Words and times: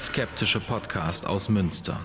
skeptische 0.00 0.60
Podcast 0.60 1.26
aus 1.26 1.50
Münster. 1.50 1.98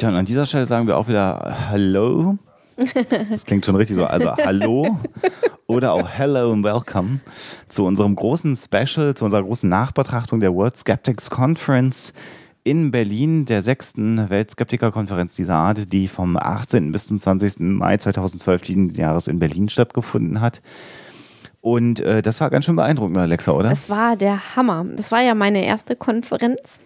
Ja, 0.00 0.08
und 0.08 0.16
an 0.16 0.24
dieser 0.24 0.44
Stelle 0.44 0.66
sagen 0.66 0.88
wir 0.88 0.98
auch 0.98 1.06
wieder 1.06 1.68
Hallo. 1.70 2.38
Das 3.30 3.44
klingt 3.44 3.64
schon 3.64 3.76
richtig 3.76 3.96
so. 3.96 4.04
Also 4.04 4.36
Hallo 4.36 4.98
oder 5.66 5.92
auch 5.92 6.08
Hello 6.08 6.52
and 6.52 6.64
Welcome 6.64 7.20
zu 7.68 7.84
unserem 7.84 8.14
großen 8.16 8.56
Special, 8.56 9.14
zu 9.14 9.24
unserer 9.24 9.42
großen 9.42 9.68
Nachbetrachtung 9.68 10.40
der 10.40 10.54
World 10.54 10.76
Skeptics 10.76 11.30
Conference 11.30 12.12
in 12.68 12.90
Berlin, 12.90 13.46
der 13.46 13.62
sechsten 13.62 14.28
Weltskeptiker-Konferenz 14.28 15.34
dieser 15.34 15.54
Art, 15.54 15.90
die 15.90 16.06
vom 16.06 16.36
18. 16.36 16.92
bis 16.92 17.06
zum 17.06 17.18
20. 17.18 17.60
Mai 17.60 17.96
2012 17.96 18.60
diesen 18.60 18.90
Jahres 18.90 19.26
in 19.26 19.38
Berlin 19.38 19.70
stattgefunden 19.70 20.42
hat. 20.42 20.60
Und 21.62 22.00
äh, 22.00 22.20
das 22.20 22.42
war 22.42 22.50
ganz 22.50 22.66
schön 22.66 22.76
beeindruckend, 22.76 23.16
Alexa, 23.16 23.52
oder? 23.52 23.70
Das 23.70 23.88
war 23.88 24.16
der 24.16 24.54
Hammer. 24.54 24.84
Das 24.96 25.10
war 25.10 25.22
ja 25.22 25.34
meine 25.34 25.64
erste 25.64 25.96
Konferenz. 25.96 26.80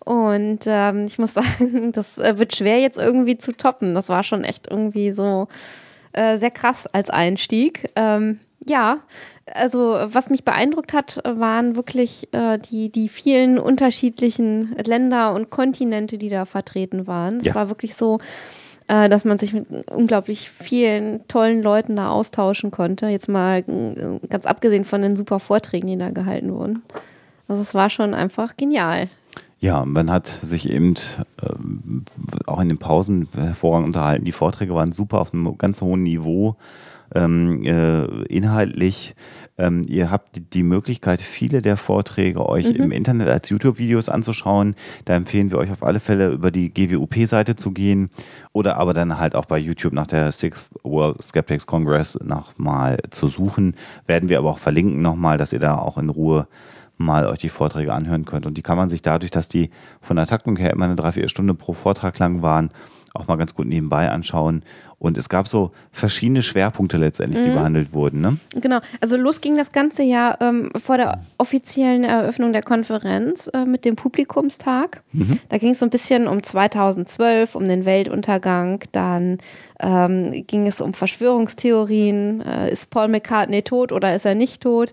Und 0.00 0.64
ähm, 0.66 1.06
ich 1.06 1.18
muss 1.20 1.34
sagen, 1.34 1.92
das 1.92 2.18
äh, 2.18 2.36
wird 2.38 2.56
schwer 2.56 2.80
jetzt 2.80 2.98
irgendwie 2.98 3.38
zu 3.38 3.52
toppen. 3.52 3.94
Das 3.94 4.08
war 4.08 4.24
schon 4.24 4.42
echt 4.42 4.66
irgendwie 4.68 5.12
so 5.12 5.46
äh, 6.12 6.38
sehr 6.38 6.50
krass 6.50 6.88
als 6.88 7.08
Einstieg. 7.08 7.88
Ähm, 7.94 8.40
ja, 8.66 8.98
also 9.54 9.98
was 10.04 10.30
mich 10.30 10.44
beeindruckt 10.44 10.92
hat, 10.92 11.20
waren 11.24 11.76
wirklich 11.76 12.28
äh, 12.32 12.58
die, 12.58 12.90
die 12.90 13.08
vielen 13.08 13.58
unterschiedlichen 13.58 14.74
Länder 14.84 15.34
und 15.34 15.50
Kontinente, 15.50 16.18
die 16.18 16.28
da 16.28 16.44
vertreten 16.44 17.06
waren. 17.06 17.38
Es 17.38 17.46
ja. 17.46 17.54
war 17.54 17.68
wirklich 17.68 17.94
so, 17.94 18.18
äh, 18.88 19.08
dass 19.08 19.24
man 19.24 19.38
sich 19.38 19.52
mit 19.52 19.66
unglaublich 19.90 20.50
vielen 20.50 21.26
tollen 21.28 21.62
Leuten 21.62 21.96
da 21.96 22.10
austauschen 22.10 22.70
konnte. 22.70 23.08
Jetzt 23.08 23.28
mal 23.28 23.58
äh, 23.58 24.26
ganz 24.28 24.46
abgesehen 24.46 24.84
von 24.84 25.02
den 25.02 25.16
super 25.16 25.40
Vorträgen, 25.40 25.86
die 25.86 25.98
da 25.98 26.10
gehalten 26.10 26.52
wurden. 26.52 26.82
Also 27.48 27.62
es 27.62 27.74
war 27.74 27.90
schon 27.90 28.14
einfach 28.14 28.56
genial. 28.56 29.08
Ja, 29.60 29.84
man 29.84 30.10
hat 30.10 30.26
sich 30.42 30.70
eben 30.70 30.94
ähm, 31.42 32.04
auch 32.46 32.60
in 32.60 32.68
den 32.68 32.78
Pausen 32.78 33.28
hervorragend 33.34 33.88
unterhalten. 33.88 34.24
Die 34.24 34.32
Vorträge 34.32 34.74
waren 34.74 34.92
super 34.92 35.20
auf 35.20 35.34
einem 35.34 35.58
ganz 35.58 35.82
hohen 35.82 36.02
Niveau. 36.02 36.56
Ähm, 37.14 37.62
äh, 37.64 38.04
inhaltlich. 38.24 39.14
Ähm, 39.58 39.84
ihr 39.88 40.10
habt 40.10 40.54
die 40.54 40.62
Möglichkeit, 40.62 41.20
viele 41.20 41.60
der 41.60 41.76
Vorträge 41.76 42.48
euch 42.48 42.66
mhm. 42.66 42.84
im 42.84 42.92
Internet 42.92 43.28
als 43.28 43.48
YouTube-Videos 43.48 44.08
anzuschauen. 44.08 44.74
Da 45.04 45.14
empfehlen 45.14 45.50
wir 45.50 45.58
euch 45.58 45.70
auf 45.70 45.82
alle 45.82 46.00
Fälle 46.00 46.30
über 46.30 46.50
die 46.50 46.72
GWUP-Seite 46.72 47.56
zu 47.56 47.72
gehen 47.72 48.10
oder 48.52 48.76
aber 48.76 48.94
dann 48.94 49.18
halt 49.18 49.34
auch 49.34 49.44
bei 49.44 49.58
YouTube 49.58 49.92
nach 49.92 50.06
der 50.06 50.32
Sixth 50.32 50.74
World 50.82 51.22
Skeptics 51.22 51.66
Congress 51.66 52.18
nochmal 52.22 52.98
zu 53.10 53.26
suchen. 53.26 53.74
Werden 54.06 54.28
wir 54.28 54.38
aber 54.38 54.50
auch 54.50 54.58
verlinken 54.58 55.02
nochmal, 55.02 55.36
dass 55.36 55.52
ihr 55.52 55.58
da 55.58 55.76
auch 55.76 55.98
in 55.98 56.08
Ruhe 56.08 56.46
mal 57.00 57.26
euch 57.26 57.38
die 57.38 57.48
Vorträge 57.48 57.92
anhören 57.92 58.24
könnt. 58.24 58.46
Und 58.46 58.56
die 58.56 58.62
kann 58.62 58.76
man 58.76 58.88
sich 58.88 59.02
dadurch, 59.02 59.30
dass 59.30 59.48
die 59.48 59.70
von 60.00 60.16
der 60.16 60.26
Taktung 60.26 60.56
her 60.56 60.70
immer 60.70 60.84
eine 60.84 60.96
Dreiviertelstunde 60.96 61.54
pro 61.54 61.72
Vortrag 61.72 62.18
lang 62.18 62.42
waren, 62.42 62.70
auch 63.14 63.26
mal 63.26 63.36
ganz 63.36 63.54
gut 63.54 63.66
nebenbei 63.66 64.08
anschauen. 64.08 64.62
Und 64.98 65.16
es 65.16 65.28
gab 65.28 65.48
so 65.48 65.72
verschiedene 65.92 66.42
Schwerpunkte 66.42 66.98
letztendlich, 66.98 67.42
die 67.42 67.50
mhm. 67.50 67.54
behandelt 67.54 67.92
wurden. 67.94 68.20
Ne? 68.20 68.36
Genau. 68.56 68.80
Also 69.00 69.16
los 69.16 69.40
ging 69.40 69.56
das 69.56 69.72
ganze 69.72 70.02
ja 70.02 70.36
ähm, 70.40 70.70
vor 70.78 70.98
der 70.98 71.20
offiziellen 71.38 72.04
Eröffnung 72.04 72.52
der 72.52 72.62
Konferenz 72.62 73.48
äh, 73.54 73.64
mit 73.64 73.86
dem 73.86 73.96
Publikumstag. 73.96 75.02
Mhm. 75.12 75.40
Da 75.48 75.56
ging 75.56 75.70
es 75.70 75.78
so 75.78 75.86
ein 75.86 75.90
bisschen 75.90 76.28
um 76.28 76.42
2012, 76.42 77.54
um 77.54 77.66
den 77.66 77.86
Weltuntergang. 77.86 78.84
Dann 78.92 79.38
ähm, 79.80 80.44
ging 80.46 80.66
es 80.66 80.82
um 80.82 80.92
Verschwörungstheorien. 80.92 82.42
Äh, 82.42 82.70
ist 82.70 82.90
Paul 82.90 83.08
McCartney 83.08 83.62
tot 83.62 83.92
oder 83.92 84.14
ist 84.14 84.26
er 84.26 84.34
nicht 84.34 84.62
tot? 84.62 84.92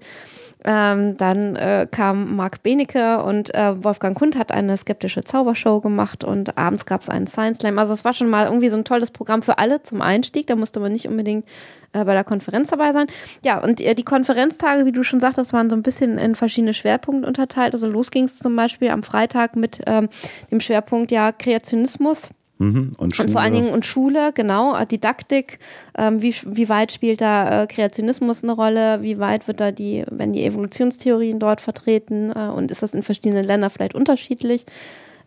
Ähm, 0.65 1.15
dann 1.17 1.55
äh, 1.55 1.87
kam 1.89 2.35
Marc 2.35 2.63
Benecke 2.63 3.23
und 3.23 3.53
äh, 3.53 3.83
Wolfgang 3.83 4.17
Kund 4.17 4.37
hat 4.37 4.51
eine 4.51 4.75
skeptische 4.75 5.23
Zaubershow 5.23 5.81
gemacht 5.81 6.23
und 6.23 6.57
abends 6.57 6.85
gab 6.85 7.01
es 7.01 7.09
einen 7.09 7.27
Science 7.27 7.59
Slam. 7.59 7.77
Also 7.77 7.93
es 7.93 8.03
war 8.03 8.13
schon 8.13 8.29
mal 8.29 8.45
irgendwie 8.45 8.69
so 8.69 8.77
ein 8.77 8.83
tolles 8.83 9.11
Programm 9.11 9.43
für 9.43 9.59
alle 9.59 9.83
zum 9.83 10.01
Einstieg. 10.01 10.47
Da 10.47 10.55
musste 10.55 10.79
man 10.79 10.91
nicht 10.91 11.07
unbedingt 11.07 11.47
äh, 11.93 12.03
bei 12.03 12.13
der 12.13 12.23
Konferenz 12.23 12.69
dabei 12.69 12.91
sein. 12.91 13.07
Ja, 13.45 13.63
und 13.63 13.81
äh, 13.81 13.93
die 13.93 14.03
Konferenztage, 14.03 14.85
wie 14.85 14.91
du 14.91 15.03
schon 15.03 15.19
sagtest, 15.19 15.53
waren 15.53 15.69
so 15.69 15.75
ein 15.75 15.83
bisschen 15.83 16.17
in 16.17 16.33
verschiedene 16.35 16.73
Schwerpunkte 16.73 17.27
unterteilt. 17.27 17.73
Also 17.73 17.87
los 17.87 18.09
ging 18.09 18.25
es 18.25 18.39
zum 18.39 18.55
Beispiel 18.55 18.89
am 18.89 19.03
Freitag 19.03 19.55
mit 19.55 19.81
ähm, 19.85 20.09
dem 20.49 20.59
Schwerpunkt 20.59 21.11
ja 21.11 21.31
Kreationismus. 21.31 22.29
Mhm, 22.59 22.93
und, 22.97 23.19
und, 23.19 23.31
vor 23.31 23.41
allen 23.41 23.53
Dingen 23.53 23.69
und 23.69 23.85
Schule, 23.85 24.31
genau, 24.33 24.75
äh, 24.75 24.85
Didaktik, 24.85 25.59
ähm, 25.97 26.21
wie, 26.21 26.33
wie 26.45 26.69
weit 26.69 26.91
spielt 26.91 27.21
da 27.21 27.63
äh, 27.63 27.67
Kreationismus 27.67 28.43
eine 28.43 28.53
Rolle, 28.53 29.03
wie 29.03 29.19
weit 29.19 29.47
wird 29.47 29.59
da 29.59 29.71
die, 29.71 30.03
wenn 30.09 30.33
die 30.33 30.43
Evolutionstheorien 30.43 31.39
dort 31.39 31.61
vertreten 31.61 32.31
äh, 32.31 32.49
und 32.49 32.71
ist 32.71 32.81
das 32.81 32.95
in 32.95 33.03
verschiedenen 33.03 33.43
Ländern 33.43 33.69
vielleicht 33.69 33.93
unterschiedlich? 33.93 34.65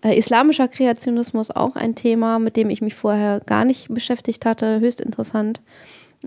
Äh, 0.02 0.18
islamischer 0.18 0.66
Kreationismus 0.66 1.50
auch 1.50 1.76
ein 1.76 1.94
Thema, 1.94 2.38
mit 2.38 2.56
dem 2.56 2.70
ich 2.70 2.82
mich 2.82 2.94
vorher 2.94 3.40
gar 3.46 3.64
nicht 3.64 3.92
beschäftigt 3.92 4.44
hatte, 4.44 4.80
höchst 4.80 5.00
interessant. 5.00 5.60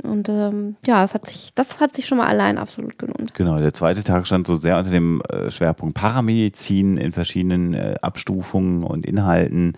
Und 0.02 0.28
ähm, 0.28 0.76
ja, 0.88 1.02
das 1.04 1.14
hat, 1.14 1.28
sich, 1.28 1.54
das 1.54 1.80
hat 1.80 1.96
sich 1.96 2.08
schon 2.08 2.18
mal 2.18 2.26
allein 2.26 2.58
absolut 2.58 2.98
gelohnt. 2.98 3.36
Genau, 3.36 3.59
der 3.59 3.74
zweite 3.74 4.04
Tag 4.04 4.26
stand 4.26 4.48
so 4.48 4.56
sehr 4.56 4.78
unter 4.80 4.90
dem 4.90 5.22
äh, 5.30 5.52
Schwerpunkt 5.52 5.94
Paramedizin 5.94 6.98
in 6.98 7.12
verschiedenen 7.12 7.76
äh, 7.76 7.96
Abstufungen 8.02 8.84
und 8.84 9.06
Inhalten. 9.06 9.74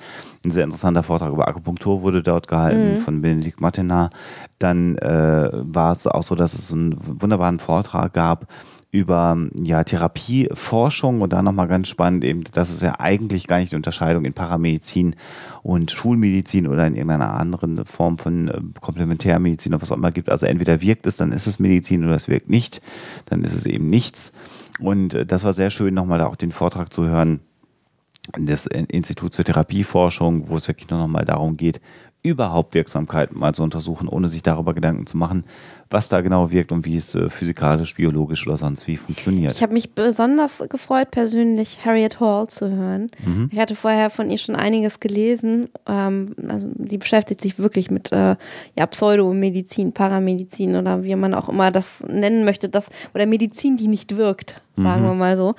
Ein 0.46 0.52
sehr 0.52 0.64
interessanter 0.64 1.04
Vortrag 1.04 1.34
über 1.34 1.50
Akupunktur 1.50 2.02
wurde 2.02 2.24
dort 2.24 2.48
gehalten 2.48 2.94
mhm. 2.94 2.98
von 3.00 3.22
Benedikt 3.22 3.60
Mattener. 3.60 4.10
Dann 4.58 4.98
äh, 5.00 5.50
war 5.52 5.92
es 5.92 6.08
auch 6.08 6.24
so, 6.24 6.36
dass 6.36 6.54
es 6.54 6.70
so 6.70 6.76
einen 6.76 6.96
wunderbaren 6.98 7.60
Vortrag 7.60 8.14
gab 8.14 8.48
über 8.96 9.38
ja, 9.62 9.84
Therapieforschung 9.84 11.20
und 11.20 11.34
da 11.34 11.42
nochmal 11.42 11.68
ganz 11.68 11.90
spannend 11.90 12.24
eben, 12.24 12.46
dass 12.54 12.70
es 12.70 12.80
ja 12.80 12.98
eigentlich 12.98 13.46
gar 13.46 13.60
nicht 13.60 13.74
die 13.74 13.76
Unterscheidung 13.76 14.24
in 14.24 14.32
Paramedizin 14.32 15.18
und 15.64 15.92
Schulmedizin 15.92 16.66
oder 16.66 16.88
in 16.88 16.96
irgendeiner 16.96 17.34
anderen 17.34 17.84
Form 17.84 18.18
von 18.18 18.48
äh, 18.48 18.62
Komplementärmedizin 18.80 19.74
oder 19.74 19.82
was 19.82 19.92
auch 19.92 19.98
immer 19.98 20.12
gibt. 20.12 20.30
Also 20.30 20.46
entweder 20.46 20.82
wirkt 20.82 21.08
es, 21.08 21.18
dann 21.18 21.34
ist 21.34 21.46
es 21.46 21.60
Medizin 21.60 22.06
oder 22.06 22.16
es 22.16 22.30
wirkt 22.30 22.50
nicht, 22.50 22.82
dann 23.26 23.44
ist 23.44 23.54
es 23.54 23.66
eben 23.66 23.90
nichts. 23.90 24.32
Und 24.80 25.14
äh, 25.14 25.26
das 25.26 25.44
war 25.44 25.52
sehr 25.52 25.72
schön, 25.72 25.94
nochmal 25.94 26.20
da 26.20 26.28
auch 26.28 26.38
den 26.38 26.54
Vortrag 26.54 26.94
zu 26.94 27.06
hören 27.06 27.42
des 28.38 28.66
Instituts 28.66 29.36
für 29.36 29.44
Therapieforschung, 29.44 30.50
wo 30.50 30.56
es 30.56 30.68
wirklich 30.68 30.90
nur 30.90 31.00
nochmal 31.00 31.26
darum 31.26 31.58
geht, 31.58 31.80
überhaupt 32.26 32.74
Wirksamkeit 32.74 33.34
mal 33.34 33.54
zu 33.54 33.64
untersuchen, 33.64 34.08
ohne 34.08 34.28
sich 34.28 34.44
darüber 34.44 34.74
Gedanken 34.74 35.06
zu 35.06 35.18
machen, 35.18 35.46
was 35.90 36.10
da 36.10 36.22
genau 36.22 36.52
wirkt 36.52 36.72
und 36.72 36.86
wie 36.86 36.98
es 36.98 37.14
äh, 37.14 37.30
physikalisch, 37.30 37.96
biologisch 37.96 38.48
oder 38.48 38.58
sonst 38.58 38.88
wie 38.88 38.98
funktioniert. 38.98 39.54
Ich 39.54 39.62
habe 39.62 39.74
mich 39.74 39.92
besonders 39.94 40.64
gefreut, 40.68 41.12
persönlich 41.12 41.86
Harriet 41.86 42.20
Hall 42.20 42.48
zu 42.48 42.70
hören. 42.70 43.12
Mhm. 43.24 43.50
Ich 43.52 43.60
hatte 43.60 43.76
vorher 43.76 44.10
von 44.10 44.30
ihr 44.30 44.38
schon 44.38 44.56
einiges 44.56 45.00
gelesen. 45.00 45.70
Ähm, 45.88 46.36
also 46.48 46.68
die 46.74 46.98
beschäftigt 46.98 47.42
sich 47.42 47.60
wirklich 47.60 47.92
mit 47.92 48.12
äh, 48.12 48.36
ja, 48.76 48.86
Pseudomedizin, 48.88 49.94
Paramedizin 49.94 50.76
oder 50.76 51.04
wie 51.04 51.16
man 51.16 51.34
auch 51.36 51.50
immer 51.50 51.70
das 51.70 52.04
nennen 52.08 52.46
möchte, 52.46 52.68
das, 52.68 52.90
oder 53.14 53.28
Medizin, 53.28 53.78
die 53.78 53.88
nicht 53.88 54.18
wirkt, 54.18 54.62
sagen 54.76 55.04
mhm. 55.04 55.10
wir 55.10 55.14
mal 55.14 55.38
so. 55.38 55.56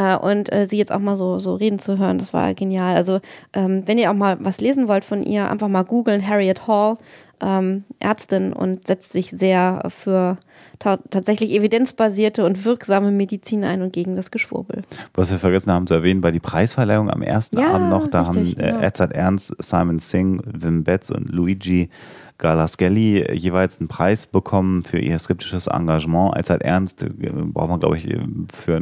Äh, 0.00 0.16
und 0.16 0.50
äh, 0.50 0.64
sie 0.64 0.78
jetzt 0.78 0.92
auch 0.92 0.98
mal 0.98 1.16
so, 1.16 1.38
so 1.38 1.54
reden 1.54 1.78
zu 1.78 1.98
hören, 1.98 2.16
das 2.16 2.32
war 2.32 2.54
genial. 2.54 2.96
Also, 2.96 3.20
ähm, 3.52 3.82
wenn 3.84 3.98
ihr 3.98 4.10
auch 4.10 4.14
mal 4.14 4.38
was 4.40 4.60
lesen 4.60 4.88
wollt 4.88 5.04
von 5.04 5.22
ihr, 5.22 5.50
einfach 5.50 5.68
mal 5.68 5.82
googeln, 5.82 6.26
Harriet 6.26 6.66
Hall, 6.66 6.96
ähm, 7.42 7.84
Ärztin 7.98 8.54
und 8.54 8.86
setzt 8.86 9.12
sich 9.12 9.30
sehr 9.30 9.82
für 9.88 10.38
ta 10.78 10.98
tatsächlich 11.10 11.52
evidenzbasierte 11.52 12.44
und 12.46 12.64
wirksame 12.64 13.10
Medizin 13.10 13.64
ein 13.64 13.82
und 13.82 13.92
gegen 13.92 14.16
das 14.16 14.30
Geschwurbel. 14.30 14.82
Was 15.14 15.30
wir 15.30 15.38
vergessen 15.38 15.70
haben 15.70 15.86
zu 15.86 15.94
erwähnen, 15.94 16.22
war 16.22 16.32
die 16.32 16.40
Preisverleihung 16.40 17.10
am 17.10 17.20
ersten 17.20 17.58
ja, 17.58 17.74
Abend 17.74 17.90
noch. 17.90 18.08
Da 18.08 18.22
richtig, 18.22 18.56
haben 18.56 18.60
äh, 18.60 18.72
genau. 18.72 18.80
Edzard 18.80 19.12
Ernst, 19.12 19.54
Simon 19.58 19.98
Singh, 19.98 20.42
Wim 20.46 20.84
Betz 20.84 21.10
und 21.10 21.30
Luigi 21.30 21.90
Galaskelli 22.40 23.30
jeweils 23.34 23.78
einen 23.78 23.88
Preis 23.88 24.26
bekommen 24.26 24.82
für 24.82 24.98
ihr 24.98 25.18
skeptisches 25.18 25.66
Engagement. 25.66 26.34
Als 26.34 26.50
halt 26.50 26.62
ernst 26.62 27.02
äh, 27.02 27.08
braucht 27.08 27.68
man, 27.68 27.80
glaube 27.80 27.98
ich, 27.98 28.08
für 28.52 28.80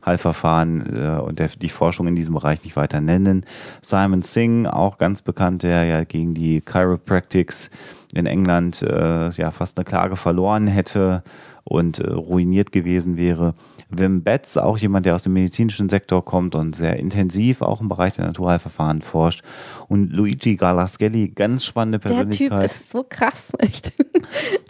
Naturheilverfahren 0.00 0.96
äh, 0.96 1.20
und 1.20 1.38
der, 1.38 1.48
die 1.48 1.68
Forschung 1.68 2.06
in 2.08 2.16
diesem 2.16 2.34
Bereich 2.34 2.64
nicht 2.64 2.76
weiter 2.76 3.00
nennen. 3.00 3.44
Simon 3.80 4.22
Singh, 4.22 4.68
auch 4.68 4.98
ganz 4.98 5.22
bekannt, 5.22 5.62
der 5.62 5.84
ja 5.84 6.04
gegen 6.04 6.34
die 6.34 6.60
Chiropractics 6.60 7.70
in 8.12 8.26
England 8.26 8.82
äh, 8.82 9.30
ja 9.30 9.50
fast 9.50 9.78
eine 9.78 9.84
Klage 9.84 10.16
verloren 10.16 10.66
hätte 10.66 11.22
und 11.70 12.00
äh, 12.00 12.10
ruiniert 12.10 12.72
gewesen 12.72 13.16
wäre. 13.16 13.54
Wim 13.90 14.22
Betz, 14.22 14.56
auch 14.56 14.76
jemand, 14.78 15.06
der 15.06 15.14
aus 15.14 15.22
dem 15.24 15.32
medizinischen 15.32 15.88
Sektor 15.88 16.24
kommt 16.24 16.54
und 16.54 16.76
sehr 16.76 16.96
intensiv 16.96 17.62
auch 17.62 17.80
im 17.80 17.88
Bereich 17.88 18.14
der 18.14 18.26
Naturheilverfahren 18.26 19.02
forscht. 19.02 19.42
Und 19.88 20.12
Luigi 20.12 20.56
Galaskelli, 20.56 21.28
ganz 21.28 21.64
spannende 21.64 21.98
Persönlichkeit. 21.98 22.50
Der 22.50 22.58
Typ 22.60 22.70
ist 22.70 22.90
so 22.90 23.04
krass, 23.08 23.52
echt. 23.58 23.92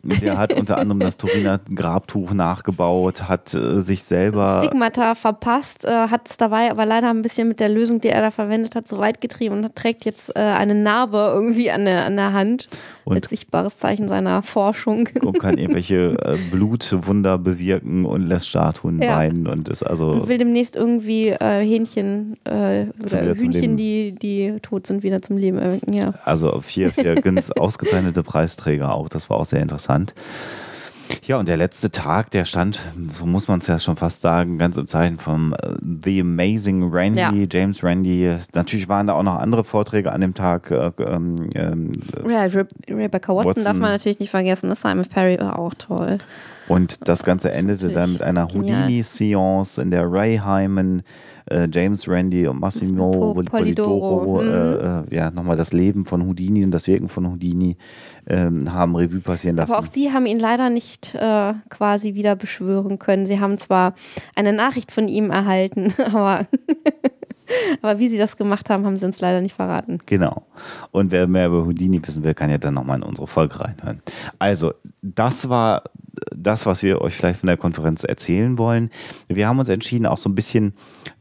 Der 0.02 0.38
hat 0.38 0.55
unter 0.55 0.79
anderem 0.79 1.00
das 1.00 1.17
Turiner 1.17 1.61
Grabtuch 1.75 2.32
nachgebaut, 2.32 3.29
hat 3.29 3.52
äh, 3.55 3.81
sich 3.81 4.02
selber. 4.02 4.62
Stigmata 4.62 5.14
verpasst, 5.14 5.85
äh, 5.85 6.08
hat 6.08 6.29
es 6.29 6.37
dabei 6.37 6.70
aber 6.70 6.87
leider 6.87 7.11
ein 7.11 7.23
bisschen 7.23 7.49
mit 7.49 7.61
der 7.61 7.69
Lösung, 7.69 8.00
die 8.00 8.08
er 8.08 8.20
da 8.20 8.31
verwendet 8.31 8.75
hat, 8.75 8.88
so 8.88 8.99
weit 8.99 9.20
getrieben 9.20 9.62
und 9.62 9.76
trägt 9.76 10.05
jetzt 10.05 10.35
äh, 10.37 10.41
eine 10.41 10.75
Narbe 10.75 11.31
irgendwie 11.35 11.70
an 11.70 11.85
der, 11.85 12.05
an 12.05 12.17
der 12.17 12.32
Hand. 12.32 12.69
Und 13.05 13.17
als 13.17 13.29
sichtbares 13.29 13.79
Zeichen 13.79 14.08
seiner 14.08 14.43
Forschung. 14.43 15.08
Und 15.20 15.38
kann 15.38 15.58
irgendwelche 15.58 16.17
äh, 16.92 17.00
Blutwunder 17.00 17.38
bewirken 17.38 18.04
und 18.04 18.26
lässt 18.26 18.48
Statuen 18.48 19.02
ja. 19.02 19.16
weinen 19.16 19.46
und 19.46 19.69
ist 19.69 19.82
also. 19.82 20.12
Und 20.12 20.28
will 20.28 20.38
demnächst 20.38 20.76
irgendwie 20.76 21.28
äh, 21.28 21.60
Hähnchen 21.60 22.37
äh, 22.44 22.87
oder 23.02 23.34
Hühnchen, 23.34 23.76
die, 23.76 24.12
die 24.12 24.56
tot 24.62 24.87
sind, 24.87 25.02
wieder 25.02 25.22
zum 25.22 25.37
Leben 25.37 25.58
erwecken. 25.58 25.92
Ja. 25.94 26.14
Also 26.25 26.60
vier, 26.60 26.90
vier 26.90 27.14
ganz 27.22 27.50
ausgezeichnete 27.50 28.22
Preisträger 28.22 28.94
auch. 28.94 29.08
Das 29.08 29.31
war 29.31 29.38
auch 29.38 29.44
sehr 29.44 29.60
interessant. 29.60 30.14
Ja, 31.25 31.38
und 31.38 31.48
der 31.48 31.56
letzte 31.56 31.90
Tag, 31.90 32.31
der 32.31 32.44
stand, 32.44 32.81
so 33.12 33.26
muss 33.26 33.48
man 33.48 33.58
es 33.58 33.66
ja 33.66 33.78
schon 33.78 33.96
fast 33.96 34.20
sagen, 34.20 34.58
ganz 34.58 34.76
im 34.76 34.87
Zeichen 34.87 35.19
von 35.19 35.52
uh, 35.52 35.75
The 36.04 36.20
Amazing 36.20 36.88
Randy, 36.92 37.19
ja. 37.19 37.46
James 37.50 37.82
Randy. 37.82 38.37
Natürlich 38.54 38.88
waren 38.88 39.08
da 39.08 39.14
auch 39.14 39.22
noch 39.25 39.38
andere 39.38 39.64
Vorträge 39.64 40.12
an 40.12 40.20
dem 40.20 40.34
Tag. 40.34 40.70
Äh, 40.70 40.92
ähm, 40.98 41.50
ähm, 41.54 41.92
ja, 42.28 42.44
Re 42.44 42.66
Rebecca 42.88 43.34
Watson, 43.34 43.50
Watson, 43.50 43.64
darf 43.64 43.76
man 43.76 43.90
natürlich 43.90 44.20
nicht 44.20 44.31
vergessen. 44.31 44.72
Simon 44.75 45.04
Perry 45.04 45.38
war 45.40 45.58
auch 45.58 45.75
toll. 45.75 46.19
Und 46.70 47.08
das 47.08 47.25
Ganze 47.25 47.50
endete 47.50 47.88
dann 47.88 48.12
mit 48.12 48.22
einer 48.22 48.46
Houdini-Seance, 48.46 49.82
in 49.82 49.90
der 49.90 50.11
Ray 50.11 50.38
Hyman, 50.38 51.02
äh, 51.46 51.67
James 51.70 52.08
Randy 52.08 52.46
und 52.46 52.61
Massimo 52.61 53.11
Polidoro, 53.11 53.43
Polidoro 53.44 54.43
mhm. 54.43 54.49
äh, 54.49 55.14
äh, 55.14 55.17
ja, 55.17 55.31
nochmal 55.32 55.56
das 55.56 55.72
Leben 55.72 56.06
von 56.06 56.25
Houdini 56.25 56.62
und 56.62 56.70
das 56.70 56.87
Wirken 56.87 57.08
von 57.08 57.28
Houdini 57.28 57.76
ähm, 58.28 58.72
haben 58.72 58.94
Revue 58.94 59.19
passieren 59.19 59.56
lassen. 59.56 59.72
Aber 59.72 59.82
auch 59.82 59.90
sie 59.90 60.12
haben 60.12 60.26
ihn 60.26 60.38
leider 60.38 60.70
nicht 60.70 61.12
äh, 61.17 61.55
quasi 61.70 62.14
wieder 62.14 62.37
beschwören 62.37 63.00
können. 63.00 63.26
Sie 63.26 63.40
haben 63.40 63.58
zwar 63.58 63.94
eine 64.37 64.52
Nachricht 64.52 64.93
von 64.93 65.08
ihm 65.08 65.31
erhalten, 65.31 65.93
aber 66.12 66.46
aber 67.82 67.99
wie 67.99 68.08
sie 68.08 68.19
das 68.19 68.37
gemacht 68.37 68.70
haben, 68.70 68.85
haben 68.87 68.97
sie 68.97 69.06
uns 69.06 69.20
leider 69.20 69.41
nicht 69.41 69.55
verraten. 69.55 69.99
Genau. 70.06 70.43
Und 70.91 71.11
wer 71.11 71.26
mehr 71.26 71.49
über 71.49 71.64
Houdini 71.64 72.00
wissen 72.06 72.23
will, 72.23 72.35
kann 72.35 72.50
ja 72.50 72.58
dann 72.58 72.75
nochmal 72.75 72.99
in 72.99 73.02
unsere 73.02 73.26
Folge 73.26 73.61
reinhören. 73.61 74.02
Also, 74.38 74.73
das 75.02 75.49
war 75.49 75.82
das, 76.37 76.67
was 76.67 76.82
wir 76.82 77.00
euch 77.00 77.14
vielleicht 77.14 77.41
von 77.41 77.47
der 77.47 77.56
Konferenz 77.56 78.05
erzählen 78.05 78.58
wollen. 78.58 78.91
Wir 79.29 79.49
haben 79.49 79.58
uns 79.58 79.69
entschieden, 79.69 80.06
auch 80.06 80.19
so 80.19 80.29
ein 80.29 80.35
bisschen 80.35 80.75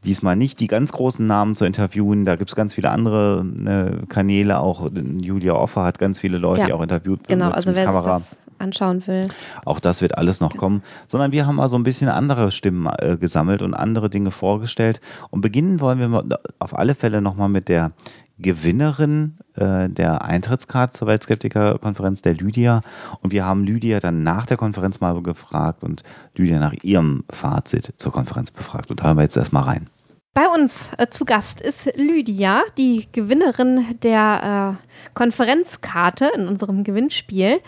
diesmal 0.04 0.36
nicht 0.36 0.60
die 0.60 0.66
ganz 0.66 0.92
großen 0.92 1.26
Namen 1.26 1.56
zu 1.56 1.64
interviewen. 1.64 2.24
Da 2.24 2.36
gibt 2.36 2.50
es 2.50 2.56
ganz 2.56 2.74
viele 2.74 2.90
andere 2.90 3.44
äh, 3.64 4.06
Kanäle. 4.06 4.58
Auch 4.58 4.90
Julia 4.92 5.54
Offer 5.54 5.84
hat 5.84 5.98
ganz 5.98 6.18
viele 6.18 6.38
Leute 6.38 6.68
ja, 6.68 6.74
auch 6.74 6.82
interviewt. 6.82 7.26
Genau, 7.28 7.50
also 7.50 7.74
wer 7.74 7.84
Kamera. 7.84 8.18
sich 8.18 8.38
das 8.38 8.49
anschauen 8.60 9.06
will. 9.06 9.28
Auch 9.64 9.80
das 9.80 10.00
wird 10.00 10.18
alles 10.18 10.40
noch 10.40 10.56
kommen. 10.56 10.82
Sondern 11.06 11.32
wir 11.32 11.46
haben 11.46 11.56
mal 11.56 11.68
so 11.68 11.76
ein 11.76 11.82
bisschen 11.82 12.08
andere 12.08 12.50
Stimmen 12.50 12.86
äh, 12.98 13.16
gesammelt 13.16 13.62
und 13.62 13.74
andere 13.74 14.10
Dinge 14.10 14.30
vorgestellt. 14.30 15.00
Und 15.30 15.40
beginnen 15.40 15.80
wollen 15.80 15.98
wir 15.98 16.40
auf 16.58 16.78
alle 16.78 16.94
Fälle 16.94 17.20
nochmal 17.20 17.48
mit 17.48 17.68
der 17.68 17.92
Gewinnerin 18.38 19.36
äh, 19.54 19.88
der 19.88 20.24
Eintrittskarte 20.24 20.98
zur 20.98 21.08
Weltskeptiker-Konferenz, 21.08 22.22
der 22.22 22.34
Lydia. 22.34 22.80
Und 23.20 23.32
wir 23.32 23.44
haben 23.44 23.64
Lydia 23.64 24.00
dann 24.00 24.22
nach 24.22 24.46
der 24.46 24.56
Konferenz 24.56 25.00
mal 25.00 25.20
gefragt 25.22 25.82
und 25.82 26.02
Lydia 26.34 26.58
nach 26.58 26.74
ihrem 26.82 27.24
Fazit 27.30 27.92
zur 27.98 28.12
Konferenz 28.12 28.50
befragt. 28.50 28.90
Und 28.90 29.00
da 29.00 29.04
hören 29.04 29.18
wir 29.18 29.22
jetzt 29.22 29.36
erstmal 29.36 29.64
rein. 29.64 29.90
Bei 30.32 30.46
uns 30.46 30.90
äh, 30.96 31.08
zu 31.10 31.24
Gast 31.24 31.60
ist 31.60 31.92
Lydia, 31.96 32.62
die 32.78 33.08
Gewinnerin 33.12 33.84
der 34.02 34.78
äh, 34.80 35.10
Konferenzkarte 35.14 36.30
in 36.36 36.46
unserem 36.46 36.84
Gewinnspiel. 36.84 37.60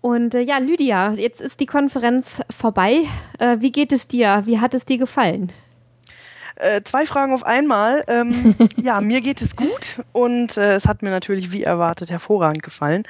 Und 0.00 0.34
äh, 0.34 0.40
ja, 0.40 0.58
Lydia, 0.58 1.14
jetzt 1.14 1.40
ist 1.40 1.60
die 1.60 1.66
Konferenz 1.66 2.40
vorbei. 2.50 3.02
Äh, 3.38 3.56
wie 3.60 3.72
geht 3.72 3.92
es 3.92 4.08
dir? 4.08 4.42
Wie 4.46 4.60
hat 4.60 4.74
es 4.74 4.84
dir 4.84 4.98
gefallen? 4.98 5.52
Äh, 6.56 6.82
zwei 6.82 7.06
Fragen 7.06 7.32
auf 7.32 7.44
einmal. 7.44 8.04
Ähm, 8.08 8.54
ja, 8.76 9.00
mir 9.00 9.20
geht 9.20 9.40
es 9.42 9.54
gut 9.54 10.00
und 10.12 10.56
äh, 10.56 10.74
es 10.74 10.86
hat 10.86 11.02
mir 11.02 11.10
natürlich 11.10 11.52
wie 11.52 11.62
erwartet 11.62 12.10
hervorragend 12.10 12.62
gefallen. 12.62 13.04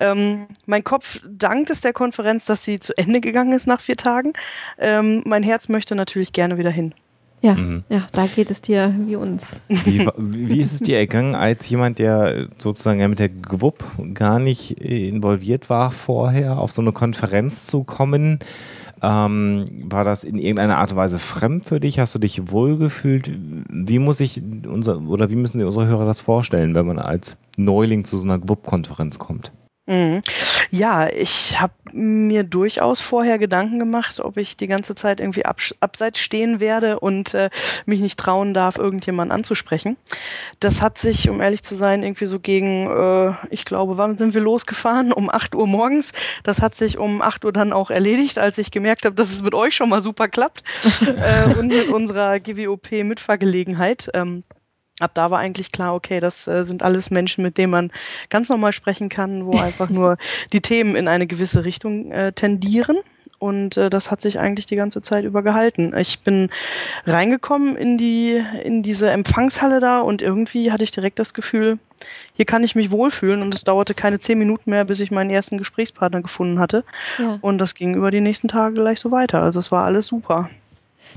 Ähm, 0.00 0.46
mein 0.66 0.84
Kopf 0.84 1.20
dankt 1.28 1.70
es 1.70 1.80
der 1.80 1.92
Konferenz, 1.92 2.44
dass 2.44 2.64
sie 2.64 2.78
zu 2.78 2.96
Ende 2.96 3.20
gegangen 3.20 3.52
ist 3.52 3.66
nach 3.66 3.80
vier 3.80 3.96
Tagen. 3.96 4.32
Ähm, 4.78 5.22
mein 5.26 5.42
Herz 5.42 5.68
möchte 5.68 5.94
natürlich 5.94 6.32
gerne 6.32 6.58
wieder 6.58 6.70
hin. 6.70 6.94
Ja, 7.42 7.54
mhm. 7.54 7.84
ja, 7.88 8.06
da 8.12 8.26
geht 8.26 8.50
es 8.50 8.60
dir 8.62 8.94
wie 9.06 9.16
uns. 9.16 9.44
Wie, 9.68 10.08
wie 10.16 10.60
ist 10.60 10.72
es 10.72 10.80
dir 10.80 10.98
ergangen, 10.98 11.34
als 11.34 11.68
jemand, 11.68 11.98
der 11.98 12.48
sozusagen 12.58 13.08
mit 13.10 13.18
der 13.18 13.28
GWUP 13.28 13.84
gar 14.14 14.38
nicht 14.38 14.80
involviert 14.80 15.68
war 15.70 15.90
vorher, 15.90 16.58
auf 16.58 16.72
so 16.72 16.82
eine 16.82 16.92
Konferenz 16.92 17.66
zu 17.66 17.84
kommen? 17.84 18.38
Ähm, 19.02 19.66
war 19.84 20.04
das 20.04 20.24
in 20.24 20.38
irgendeiner 20.38 20.78
Art 20.78 20.92
und 20.92 20.96
Weise 20.96 21.18
fremd 21.18 21.66
für 21.66 21.80
dich? 21.80 21.98
Hast 21.98 22.14
du 22.14 22.18
dich 22.18 22.50
wohlgefühlt? 22.50 23.30
Wie 23.68 23.98
muss 23.98 24.20
ich 24.20 24.42
unser, 24.66 25.02
oder 25.02 25.30
wie 25.30 25.36
müssen 25.36 25.62
unsere 25.62 25.86
Hörer 25.86 26.06
das 26.06 26.20
vorstellen, 26.20 26.74
wenn 26.74 26.86
man 26.86 26.98
als 26.98 27.36
Neuling 27.58 28.04
zu 28.04 28.16
so 28.16 28.24
einer 28.24 28.38
GWUP-Konferenz 28.38 29.18
kommt? 29.18 29.52
Mhm. 29.86 30.20
Ja, 30.72 31.08
ich 31.08 31.60
habe 31.60 31.72
mir 31.92 32.42
durchaus 32.42 33.00
vorher 33.00 33.38
Gedanken 33.38 33.78
gemacht, 33.78 34.18
ob 34.18 34.36
ich 34.36 34.56
die 34.56 34.66
ganze 34.66 34.96
Zeit 34.96 35.20
irgendwie 35.20 35.44
abseits 35.46 36.18
stehen 36.18 36.58
werde 36.58 36.98
und 36.98 37.34
äh, 37.34 37.50
mich 37.86 38.00
nicht 38.00 38.18
trauen 38.18 38.52
darf, 38.52 38.78
irgendjemanden 38.78 39.32
anzusprechen. 39.32 39.96
Das 40.58 40.82
hat 40.82 40.98
sich, 40.98 41.30
um 41.30 41.40
ehrlich 41.40 41.62
zu 41.62 41.76
sein, 41.76 42.02
irgendwie 42.02 42.26
so 42.26 42.40
gegen, 42.40 42.90
äh, 42.90 43.34
ich 43.50 43.64
glaube, 43.64 43.96
wann 43.96 44.18
sind 44.18 44.34
wir 44.34 44.40
losgefahren? 44.40 45.12
Um 45.12 45.30
8 45.30 45.54
Uhr 45.54 45.68
morgens. 45.68 46.12
Das 46.42 46.60
hat 46.60 46.74
sich 46.74 46.98
um 46.98 47.22
8 47.22 47.44
Uhr 47.44 47.52
dann 47.52 47.72
auch 47.72 47.90
erledigt, 47.90 48.40
als 48.40 48.58
ich 48.58 48.72
gemerkt 48.72 49.04
habe, 49.04 49.14
dass 49.14 49.32
es 49.32 49.42
mit 49.42 49.54
euch 49.54 49.76
schon 49.76 49.88
mal 49.88 50.02
super 50.02 50.26
klappt 50.26 50.64
äh, 51.00 51.54
und 51.54 51.68
mit 51.68 51.88
unserer 51.88 52.40
GWOP-Mitfahrgelegenheit. 52.40 54.10
Ähm, 54.14 54.42
ab 55.00 55.12
da 55.14 55.30
war 55.30 55.38
eigentlich 55.38 55.72
klar, 55.72 55.94
okay, 55.94 56.20
das 56.20 56.46
äh, 56.46 56.64
sind 56.64 56.82
alles 56.82 57.10
Menschen, 57.10 57.42
mit 57.42 57.58
denen 57.58 57.70
man 57.70 57.92
ganz 58.30 58.48
normal 58.48 58.72
sprechen 58.72 59.08
kann, 59.08 59.46
wo 59.46 59.58
einfach 59.58 59.90
nur 59.90 60.16
die 60.52 60.60
Themen 60.60 60.96
in 60.96 61.08
eine 61.08 61.26
gewisse 61.26 61.64
Richtung 61.64 62.10
äh, 62.12 62.32
tendieren. 62.32 62.98
Und 63.38 63.76
äh, 63.76 63.90
das 63.90 64.10
hat 64.10 64.22
sich 64.22 64.38
eigentlich 64.38 64.64
die 64.64 64.76
ganze 64.76 65.02
Zeit 65.02 65.24
über 65.24 65.42
gehalten. 65.42 65.94
Ich 65.96 66.20
bin 66.20 66.48
reingekommen 67.04 67.76
in 67.76 67.98
die 67.98 68.42
in 68.64 68.82
diese 68.82 69.10
Empfangshalle 69.10 69.78
da 69.78 70.00
und 70.00 70.22
irgendwie 70.22 70.72
hatte 70.72 70.84
ich 70.84 70.90
direkt 70.90 71.18
das 71.18 71.34
Gefühl, 71.34 71.78
hier 72.34 72.46
kann 72.46 72.64
ich 72.64 72.74
mich 72.74 72.90
wohlfühlen 72.90 73.42
und 73.42 73.54
es 73.54 73.64
dauerte 73.64 73.92
keine 73.92 74.18
zehn 74.20 74.38
Minuten 74.38 74.70
mehr, 74.70 74.86
bis 74.86 75.00
ich 75.00 75.10
meinen 75.10 75.30
ersten 75.30 75.58
Gesprächspartner 75.58 76.22
gefunden 76.22 76.58
hatte. 76.58 76.82
Ja. 77.18 77.38
Und 77.42 77.58
das 77.58 77.74
ging 77.74 77.94
über 77.94 78.10
die 78.10 78.22
nächsten 78.22 78.48
Tage 78.48 78.74
gleich 78.74 79.00
so 79.00 79.10
weiter. 79.10 79.42
Also 79.42 79.60
es 79.60 79.70
war 79.70 79.84
alles 79.84 80.06
super. 80.06 80.48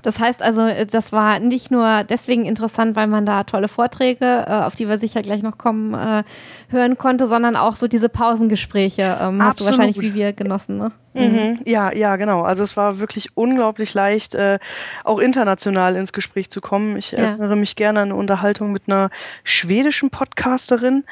Das 0.02 0.20
heißt 0.20 0.42
also, 0.42 0.62
äh, 0.62 0.86
das 0.86 1.12
war 1.12 1.40
nicht 1.40 1.72
nur 1.72 2.04
deswegen 2.04 2.46
interessant, 2.46 2.96
weil 2.96 3.08
man 3.08 3.26
da 3.26 3.44
tolle 3.44 3.68
Vorträge, 3.68 4.46
äh, 4.48 4.52
auf 4.52 4.76
die 4.76 4.88
wir 4.88 4.98
sicher 4.98 5.22
gleich 5.22 5.44
noch 5.44 5.58
kommen, 5.58 5.94
äh, 5.94 6.24
hören 6.70 6.98
konnte, 6.98 7.26
sondern 7.26 7.56
auch 7.56 7.76
so 7.76 7.88
diese 7.88 8.10
Pausengespräche 8.10 9.18
ähm, 9.22 9.44
hast 9.44 9.60
du 9.60 9.66
wahrscheinlich 9.66 10.00
wie 10.00 10.14
wir 10.14 10.34
genossen, 10.34 10.78
ne? 10.78 10.92
Mhm. 11.20 11.36
mhm. 11.36 11.60
Ja, 11.66 11.94
ja, 11.94 12.16
genau. 12.16 12.42
Also 12.42 12.64
es 12.64 12.78
war 12.78 13.00
wirklich 13.00 13.30
unglaublich 13.36 13.94
leicht, 13.94 14.36
äh, 14.36 14.60
auch 15.04 15.20
international 15.20 15.96
ins 15.96 16.14
Gespräch 16.14 16.50
zu 16.50 16.62
kommen. 16.62 16.98
Ich 16.98 17.12
ja. 17.12 17.20
erinnere 17.20 17.56
mich 17.56 17.76
gerne 17.76 18.02
an 18.02 18.10
eine 18.10 18.16
Unterhaltung 18.16 18.72
mit 18.72 18.84
einer 18.88 19.10
schwedischen 19.44 20.10
Podcasterin, 20.10 21.04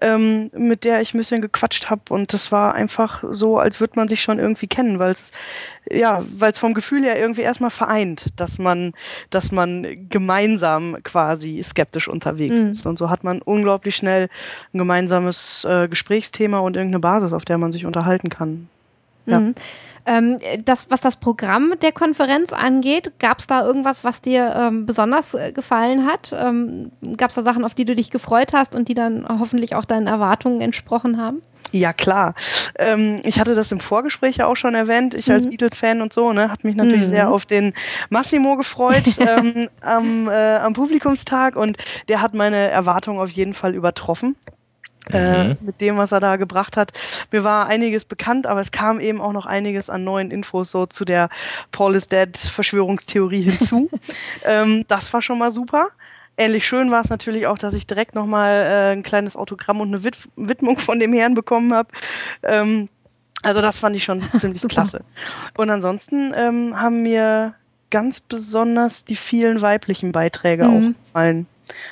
ähm, 0.00 0.50
mit 0.54 0.84
der 0.84 1.00
ich 1.00 1.14
ein 1.14 1.18
bisschen 1.18 1.40
gequatscht 1.40 1.90
habe. 1.90 2.02
Und 2.10 2.32
das 2.32 2.52
war 2.52 2.74
einfach 2.74 3.24
so, 3.30 3.58
als 3.58 3.80
würde 3.80 3.94
man 3.96 4.08
sich 4.08 4.22
schon 4.22 4.38
irgendwie 4.38 4.66
kennen, 4.66 4.98
weil 4.98 5.10
es 5.10 5.30
ja, 5.90 6.24
weil 6.36 6.52
es 6.52 6.58
vom 6.58 6.74
Gefühl 6.74 7.04
her 7.04 7.18
irgendwie 7.18 7.42
erstmal 7.42 7.70
vereint, 7.70 8.26
dass 8.36 8.58
man, 8.58 8.92
dass 9.30 9.52
man 9.52 10.08
gemeinsam 10.08 10.96
quasi 11.02 11.62
skeptisch 11.62 12.08
unterwegs 12.08 12.64
mhm. 12.64 12.70
ist. 12.70 12.86
Und 12.86 12.98
so 12.98 13.10
hat 13.10 13.24
man 13.24 13.42
unglaublich 13.42 13.96
schnell 13.96 14.28
ein 14.72 14.78
gemeinsames 14.78 15.64
äh, 15.64 15.88
Gesprächsthema 15.88 16.58
und 16.58 16.76
irgendeine 16.76 17.00
Basis, 17.00 17.32
auf 17.32 17.44
der 17.44 17.58
man 17.58 17.72
sich 17.72 17.86
unterhalten 17.86 18.28
kann. 18.28 18.68
Ja. 19.26 19.40
Mhm. 19.40 19.54
Ähm, 20.08 20.38
das, 20.64 20.90
was 20.90 21.00
das 21.00 21.16
Programm 21.16 21.74
der 21.82 21.90
Konferenz 21.90 22.52
angeht, 22.52 23.12
gab 23.18 23.40
es 23.40 23.48
da 23.48 23.66
irgendwas, 23.66 24.04
was 24.04 24.22
dir 24.22 24.54
ähm, 24.56 24.86
besonders 24.86 25.34
äh, 25.34 25.52
gefallen 25.52 26.06
hat? 26.06 26.32
Ähm, 26.38 26.92
gab 27.16 27.30
es 27.30 27.34
da 27.34 27.42
Sachen, 27.42 27.64
auf 27.64 27.74
die 27.74 27.84
du 27.84 27.94
dich 27.94 28.10
gefreut 28.10 28.52
hast 28.52 28.76
und 28.76 28.88
die 28.88 28.94
dann 28.94 29.26
hoffentlich 29.28 29.74
auch 29.74 29.84
deinen 29.84 30.06
Erwartungen 30.06 30.60
entsprochen 30.60 31.20
haben? 31.20 31.42
Ja, 31.72 31.92
klar. 31.92 32.34
Ähm, 32.78 33.20
ich 33.24 33.40
hatte 33.40 33.54
das 33.54 33.72
im 33.72 33.80
Vorgespräch 33.80 34.36
ja 34.36 34.46
auch 34.46 34.56
schon 34.56 34.74
erwähnt. 34.74 35.14
Ich 35.14 35.30
als 35.30 35.44
mhm. 35.44 35.50
Beatles-Fan 35.50 36.00
und 36.00 36.12
so, 36.12 36.32
ne, 36.32 36.50
habe 36.50 36.66
mich 36.66 36.76
natürlich 36.76 37.06
mhm. 37.06 37.10
sehr 37.10 37.30
auf 37.30 37.44
den 37.44 37.74
Massimo 38.08 38.56
gefreut 38.56 39.04
ähm, 39.18 39.68
am, 39.80 40.28
äh, 40.28 40.56
am 40.56 40.72
Publikumstag 40.72 41.56
und 41.56 41.78
der 42.08 42.22
hat 42.22 42.34
meine 42.34 42.70
Erwartungen 42.70 43.18
auf 43.18 43.30
jeden 43.30 43.54
Fall 43.54 43.74
übertroffen. 43.74 44.36
Äh, 45.12 45.48
mhm. 45.48 45.56
mit 45.60 45.80
dem, 45.80 45.96
was 45.96 46.12
er 46.12 46.20
da 46.20 46.36
gebracht 46.36 46.76
hat. 46.76 46.92
Mir 47.30 47.44
war 47.44 47.66
einiges 47.68 48.04
bekannt, 48.04 48.46
aber 48.46 48.60
es 48.60 48.70
kam 48.70 49.00
eben 49.00 49.20
auch 49.20 49.32
noch 49.32 49.46
einiges 49.46 49.90
an 49.90 50.04
neuen 50.04 50.30
Infos 50.30 50.70
so 50.70 50.86
zu 50.86 51.04
der 51.04 51.28
Paul 51.72 51.94
is 51.94 52.08
Dead 52.08 52.36
Verschwörungstheorie 52.36 53.42
hinzu. 53.42 53.90
ähm, 54.44 54.84
das 54.88 55.12
war 55.12 55.22
schon 55.22 55.38
mal 55.38 55.50
super. 55.50 55.88
Ähnlich 56.38 56.66
schön 56.66 56.90
war 56.90 57.02
es 57.02 57.08
natürlich 57.08 57.46
auch, 57.46 57.56
dass 57.56 57.72
ich 57.72 57.86
direkt 57.86 58.14
nochmal 58.14 58.52
äh, 58.52 58.92
ein 58.92 59.02
kleines 59.02 59.36
Autogramm 59.36 59.80
und 59.80 59.88
eine 59.88 60.04
Wid 60.04 60.16
Widmung 60.36 60.78
von 60.78 60.98
dem 60.98 61.12
Herrn 61.12 61.34
bekommen 61.34 61.72
habe. 61.72 61.88
Ähm, 62.42 62.88
also 63.42 63.60
das 63.62 63.78
fand 63.78 63.96
ich 63.96 64.04
schon 64.04 64.22
ziemlich 64.38 64.66
klasse. 64.68 65.02
Und 65.56 65.70
ansonsten 65.70 66.32
ähm, 66.36 66.78
haben 66.78 67.02
mir 67.02 67.54
ganz 67.90 68.20
besonders 68.20 69.04
die 69.04 69.16
vielen 69.16 69.62
weiblichen 69.62 70.12
Beiträge 70.12 70.64
mhm. 70.64 70.96
aufgefallen. 70.96 71.46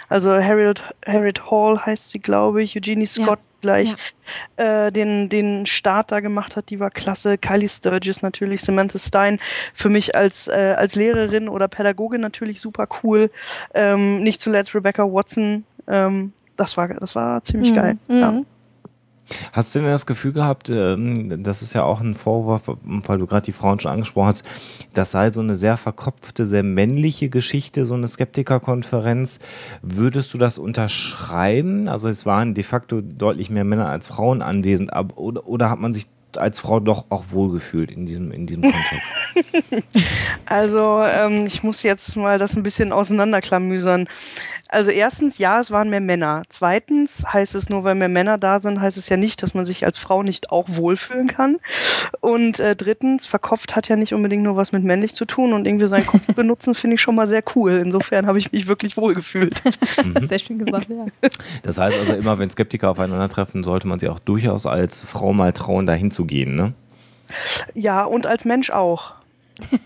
Also 0.09 0.33
Harriet, 0.33 0.83
Harriet 1.07 1.50
Hall 1.50 1.85
heißt 1.85 2.11
sie, 2.11 2.19
glaube 2.19 2.62
ich, 2.62 2.76
Eugenie 2.76 3.07
Scott 3.07 3.38
ja. 3.38 3.59
gleich, 3.61 3.95
ja. 4.59 4.87
Äh, 4.87 4.93
den, 4.93 5.28
den 5.28 5.66
Start 5.66 6.12
da 6.12 6.21
gemacht 6.21 6.57
hat, 6.57 6.71
die 6.71 6.81
war 6.81 6.90
klasse. 6.90 7.38
Kylie 7.38 7.69
Sturgis 7.69 8.23
natürlich, 8.23 8.62
Samantha 8.62 8.99
Stein, 8.99 9.40
für 9.73 9.88
mich 9.88 10.14
als, 10.14 10.49
äh, 10.49 10.75
als 10.76 10.95
Lehrerin 10.95 11.49
oder 11.49 11.69
Pädagogin 11.69 12.21
natürlich 12.21 12.61
super 12.61 12.87
cool. 13.02 13.31
Ähm, 13.75 14.23
nicht 14.23 14.40
zuletzt 14.40 14.75
Rebecca 14.75 15.02
Watson, 15.04 15.64
ähm, 15.88 16.33
das, 16.57 16.76
war, 16.76 16.88
das 16.88 17.14
war 17.14 17.43
ziemlich 17.43 17.71
mhm. 17.71 17.75
geil. 17.75 17.99
Ja. 18.09 18.43
Hast 19.52 19.75
du 19.75 19.81
denn 19.81 19.88
das 19.88 20.07
Gefühl 20.07 20.33
gehabt, 20.33 20.71
ähm, 20.71 21.43
das 21.43 21.62
ist 21.62 21.75
ja 21.75 21.85
auch 21.85 22.00
ein 22.00 22.14
Vorwurf, 22.14 22.62
weil 22.83 23.19
du 23.19 23.26
gerade 23.26 23.45
die 23.45 23.52
Frauen 23.52 23.81
schon 23.81 23.90
angesprochen 23.90 24.28
hast, 24.28 24.45
das 24.93 25.11
sei 25.11 25.31
so 25.31 25.40
eine 25.40 25.57
sehr 25.57 25.76
verkopfte, 25.76 26.47
sehr 26.47 26.62
männliche 26.62 27.28
Geschichte, 27.28 27.87
so 27.87 27.95
eine 27.95 28.09
Skeptikerkonferenz. 28.09 29.40
Würdest 29.83 30.35
du 30.35 30.38
das 30.38 30.59
unterschreiben? 30.59 31.88
Also 31.88 32.09
es 32.09 32.26
waren 32.26 32.54
de 32.54 32.64
facto 32.64 33.00
deutlich 33.00 33.50
mehr 33.50 33.64
Männer 33.64 33.88
als 33.88 34.09
Frauen 34.09 34.43
anwesend, 34.43 34.90
oder, 35.16 35.47
oder 35.47 35.71
hat 35.71 35.78
man 35.78 35.93
sich 35.93 36.07
als 36.37 36.61
Frau 36.61 36.81
doch 36.81 37.07
auch 37.11 37.26
wohlgefühlt 37.31 37.90
in 37.90 38.07
diesem, 38.07 38.33
in 38.33 38.47
diesem 38.47 38.62
Kontext? 38.62 39.14
Also 40.47 41.02
ähm, 41.02 41.47
ich 41.47 41.62
muss 41.62 41.83
jetzt 41.83 42.16
mal 42.16 42.38
das 42.38 42.57
ein 42.57 42.62
bisschen 42.62 42.93
auseinanderklamüsern. 42.93 44.07
Also 44.75 44.90
erstens, 44.90 45.38
ja, 45.38 45.61
es 45.61 45.71
waren 45.71 45.88
mehr 45.88 46.00
Männer. 46.00 46.43
Zweitens 46.49 47.25
heißt 47.33 47.54
es 47.54 47.71
nur, 47.71 47.85
weil 47.85 47.95
mehr 47.95 48.09
Männer 48.09 48.38
da 48.38 48.59
sind, 48.59 48.81
heißt 48.81 48.97
es 48.97 49.09
ja 49.09 49.16
nicht, 49.16 49.40
dass 49.43 49.54
man 49.54 49.64
sich 49.66 49.87
als 49.87 49.99
Frau 49.99 50.25
nicht 50.25 50.50
auch 50.50 50.66
wohlfühlen 50.69 51.28
kann. 51.28 51.59
Und 52.21 52.59
äh, 52.59 52.75
drittens, 52.75 53.25
verkopft 53.25 53.76
hat 53.76 53.88
ja 53.88 53.95
nicht 53.95 54.12
unbedingt 54.12 54.43
nur 54.43 54.57
was 54.57 54.73
mit 54.73 54.83
männlich 54.83 55.14
zu 55.14 55.26
tun 55.26 55.52
und 55.52 55.66
irgendwie 55.66 55.87
seinen 55.87 56.07
Kopf 56.07 56.26
benutzen, 56.35 56.75
finde 56.75 56.95
ich 56.95 57.00
schon 57.00 57.14
mal 57.14 57.28
sehr 57.28 57.45
cool. 57.54 57.75
Insofern 57.75 58.26
habe 58.26 58.38
ich 58.38 58.50
mich 58.50 58.66
wirklich 58.66 58.97
wohlgefühlt. 58.97 59.54
Mhm. 60.02 60.26
Sehr 60.35 60.38
schön 60.38 60.59
gesagt, 60.59 60.88
ja. 60.88 61.07
Das 61.62 61.78
heißt 61.78 61.97
also 61.97 62.14
immer, 62.14 62.38
wenn 62.38 62.50
Skeptiker 62.50 62.90
aufeinandertreffen, 62.90 63.62
sollte 63.62 63.87
man 63.87 64.00
sich 64.00 64.09
auch 64.09 64.19
durchaus 64.19 64.66
als 64.66 65.02
Frau 65.02 65.33
mal 65.33 65.52
trauen, 65.52 65.87
dahin 65.87 66.11
zu 66.11 66.25
gehen, 66.25 66.57
ne? 66.57 66.73
Ja, 67.75 68.04
und 68.04 68.26
als 68.26 68.45
Mensch 68.45 68.71
auch. 68.71 69.12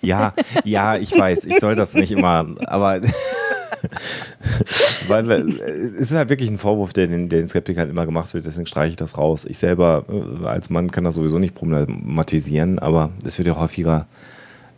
Ja, 0.00 0.32
ja, 0.64 0.96
ich 0.96 1.18
weiß, 1.18 1.44
ich 1.44 1.56
soll 1.56 1.74
das 1.74 1.94
nicht 1.94 2.12
immer, 2.12 2.46
aber 2.66 3.00
Weil 5.08 5.30
es 5.30 6.10
ist 6.10 6.12
halt 6.12 6.28
wirklich 6.28 6.50
ein 6.50 6.58
Vorwurf, 6.58 6.92
der 6.92 7.06
den, 7.06 7.28
den 7.28 7.48
Skeptikern 7.48 7.88
immer 7.88 8.06
gemacht 8.06 8.32
wird, 8.34 8.46
deswegen 8.46 8.66
streiche 8.66 8.90
ich 8.90 8.96
das 8.96 9.18
raus. 9.18 9.44
Ich 9.44 9.58
selber 9.58 10.04
äh, 10.08 10.46
als 10.46 10.70
Mann 10.70 10.90
kann 10.90 11.04
das 11.04 11.14
sowieso 11.14 11.38
nicht 11.38 11.54
problematisieren, 11.54 12.78
aber 12.78 13.10
es 13.24 13.38
wird 13.38 13.48
ja 13.48 13.56
häufiger 13.56 14.06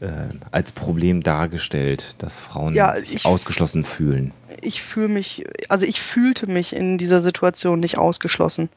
äh, 0.00 0.28
als 0.50 0.72
Problem 0.72 1.22
dargestellt, 1.22 2.14
dass 2.18 2.40
Frauen 2.40 2.74
ja, 2.74 2.96
sich 2.96 3.16
ich, 3.16 3.26
ausgeschlossen 3.26 3.84
fühlen. 3.84 4.32
Ich 4.62 4.82
fühle 4.82 5.08
mich, 5.08 5.44
also 5.68 5.84
ich 5.84 6.00
fühlte 6.00 6.46
mich 6.46 6.74
in 6.74 6.96
dieser 6.96 7.20
Situation 7.20 7.80
nicht 7.80 7.98
ausgeschlossen. 7.98 8.70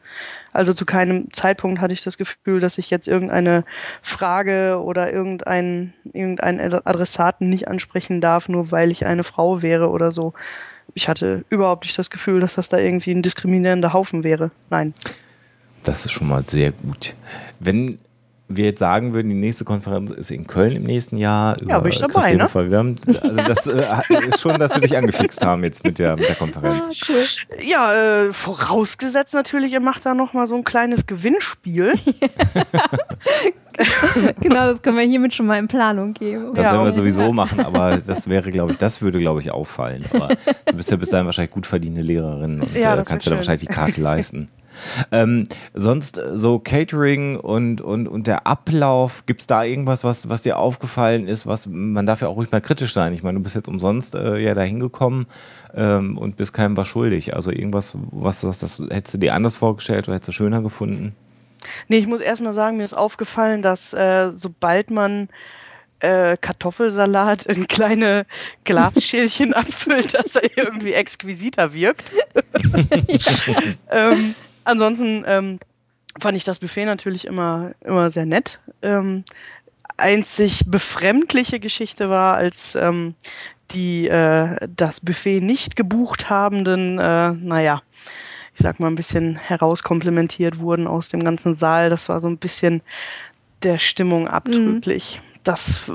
Also 0.52 0.74
zu 0.74 0.86
keinem 0.86 1.32
Zeitpunkt 1.32 1.80
hatte 1.80 1.94
ich 1.94 2.04
das 2.04 2.18
Gefühl, 2.18 2.60
dass 2.60 2.78
ich 2.78 2.90
jetzt 2.90 3.08
irgendeine 3.08 3.64
Frage 4.02 4.82
oder 4.84 5.14
irgendeinen 5.14 5.94
irgendeinen 6.12 6.74
Adressaten 6.86 7.50
nicht 7.50 7.68
ansprechen 7.68 8.20
darf, 8.20 8.50
nur 8.50 8.72
weil 8.72 8.92
ich 8.92 9.06
eine 9.06 9.24
Frau 9.24 9.62
wäre 9.62 9.90
oder 9.90 10.12
so. 10.12 10.34
Ich 10.94 11.08
hatte 11.08 11.46
überhaupt 11.50 11.86
nicht 11.86 11.98
das 11.98 12.10
Gefühl, 12.10 12.42
dass 12.42 12.56
das 12.56 12.70
da 12.70 12.78
irgendwie 12.78 13.12
ein 13.12 13.22
diskriminierender 13.22 13.94
Haufen 13.94 14.24
wäre. 14.24 14.52
Nein. 14.70 14.94
Das 15.84 16.06
ist 16.06 16.12
schon 16.12 16.28
mal 16.28 16.44
sehr 16.48 16.72
gut. 16.72 17.16
Wenn 17.60 18.00
wir 18.48 18.66
jetzt 18.66 18.80
sagen 18.80 19.14
würden, 19.14 19.30
die 19.30 19.36
nächste 19.36 19.66
Konferenz 19.66 20.12
ist 20.12 20.32
in 20.32 20.48
Köln 20.48 20.76
im 20.76 20.84
nächsten 20.84 21.18
Jahr. 21.18 21.62
Ja, 21.64 21.80
bin 21.80 21.92
ich 21.92 22.00
dabei, 22.00 22.34
ne? 22.34 22.50
Also 22.54 23.38
das 23.48 23.68
äh, 23.68 23.86
ist 24.28 24.42
schon, 24.42 24.60
dass 24.60 24.76
wir 24.76 24.82
dich 24.82 24.98
angefixt 24.98 25.44
haben 25.46 25.64
jetzt 25.64 25.86
mit 25.86 26.00
der, 26.00 26.18
mit 26.18 26.28
der 26.28 26.36
Konferenz. 26.36 26.90
Ah, 26.90 26.94
cool. 27.10 27.24
Ja, 27.66 28.26
äh, 28.26 28.34
vorausgesetzt 28.34 29.34
natürlich, 29.34 29.74
ihr 29.74 29.80
macht 29.80 30.06
da 30.06 30.14
nochmal 30.14 30.48
so 30.48 30.56
ein 30.56 30.64
kleines 30.64 31.06
Gewinnspiel. 31.06 31.94
genau, 34.40 34.68
das 34.68 34.82
können 34.82 34.98
wir 34.98 35.06
hiermit 35.06 35.34
schon 35.34 35.46
mal 35.46 35.58
in 35.58 35.68
Planung 35.68 36.14
geben. 36.14 36.54
Das 36.54 36.66
ja, 36.66 36.74
werden 36.74 36.86
wir 36.86 36.94
sowieso 36.94 37.34
machen, 37.34 37.62
aber 37.62 37.98
das 37.98 38.30
wäre, 38.30 38.50
glaube 38.50 38.74
ich, 38.74 38.78
das 38.78 39.02
würde, 39.02 39.20
glaube 39.20 39.40
ich, 39.40 39.52
auffallen. 39.52 40.06
Aber 40.14 40.30
du 40.66 40.76
bist 40.76 40.92
ja 40.92 40.98
bis 40.98 41.10
dahin 41.10 41.26
wahrscheinlich 41.26 41.52
gut 41.52 41.66
verdienende 41.66 42.04
Lehrerin 42.04 42.62
und 42.62 42.76
ja, 42.76 42.96
äh, 42.96 43.04
kannst 43.06 43.26
dir 43.26 43.32
da 43.32 43.38
wahrscheinlich 43.38 43.68
die 43.68 43.74
Karte 43.74 44.02
leisten. 44.02 44.50
Ähm, 45.12 45.46
sonst 45.74 46.18
äh, 46.18 46.38
so 46.38 46.60
Catering 46.60 47.38
und, 47.38 47.82
und, 47.82 48.08
und 48.08 48.28
der 48.28 48.48
Ablauf, 48.48 49.26
gibt 49.26 49.42
es 49.42 49.48
da 49.48 49.64
irgendwas, 49.64 50.04
was, 50.04 50.30
was 50.30 50.42
dir 50.42 50.58
aufgefallen 50.58 51.28
ist, 51.28 51.46
was 51.48 51.68
man 51.68 52.06
darf 52.06 52.22
ja 52.22 52.28
auch 52.28 52.36
ruhig 52.36 52.52
mal 52.52 52.62
kritisch 52.62 52.94
sein. 52.94 53.14
Ich 53.14 53.24
meine, 53.24 53.38
du 53.38 53.44
bist 53.44 53.56
jetzt 53.56 53.68
umsonst 53.68 54.16
äh, 54.16 54.38
ja 54.38 54.54
da 54.54 54.62
hingekommen 54.62 55.28
ähm, 55.74 56.18
und 56.18 56.38
bist 56.38 56.54
keinem 56.54 56.78
was 56.78 56.88
schuldig. 56.88 57.36
Also 57.36 57.52
irgendwas, 57.52 57.98
was, 58.12 58.44
was 58.44 58.60
das 58.60 58.82
hättest 58.90 59.16
du 59.16 59.18
dir 59.20 59.34
anders 59.34 59.56
vorgestellt 59.56 60.08
oder 60.08 60.16
hättest 60.16 60.30
du 60.30 60.34
schöner 60.34 60.62
gefunden? 60.62 61.16
Nee, 61.88 61.98
ich 61.98 62.08
muss 62.08 62.22
erstmal 62.22 62.54
sagen, 62.54 62.78
mir 62.78 62.84
ist 62.84 62.96
aufgefallen, 62.96 63.62
dass 63.62 63.94
äh, 63.94 64.32
sobald 64.32 64.92
man 64.92 65.30
äh, 66.04 66.36
Kartoffelsalat 66.38 67.46
in 67.46 67.68
kleine 67.68 68.26
Glasschälchen 68.66 69.54
abfüllt, 69.54 70.14
dass 70.14 70.36
er 70.36 70.50
irgendwie 70.58 70.94
exquisiter 70.94 71.74
wirkt. 71.74 72.12
ähm, 73.92 74.36
ansonsten 74.66 75.24
ähm, 75.28 75.60
fand 76.20 76.38
ich 76.38 76.44
das 76.44 76.60
Buffet 76.60 76.86
natürlich 76.86 77.26
immer, 77.26 77.72
immer 77.82 78.10
sehr 78.12 78.26
nett. 78.26 78.60
Ähm, 78.82 79.24
einzig 79.98 80.64
befremdliche 80.68 81.60
Geschichte 81.60 82.10
war, 82.10 82.36
als 82.36 82.76
ähm, 82.76 83.16
die 83.72 84.08
äh, 84.08 84.68
das 84.76 85.00
Buffet 85.00 85.42
nicht 85.42 85.76
gebucht 85.76 86.30
habenden, 86.30 87.00
äh, 87.00 87.34
naja, 87.34 87.82
ich 88.56 88.62
sag 88.62 88.80
mal, 88.80 88.88
ein 88.88 88.96
bisschen 88.96 89.36
herauskomplementiert 89.36 90.60
wurden 90.60 90.88
aus 90.88 91.10
dem 91.10 91.24
ganzen 91.24 91.56
Saal. 91.56 91.90
Das 91.90 92.08
war 92.08 92.20
so 92.20 92.28
ein 92.28 92.38
bisschen 92.38 92.82
der 93.64 93.80
Stimmung 93.80 94.28
abtrüglich. 94.28 95.20
Mhm. 95.22 95.40
Das 95.44 95.92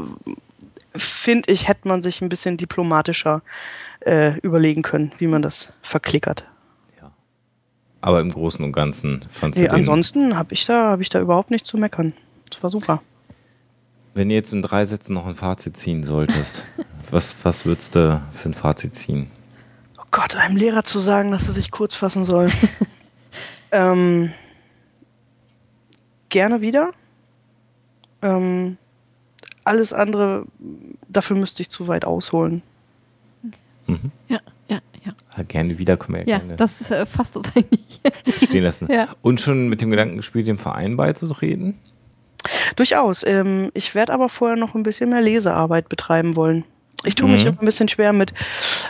finde 0.97 1.53
ich, 1.53 1.69
hätte 1.69 1.87
man 1.87 2.03
sich 2.03 2.21
ein 2.21 2.29
bisschen 2.29 2.57
diplomatischer 2.57 3.43
äh, 4.01 4.39
überlegen 4.41 4.83
können, 4.83 5.13
wie 5.19 5.29
man 5.29 5.43
das 5.43 5.73
verklickert. 5.83 6.45
Aber 8.01 8.21
im 8.21 8.31
Großen 8.31 8.65
und 8.65 8.73
Ganzen 8.73 9.23
fandst 9.29 9.61
nee, 9.61 9.67
du 9.67 9.73
den... 9.73 9.81
Ansonsten 9.81 10.37
habe 10.37 10.55
ich, 10.55 10.65
da, 10.67 10.91
hab 10.91 11.01
ich 11.01 11.09
da 11.09 11.21
überhaupt 11.21 11.51
nichts 11.51 11.69
zu 11.69 11.77
meckern. 11.77 12.13
Das 12.49 12.63
war 12.63 12.71
super. 12.71 13.03
Wenn 14.15 14.29
du 14.29 14.35
jetzt 14.35 14.53
in 14.53 14.63
drei 14.63 14.85
Sätzen 14.85 15.15
noch 15.15 15.27
ein 15.27 15.35
Fazit 15.35 15.77
ziehen 15.77 16.05
solltest, 16.05 16.65
was, 17.11 17.37
was 17.45 17.67
würdest 17.67 17.95
du 17.95 18.21
für 18.33 18.49
ein 18.49 18.55
Fazit 18.55 18.95
ziehen? 18.95 19.31
Oh 19.99 20.05
Gott, 20.11 20.37
einem 20.37 20.57
Lehrer 20.57 20.85
zu 20.85 21.01
sagen, 21.01 21.33
dass 21.33 21.47
er 21.47 21.53
sich 21.53 21.71
kurz 21.71 21.95
fassen 21.95 22.25
soll. 22.25 22.51
ähm, 23.73 24.33
gerne 26.29 26.61
wieder. 26.61 26.93
Ähm, 28.23 28.77
alles 29.65 29.93
andere, 29.93 30.47
dafür 31.09 31.37
müsste 31.37 31.63
ich 31.63 31.69
zu 31.69 31.89
weit 31.89 32.05
ausholen. 32.05 32.63
Mhm. 33.87 34.11
Ja. 34.29 34.41
Gerne 35.45 35.79
wieder, 35.79 35.97
können 35.97 36.19
wir 36.19 36.29
ja, 36.29 36.39
gerne 36.39 36.57
das 36.57 36.91
äh, 36.91 37.07
fasst 37.07 37.37
uns 37.37 37.49
eigentlich. 37.57 38.01
stehen 38.45 38.65
lassen. 38.65 38.89
Ja. 38.91 39.09
Und 39.23 39.41
schon 39.41 39.69
mit 39.69 39.81
dem 39.81 39.91
Gedanken 39.91 40.17
gespielt, 40.17 40.49
dem 40.49 40.59
Verein 40.59 40.97
beizutreten? 40.97 41.79
Durchaus. 42.77 43.25
Ähm, 43.27 43.71
ich 43.75 43.95
werde 43.95 44.13
aber 44.13 44.29
vorher 44.29 44.57
noch 44.57 44.75
ein 44.75 44.83
bisschen 44.83 45.11
mehr 45.11 45.21
Lesearbeit 45.21 45.89
betreiben 45.89 46.37
wollen. 46.37 46.65
Ich 47.05 47.15
tue 47.15 47.29
mich 47.29 47.43
mhm. 47.43 47.51
immer 47.51 47.63
ein 47.63 47.67
bisschen 47.67 47.89
schwer 47.89 48.13
mit 48.13 48.35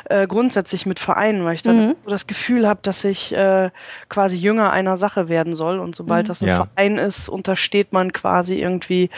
äh, 0.07 0.27
grundsätzlich 0.27 0.87
mit 0.87 0.99
Vereinen, 0.99 1.45
weil 1.45 1.55
ich 1.55 1.63
dann 1.63 1.89
mhm. 1.89 1.95
so 2.05 2.11
das 2.11 2.27
Gefühl 2.27 2.67
habe, 2.67 2.81
dass 2.83 3.05
ich 3.05 3.37
äh, 3.37 3.71
quasi 4.09 4.37
Jünger 4.37 4.73
einer 4.73 4.97
Sache 4.97 5.29
werden 5.29 5.55
soll. 5.55 5.79
Und 5.79 5.95
sobald 5.95 6.25
mhm. 6.25 6.29
das 6.29 6.43
ein 6.43 6.49
ja. 6.49 6.67
Verein 6.75 6.97
ist, 6.97 7.29
untersteht 7.29 7.93
man 7.93 8.13
quasi 8.13 8.61
irgendwie 8.61 9.11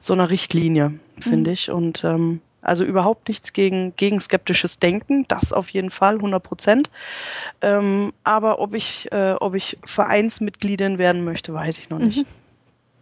so 0.00 0.12
einer 0.12 0.30
Richtlinie, 0.30 0.94
finde 1.18 1.50
mhm. 1.50 1.54
ich. 1.54 1.70
Und 1.70 2.04
ähm, 2.04 2.40
also 2.66 2.84
überhaupt 2.84 3.28
nichts 3.28 3.52
gegen, 3.52 3.94
gegen 3.96 4.20
skeptisches 4.20 4.78
Denken, 4.78 5.24
das 5.28 5.52
auf 5.52 5.68
jeden 5.68 5.90
Fall, 5.90 6.16
100 6.16 6.42
Prozent. 6.42 6.90
Ähm, 7.60 8.12
aber 8.24 8.58
ob 8.58 8.74
ich, 8.74 9.10
äh, 9.12 9.34
ob 9.40 9.54
ich 9.54 9.78
Vereinsmitgliedin 9.84 10.98
werden 10.98 11.24
möchte, 11.24 11.54
weiß 11.54 11.78
ich 11.78 11.90
noch 11.90 11.98
nicht. 11.98 12.18
Mhm. 12.18 12.26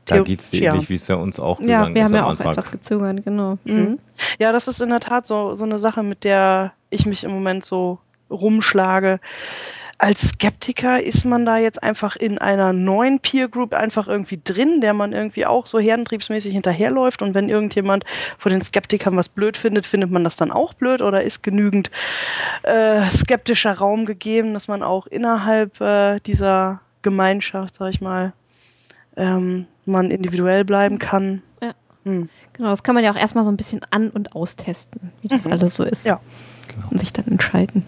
Da 0.06 0.18
geht 0.20 0.40
es 0.40 0.50
dir 0.50 0.60
ja. 0.60 0.74
ähnlich, 0.74 0.90
wie 0.90 0.96
es 0.96 1.08
ja 1.08 1.16
uns 1.16 1.40
auch 1.40 1.58
gegangen 1.58 1.82
ist. 1.82 1.88
Ja, 1.88 1.94
wir 1.94 2.04
haben 2.04 2.14
ja 2.14 2.24
auch 2.26 2.30
Anfang. 2.30 2.52
etwas 2.52 2.70
gezögert, 2.70 3.24
genau. 3.24 3.58
Mhm. 3.64 3.74
Mhm. 3.74 3.98
Ja, 4.38 4.52
das 4.52 4.68
ist 4.68 4.80
in 4.80 4.90
der 4.90 5.00
Tat 5.00 5.26
so, 5.26 5.56
so 5.56 5.64
eine 5.64 5.78
Sache, 5.78 6.02
mit 6.02 6.24
der 6.24 6.72
ich 6.90 7.06
mich 7.06 7.24
im 7.24 7.30
Moment 7.30 7.64
so 7.64 7.98
rumschlage. 8.30 9.18
Als 9.98 10.28
Skeptiker 10.30 11.02
ist 11.02 11.24
man 11.24 11.46
da 11.46 11.56
jetzt 11.56 11.82
einfach 11.82 12.16
in 12.16 12.38
einer 12.38 12.72
neuen 12.72 13.20
Peer 13.20 13.48
Group 13.48 13.74
einfach 13.74 14.08
irgendwie 14.08 14.40
drin, 14.42 14.80
der 14.80 14.92
man 14.92 15.12
irgendwie 15.12 15.46
auch 15.46 15.66
so 15.66 15.78
herdentriebsmäßig 15.78 16.52
hinterherläuft. 16.52 17.22
Und 17.22 17.34
wenn 17.34 17.48
irgendjemand 17.48 18.04
von 18.38 18.50
den 18.50 18.60
Skeptikern 18.60 19.16
was 19.16 19.28
blöd 19.28 19.56
findet, 19.56 19.86
findet 19.86 20.10
man 20.10 20.24
das 20.24 20.36
dann 20.36 20.50
auch 20.50 20.74
blöd 20.74 21.00
oder 21.00 21.22
ist 21.22 21.42
genügend 21.42 21.90
äh, 22.64 23.08
skeptischer 23.10 23.74
Raum 23.74 24.04
gegeben, 24.04 24.52
dass 24.52 24.68
man 24.68 24.82
auch 24.82 25.06
innerhalb 25.06 25.80
äh, 25.80 26.18
dieser 26.20 26.80
Gemeinschaft, 27.02 27.76
sag 27.76 27.90
ich 27.90 28.00
mal, 28.00 28.32
ähm, 29.16 29.66
man 29.86 30.10
individuell 30.10 30.64
bleiben 30.64 30.98
kann. 30.98 31.42
Ja. 31.62 31.72
Hm. 32.04 32.28
Genau, 32.52 32.70
das 32.70 32.82
kann 32.82 32.94
man 32.94 33.04
ja 33.04 33.12
auch 33.12 33.18
erstmal 33.18 33.44
so 33.44 33.50
ein 33.50 33.56
bisschen 33.56 33.80
an- 33.90 34.10
und 34.10 34.34
austesten, 34.34 35.12
wie 35.22 35.28
das 35.28 35.44
mhm. 35.44 35.52
alles 35.52 35.76
so 35.76 35.84
ist. 35.84 36.04
Ja. 36.04 36.20
Genau. 36.68 36.88
Und 36.90 36.98
sich 36.98 37.12
dann 37.12 37.26
entscheiden. 37.26 37.84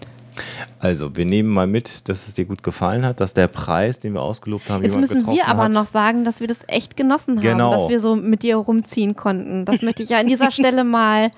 Also, 0.79 1.15
wir 1.15 1.25
nehmen 1.25 1.49
mal 1.49 1.67
mit, 1.67 2.07
dass 2.09 2.27
es 2.27 2.35
dir 2.35 2.45
gut 2.45 2.63
gefallen 2.63 3.05
hat, 3.05 3.19
dass 3.19 3.33
der 3.33 3.47
Preis, 3.47 3.99
den 3.99 4.13
wir 4.13 4.21
ausgelobt 4.21 4.69
haben, 4.69 4.83
Jetzt 4.83 4.97
müssen 4.97 5.25
wir 5.27 5.47
aber 5.47 5.63
hat. 5.63 5.73
noch 5.73 5.87
sagen, 5.87 6.23
dass 6.23 6.39
wir 6.39 6.47
das 6.47 6.59
echt 6.67 6.97
genossen 6.97 7.37
haben, 7.37 7.43
genau. 7.43 7.71
dass 7.71 7.89
wir 7.89 7.99
so 7.99 8.15
mit 8.15 8.43
dir 8.43 8.57
rumziehen 8.57 9.15
konnten. 9.15 9.65
Das 9.65 9.81
möchte 9.81 10.03
ich 10.03 10.09
ja 10.09 10.19
an 10.19 10.27
dieser 10.27 10.51
Stelle 10.57 10.83
mal 10.83 11.31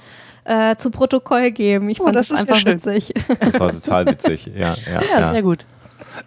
äh, 0.46 0.76
zu 0.76 0.92
Protokoll 0.92 1.52
geben. 1.52 1.90
Ich 1.90 2.00
oh, 2.00 2.06
fand 2.06 2.16
das, 2.16 2.30
das 2.30 2.40
einfach 2.40 2.66
witzig. 2.66 3.14
Das 3.40 3.60
war 3.60 3.72
total 3.72 4.08
witzig, 4.08 4.46
ja. 4.56 4.76
Ja, 4.86 5.02
ja, 5.02 5.20
ja. 5.20 5.32
sehr 5.32 5.44
gut. 5.44 5.66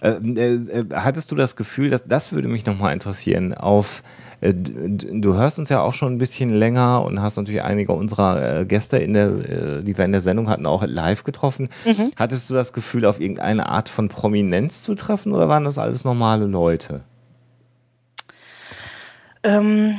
Äh, 0.00 0.10
äh, 0.10 0.84
hattest 0.94 1.30
du 1.30 1.36
das 1.36 1.56
Gefühl, 1.56 1.90
dass 1.90 2.04
das 2.06 2.32
würde 2.32 2.48
mich 2.48 2.66
nochmal 2.66 2.92
interessieren, 2.92 3.54
auf 3.54 4.02
du 4.42 5.34
hörst 5.34 5.60
uns 5.60 5.68
ja 5.68 5.80
auch 5.80 5.94
schon 5.94 6.14
ein 6.14 6.18
bisschen 6.18 6.50
länger 6.50 7.04
und 7.04 7.22
hast 7.22 7.36
natürlich 7.36 7.62
einige 7.62 7.92
unserer 7.92 8.60
äh, 8.60 8.64
Gäste, 8.64 8.98
in 8.98 9.14
der, 9.14 9.26
äh, 9.28 9.82
die 9.84 9.96
wir 9.96 10.04
in 10.04 10.10
der 10.10 10.20
Sendung 10.20 10.48
hatten, 10.48 10.66
auch 10.66 10.82
live 10.84 11.22
getroffen. 11.22 11.68
Mhm. 11.84 12.10
Hattest 12.16 12.50
du 12.50 12.54
das 12.54 12.72
Gefühl, 12.72 13.04
auf 13.04 13.20
irgendeine 13.20 13.68
Art 13.68 13.88
von 13.88 14.08
Prominenz 14.08 14.82
zu 14.82 14.96
treffen 14.96 15.32
oder 15.32 15.48
waren 15.48 15.62
das 15.62 15.78
alles 15.78 16.04
normale 16.04 16.46
Leute? 16.46 17.02
Ähm, 19.44 19.96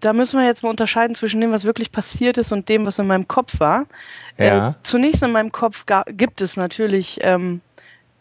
da 0.00 0.14
müssen 0.14 0.38
wir 0.38 0.46
jetzt 0.46 0.62
mal 0.62 0.70
unterscheiden 0.70 1.14
zwischen 1.14 1.42
dem, 1.42 1.52
was 1.52 1.64
wirklich 1.66 1.92
passiert 1.92 2.38
ist 2.38 2.52
und 2.52 2.68
dem, 2.70 2.86
was 2.86 2.98
in 2.98 3.06
meinem 3.06 3.28
Kopf 3.28 3.60
war. 3.60 3.84
Ja. 4.38 4.70
Äh, 4.70 4.74
zunächst 4.84 5.22
in 5.22 5.32
meinem 5.32 5.52
Kopf 5.52 5.84
gibt 6.08 6.40
es 6.40 6.56
natürlich 6.56 7.18
ähm, 7.20 7.60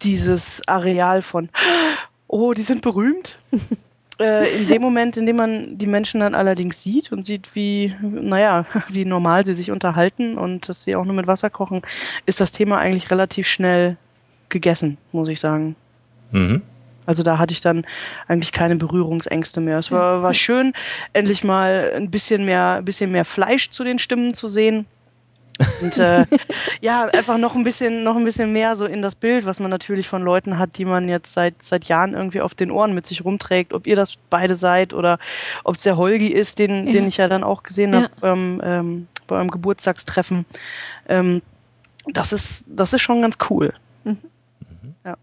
dieses 0.02 0.62
Areal 0.68 1.22
von, 1.22 1.48
oh, 2.28 2.54
die 2.54 2.64
sind 2.64 2.82
berühmt. 2.82 3.38
Äh, 4.20 4.54
in 4.58 4.68
dem 4.68 4.82
Moment, 4.82 5.16
in 5.16 5.26
dem 5.26 5.38
man 5.38 5.78
die 5.78 5.88
Menschen 5.88 6.20
dann 6.20 6.36
allerdings 6.36 6.82
sieht 6.82 7.12
und 7.12 7.22
sieht, 7.22 7.56
wie, 7.56 7.96
naja, 8.02 8.66
wie 8.90 9.06
normal 9.06 9.46
sie 9.46 9.56
sich 9.56 9.72
unterhalten 9.72 10.38
und 10.38 10.68
dass 10.68 10.84
sie 10.84 10.96
auch 10.96 11.06
nur 11.06 11.16
mit 11.16 11.28
Wasser 11.28 11.50
kochen, 11.50 11.82
ist 12.26 12.42
das 12.42 12.52
Thema 12.52 12.80
eigentlich 12.80 13.12
relativ 13.12 13.48
schnell 13.48 13.98
gegessen, 14.50 14.98
muss 15.14 15.30
ich 15.30 15.40
sagen. 15.40 15.76
Mhm. 16.32 16.62
Also 17.06 17.24
da 17.24 17.40
hatte 17.40 17.54
ich 17.54 17.62
dann 17.62 17.86
eigentlich 18.28 18.52
keine 18.52 18.76
Berührungsängste 18.76 19.62
mehr. 19.62 19.80
Es 19.80 19.92
war, 19.92 20.22
war 20.22 20.34
schön, 20.36 20.74
endlich 21.14 21.44
mal 21.44 21.92
ein 21.96 22.12
bisschen 22.12 22.46
mehr, 22.46 22.76
ein 22.76 22.86
bisschen 22.86 23.12
mehr 23.12 23.26
Fleisch 23.26 23.72
zu 23.72 23.84
den 23.84 23.98
Stimmen 23.98 24.36
zu 24.36 24.48
sehen. 24.48 24.86
Und 25.82 25.98
äh, 25.98 26.26
ja, 26.82 27.06
einfach 27.06 27.38
noch 27.38 27.56
ein 27.56 27.64
bisschen, 27.64 28.04
noch 28.04 28.16
ein 28.16 28.24
bisschen 28.24 28.52
mehr 28.52 28.76
so 28.76 28.86
in 28.86 29.02
das 29.02 29.16
Bild, 29.16 29.46
was 29.46 29.60
man 29.60 29.70
natürlich 29.70 30.08
von 30.08 30.22
Leuten 30.22 30.58
hat, 30.58 30.78
die 30.78 30.86
man 30.86 31.10
jetzt 31.10 31.34
seit, 31.34 31.62
seit 31.62 31.86
Jahren 31.86 32.14
irgendwie 32.14 32.42
auf 32.42 32.56
den 32.56 32.72
Ohren 32.72 32.94
mit 32.94 33.06
sich 33.06 33.26
rumträgt, 33.26 33.74
ob 33.74 33.86
ihr 33.88 33.96
das 33.96 34.16
beide 34.30 34.56
seid 34.56 34.94
oder 34.94 35.20
ob 35.64 35.76
es 35.76 35.84
der 35.84 35.98
Holgi 35.98 36.28
ist, 36.28 36.60
den, 36.60 36.88
ja. 36.88 36.94
den 36.94 37.08
ich 37.08 37.18
ja 37.18 37.28
dann 37.28 37.44
auch 37.44 37.64
gesehen 37.64 37.94
ja. 37.94 38.04
habe 38.04 38.28
ähm, 38.28 38.62
ähm, 38.64 39.08
bei 39.28 39.36
eurem 39.36 39.52
Geburtstagstreffen. 39.52 40.46
Ähm, 41.08 41.42
das 42.08 42.32
ist, 42.32 42.66
das 42.68 42.94
ist 42.94 43.02
schon 43.02 43.22
ganz 43.22 43.38
cool. 43.50 43.74
Mhm. 44.04 44.18
Ja. 45.06 45.18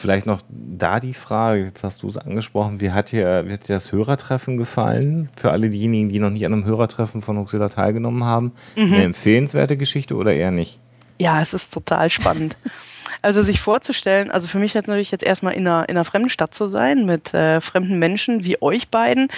Vielleicht 0.00 0.24
noch 0.24 0.40
da 0.48 0.98
die 0.98 1.12
Frage, 1.12 1.64
jetzt 1.64 1.84
hast 1.84 2.02
du 2.02 2.08
es 2.08 2.16
angesprochen, 2.16 2.80
wie 2.80 2.90
hat 2.90 3.12
dir, 3.12 3.44
wie 3.46 3.52
hat 3.52 3.68
dir 3.68 3.74
das 3.74 3.92
Hörertreffen 3.92 4.56
gefallen? 4.56 5.28
Für 5.36 5.50
alle 5.50 5.68
diejenigen, 5.68 6.08
die 6.08 6.20
noch 6.20 6.30
nicht 6.30 6.46
an 6.46 6.54
einem 6.54 6.64
Hörertreffen 6.64 7.20
von 7.20 7.36
Huxilla 7.36 7.68
teilgenommen 7.68 8.24
haben. 8.24 8.52
Mhm. 8.76 8.94
Eine 8.94 9.02
empfehlenswerte 9.02 9.76
Geschichte 9.76 10.14
oder 10.16 10.32
eher 10.32 10.52
nicht? 10.52 10.78
Ja, 11.18 11.42
es 11.42 11.52
ist 11.52 11.74
total 11.74 12.08
spannend. 12.08 12.56
Also 13.22 13.42
sich 13.42 13.60
vorzustellen, 13.60 14.30
also 14.30 14.48
für 14.48 14.58
mich 14.58 14.74
jetzt 14.74 14.86
natürlich 14.86 15.10
jetzt 15.10 15.24
erstmal 15.24 15.54
in 15.54 15.66
einer, 15.66 15.88
in 15.88 15.96
einer 15.96 16.04
fremden 16.04 16.28
Stadt 16.28 16.54
zu 16.54 16.68
sein, 16.68 17.04
mit 17.04 17.34
äh, 17.34 17.60
fremden 17.60 17.98
Menschen 17.98 18.44
wie 18.44 18.60
euch 18.62 18.88
beiden, 18.88 19.28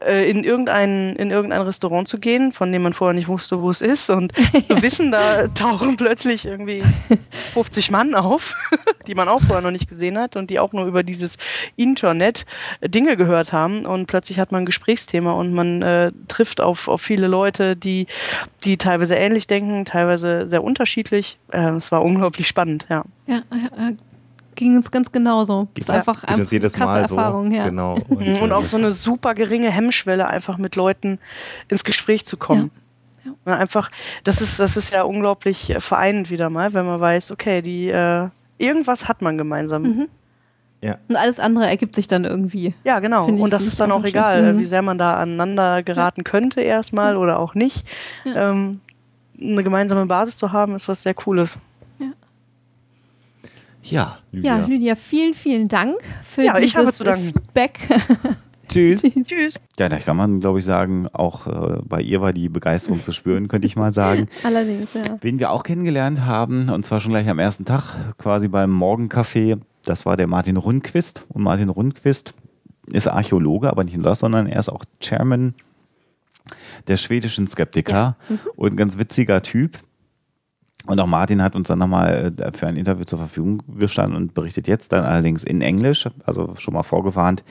äh, 0.00 0.28
in, 0.30 0.44
irgendein, 0.44 1.16
in 1.16 1.30
irgendein 1.30 1.62
Restaurant 1.62 2.06
zu 2.06 2.18
gehen, 2.18 2.52
von 2.52 2.70
dem 2.70 2.82
man 2.82 2.92
vorher 2.92 3.14
nicht 3.14 3.28
wusste, 3.28 3.60
wo 3.60 3.70
es 3.70 3.80
ist 3.80 4.10
und 4.10 4.32
zu 4.68 4.82
wissen, 4.82 5.10
da 5.10 5.48
tauchen 5.48 5.96
plötzlich 5.96 6.46
irgendwie 6.46 6.82
50 7.54 7.90
Mann 7.90 8.14
auf, 8.14 8.54
die 9.06 9.14
man 9.14 9.28
auch 9.28 9.40
vorher 9.40 9.62
noch 9.62 9.70
nicht 9.70 9.88
gesehen 9.88 10.18
hat 10.18 10.36
und 10.36 10.50
die 10.50 10.58
auch 10.58 10.72
nur 10.72 10.86
über 10.86 11.02
dieses 11.02 11.36
Internet 11.76 12.46
Dinge 12.84 13.16
gehört 13.16 13.52
haben 13.52 13.86
und 13.86 14.06
plötzlich 14.06 14.38
hat 14.38 14.52
man 14.52 14.62
ein 14.62 14.66
Gesprächsthema 14.66 15.32
und 15.32 15.52
man 15.52 15.82
äh, 15.82 16.12
trifft 16.28 16.60
auf, 16.60 16.88
auf 16.88 17.02
viele 17.02 17.26
Leute, 17.26 17.76
die, 17.76 18.06
die 18.64 18.76
teilweise 18.76 19.14
ähnlich 19.14 19.46
denken, 19.46 19.84
teilweise 19.84 20.48
sehr 20.48 20.62
unterschiedlich. 20.62 21.38
Äh, 21.50 21.70
es 21.70 21.90
war 21.90 22.02
unglaublich 22.02 22.46
spannend, 22.46 22.86
ja. 22.88 23.04
Ja, 23.26 23.42
ja, 23.52 23.90
ging 24.54 24.76
uns 24.76 24.90
ganz 24.90 25.10
genauso. 25.10 25.68
Das 25.74 25.84
ist 25.84 25.90
einfach, 25.90 26.24
einfach 26.24 26.50
jedes 26.50 26.74
krasse 26.74 26.92
Mal 26.92 27.00
Erfahrung, 27.02 27.50
so. 27.50 27.56
ja. 27.56 27.68
Genau. 27.68 27.98
Und, 28.08 28.40
und 28.40 28.52
auch 28.52 28.64
so 28.64 28.76
eine 28.76 28.92
super 28.92 29.34
geringe 29.34 29.70
Hemmschwelle, 29.70 30.26
einfach 30.26 30.58
mit 30.58 30.76
Leuten 30.76 31.18
ins 31.68 31.84
Gespräch 31.84 32.26
zu 32.26 32.36
kommen. 32.36 32.70
Ja. 33.24 33.32
Ja. 33.46 33.58
Einfach, 33.58 33.90
das 34.24 34.40
ist, 34.40 34.58
das 34.58 34.76
ist 34.76 34.92
ja 34.92 35.02
unglaublich 35.02 35.74
vereinend 35.78 36.30
wieder 36.30 36.50
mal, 36.50 36.74
wenn 36.74 36.86
man 36.86 36.98
weiß, 36.98 37.30
okay, 37.30 37.62
die 37.62 37.88
äh, 37.88 38.28
irgendwas 38.58 39.08
hat 39.08 39.22
man 39.22 39.38
gemeinsam. 39.38 39.82
Mhm. 39.82 40.08
Ja. 40.80 40.98
Und 41.08 41.14
alles 41.14 41.38
andere 41.38 41.68
ergibt 41.68 41.94
sich 41.94 42.08
dann 42.08 42.24
irgendwie. 42.24 42.74
Ja, 42.82 42.98
genau. 42.98 43.28
Ich, 43.28 43.40
und 43.40 43.52
das 43.52 43.64
ist 43.64 43.78
dann 43.78 43.92
auch 43.92 44.02
egal, 44.02 44.54
mhm. 44.54 44.58
wie 44.58 44.66
sehr 44.66 44.82
man 44.82 44.98
da 44.98 45.14
aneinander 45.14 45.84
geraten 45.84 46.24
könnte 46.24 46.60
erstmal 46.60 47.16
oder 47.16 47.38
auch 47.38 47.54
nicht. 47.54 47.86
Ähm, 48.26 48.80
eine 49.40 49.62
gemeinsame 49.62 50.06
Basis 50.06 50.36
zu 50.36 50.50
haben, 50.52 50.74
ist 50.74 50.88
was 50.88 51.02
sehr 51.02 51.14
Cooles. 51.14 51.58
Ja, 53.82 54.18
Lydia. 54.30 54.58
Ja, 54.58 54.66
Lydia, 54.66 54.96
vielen, 54.96 55.34
vielen 55.34 55.68
Dank 55.68 55.96
für 56.24 56.42
ja, 56.42 56.54
dieses 56.58 56.98
Feedback. 56.98 57.80
Tschüss. 58.68 59.02
Tschüss. 59.02 59.54
Ja, 59.78 59.88
da 59.88 59.98
kann 59.98 60.16
man, 60.16 60.40
glaube 60.40 60.60
ich, 60.60 60.64
sagen, 60.64 61.06
auch 61.12 61.46
äh, 61.46 61.80
bei 61.84 62.00
ihr 62.00 62.20
war 62.20 62.32
die 62.32 62.48
Begeisterung 62.48 63.02
zu 63.02 63.12
spüren, 63.12 63.48
könnte 63.48 63.66
ich 63.66 63.76
mal 63.76 63.92
sagen. 63.92 64.28
Allerdings, 64.44 64.94
ja. 64.94 65.02
Wen 65.20 65.38
wir 65.38 65.50
auch 65.50 65.62
kennengelernt 65.62 66.24
haben, 66.24 66.70
und 66.70 66.84
zwar 66.84 67.00
schon 67.00 67.12
gleich 67.12 67.28
am 67.28 67.38
ersten 67.38 67.64
Tag, 67.64 68.16
quasi 68.16 68.48
beim 68.48 68.70
Morgencafé, 68.70 69.60
das 69.84 70.06
war 70.06 70.16
der 70.16 70.26
Martin 70.26 70.56
Rundquist. 70.56 71.24
Und 71.28 71.42
Martin 71.42 71.68
Rundquist 71.68 72.34
ist 72.86 73.08
Archäologe, 73.08 73.68
aber 73.68 73.84
nicht 73.84 73.96
nur 73.96 74.04
das, 74.04 74.20
sondern 74.20 74.46
er 74.46 74.60
ist 74.60 74.68
auch 74.68 74.84
Chairman 75.00 75.54
der 76.88 76.96
schwedischen 76.96 77.46
Skeptiker 77.46 77.92
ja. 77.92 78.16
mhm. 78.28 78.38
und 78.56 78.72
ein 78.72 78.76
ganz 78.76 78.98
witziger 78.98 79.42
Typ. 79.42 79.78
Und 80.86 80.98
auch 80.98 81.06
Martin 81.06 81.42
hat 81.42 81.54
uns 81.54 81.68
dann 81.68 81.78
nochmal 81.78 82.32
äh, 82.38 82.52
für 82.56 82.66
ein 82.66 82.76
Interview 82.76 83.04
zur 83.04 83.18
Verfügung 83.18 83.62
gestanden 83.78 84.16
und 84.16 84.34
berichtet 84.34 84.66
jetzt 84.66 84.92
dann 84.92 85.04
allerdings 85.04 85.44
in 85.44 85.60
Englisch, 85.60 86.08
also 86.24 86.54
schon 86.56 86.74
mal 86.74 86.82
vorgewarnt, 86.82 87.44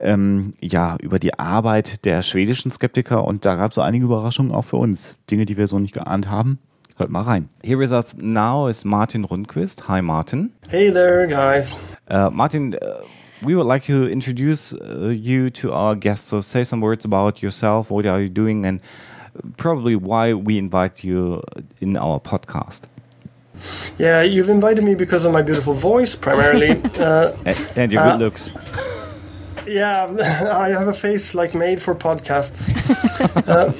ähm, 0.00 0.52
ja, 0.60 0.96
über 1.00 1.18
die 1.18 1.38
Arbeit 1.38 2.04
der 2.04 2.22
schwedischen 2.22 2.70
Skeptiker. 2.70 3.24
Und 3.24 3.44
da 3.44 3.56
gab 3.56 3.70
es 3.70 3.74
so 3.74 3.82
einige 3.82 4.04
Überraschungen 4.04 4.52
auch 4.52 4.64
für 4.64 4.76
uns. 4.76 5.16
Dinge, 5.30 5.44
die 5.44 5.56
wir 5.56 5.68
so 5.68 5.78
nicht 5.78 5.94
geahnt 5.94 6.28
haben. 6.30 6.58
Hört 6.96 7.10
mal 7.10 7.22
rein. 7.22 7.48
Here 7.62 7.78
with 7.78 7.92
us 7.92 8.16
now 8.18 8.68
is 8.68 8.84
Martin 8.84 9.24
Rundquist. 9.24 9.88
Hi, 9.88 10.02
Martin. 10.02 10.52
Hey 10.68 10.90
there, 10.90 11.26
guys. 11.26 11.74
Uh, 12.10 12.28
Martin, 12.30 12.74
uh, 12.74 13.04
we 13.42 13.56
would 13.56 13.66
like 13.66 13.84
to 13.86 14.06
introduce 14.06 14.74
uh, 14.74 15.08
you 15.08 15.50
to 15.50 15.72
our 15.72 15.96
guests. 15.96 16.28
So 16.28 16.40
say 16.42 16.62
some 16.62 16.82
words 16.82 17.04
about 17.04 17.42
yourself. 17.42 17.90
What 17.90 18.04
are 18.04 18.20
you 18.20 18.28
doing? 18.28 18.66
And 18.66 18.80
probably 19.56 19.96
why 19.96 20.34
we 20.34 20.58
invite 20.58 21.04
you 21.04 21.42
in 21.80 21.96
our 21.96 22.20
podcast. 22.20 22.82
Yeah, 23.98 24.22
you've 24.22 24.48
invited 24.48 24.82
me 24.84 24.94
because 24.94 25.24
of 25.24 25.32
my 25.32 25.42
beautiful 25.42 25.74
voice, 25.74 26.14
primarily, 26.14 26.70
uh, 26.98 27.36
and, 27.44 27.68
and, 27.76 27.92
your 27.92 28.02
good 28.02 28.12
uh, 28.12 28.16
looks. 28.16 28.50
Yeah, 29.66 30.06
I 30.50 30.70
have 30.70 30.88
a 30.88 30.94
face 30.94 31.34
like 31.34 31.54
made 31.54 31.80
for 31.80 31.94
podcasts. 31.94 32.70
uh, 33.46 33.72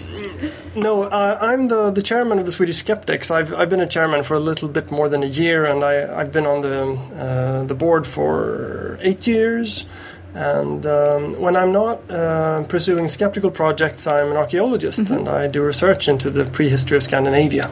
no, 0.79 1.05
uh, 1.05 1.39
I'm 1.41 1.67
the, 1.69 1.91
the 1.91 2.03
chairman 2.03 2.39
of 2.39 2.47
the 2.47 2.53
Swedish 2.53 2.79
Skeptics. 2.79 3.31
I've, 3.31 3.53
I've 3.55 3.71
been 3.71 3.81
a 3.81 3.89
chairman 3.89 4.23
for 4.23 4.35
a 4.35 4.41
little 4.41 4.69
bit 4.69 4.91
more 4.91 5.09
than 5.09 5.23
a 5.23 5.27
year, 5.27 5.65
and 5.65 5.83
I, 5.83 6.21
I've 6.21 6.31
been 6.31 6.47
on 6.47 6.61
the 6.61 6.93
uh, 7.17 7.65
the 7.65 7.75
board 7.75 8.07
for 8.07 8.99
eight 9.01 9.27
years. 9.27 9.85
And 10.35 10.87
um, 10.87 11.41
when 11.41 11.57
I'm 11.57 11.73
not 11.73 12.09
uh, 12.11 12.63
pursuing 12.65 13.09
skeptical 13.09 13.51
projects, 13.51 14.07
I'm 14.07 14.31
an 14.31 14.37
archaeologist 14.37 15.01
mm-hmm. 15.01 15.15
and 15.15 15.29
I 15.29 15.49
do 15.49 15.63
research 15.63 16.09
into 16.09 16.31
the 16.31 16.45
prehistory 16.45 16.97
of 16.97 17.03
Scandinavia. 17.03 17.71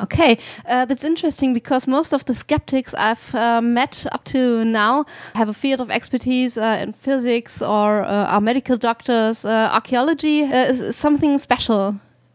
Okay, 0.00 0.38
uh, 0.66 0.84
that's 0.84 1.04
interesting 1.04 1.54
because 1.54 1.86
most 1.86 2.12
of 2.12 2.24
the 2.24 2.34
skeptics 2.34 2.92
I've 2.94 3.34
uh, 3.34 3.60
met 3.60 4.04
up 4.10 4.24
to 4.24 4.64
now 4.64 5.04
have 5.34 5.48
a 5.48 5.54
field 5.54 5.80
of 5.80 5.90
expertise 5.92 6.58
uh, 6.58 6.78
in 6.82 6.92
physics 6.92 7.62
or 7.62 8.02
uh, 8.02 8.26
are 8.26 8.40
medical 8.40 8.76
doctors. 8.76 9.44
Uh, 9.44 9.70
archaeology 9.72 10.42
uh, 10.42 10.72
is 10.72 10.96
something 10.96 11.38
special 11.38 11.94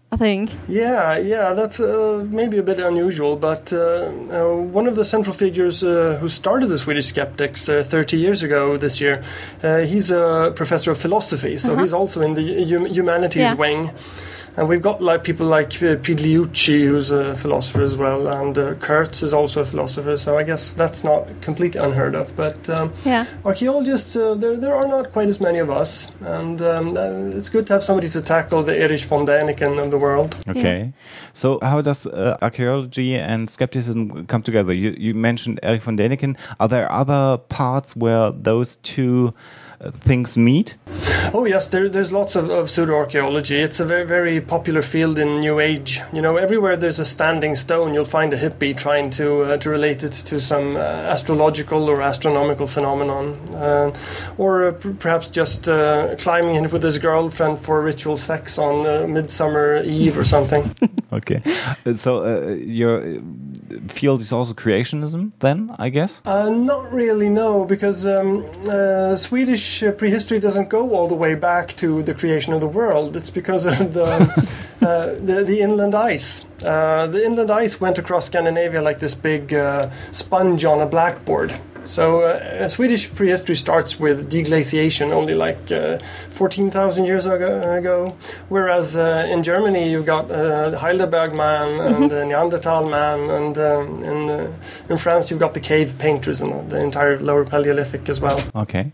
I 0.09 0.15
think. 0.15 0.51
Yeah, 0.69 1.17
yeah, 1.17 1.53
that's 1.53 1.81
uh, 1.81 2.25
maybe 2.29 2.57
a 2.57 2.63
bit 2.63 2.79
unusual, 2.79 3.35
but 3.35 3.73
uh, 3.73 4.09
uh, 4.31 4.55
one 4.55 4.87
of 4.87 4.95
the 4.95 5.03
central 5.03 5.35
figures 5.35 5.83
uh, 5.83 6.17
who 6.21 6.29
started 6.29 6.67
the 6.67 6.77
Swedish 6.77 7.07
Skeptics 7.07 7.67
uh, 7.67 7.83
30 7.83 8.17
years 8.17 8.41
ago 8.41 8.77
this 8.77 9.01
year, 9.01 9.21
uh, 9.63 9.79
he's 9.79 10.09
a 10.09 10.53
professor 10.55 10.91
of 10.91 10.97
philosophy, 10.97 11.57
so 11.57 11.73
-huh. 11.73 11.81
he's 11.81 11.93
also 11.93 12.21
in 12.21 12.35
the 12.35 12.65
hum 12.73 12.85
humanities 12.85 13.41
yeah. 13.41 13.59
wing. 13.59 13.91
And 14.57 14.67
we've 14.67 14.81
got 14.81 15.01
like 15.01 15.23
people 15.23 15.45
like 15.45 15.67
uh, 15.83 15.97
Pidliucci, 15.97 16.83
who's 16.83 17.11
a 17.11 17.35
philosopher 17.35 17.81
as 17.81 17.95
well, 17.95 18.27
and 18.27 18.57
uh, 18.57 18.73
Kurtz 18.75 19.21
is 19.21 19.31
also 19.31 19.61
a 19.61 19.65
philosopher. 19.65 20.17
So 20.17 20.35
I 20.35 20.41
guess 20.41 20.73
that's 20.73 21.03
not 21.03 21.27
completely 21.41 21.79
unheard 21.79 22.15
of. 22.15 22.35
But 22.35 22.67
um, 22.67 22.91
yeah. 23.05 23.27
archaeologists, 23.45 24.15
uh, 24.15 24.33
there 24.33 24.57
there 24.57 24.73
are 24.73 24.87
not 24.87 25.11
quite 25.13 25.27
as 25.27 25.39
many 25.39 25.59
of 25.59 25.69
us, 25.69 26.07
and 26.21 26.59
um, 26.63 26.97
uh, 26.97 27.37
it's 27.37 27.49
good 27.49 27.67
to 27.67 27.73
have 27.73 27.83
somebody 27.83 28.09
to 28.09 28.21
tackle 28.21 28.63
the 28.63 28.75
Erich 28.75 29.03
von 29.03 29.27
Däniken 29.27 29.77
of 29.77 29.91
the 29.91 29.99
world. 29.99 30.35
Okay, 30.49 30.79
yeah. 30.79 30.91
so 31.33 31.59
how 31.61 31.81
does 31.81 32.07
uh, 32.07 32.37
archaeology 32.41 33.15
and 33.15 33.51
skepticism 33.51 34.25
come 34.25 34.41
together? 34.41 34.73
You 34.73 34.95
you 34.97 35.13
mentioned 35.13 35.59
Erich 35.61 35.83
von 35.83 35.97
Däniken. 35.97 36.35
Are 36.59 36.67
there 36.67 36.91
other 36.91 37.37
parts 37.37 37.95
where 37.95 38.31
those 38.31 38.77
two 38.77 39.35
things 39.79 40.37
meet? 40.37 40.75
Oh 41.33 41.45
yes, 41.45 41.67
there, 41.67 41.89
there's 41.89 42.11
lots 42.11 42.35
of, 42.35 42.49
of 42.49 42.69
pseudo 42.71 42.95
archaeology. 42.95 43.59
It's 43.59 43.79
a 43.79 43.85
very 43.85 44.05
very 44.05 44.41
popular 44.41 44.81
field 44.81 45.19
in 45.19 45.39
New 45.39 45.59
Age. 45.59 46.01
You 46.13 46.21
know, 46.21 46.37
everywhere 46.37 46.77
there's 46.77 46.99
a 46.99 47.05
standing 47.05 47.55
stone, 47.55 47.93
you'll 47.93 48.05
find 48.05 48.33
a 48.33 48.37
hippie 48.37 48.75
trying 48.75 49.09
to 49.11 49.43
uh, 49.43 49.57
to 49.57 49.69
relate 49.69 50.03
it 50.03 50.13
to 50.13 50.39
some 50.39 50.77
uh, 50.77 50.79
astrological 50.79 51.89
or 51.89 52.01
astronomical 52.01 52.67
phenomenon, 52.67 53.37
uh, 53.53 53.93
or 54.37 54.67
uh, 54.67 54.71
perhaps 54.99 55.29
just 55.29 55.67
uh, 55.67 56.15
climbing 56.17 56.55
in 56.55 56.69
with 56.69 56.83
his 56.83 56.97
girlfriend 56.97 57.59
for 57.59 57.81
ritual 57.81 58.17
sex 58.17 58.57
on 58.57 58.87
uh, 58.87 59.05
Midsummer 59.07 59.81
Eve 59.83 60.17
or 60.17 60.25
something. 60.25 60.73
okay, 61.13 61.41
so 61.93 62.49
your 62.53 63.21
field 63.89 64.21
is 64.21 64.31
also 64.31 64.53
creationism, 64.53 65.31
then 65.39 65.75
I 65.77 65.89
guess. 65.89 66.21
not 66.25 66.91
really, 66.91 67.29
no, 67.29 67.65
because 67.65 68.05
um, 68.05 68.45
Swedish 69.17 69.66
British 69.67 69.83
uh, 69.83 69.91
prehistory 69.91 70.39
doesn't 70.39 70.69
go 70.69 70.91
all 70.91 71.09
the 71.09 71.15
way 71.15 71.35
back 71.35 71.75
to 71.75 72.01
the 72.01 72.13
creation 72.13 72.53
of 72.53 72.61
the 72.61 72.67
world. 72.67 73.17
It's 73.17 73.29
because 73.29 73.65
of 73.65 73.93
the 73.93 74.05
uh, 74.81 75.15
the, 75.19 75.43
the, 75.45 75.59
inland 75.59 75.93
ice. 75.93 76.45
Uh, 76.63 77.07
the 77.07 77.25
inland 77.25 77.51
ice 77.51 77.81
went 77.81 77.97
across 77.97 78.27
Scandinavia 78.27 78.81
like 78.81 78.99
this 78.99 79.13
big 79.13 79.53
uh, 79.53 79.89
sponge 80.11 80.63
on 80.63 80.79
a 80.79 80.85
blackboard. 80.85 81.53
So 81.87 82.21
uh, 82.21 82.67
Swedish 82.67 83.13
prehistory 83.13 83.55
starts 83.55 83.97
with 83.97 84.29
deglaciation 84.29 85.11
only 85.13 85.33
like 85.33 85.71
uh, 85.71 85.99
14,000 86.31 87.05
years 87.05 87.25
ago, 87.25 88.13
whereas 88.49 88.97
uh, 88.97 89.25
in 89.29 89.41
Germany 89.41 89.89
you've 89.89 90.05
got 90.05 90.29
uh, 90.29 90.77
Heidelberg 90.77 91.33
man 91.33 91.79
and 91.79 92.11
mm-hmm. 92.11 92.29
Neanderthal 92.29 92.89
man, 92.89 93.29
and 93.29 93.57
um, 93.57 94.03
in, 94.03 94.29
uh, 94.29 94.53
in 94.89 94.97
France 94.97 95.31
you've 95.31 95.39
got 95.39 95.53
the 95.53 95.61
cave 95.61 95.97
painters 95.97 96.41
and 96.41 96.69
the 96.69 96.79
entire 96.79 97.19
lower 97.19 97.45
Paleolithic 97.45 98.09
as 98.09 98.19
well. 98.19 98.41
Okay. 98.53 98.91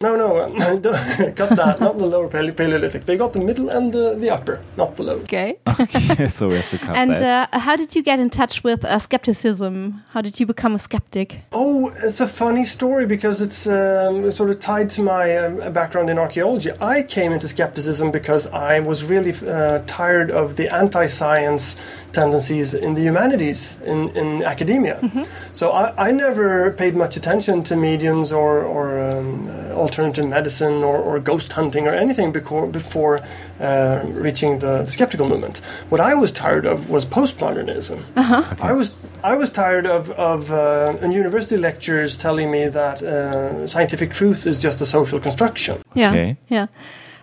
No, 0.00 0.16
no, 0.16 0.48
cut 1.36 1.50
that, 1.50 1.76
not 1.78 1.98
the 1.98 2.06
lower 2.06 2.28
Paleolithic. 2.28 3.06
They 3.06 3.16
got 3.16 3.34
the 3.34 3.40
middle 3.40 3.68
and 3.70 3.92
the, 3.92 4.16
the 4.16 4.30
upper, 4.30 4.60
not 4.76 4.96
the 4.96 5.04
lower. 5.04 5.20
Okay. 5.20 5.58
okay, 5.80 6.26
so 6.26 6.48
we 6.48 6.56
have 6.56 6.70
to 6.70 6.78
cut 6.78 6.96
and, 6.96 7.10
that. 7.12 7.22
And 7.22 7.54
uh, 7.54 7.58
how 7.60 7.76
did 7.76 7.94
you 7.94 8.02
get 8.02 8.18
in 8.18 8.30
touch 8.30 8.64
with 8.64 8.84
skepticism? 9.00 10.02
How 10.08 10.20
did 10.20 10.40
you 10.40 10.46
become 10.46 10.74
a 10.74 10.80
skeptic? 10.80 11.42
Oh, 11.52 11.92
it's 12.02 12.20
a 12.20 12.31
funny 12.32 12.64
story 12.64 13.06
because 13.06 13.40
it's 13.40 13.66
um, 13.66 14.30
sort 14.32 14.48
of 14.50 14.58
tied 14.58 14.88
to 14.90 15.02
my 15.02 15.36
uh, 15.36 15.70
background 15.70 16.08
in 16.08 16.18
archaeology. 16.18 16.70
I 16.80 17.02
came 17.02 17.32
into 17.32 17.46
skepticism 17.46 18.10
because 18.10 18.46
I 18.46 18.80
was 18.80 19.04
really 19.04 19.34
uh, 19.46 19.82
tired 19.86 20.30
of 20.30 20.56
the 20.56 20.72
anti 20.74 21.06
science 21.06 21.76
tendencies 22.12 22.74
in 22.74 22.94
the 22.94 23.00
humanities 23.00 23.74
in, 23.82 24.08
in 24.10 24.42
academia. 24.42 25.00
Mm-hmm. 25.02 25.22
So 25.52 25.72
I, 25.72 26.08
I, 26.08 26.12
never 26.12 26.70
paid 26.72 26.94
much 26.94 27.16
attention 27.16 27.62
to 27.64 27.76
mediums 27.76 28.32
or, 28.32 28.62
or 28.62 29.00
um, 29.00 29.48
uh, 29.48 29.72
alternative 29.72 30.28
medicine 30.28 30.84
or, 30.84 30.98
or, 30.98 31.18
ghost 31.20 31.52
hunting 31.52 31.88
or 31.88 31.94
anything 31.94 32.30
before, 32.30 32.66
before 32.66 33.20
uh, 33.60 34.02
reaching 34.04 34.58
the 34.58 34.84
skeptical 34.84 35.26
movement. 35.26 35.58
What 35.88 36.00
I 36.00 36.14
was 36.14 36.32
tired 36.32 36.66
of 36.66 36.90
was 36.90 37.04
postmodernism. 37.04 38.02
Uh-huh. 38.16 38.44
Okay. 38.52 38.62
I 38.62 38.72
was 38.72 38.94
I 39.24 39.36
was 39.36 39.50
tired 39.50 39.86
of, 39.86 40.10
of 40.10 40.50
uh, 40.50 40.98
university 41.00 41.56
lectures 41.56 42.18
telling 42.22 42.50
me 42.50 42.68
that 42.68 43.02
uh, 43.02 43.66
scientific 43.66 44.12
truth 44.12 44.46
is 44.46 44.58
just 44.58 44.80
a 44.80 44.86
social 44.86 45.20
construction. 45.20 45.82
Yeah, 45.94 46.10
okay. 46.10 46.36
yeah. 46.48 46.66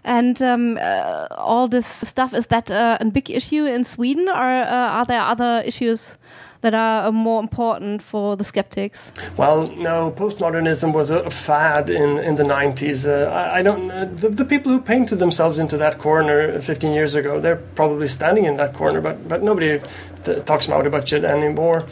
And 0.03 0.41
um, 0.41 0.77
uh, 0.81 1.27
all 1.37 1.67
this 1.67 1.87
stuff 1.87 2.33
is 2.33 2.47
that 2.47 2.71
uh, 2.71 2.97
a 2.99 3.05
big 3.05 3.29
issue 3.29 3.65
in 3.65 3.83
Sweden, 3.83 4.27
or 4.27 4.33
uh, 4.33 4.97
are 4.97 5.05
there 5.05 5.21
other 5.21 5.63
issues? 5.65 6.17
that 6.61 6.73
are 6.73 7.07
uh, 7.07 7.11
more 7.11 7.39
important 7.39 8.01
for 8.01 8.35
the 8.35 8.43
skeptics? 8.43 9.11
Well, 9.37 9.67
no, 9.77 10.11
postmodernism 10.11 10.93
was 10.93 11.09
a 11.09 11.29
fad 11.29 11.89
in, 11.89 12.17
in 12.17 12.35
the 12.35 12.43
90s. 12.43 13.07
Uh, 13.07 13.31
I, 13.31 13.59
I, 13.59 13.63
don't 13.63 13.89
uh, 13.89 14.05
the, 14.05 14.29
the, 14.29 14.43
people 14.43 14.71
who 14.71 14.81
painted 14.81 15.19
themselves 15.19 15.57
into 15.57 15.77
that 15.77 15.99
corner 15.99 16.59
15 16.59 16.91
years 16.91 17.15
ago, 17.15 17.39
they're 17.39 17.61
probably 17.75 18.09
standing 18.09 18.45
in 18.45 18.57
that 18.57 18.73
corner, 18.73 18.99
but, 18.99 19.25
but 19.27 19.41
nobody 19.41 19.79
th- 20.25 20.45
talks 20.45 20.67
about 20.67 21.13
it 21.13 21.23
anymore. 21.23 21.87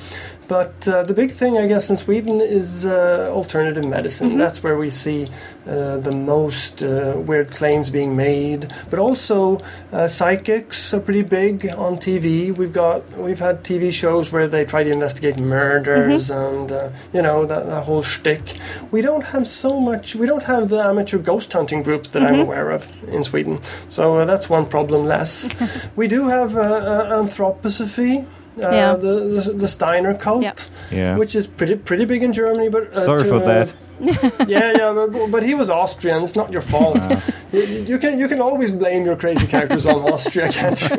But 0.48 0.88
uh, 0.88 1.04
the 1.04 1.14
big 1.14 1.32
thing, 1.32 1.58
I 1.58 1.68
guess, 1.68 1.90
in 1.90 1.98
Sweden 1.98 2.40
is 2.40 2.86
uh, 2.86 3.30
alternative 3.34 3.86
medicine. 3.86 4.30
Mm-hmm. 4.30 4.38
That's 4.38 4.64
where 4.64 4.78
we 4.78 4.90
see 4.90 5.28
uh, 5.68 5.98
the 5.98 6.12
most 6.12 6.82
uh, 6.84 7.16
weird 7.18 7.52
claims 7.52 7.90
being 7.90 8.16
made. 8.16 8.72
But 8.90 9.00
also, 9.00 9.60
uh, 9.92 10.08
psychics 10.08 10.94
are 10.94 11.02
pretty 11.02 11.24
big 11.24 11.68
on 11.68 11.98
TV. 11.98 12.56
We've 12.56 12.72
got 12.72 13.10
we've 13.18 13.40
had 13.40 13.64
TV 13.66 13.92
shows 13.92 14.32
where 14.32 14.48
they 14.48 14.64
try 14.64 14.86
to 14.86 14.92
investigate 14.92 15.38
murders 15.38 16.30
mm-hmm. 16.30 16.56
and 16.56 16.72
uh, 16.72 16.90
you 17.12 17.22
know 17.22 17.46
that, 17.46 17.66
that, 17.66 17.84
whole 17.84 18.04
shtick. 18.04 18.58
We 18.92 19.02
don't 19.02 19.24
have 19.24 19.46
so 19.46 19.80
much. 19.82 20.16
We 20.16 20.28
don't 20.28 20.44
have 20.44 20.70
the 20.70 20.82
amateur 20.82 21.18
ghost 21.18 21.52
hunting 21.52 21.84
groups 21.84 22.12
that 22.12 22.22
mm-hmm. 22.22 22.36
I'm 22.36 22.40
aware 22.40 22.72
of 22.72 22.88
in 23.10 23.24
Sweden. 23.24 23.60
So 23.90 24.26
that's 24.26 24.50
one 24.50 24.66
problem 24.66 25.06
less. 25.06 25.50
we 25.98 26.08
do 26.08 26.28
have 26.28 26.52
anthroposophy 26.54 28.26
uh, 28.62 28.70
yeah. 28.72 28.96
the, 28.96 29.14
the, 29.20 29.54
the 29.54 29.68
Steiner 29.68 30.14
cult, 30.14 30.44
yeah. 30.44 30.54
yeah. 30.92 31.18
which 31.18 31.36
is 31.36 31.48
pretty 31.48 31.76
pretty 31.76 32.06
big 32.06 32.24
in 32.24 32.34
Germany. 32.34 32.70
But 32.70 32.96
uh, 32.96 33.00
sorry 33.02 33.24
to, 33.24 33.30
for 33.30 33.40
that. 33.40 33.74
yeah, 34.48 34.74
yeah, 34.78 34.94
but, 34.94 35.32
but, 35.32 35.44
he 35.44 35.56
was 35.56 35.72
Austrian. 35.72 36.22
It's 36.22 36.36
not 36.36 36.52
your 36.52 36.62
fault. 36.62 37.00
Uh. 37.00 37.20
You, 37.52 37.62
you, 37.62 37.98
can 37.98 38.20
you 38.20 38.28
can 38.28 38.42
always 38.42 38.72
blame 38.72 39.06
your 39.06 39.16
crazy 39.16 39.48
characters 39.48 39.86
on 39.86 39.96
Austria, 40.12 40.52
can't 40.52 40.80
you? 40.82 40.98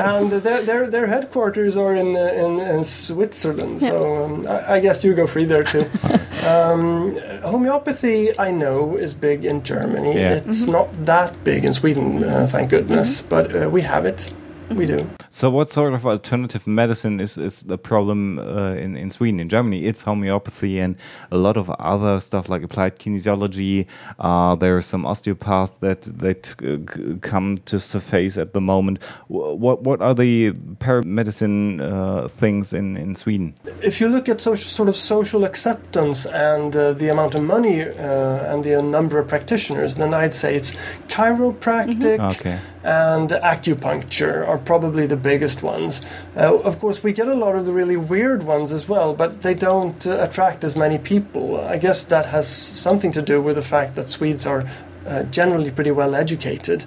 and 0.00 0.30
their, 0.30 0.62
their 0.62 0.86
their 0.86 1.06
headquarters 1.06 1.76
are 1.76 1.94
in 1.94 2.16
in, 2.16 2.60
in 2.60 2.84
Switzerland. 2.84 3.80
Yeah. 3.80 3.88
So 3.88 4.24
um, 4.24 4.46
I, 4.46 4.74
I, 4.74 4.80
guess 4.80 5.02
you 5.02 5.14
go 5.14 5.26
free 5.26 5.44
there 5.44 5.64
too. 5.64 5.90
Um, 6.44 7.16
homeopathy, 7.42 8.38
I 8.38 8.50
know, 8.50 8.96
is 8.98 9.14
big 9.14 9.46
in 9.46 9.62
Germany. 9.62 10.14
Yeah. 10.14 10.34
It's 10.34 10.62
mm-hmm. 10.64 10.72
not 10.72 11.06
that 11.06 11.42
big 11.42 11.64
in 11.64 11.72
Sweden, 11.72 12.22
uh, 12.22 12.46
thank 12.46 12.68
goodness, 12.68 13.22
mm-hmm. 13.22 13.28
but 13.30 13.56
uh, 13.56 13.70
we 13.70 13.80
have 13.80 14.04
it. 14.04 14.30
We 14.70 14.86
do. 14.86 15.08
So, 15.30 15.50
what 15.50 15.68
sort 15.68 15.94
of 15.94 16.06
alternative 16.06 16.66
medicine 16.66 17.20
is, 17.20 17.36
is 17.36 17.62
the 17.62 17.76
problem 17.76 18.38
uh, 18.38 18.72
in, 18.72 18.96
in 18.96 19.10
Sweden? 19.10 19.40
In 19.40 19.48
Germany, 19.48 19.84
it's 19.84 20.02
homeopathy 20.02 20.78
and 20.78 20.96
a 21.30 21.36
lot 21.36 21.56
of 21.56 21.68
other 21.70 22.20
stuff 22.20 22.48
like 22.48 22.62
applied 22.62 22.98
kinesiology. 22.98 23.86
Uh, 24.18 24.54
there 24.54 24.76
are 24.76 24.82
some 24.82 25.04
osteopaths 25.04 25.78
that 25.80 26.02
that 26.18 26.54
uh, 26.62 27.18
come 27.20 27.58
to 27.66 27.78
surface 27.78 28.38
at 28.38 28.52
the 28.52 28.60
moment. 28.60 29.02
What 29.28 29.82
what 29.82 30.00
are 30.00 30.14
the 30.14 30.52
paramedicine 30.52 31.80
uh, 31.80 32.28
things 32.28 32.72
in, 32.72 32.96
in 32.96 33.14
Sweden? 33.14 33.54
If 33.82 34.00
you 34.00 34.08
look 34.08 34.28
at 34.28 34.40
social, 34.40 34.70
sort 34.70 34.88
of 34.88 34.96
social 34.96 35.44
acceptance 35.44 36.26
and 36.26 36.74
uh, 36.74 36.92
the 36.94 37.08
amount 37.08 37.34
of 37.34 37.42
money 37.42 37.82
uh, 37.82 38.52
and 38.52 38.64
the 38.64 38.80
number 38.82 39.18
of 39.18 39.28
practitioners, 39.28 39.96
then 39.96 40.14
I'd 40.14 40.34
say 40.34 40.56
it's 40.56 40.72
chiropractic. 41.08 42.18
Mm 42.18 42.20
-hmm. 42.20 42.30
Okay 42.30 42.58
and 42.84 43.30
acupuncture 43.30 44.46
are 44.46 44.58
probably 44.58 45.06
the 45.06 45.16
biggest 45.16 45.62
ones. 45.62 46.02
Uh, 46.36 46.58
of 46.58 46.78
course, 46.78 47.02
we 47.02 47.12
get 47.12 47.28
a 47.28 47.34
lot 47.34 47.56
of 47.56 47.64
the 47.64 47.72
really 47.72 47.96
weird 47.96 48.42
ones 48.42 48.72
as 48.72 48.86
well, 48.86 49.14
but 49.14 49.40
they 49.40 49.54
don't 49.54 50.06
uh, 50.06 50.18
attract 50.20 50.62
as 50.64 50.76
many 50.76 50.98
people. 50.98 51.58
I 51.58 51.78
guess 51.78 52.04
that 52.04 52.26
has 52.26 52.46
something 52.46 53.10
to 53.12 53.22
do 53.22 53.40
with 53.40 53.56
the 53.56 53.62
fact 53.62 53.94
that 53.94 54.10
Swedes 54.10 54.44
are 54.44 54.68
uh, 55.06 55.22
generally 55.24 55.70
pretty 55.70 55.92
well 55.92 56.14
educated. 56.14 56.84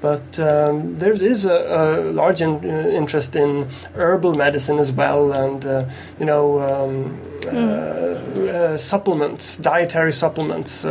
But 0.00 0.38
um, 0.38 0.98
there 0.98 1.12
is 1.12 1.44
a, 1.44 1.54
a 1.54 2.12
large 2.12 2.40
in, 2.40 2.56
uh, 2.64 2.88
interest 2.88 3.36
in 3.36 3.68
herbal 3.94 4.34
medicine 4.34 4.78
as 4.78 4.92
well, 4.92 5.32
and 5.32 5.64
uh, 5.64 5.88
you 6.18 6.24
know. 6.24 6.60
Um, 6.60 7.20
mm. 7.40 8.78
supplements, 8.78 9.58
dietary 9.58 10.12
supplements. 10.12 10.86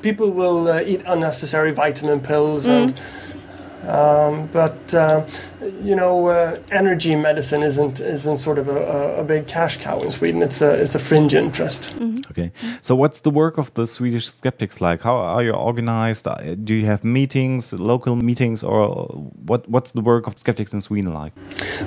people 0.00 0.30
will 0.30 0.80
eat 0.80 1.02
unnecessary 1.06 1.72
vitamin 1.72 2.20
pills 2.20 2.66
mm. 2.66 2.70
and 2.70 3.02
Um, 3.86 4.48
but 4.52 4.94
uh, 4.94 5.26
you 5.82 5.96
know, 5.96 6.28
uh, 6.28 6.58
energy 6.70 7.16
medicine 7.16 7.62
isn't 7.62 8.00
isn't 8.00 8.36
sort 8.36 8.58
of 8.58 8.68
a, 8.68 9.20
a, 9.20 9.24
big 9.24 9.46
cash 9.46 9.78
cow 9.78 10.02
in 10.02 10.10
Sweden. 10.10 10.42
It's 10.42 10.60
a 10.60 10.74
it's 10.74 10.94
a 10.94 10.98
fringe 10.98 11.34
interest. 11.34 11.94
Mm 11.98 12.14
-hmm. 12.14 12.30
Okay. 12.30 12.50
So 12.82 12.94
what's 12.96 13.20
the 13.20 13.30
work 13.30 13.58
of 13.58 13.70
the 13.72 13.86
Swedish 13.86 14.26
skeptics 14.26 14.80
like? 14.80 15.02
How 15.02 15.16
are 15.16 15.44
you 15.44 15.54
organized? 15.54 16.26
Uh, 16.26 16.34
do 16.64 16.74
you 16.74 16.86
have 16.86 16.98
meetings, 17.02 17.72
local 17.72 18.16
meetings, 18.16 18.62
or 18.62 19.08
what? 19.46 19.64
What's 19.68 19.92
the 19.92 20.02
work 20.02 20.26
of 20.26 20.34
skeptics 20.36 20.72
in 20.72 20.80
Sweden 20.80 21.14
like? 21.22 21.32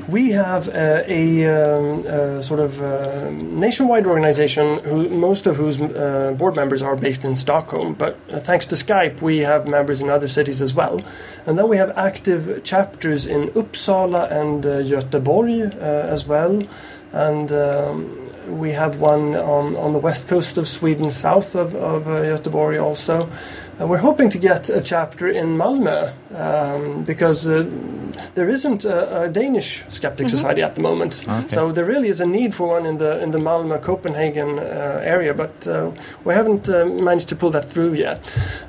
We 0.09 0.33
have 0.33 0.69
uh, 0.69 1.19
a, 1.21 1.23
um, 1.47 1.99
a, 2.07 2.41
sort 2.41 2.59
of 2.59 2.79
uh, 2.81 2.87
nationwide 3.59 4.07
organization 4.09 4.79
who 4.83 5.09
most 5.09 5.47
of 5.47 5.55
whose 5.57 5.81
uh, 5.81 6.35
board 6.37 6.55
members 6.55 6.81
are 6.81 6.95
based 6.95 7.23
in 7.25 7.35
Stockholm. 7.35 7.93
But 7.93 8.15
thanks 8.43 8.65
to 8.65 8.75
Skype, 8.75 9.21
we 9.21 9.45
have 9.45 9.67
members 9.67 10.01
in 10.01 10.09
other 10.09 10.27
cities 10.27 10.61
as 10.61 10.73
well. 10.73 11.01
And 11.45 11.57
then 11.57 11.67
we 11.67 11.77
have 11.77 11.91
active 11.97 12.63
chapters 12.63 13.25
in 13.25 13.49
Uppsala 13.49 14.31
and 14.31 14.65
uh, 14.65 14.81
Göteborg 14.81 15.75
uh, 15.75 15.79
as 15.79 16.25
well. 16.25 16.63
And 17.11 17.51
um, 17.51 18.29
we 18.47 18.71
have 18.71 18.99
one 18.99 19.35
on, 19.35 19.75
on 19.75 19.93
the 19.93 19.99
west 19.99 20.27
coast 20.27 20.57
of 20.57 20.67
Sweden, 20.67 21.09
south 21.09 21.55
of, 21.55 21.75
of 21.75 22.07
uh, 22.07 22.21
Göteborg 22.21 22.81
also. 22.81 23.29
Uh, 23.79 23.87
we're 23.87 23.97
hoping 23.97 24.29
to 24.29 24.37
get 24.37 24.69
a 24.69 24.79
chapter 24.79 25.27
in 25.27 25.57
Malmö 25.57 26.13
um, 26.35 27.03
because 27.03 27.47
uh, 27.47 27.65
there 28.35 28.47
isn't 28.47 28.85
a, 28.85 29.23
a 29.23 29.29
Danish 29.29 29.83
skeptic 29.89 30.27
mm-hmm. 30.27 30.35
society 30.35 30.61
at 30.61 30.75
the 30.75 30.81
moment. 30.81 31.23
Okay. 31.27 31.47
So 31.47 31.71
there 31.71 31.85
really 31.85 32.09
is 32.09 32.21
a 32.21 32.25
need 32.25 32.53
for 32.53 32.67
one 32.67 32.85
in 32.85 32.97
the 32.99 33.21
in 33.23 33.31
the 33.31 33.39
Malmö 33.39 33.81
Copenhagen 33.81 34.59
uh, 34.59 35.01
area, 35.03 35.33
but 35.33 35.67
uh, 35.67 35.91
we 36.23 36.35
haven't 36.35 36.69
uh, 36.69 36.85
managed 36.85 37.29
to 37.29 37.35
pull 37.35 37.49
that 37.51 37.67
through 37.67 37.93
yet. 37.93 38.19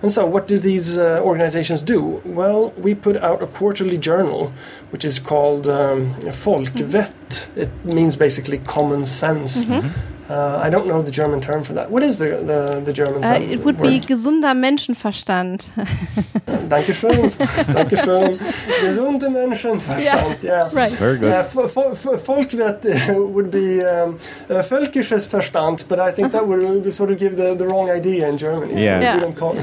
And 0.00 0.10
so, 0.10 0.24
what 0.24 0.48
do 0.48 0.58
these 0.58 0.96
uh, 0.96 1.20
organizations 1.22 1.82
do? 1.82 2.22
Well, 2.24 2.70
we 2.78 2.94
put 2.94 3.16
out 3.16 3.42
a 3.42 3.46
quarterly 3.46 3.98
journal, 3.98 4.52
which 4.90 5.04
is 5.04 5.18
called 5.18 5.68
um, 5.68 6.14
Folkvett. 6.32 7.12
Mm-hmm. 7.28 7.60
It 7.60 7.84
means 7.84 8.16
basically 8.16 8.58
common 8.58 9.04
sense. 9.04 9.64
Mm-hmm. 9.64 10.13
Uh, 10.28 10.56
I 10.56 10.70
don't 10.70 10.86
know 10.86 11.02
the 11.02 11.10
German 11.10 11.42
term 11.42 11.64
for 11.64 11.74
that. 11.74 11.90
What 11.90 12.02
is 12.02 12.18
the 12.18 12.36
the, 12.36 12.80
the 12.80 12.94
German? 12.94 13.22
Uh, 13.22 13.34
it 13.34 13.62
would 13.62 13.78
word? 13.78 13.90
be 13.90 14.00
gesunder 14.00 14.56
Menschenverstand. 14.56 15.68
Dankeschön, 16.68 17.30
Dankeschön. 17.74 18.38
Gesunde 18.80 19.28
Menschenverstand. 19.28 20.42
Yeah, 20.42 20.42
yeah. 20.42 20.70
right. 20.72 20.92
Very 20.92 21.18
good. 21.18 21.28
Yeah, 21.28 21.42
Folkvett 21.42 22.86
uh, 22.86 23.14
would 23.14 23.50
be 23.50 23.84
um, 23.84 24.18
uh, 24.48 24.62
Völkisches 24.62 25.26
Verstand, 25.26 25.84
but 25.88 26.00
I 26.00 26.10
think 26.10 26.32
that 26.32 26.48
would 26.48 26.94
sort 26.94 27.10
of 27.10 27.18
give 27.18 27.36
the, 27.36 27.54
the 27.54 27.66
wrong 27.66 27.90
idea 27.90 28.26
in 28.26 28.38
Germany. 28.38 28.82
Yeah. 28.82 29.00
So 29.00 29.04
yeah. 29.04 29.16
We 29.16 29.20
don't 29.20 29.36
call 29.36 29.54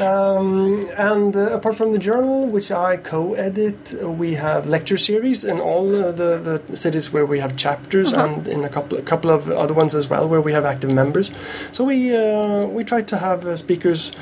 um, 0.00 0.86
and 0.96 1.36
uh, 1.36 1.50
apart 1.50 1.76
from 1.76 1.92
the 1.92 1.98
journal, 1.98 2.46
which 2.46 2.70
I 2.70 2.96
co-edit, 2.96 3.92
we 4.02 4.32
have 4.34 4.66
lecture 4.66 4.96
series 4.96 5.44
in 5.44 5.60
all 5.60 5.90
the, 5.90 6.62
the 6.66 6.76
cities 6.76 7.12
where 7.12 7.26
we 7.26 7.40
have 7.40 7.56
chapters 7.56 8.13
uh-huh. 8.14 8.26
and 8.26 8.48
in 8.48 8.64
a 8.64 8.68
couple 8.68 8.98
a 8.98 9.02
couple 9.02 9.30
of 9.30 9.50
other 9.50 9.74
ones 9.74 9.94
as 9.94 10.08
well 10.08 10.28
where 10.28 10.40
we 10.40 10.52
have 10.52 10.64
active 10.64 10.90
members. 10.90 11.30
So 11.72 11.84
we 11.84 12.16
uh, 12.16 12.66
we 12.66 12.84
try 12.84 13.02
to 13.02 13.16
have 13.16 13.44
uh, 13.44 13.56
speakers. 13.56 14.12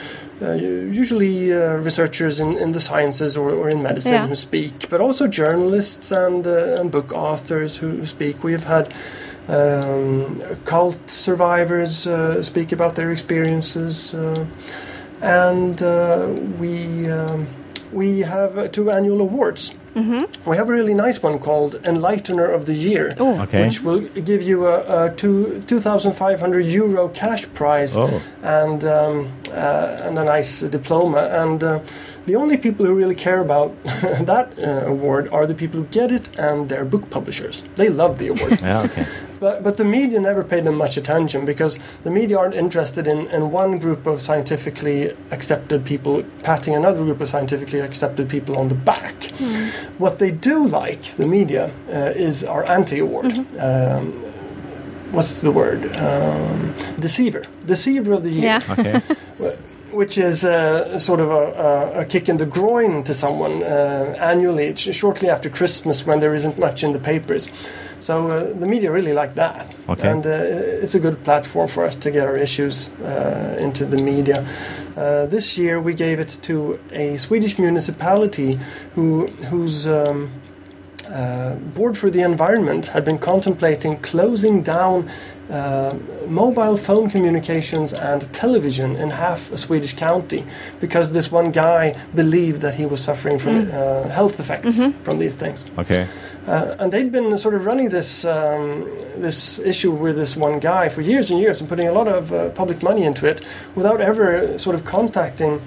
Uh, 0.41 0.55
usually 0.55 1.53
uh, 1.53 1.77
researchers 1.77 2.41
in, 2.41 2.57
in 2.57 2.73
the 2.73 2.81
sciences 2.81 3.37
or, 3.37 3.51
or 3.51 3.71
in 3.71 3.81
medicine 3.81 4.15
yeah. 4.15 4.27
who 4.27 4.35
speak, 4.35 4.89
but 4.91 5.01
also 5.01 5.29
journalists 5.29 6.11
and 6.11 6.45
uh, 6.47 6.81
and 6.81 6.91
book 6.91 7.13
authors 7.13 7.77
who 7.77 8.05
speak. 8.07 8.43
We 8.43 8.51
have 8.51 8.65
had 8.65 8.93
um, 9.47 10.41
cult 10.65 11.09
survivors 11.09 12.09
uh, 12.09 12.43
speak 12.43 12.73
about 12.73 12.97
their 12.97 13.13
experiences, 13.13 14.15
uh, 14.15 14.45
and 15.21 15.81
we 16.59 17.09
um, 17.09 17.47
we 17.93 18.21
have 18.21 18.73
two 18.73 18.91
annual 18.91 19.21
awards. 19.21 19.75
Mm-hmm. 19.95 20.49
We 20.49 20.57
have 20.57 20.69
a 20.69 20.73
really 20.73 20.95
nice 20.95 21.23
one 21.23 21.39
called 21.39 21.75
Enlightener 21.83 22.53
of 22.55 22.67
the 22.67 22.75
Year, 22.75 23.15
oh. 23.19 23.43
okay. 23.43 23.67
which 23.67 23.83
will 23.83 24.01
give 24.01 24.43
you 24.43 24.67
a, 24.67 25.07
a 25.07 25.15
two, 25.15 25.63
2,500 25.67 26.65
euro 26.65 27.09
cash 27.09 27.47
prize 27.53 27.97
oh. 27.97 28.23
and, 28.43 28.85
um, 28.85 29.33
uh, 29.51 30.03
and 30.03 30.19
a 30.19 30.25
nice 30.25 30.61
diploma. 30.61 31.29
And 31.33 31.63
uh, 31.63 31.81
the 32.27 32.37
only 32.37 32.57
people 32.57 32.87
who 32.87 32.95
really 32.95 33.15
care 33.15 33.41
about 33.41 33.73
that 33.85 34.59
uh, 34.59 34.87
award 34.87 35.29
are 35.29 35.47
the 35.47 35.55
people 35.55 35.81
who 35.81 35.87
get 35.87 36.11
it 36.11 36.39
and 36.39 36.69
their 36.69 36.85
book 36.85 37.11
publishers. 37.11 37.65
They 37.77 37.89
love 37.89 38.19
the 38.19 38.29
award. 38.29 38.61
yeah, 38.63 38.83
okay. 38.83 39.07
But, 39.43 39.65
but 39.65 39.77
the 39.77 39.85
media 39.85 40.21
never 40.21 40.45
paid 40.45 40.65
them 40.65 40.77
much 40.77 40.97
attention 40.97 41.45
because 41.45 41.77
the 42.05 42.13
media 42.13 42.39
aren't 42.39 42.55
interested 42.55 43.09
in, 43.09 43.27
in 43.27 43.51
one 43.51 43.81
group 43.81 44.07
of 44.07 44.21
scientifically 44.21 45.17
accepted 45.33 45.85
people 45.85 46.23
patting 46.45 46.77
another 46.77 47.03
group 47.03 47.21
of 47.21 47.29
scientifically 47.29 47.81
accepted 47.81 48.29
people 48.29 48.57
on 48.57 48.69
the 48.69 48.77
back. 48.77 49.17
Mm. 49.19 49.73
What 49.99 50.21
they 50.21 50.31
do 50.31 50.69
like, 50.69 51.17
the 51.17 51.27
media, 51.27 51.73
uh, 51.89 52.13
is 52.15 52.45
our 52.45 52.65
anti 52.71 53.01
award. 53.01 53.33
Mm-hmm. 53.33 53.61
Um, 53.61 54.13
what's 55.11 55.41
the 55.41 55.51
word? 55.51 55.93
Um, 55.97 56.73
deceiver. 57.01 57.43
Deceiver 57.67 58.13
of 58.13 58.23
the 58.23 58.31
year. 58.31 58.45
Yeah. 58.45 58.77
Okay. 58.79 59.01
which 59.93 60.17
is 60.19 60.45
uh, 60.45 60.99
sort 60.99 61.21
of 61.21 61.31
a, 61.31 62.01
a, 62.01 62.05
kick 62.05 62.29
in 62.29 62.39
the 62.39 62.47
groin 62.47 63.05
to 63.05 63.13
someone 63.13 63.63
uh, 63.63 64.17
annually, 64.19 64.75
shortly 64.75 65.29
after 65.29 65.51
Christmas, 65.51 66.07
when 66.07 66.21
there 66.21 66.33
isn't 66.33 66.59
much 66.59 66.83
in 66.83 66.93
the 66.93 66.99
papers. 66.99 67.49
So 68.03 68.27
uh, 68.27 68.53
the 68.53 68.67
media 68.67 68.91
really 68.91 69.13
like 69.13 69.35
that, 69.35 69.73
okay. 69.89 70.11
and 70.11 70.27
uh, 70.27 70.31
it's 70.83 70.97
a 70.97 70.99
good 70.99 71.23
platform 71.23 71.69
for 71.69 71.85
us 71.85 71.95
to 71.95 72.11
get 72.11 72.27
our 72.27 72.37
issues 72.37 72.89
uh, 72.89 73.57
into 73.61 73.85
the 73.85 73.97
media. 73.97 74.45
Uh, 74.97 75.27
this 75.27 75.57
year, 75.57 75.81
we 75.81 75.95
gave 75.95 76.19
it 76.19 76.37
to 76.43 76.81
a 76.91 77.17
Swedish 77.17 77.61
municipality 77.61 78.59
who 78.97 79.29
whose 79.51 79.87
um, 79.87 80.33
board 81.77 81.97
for 81.97 82.11
the 82.11 82.23
environment 82.23 82.87
had 82.87 83.05
been 83.05 83.19
contemplating 83.19 83.97
closing 83.99 84.65
down 84.65 85.09
uh, 85.53 85.95
mobile 86.27 86.77
phone 86.77 87.11
communications 87.11 87.93
and 87.93 88.33
television 88.33 88.97
in 88.97 89.11
half 89.11 89.53
a 89.53 89.57
Swedish 89.57 89.95
county 89.95 90.45
because 90.81 91.13
this 91.13 91.31
one 91.31 91.51
guy 91.51 91.95
believed 92.15 92.63
that 92.63 92.75
he 92.75 92.87
was 92.87 93.03
suffering 93.03 93.39
from 93.39 93.67
mm. 93.67 93.73
uh, 93.73 94.09
health 94.09 94.41
effects 94.41 94.79
mm-hmm. 94.79 95.03
from 95.03 95.19
these 95.19 95.35
things. 95.35 95.67
Okay. 95.77 96.09
Uh, 96.47 96.75
and 96.81 96.93
they'd 96.93 97.13
been 97.13 97.37
sort 97.39 97.55
of 97.55 97.67
running 97.67 97.91
this 97.91 98.25
um, 98.25 98.91
this 99.17 99.59
issue 99.59 99.93
with 99.93 100.17
this 100.17 100.37
one 100.37 100.59
guy 100.59 100.89
for 100.89 101.03
years 101.03 101.31
and 101.31 101.39
years 101.39 101.61
and 101.61 101.69
putting 101.69 101.87
a 101.87 101.93
lot 101.93 102.09
of 102.09 102.33
uh, 102.33 102.49
public 102.51 102.83
money 102.83 103.05
into 103.05 103.27
it 103.27 103.43
without 103.75 104.01
ever 104.01 104.59
sort 104.59 104.75
of 104.75 104.85
contacting 104.85 105.61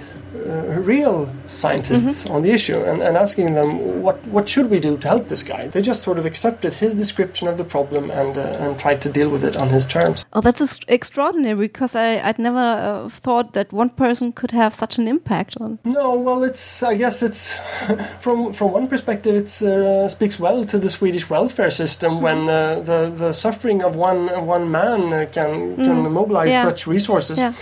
uh, 0.45 0.80
real 0.82 1.32
scientists 1.45 2.24
mm-hmm. 2.24 2.36
on 2.36 2.41
the 2.41 2.52
issue 2.52 2.78
and, 2.78 3.02
and 3.02 3.17
asking 3.17 3.54
them 3.54 4.02
what 4.02 4.24
what 4.28 4.48
should 4.48 4.69
we 4.69 4.80
do 4.80 4.98
to 4.98 5.08
help 5.08 5.28
this 5.28 5.43
guy. 5.43 5.67
They 5.67 5.82
just 5.82 6.04
sort 6.04 6.19
of 6.19 6.26
accepted 6.26 6.74
his 6.74 6.95
description 6.95 7.48
of 7.48 7.58
the 7.58 7.63
problem 7.63 8.12
and 8.12 8.38
uh, 8.38 8.58
and 8.60 8.78
tried 8.78 9.02
to 9.02 9.10
deal 9.10 9.30
with 9.30 9.43
it 9.43 9.56
on 9.56 9.69
his 9.69 9.86
terms. 9.86 10.26
Oh, 10.34 10.41
that's 10.41 10.80
extraordinary 10.88 11.56
because 11.67 11.95
I 11.95 12.19
I'd 12.28 12.39
never 12.39 12.60
uh, 12.60 13.10
thought 13.10 13.54
that 13.54 13.71
one 13.74 13.89
person 13.89 14.32
could 14.32 14.52
have 14.52 14.74
such 14.74 14.98
an 14.98 15.08
impact 15.08 15.58
on. 15.60 15.80
No, 15.84 16.15
well, 16.15 16.43
it's 16.43 16.84
I 16.84 16.95
guess 16.95 17.24
it's 17.24 17.58
from 18.19 18.54
from 18.54 18.71
one 18.71 18.88
perspective 18.88 19.36
it 19.36 19.62
uh, 19.62 20.08
speaks 20.08 20.39
well 20.39 20.65
to 20.65 20.78
the 20.78 20.89
Swedish 20.89 21.30
welfare 21.30 21.71
system 21.71 22.13
mm-hmm. 22.13 22.24
when 22.24 22.50
uh, 22.50 22.80
the 22.82 23.10
the 23.15 23.34
suffering 23.34 23.84
of 23.84 23.95
one 23.95 24.28
one 24.45 24.71
man 24.71 25.28
can 25.32 25.76
can 25.78 26.04
mm. 26.04 26.12
mobilize 26.12 26.52
yeah. 26.52 26.63
such 26.63 26.88
resources. 26.88 27.38
Yeah. 27.38 27.54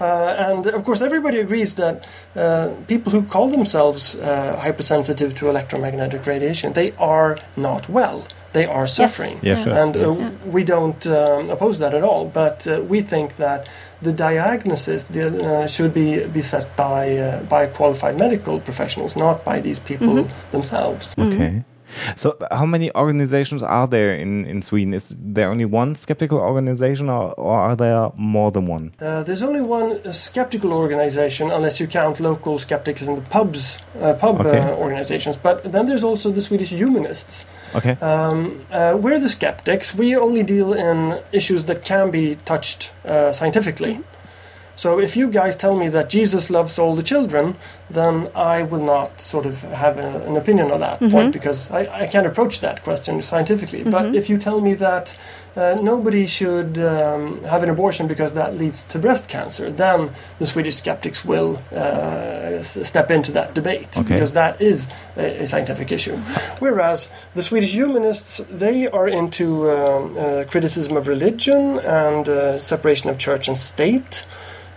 Uh, 0.00 0.34
and 0.50 0.66
of 0.66 0.84
course, 0.84 1.00
everybody 1.00 1.38
agrees 1.38 1.76
that 1.76 2.08
uh, 2.36 2.74
people 2.88 3.12
who 3.12 3.22
call 3.22 3.48
themselves 3.48 4.14
uh, 4.14 4.56
hypersensitive 4.56 5.34
to 5.36 5.48
electromagnetic 5.48 6.26
radiation, 6.26 6.72
they 6.72 6.92
are 6.98 7.38
not 7.56 7.88
well. 7.88 8.26
They 8.52 8.66
are 8.66 8.86
suffering. 8.86 9.38
Yes. 9.42 9.58
Yeah, 9.58 9.64
sure. 9.64 9.72
And 9.72 9.96
uh, 9.96 10.10
yeah. 10.10 10.30
we 10.44 10.62
don't 10.64 11.06
um, 11.06 11.48
oppose 11.50 11.78
that 11.78 11.94
at 11.94 12.02
all. 12.02 12.28
But 12.28 12.66
uh, 12.66 12.82
we 12.82 13.00
think 13.00 13.36
that 13.36 13.68
the 14.02 14.12
diagnosis 14.12 15.08
the, 15.08 15.66
should 15.68 15.94
be, 15.94 16.26
be 16.26 16.42
set 16.42 16.76
by, 16.76 17.40
by 17.48 17.66
qualified 17.66 18.18
medical 18.18 18.60
professionals, 18.60 19.16
not 19.16 19.44
by 19.44 19.60
these 19.60 19.78
people 19.78 20.08
mm-hmm. 20.08 20.50
themselves. 20.50 21.14
Okay. 21.18 21.64
So, 22.16 22.36
how 22.50 22.66
many 22.66 22.94
organizations 22.94 23.62
are 23.62 23.86
there 23.86 24.14
in, 24.14 24.44
in 24.46 24.62
Sweden? 24.62 24.94
Is 24.94 25.14
there 25.18 25.50
only 25.50 25.64
one 25.64 25.94
skeptical 25.94 26.38
organization, 26.38 27.08
or, 27.08 27.32
or 27.34 27.58
are 27.58 27.76
there 27.76 28.10
more 28.16 28.50
than 28.50 28.66
one? 28.66 28.92
Uh, 29.00 29.22
there's 29.22 29.42
only 29.42 29.60
one 29.60 30.12
skeptical 30.12 30.72
organization, 30.72 31.50
unless 31.50 31.80
you 31.80 31.86
count 31.86 32.20
local 32.20 32.58
skeptics 32.58 33.02
in 33.02 33.14
the 33.14 33.22
pubs, 33.22 33.78
uh, 34.00 34.14
pub 34.14 34.40
okay. 34.40 34.58
uh, 34.58 34.76
organizations. 34.76 35.36
But 35.36 35.70
then 35.70 35.86
there's 35.86 36.04
also 36.04 36.30
the 36.30 36.40
Swedish 36.40 36.70
humanists. 36.70 37.46
Okay. 37.74 37.92
Um, 38.00 38.64
uh, 38.70 38.98
we're 39.00 39.18
the 39.18 39.28
skeptics. 39.28 39.94
We 39.94 40.16
only 40.16 40.42
deal 40.42 40.72
in 40.72 41.20
issues 41.32 41.64
that 41.64 41.84
can 41.84 42.10
be 42.10 42.36
touched 42.44 42.92
uh, 43.04 43.32
scientifically. 43.32 44.00
So 44.76 44.98
if 44.98 45.16
you 45.16 45.28
guys 45.28 45.54
tell 45.54 45.76
me 45.76 45.88
that 45.88 46.08
Jesus 46.08 46.50
loves 46.50 46.78
all 46.78 46.96
the 46.96 47.02
children, 47.02 47.56
then 47.90 48.30
I 48.34 48.62
will 48.62 48.82
not 48.82 49.20
sort 49.20 49.46
of 49.46 49.60
have 49.62 49.98
a, 49.98 50.24
an 50.24 50.36
opinion 50.36 50.70
on 50.70 50.80
that 50.80 51.00
mm-hmm. 51.00 51.10
point 51.10 51.32
because 51.32 51.70
I, 51.70 52.04
I, 52.04 52.06
can't 52.06 52.26
approach 52.26 52.60
that 52.60 52.82
question 52.82 53.20
scientifically. 53.22 53.80
Mm-hmm. 53.80 53.90
But 53.90 54.14
if 54.14 54.30
you 54.30 54.38
tell 54.38 54.60
me 54.60 54.74
that 54.74 55.16
uh, 55.54 55.78
nobody 55.82 56.26
should 56.26 56.78
um, 56.78 57.42
have 57.44 57.62
an 57.62 57.68
abortion 57.68 58.06
because 58.08 58.32
that 58.32 58.56
leads 58.56 58.82
to 58.84 58.98
breast 58.98 59.28
cancer, 59.28 59.70
then 59.70 60.10
the 60.38 60.46
Swedish 60.46 60.76
skeptics 60.76 61.24
will 61.24 61.60
uh, 61.72 62.60
s- 62.60 62.86
step 62.86 63.10
into 63.10 63.32
that 63.32 63.52
debate 63.52 63.96
okay. 63.98 64.14
because 64.14 64.32
that 64.32 64.60
is 64.62 64.88
a, 65.16 65.42
a, 65.42 65.46
scientific 65.46 65.92
issue. 65.92 66.16
Whereas 66.58 67.10
the 67.34 67.42
Swedish 67.42 67.72
humanists, 67.72 68.38
they 68.48 68.88
are 68.88 69.08
into 69.08 69.70
um, 69.70 70.16
uh, 70.16 70.44
criticism 70.50 70.96
of 70.96 71.06
religion 71.06 71.78
and 71.80 72.26
uh, 72.28 72.56
separation 72.56 73.10
of 73.10 73.18
church 73.18 73.48
and 73.48 73.58
state 73.58 74.24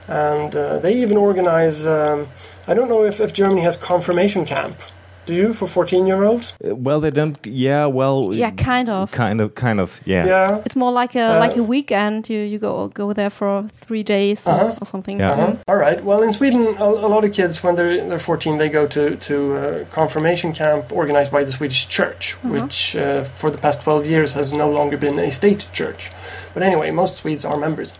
and 0.07 0.55
uh, 0.55 0.79
they 0.79 0.93
even 1.01 1.17
organize. 1.17 1.85
Um, 1.85 2.27
I 2.67 2.73
don't 2.73 2.89
know 2.89 3.03
if, 3.03 3.19
if 3.19 3.33
Germany 3.33 3.61
has 3.61 3.77
confirmation 3.77 4.45
camp. 4.45 4.77
Do 5.25 5.33
you 5.33 5.53
for 5.53 5.67
fourteen 5.67 6.05
year 6.05 6.23
olds? 6.23 6.53
Uh, 6.63 6.75
well, 6.75 6.99
they 6.99 7.09
don't. 7.09 7.35
Yeah, 7.45 7.87
well. 7.87 8.29
Yeah, 8.31 8.51
kind 8.51 8.89
of. 8.89 9.11
Kind 9.11 9.41
of, 9.41 9.55
kind 9.55 9.79
of. 9.79 9.99
Yeah. 10.05 10.25
Yeah. 10.27 10.61
It's 10.65 10.75
more 10.75 10.91
like 10.91 11.15
a 11.15 11.37
uh, 11.37 11.39
like 11.39 11.57
a 11.57 11.63
weekend. 11.63 12.29
You 12.29 12.39
you 12.39 12.59
go 12.59 12.89
go 12.89 13.11
there 13.11 13.31
for 13.31 13.63
three 13.87 14.03
days 14.03 14.45
-huh. 14.45 14.61
or, 14.61 14.69
or, 14.79 14.85
something. 14.85 15.19
Yeah. 15.19 15.37
-huh. 15.37 15.57
All 15.67 15.77
right. 15.77 16.03
Well, 16.03 16.23
in 16.23 16.33
Sweden, 16.33 16.75
a, 16.77 16.83
a, 16.83 17.09
lot 17.09 17.23
of 17.23 17.31
kids 17.31 17.63
when 17.63 17.75
they're 17.75 18.07
they're 18.07 18.19
fourteen, 18.19 18.57
they 18.57 18.69
go 18.69 18.87
to 18.87 19.01
to 19.27 19.33
uh, 19.33 19.85
confirmation 19.89 20.53
camp 20.53 20.91
organized 20.91 21.31
by 21.31 21.43
the 21.45 21.51
Swedish 21.51 21.87
Church, 21.87 22.37
-huh. 22.37 22.51
which 22.51 22.95
uh, 22.95 23.23
for 23.23 23.51
the 23.51 23.57
past 23.57 23.81
twelve 23.81 24.09
years 24.09 24.33
has 24.33 24.51
no 24.51 24.71
longer 24.71 24.97
been 24.97 25.19
a 25.19 25.31
state 25.31 25.65
church. 25.71 26.11
But 26.53 26.63
anyway, 26.63 26.91
most 26.91 27.17
Swedes 27.17 27.45
are 27.45 27.57
members. 27.57 27.93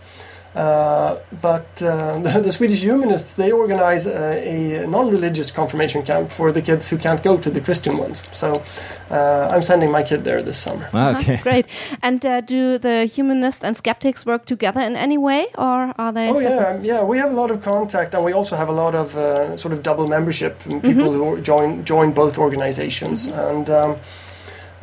Uh, 0.55 1.19
but 1.41 1.67
uh, 1.81 2.17
the, 2.19 2.39
the, 2.45 2.51
Swedish 2.51 2.81
humanists 2.81 3.33
they 3.33 3.51
organize 3.51 4.05
a, 4.05 4.83
a, 4.83 4.87
non-religious 4.87 5.51
confirmation 5.51 6.01
camp 6.01 6.31
for 6.31 6.49
the 6.53 6.61
kids 6.61 6.87
who 6.87 6.97
can't 6.97 7.21
go 7.21 7.37
to 7.37 7.49
the 7.49 7.59
Christian 7.59 7.97
ones. 7.97 8.23
So 8.31 8.63
uh, 9.11 9.49
I'm 9.51 9.61
sending 9.61 9.91
my 9.91 10.01
kid 10.01 10.23
there 10.23 10.41
this 10.41 10.57
summer. 10.57 10.89
Ah, 10.93 11.19
okay, 11.19 11.37
great. 11.43 11.97
And 12.01 12.25
uh, 12.25 12.39
do 12.39 12.77
the 12.77 13.03
humanists 13.03 13.65
and 13.65 13.75
skeptics 13.75 14.25
work 14.25 14.45
together 14.45 14.79
in 14.79 14.95
any 14.95 15.17
way, 15.17 15.47
or 15.57 15.93
are 15.97 16.13
they? 16.13 16.29
Oh 16.29 16.35
separate? 16.35 16.85
yeah, 16.85 16.99
yeah. 16.99 17.03
We 17.03 17.17
have 17.17 17.31
a 17.31 17.35
lot 17.35 17.51
of 17.51 17.61
contact, 17.61 18.13
and 18.13 18.23
we 18.23 18.31
also 18.31 18.55
have 18.55 18.69
a 18.69 18.73
lot 18.83 18.95
of 18.95 19.17
uh, 19.17 19.57
sort 19.57 19.73
of 19.73 19.83
double 19.83 20.07
membership. 20.07 20.57
People 20.63 20.81
mm 20.81 20.99
-hmm. 20.99 21.17
who 21.17 21.41
join 21.41 21.83
join 21.83 22.13
both 22.13 22.37
organizations, 22.37 23.27
mm 23.27 23.33
-hmm. 23.33 23.49
and. 23.49 23.69
Um, 23.69 23.95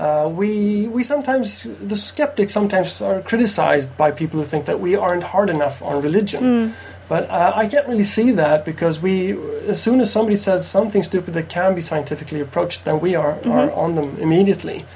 uh, 0.03 0.29
we 0.29 0.89
we 0.89 1.03
sometimes 1.05 1.63
the 1.91 1.95
skeptics 1.95 2.53
sometimes 2.53 3.01
are 3.01 3.21
criticized 3.23 3.97
by 3.97 4.11
people 4.11 4.41
who 4.41 4.45
think 4.45 4.65
that 4.67 4.81
we 4.81 4.97
aren't 4.97 5.23
hard 5.23 5.49
enough 5.49 5.81
on 5.83 6.03
religion. 6.03 6.43
Mm. 6.43 6.73
But 7.09 7.31
uh, 7.31 7.53
I 7.55 7.69
can't 7.69 7.87
really 7.87 8.09
see 8.17 8.33
that 8.33 8.65
because 8.65 9.03
we, 9.03 9.37
as 9.69 9.81
soon 9.81 10.01
as 10.01 10.11
somebody 10.11 10.37
says 10.37 10.67
something 10.67 11.03
stupid 11.03 11.35
that 11.35 11.49
can 11.49 11.75
be 11.75 11.81
scientifically 11.81 12.41
approached, 12.41 12.85
then 12.85 13.01
we 13.01 13.15
are, 13.17 13.35
mm-hmm. 13.35 13.51
are 13.51 13.71
on 13.73 13.95
them 13.95 14.17
immediately. 14.19 14.87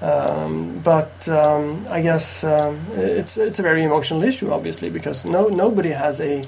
Um, 0.00 0.80
but 0.82 1.28
um, 1.28 1.84
I 1.90 2.00
guess 2.00 2.42
um, 2.42 2.80
it's 2.94 3.36
it's 3.36 3.58
a 3.58 3.62
very 3.62 3.82
emotional 3.84 4.22
issue, 4.24 4.50
obviously, 4.50 4.90
because 4.90 5.24
no 5.24 5.48
nobody 5.48 5.90
has 5.90 6.20
a 6.20 6.42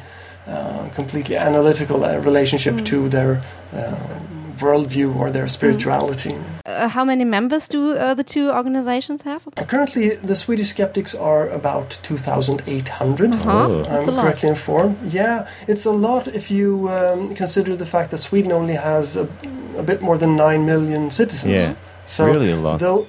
uh, 0.47 0.89
completely 0.95 1.37
analytical 1.37 2.05
uh, 2.05 2.19
relationship 2.19 2.75
mm. 2.75 2.87
to 2.87 3.09
their 3.09 3.43
uh, 3.73 3.97
worldview 4.61 5.15
or 5.17 5.31
their 5.31 5.49
spirituality. 5.49 6.37
Uh, 6.67 6.89
how 6.89 7.05
many 7.05 7.25
members 7.25 7.69
do 7.69 7.97
uh, 7.97 8.15
the 8.15 8.25
two 8.25 8.51
organizations 8.51 9.23
have? 9.23 9.49
Currently, 9.67 10.17
the 10.17 10.37
Swedish 10.37 10.69
skeptics 10.69 11.15
are 11.15 11.49
about 11.49 11.99
2,800. 12.03 13.33
Uh-huh. 13.33 13.51
Oh. 13.51 13.85
I'm 13.85 14.05
correctly 14.05 14.49
lot. 14.49 14.57
informed. 14.57 14.97
Yeah, 15.13 15.49
it's 15.67 15.87
a 15.87 15.91
lot 15.91 16.29
if 16.29 16.51
you 16.51 16.89
um, 16.89 17.35
consider 17.35 17.77
the 17.77 17.87
fact 17.87 18.11
that 18.11 18.19
Sweden 18.19 18.53
only 18.53 18.75
has 18.75 19.17
a, 19.17 19.29
a, 19.77 19.83
bit 19.83 20.01
more 20.01 20.19
than 20.19 20.37
9 20.37 20.65
million 20.65 21.11
citizens. 21.11 21.69
Yeah, 21.69 21.75
so 22.07 22.27
really 22.27 22.53
a 22.53 22.57
lot. 22.57 22.81
Though 22.81 23.07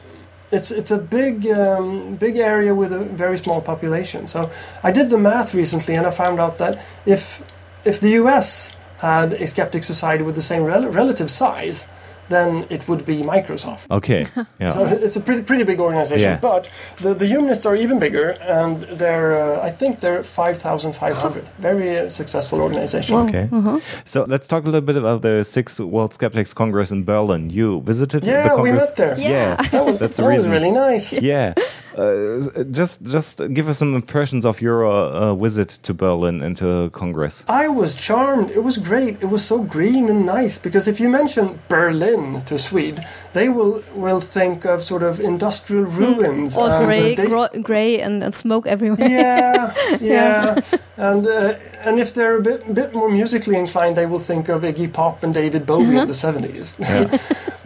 it's 0.51 0.71
it's 0.71 0.91
a 0.91 0.97
big 0.97 1.47
um, 1.47 2.15
big 2.15 2.37
area 2.37 2.75
with 2.75 2.91
a 2.93 2.99
very 2.99 3.37
small 3.37 3.61
population. 3.61 4.27
So 4.27 4.49
I 4.83 4.91
did 4.91 5.09
the 5.09 5.17
math 5.17 5.53
recently, 5.53 5.95
and 5.95 6.05
I 6.05 6.11
found 6.11 6.39
out 6.39 6.57
that 6.57 6.83
if 7.05 7.41
if 7.85 7.99
the 7.99 8.09
U.S 8.21 8.71
had 9.01 9.33
a 9.33 9.47
skeptic 9.47 9.83
society 9.83 10.23
with 10.23 10.35
the 10.35 10.43
same 10.43 10.63
rel 10.63 10.87
relative 10.87 11.31
size, 11.31 11.87
then 12.31 12.65
it 12.69 12.87
would 12.87 13.05
be 13.05 13.17
Microsoft. 13.21 13.85
Okay. 13.91 14.25
Yeah. 14.59 14.71
So 14.71 14.83
it's 14.85 15.15
a 15.15 15.21
pretty 15.21 15.41
pretty 15.41 15.63
big 15.63 15.79
organization. 15.79 16.31
Yeah. 16.31 16.39
But 16.39 16.69
the, 16.97 17.13
the 17.15 17.25
humanists 17.25 17.65
are 17.65 17.75
even 17.75 17.97
bigger, 17.99 18.37
and 18.41 18.81
they're 18.81 19.33
uh, 19.33 19.67
I 19.67 19.71
think 19.71 19.99
they're 19.99 20.23
five 20.23 20.57
thousand 20.59 20.93
five 20.93 21.15
hundred. 21.17 21.45
Very 21.57 21.97
uh, 21.97 22.09
successful 22.09 22.59
organization. 22.61 23.15
Okay. 23.15 23.47
Uh 23.51 23.63
-huh. 23.63 23.79
So 24.05 24.25
let's 24.27 24.47
talk 24.47 24.61
a 24.63 24.69
little 24.71 24.85
bit 24.93 24.97
about 24.97 25.21
the 25.21 25.43
Sixth 25.43 25.79
World 25.79 26.13
Skeptics 26.13 26.53
Congress 26.53 26.91
in 26.91 27.03
Berlin. 27.05 27.49
You 27.49 27.81
visited 27.85 28.25
yeah, 28.25 28.43
the 28.43 28.49
Congress. 28.49 28.73
we 28.73 28.85
met 28.85 28.95
there. 28.95 29.15
Yeah, 29.17 29.31
yeah. 29.31 29.69
that, 29.71 29.85
was, 29.85 29.97
That's 30.01 30.17
that 30.17 30.37
was 30.37 30.47
really 30.47 30.71
nice. 30.71 31.07
Yeah. 31.31 31.53
Uh, 31.97 32.63
just 32.71 33.03
just 33.03 33.37
give 33.53 33.67
us 33.69 33.77
some 33.77 33.95
impressions 33.95 34.45
of 34.45 34.61
your 34.61 34.77
uh, 34.85 35.35
visit 35.35 35.69
to 35.83 35.93
Berlin 35.93 36.41
and 36.41 36.55
to 36.57 36.89
Congress. 36.91 37.43
I 37.65 37.67
was 37.67 37.95
charmed. 37.95 38.49
It 38.51 38.63
was 38.63 38.77
great. 38.77 39.13
It 39.21 39.29
was 39.29 39.43
so 39.43 39.57
green 39.75 40.09
and 40.09 40.25
nice 40.25 40.55
because 40.57 40.85
if 40.91 40.99
you 41.01 41.09
mention 41.09 41.59
Berlin 41.67 42.20
to 42.45 42.57
Swede, 42.57 42.99
they 43.33 43.49
will 43.49 43.81
will 43.95 44.21
think 44.21 44.65
of 44.65 44.83
sort 44.83 45.03
of 45.03 45.19
industrial 45.19 45.85
hmm. 45.85 45.99
ruins. 45.99 46.55
Mm. 46.55 46.57
All 46.57 46.71
and 46.71 46.85
gray, 46.85 47.15
they, 47.15 47.61
gray 47.61 48.01
and, 48.01 48.23
and, 48.23 48.33
smoke 48.33 48.67
everywhere. 48.67 49.09
Yeah, 49.09 49.73
yeah, 50.01 50.55
yeah. 50.55 50.61
and 50.97 51.27
uh, 51.27 51.55
and 51.83 51.99
if 51.99 52.13
they're 52.13 52.37
a 52.37 52.41
bit 52.41 52.73
bit 52.73 52.93
more 52.93 53.09
musically 53.09 53.55
inclined, 53.55 53.95
they 53.95 54.05
will 54.05 54.19
think 54.19 54.49
of 54.49 54.63
Iggy 54.63 54.91
Pop 54.91 55.23
and 55.23 55.33
David 55.33 55.65
Bowie 55.65 55.85
mm 55.85 55.91
-hmm. 55.91 56.01
in 56.01 56.07
the 56.07 56.13
seventies. 56.13 56.75
Yeah. 56.79 57.19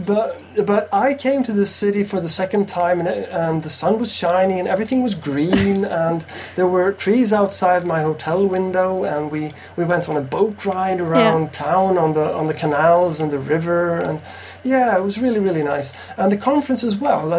but 0.06 0.41
but 0.65 0.84
I 0.93 1.13
came 1.13 1.43
to 1.43 1.54
the 1.54 1.65
city 1.65 2.04
for 2.04 2.19
the 2.21 2.30
second 2.30 2.67
time, 2.67 2.99
and, 2.99 3.08
and 3.43 3.63
the 3.63 3.69
sun 3.69 3.97
was 3.97 4.12
shining, 4.12 4.60
and 4.60 4.67
everything 4.67 5.04
was 5.04 5.15
green, 5.15 5.86
and 6.06 6.25
there 6.56 6.67
were 6.67 6.91
trees 6.93 7.34
outside 7.34 7.82
my 7.86 8.01
hotel 8.01 8.47
window, 8.47 9.04
and 9.04 9.32
we, 9.32 9.51
we 9.78 9.86
went 9.86 10.10
on 10.10 10.17
a 10.17 10.21
boat 10.21 10.65
ride 10.65 10.99
around 11.01 11.41
yeah. 11.41 11.49
town 11.51 11.97
on 11.97 12.13
the 12.13 12.34
on 12.39 12.47
the 12.47 12.54
canals 12.54 13.19
and 13.21 13.32
the 13.32 13.39
river, 13.39 13.99
and 13.99 14.19
yeah, 14.63 14.97
it 14.97 15.04
was 15.04 15.17
really 15.17 15.39
really 15.39 15.63
nice, 15.63 15.93
and 16.17 16.32
the 16.32 16.38
conference 16.38 16.84
as 16.84 16.95
well. 16.95 17.34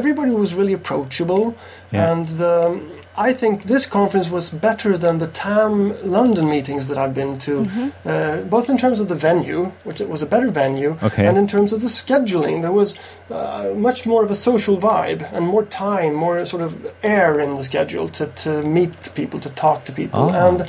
Everybody 0.00 0.30
was 0.30 0.54
really 0.54 0.74
approachable, 0.74 1.54
yeah. 1.92 2.10
and 2.10 2.28
the 2.28 2.80
I 3.16 3.32
think 3.32 3.64
this 3.64 3.86
conference 3.86 4.28
was 4.28 4.50
better 4.50 4.98
than 4.98 5.18
the 5.18 5.28
TAM 5.28 5.94
London 6.04 6.48
meetings 6.48 6.88
that 6.88 6.98
I've 6.98 7.14
been 7.14 7.38
to, 7.40 7.64
mm-hmm. 7.64 8.08
uh, 8.08 8.42
both 8.42 8.68
in 8.68 8.76
terms 8.76 8.98
of 8.98 9.08
the 9.08 9.14
venue, 9.14 9.66
which 9.84 10.00
it 10.00 10.08
was 10.08 10.20
a 10.20 10.26
better 10.26 10.50
venue, 10.50 10.98
okay. 11.02 11.26
and 11.26 11.38
in 11.38 11.46
terms 11.46 11.72
of 11.72 11.80
the 11.80 11.86
scheduling. 11.86 12.62
There 12.62 12.72
was 12.72 12.96
uh, 13.30 13.72
much 13.76 14.04
more 14.04 14.24
of 14.24 14.30
a 14.30 14.34
social 14.34 14.76
vibe 14.76 15.32
and 15.32 15.46
more 15.46 15.64
time, 15.64 16.14
more 16.14 16.44
sort 16.44 16.62
of 16.62 16.92
air 17.04 17.38
in 17.38 17.54
the 17.54 17.62
schedule 17.62 18.08
to, 18.10 18.26
to 18.26 18.62
meet 18.62 19.14
people, 19.14 19.38
to 19.40 19.50
talk 19.50 19.84
to 19.84 19.92
people. 19.92 20.30
Oh. 20.30 20.48
And 20.48 20.68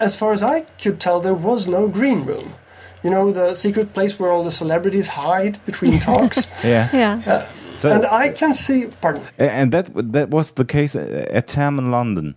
as 0.00 0.16
far 0.16 0.32
as 0.32 0.42
I 0.42 0.60
could 0.82 0.98
tell, 1.00 1.20
there 1.20 1.34
was 1.34 1.66
no 1.66 1.88
green 1.88 2.24
room. 2.24 2.54
You 3.02 3.10
know, 3.10 3.30
the 3.30 3.54
secret 3.54 3.92
place 3.92 4.18
where 4.18 4.30
all 4.30 4.42
the 4.42 4.52
celebrities 4.52 5.08
hide 5.08 5.62
between 5.66 6.00
talks. 6.10 6.46
yeah. 6.62 6.88
Yeah. 6.94 7.22
Uh, 7.26 7.46
so, 7.74 7.92
and 7.92 8.06
I 8.06 8.30
can 8.30 8.52
see, 8.52 8.86
pardon. 9.00 9.22
And 9.38 9.72
that 9.72 9.90
that 10.12 10.30
was 10.30 10.52
the 10.52 10.64
case 10.64 10.94
at 10.96 11.46
TAM 11.46 11.78
in 11.78 11.90
London. 11.90 12.34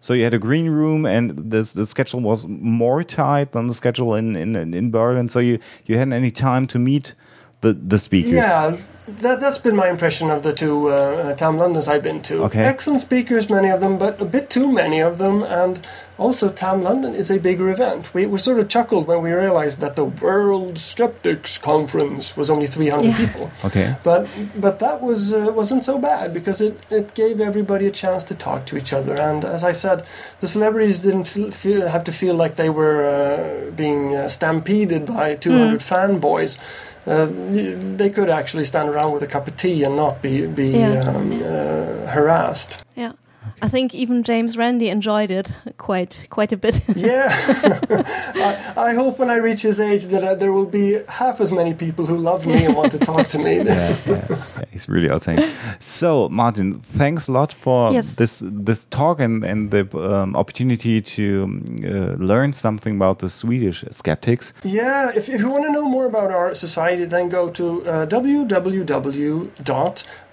So 0.00 0.14
you 0.14 0.22
had 0.22 0.34
a 0.34 0.38
green 0.38 0.70
room, 0.70 1.04
and 1.04 1.50
this, 1.50 1.72
the 1.72 1.84
schedule 1.84 2.20
was 2.20 2.46
more 2.46 3.02
tight 3.02 3.50
than 3.50 3.66
the 3.66 3.74
schedule 3.74 4.14
in, 4.14 4.36
in, 4.36 4.54
in 4.72 4.90
Berlin. 4.92 5.28
So 5.28 5.40
you, 5.40 5.58
you 5.86 5.98
hadn't 5.98 6.12
any 6.12 6.30
time 6.30 6.66
to 6.66 6.78
meet 6.78 7.14
the, 7.62 7.72
the 7.72 7.98
speakers. 7.98 8.34
Yeah, 8.34 8.76
that, 9.08 9.40
that's 9.40 9.58
been 9.58 9.74
my 9.74 9.88
impression 9.88 10.30
of 10.30 10.44
the 10.44 10.52
two 10.52 10.88
uh, 10.88 11.34
TAM 11.34 11.58
Londons 11.58 11.88
I've 11.88 12.04
been 12.04 12.22
to. 12.22 12.44
Okay. 12.44 12.62
Excellent 12.62 13.00
speakers, 13.00 13.50
many 13.50 13.70
of 13.70 13.80
them, 13.80 13.98
but 13.98 14.20
a 14.20 14.24
bit 14.24 14.50
too 14.50 14.70
many 14.70 15.00
of 15.00 15.18
them. 15.18 15.42
And 15.42 15.80
also, 16.18 16.50
TAM 16.50 16.82
London 16.82 17.14
is 17.14 17.30
a 17.30 17.38
bigger 17.38 17.70
event. 17.70 18.12
We, 18.12 18.26
we 18.26 18.38
sort 18.38 18.58
of 18.58 18.68
chuckled 18.68 19.06
when 19.06 19.22
we 19.22 19.30
realized 19.30 19.78
that 19.78 19.94
the 19.94 20.04
World 20.04 20.76
Skeptics 20.76 21.58
Conference 21.58 22.36
was 22.36 22.50
only 22.50 22.66
300 22.66 23.06
yeah. 23.06 23.16
people. 23.16 23.50
Okay. 23.64 23.96
But 24.02 24.28
but 24.56 24.80
that 24.80 25.00
was 25.00 25.32
uh, 25.32 25.52
wasn't 25.54 25.84
so 25.84 25.96
bad 25.96 26.34
because 26.34 26.60
it, 26.60 26.76
it 26.90 27.14
gave 27.14 27.40
everybody 27.40 27.86
a 27.86 27.92
chance 27.92 28.24
to 28.24 28.34
talk 28.34 28.66
to 28.66 28.76
each 28.76 28.92
other. 28.92 29.16
And 29.16 29.44
as 29.44 29.62
I 29.62 29.70
said, 29.70 30.08
the 30.40 30.48
celebrities 30.48 30.98
didn't 30.98 31.24
feel, 31.24 31.52
feel, 31.52 31.86
have 31.86 32.02
to 32.04 32.12
feel 32.12 32.34
like 32.34 32.56
they 32.56 32.70
were 32.70 33.04
uh, 33.04 33.70
being 33.70 34.16
uh, 34.16 34.28
stampeded 34.28 35.06
by 35.06 35.36
200 35.36 35.78
mm. 35.78 36.20
fanboys. 36.20 36.58
Uh, 37.06 37.28
they 37.96 38.10
could 38.10 38.28
actually 38.28 38.64
stand 38.64 38.88
around 38.88 39.12
with 39.12 39.22
a 39.22 39.26
cup 39.28 39.46
of 39.46 39.56
tea 39.56 39.84
and 39.84 39.94
not 39.94 40.20
be 40.20 40.46
be 40.48 40.70
yeah. 40.70 41.00
um, 41.02 41.30
uh, 41.32 42.06
harassed. 42.08 42.82
Yeah. 42.96 43.12
I 43.62 43.68
think 43.68 43.94
even 43.94 44.22
James 44.22 44.56
Randi 44.56 44.88
enjoyed 44.88 45.30
it 45.30 45.52
quite 45.76 46.26
quite 46.30 46.52
a 46.52 46.56
bit. 46.56 46.80
yeah, 46.96 47.28
I, 48.76 48.90
I, 48.90 48.94
hope 48.94 49.18
when 49.18 49.30
I 49.30 49.36
reach 49.36 49.62
his 49.62 49.80
age 49.80 50.04
that 50.06 50.24
uh, 50.24 50.34
there 50.34 50.52
will 50.52 50.66
be 50.66 51.00
half 51.08 51.40
as 51.40 51.50
many 51.52 51.74
people 51.74 52.06
who 52.06 52.16
love 52.16 52.46
me 52.46 52.64
and 52.64 52.74
want 52.76 52.92
to 52.92 52.98
talk 52.98 53.28
to 53.28 53.38
me. 53.38 53.56
yeah, 53.62 53.96
yeah. 54.06 54.44
he's 54.70 54.88
really 54.88 55.10
outside. 55.10 55.44
so, 55.78 56.28
Martin, 56.28 56.80
thanks 56.80 57.28
a 57.28 57.32
lot 57.32 57.52
for 57.52 57.92
yes. 57.92 58.16
this 58.16 58.42
this 58.44 58.84
talk 58.86 59.20
and 59.20 59.44
and 59.44 59.70
the 59.70 59.84
um, 59.98 60.36
opportunity 60.36 61.00
to 61.00 61.44
uh, 61.84 62.22
learn 62.22 62.52
something 62.52 62.96
about 62.96 63.18
the 63.18 63.28
Swedish 63.28 63.84
skeptics. 63.90 64.52
Yeah, 64.62 65.10
if, 65.14 65.28
if 65.28 65.40
you 65.40 65.48
want 65.48 65.64
to 65.64 65.72
know 65.72 65.88
more 65.88 66.06
about 66.06 66.30
our 66.30 66.54
society, 66.54 67.04
then 67.04 67.28
go 67.28 67.50
to 67.50 67.86
uh, 67.86 68.06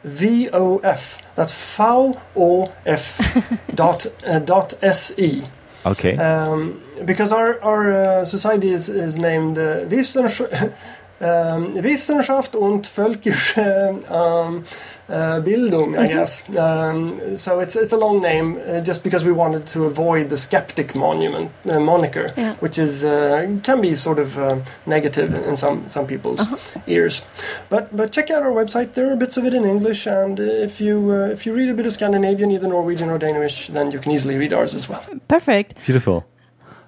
www.vof. 0.06 1.20
That's 1.36 1.54
V-O-F 1.54 3.20
dot, 3.76 4.06
uh, 4.26 4.40
dot 4.40 4.74
S-E. 4.82 5.44
Okay. 5.86 6.18
Um, 6.18 6.82
because 7.04 7.32
our, 7.32 7.62
our 7.62 7.94
uh, 7.94 8.26
society 8.26 8.70
is, 8.70 8.90
is 8.90 9.18
named 9.18 9.58
uh, 9.58 9.86
um, 11.20 11.76
Wissenschaft 11.84 12.56
und 12.56 12.88
völkische 12.88 14.02
um, 14.10 14.64
uh, 15.10 15.42
Bildung, 15.42 15.98
I 15.98 16.08
mm-hmm. 16.08 16.16
guess. 16.16 16.58
Um, 16.58 17.38
so 17.38 17.60
it's 17.60 17.76
it's 17.76 17.94
a 17.94 17.98
long 17.98 18.22
name 18.22 18.58
uh, 18.58 18.82
just 18.82 19.04
because 19.04 19.24
we 19.24 19.32
wanted 19.32 19.66
to 19.68 19.86
avoid 19.86 20.30
the 20.30 20.38
skeptic 20.38 20.96
monument 20.96 21.52
uh, 21.70 21.80
moniker, 21.80 22.34
yeah. 22.38 22.56
which 22.56 22.78
is 22.78 23.04
uh, 23.04 23.60
can 23.64 23.82
be 23.82 23.96
sort 23.96 24.20
of 24.20 24.38
uh, 24.38 24.60
negative 24.86 25.34
in 25.48 25.58
some 25.58 25.88
some 25.88 26.06
people's 26.06 26.42
-huh. 26.42 26.58
ears. 26.88 27.24
But 27.70 27.84
but 27.92 28.12
check 28.12 28.30
out 28.30 28.44
our 28.44 28.54
website. 28.54 28.94
There 28.94 29.08
are 29.08 29.18
bits 29.18 29.38
of 29.38 29.46
it 29.46 29.54
in 29.54 29.66
English, 29.66 30.08
and 30.08 30.40
if 30.40 30.82
you 30.82 31.12
uh, 31.12 31.34
if 31.34 31.46
you 31.46 31.56
read 31.56 31.70
a 31.70 31.74
bit 31.74 31.86
of 31.86 31.94
Scandinavian, 31.94 32.52
either 32.52 32.68
Norwegian 32.68 33.10
or 33.10 33.18
Danish, 33.20 33.68
then 33.74 33.92
you 33.92 34.00
can 34.02 34.12
easily 34.12 34.38
read 34.38 34.54
ours 34.54 34.76
as 34.76 34.90
well. 34.90 35.04
Perfect. 35.28 35.86
Beautiful. 35.86 36.24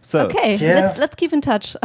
So 0.07 0.21
okay, 0.21 0.55
yeah. 0.55 0.79
let's 0.79 0.97
let's 0.97 1.15
keep 1.17 1.33
in 1.33 1.41
touch. 1.41 1.75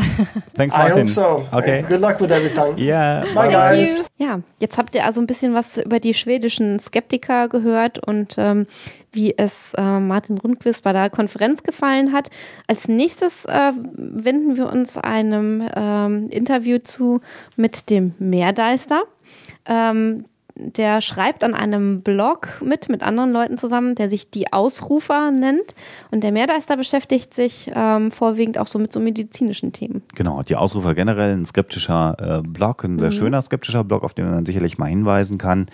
Thanks, 0.54 0.76
Martin. 0.76 0.96
I 0.96 1.00
hope 1.00 1.08
so. 1.08 1.48
Okay. 1.52 1.82
Good 1.82 2.00
luck 2.00 2.20
with 2.20 2.30
everything. 2.30 2.78
Yeah. 2.78 3.24
Bye, 3.34 3.48
Bye 3.48 3.52
guys. 3.52 3.94
Ja, 4.16 4.38
jetzt 4.60 4.78
habt 4.78 4.94
ihr 4.94 5.04
also 5.04 5.20
ein 5.20 5.26
bisschen 5.26 5.54
was 5.54 5.78
über 5.78 5.98
die 5.98 6.14
schwedischen 6.14 6.78
Skeptiker 6.78 7.48
gehört 7.48 7.98
und 7.98 8.36
ähm, 8.38 8.68
wie 9.10 9.36
es 9.36 9.72
äh, 9.74 9.98
Martin 9.98 10.38
Rundquist 10.38 10.84
bei 10.84 10.92
der 10.92 11.10
Konferenz 11.10 11.64
gefallen 11.64 12.12
hat. 12.12 12.28
Als 12.68 12.86
nächstes 12.86 13.44
äh, 13.46 13.72
wenden 13.96 14.56
wir 14.56 14.70
uns 14.70 14.98
einem 14.98 15.68
ähm, 15.74 16.28
Interview 16.30 16.78
zu 16.78 17.20
mit 17.56 17.90
dem 17.90 18.14
Meerdeister. 18.20 19.02
Ähm, 19.66 20.26
der 20.54 21.00
schreibt 21.00 21.44
an 21.44 21.54
einem 21.54 22.02
Blog 22.02 22.60
mit, 22.64 22.88
mit 22.88 23.02
anderen 23.02 23.32
Leuten 23.32 23.58
zusammen, 23.58 23.94
der 23.94 24.10
sich 24.10 24.30
die 24.30 24.52
Ausrufer 24.52 25.30
nennt. 25.30 25.74
Und 26.10 26.22
der 26.22 26.32
Meerdeister 26.32 26.76
beschäftigt 26.76 27.34
sich 27.34 27.70
ähm, 27.74 28.10
vorwiegend 28.10 28.58
auch 28.58 28.66
so 28.66 28.78
mit 28.78 28.92
so 28.92 29.00
medizinischen 29.00 29.72
Themen. 29.72 30.02
Genau, 30.14 30.42
die 30.42 30.56
Ausrufer 30.56 30.94
generell 30.94 31.34
ein 31.34 31.46
skeptischer 31.46 32.16
äh, 32.18 32.46
Blog, 32.46 32.84
ein 32.84 32.98
sehr 32.98 33.10
mhm. 33.10 33.14
schöner 33.14 33.42
skeptischer 33.42 33.84
Blog, 33.84 34.04
auf 34.04 34.14
den 34.14 34.30
man 34.30 34.46
sicherlich 34.46 34.78
mal 34.78 34.86
hinweisen 34.86 35.38
kann. 35.38 35.66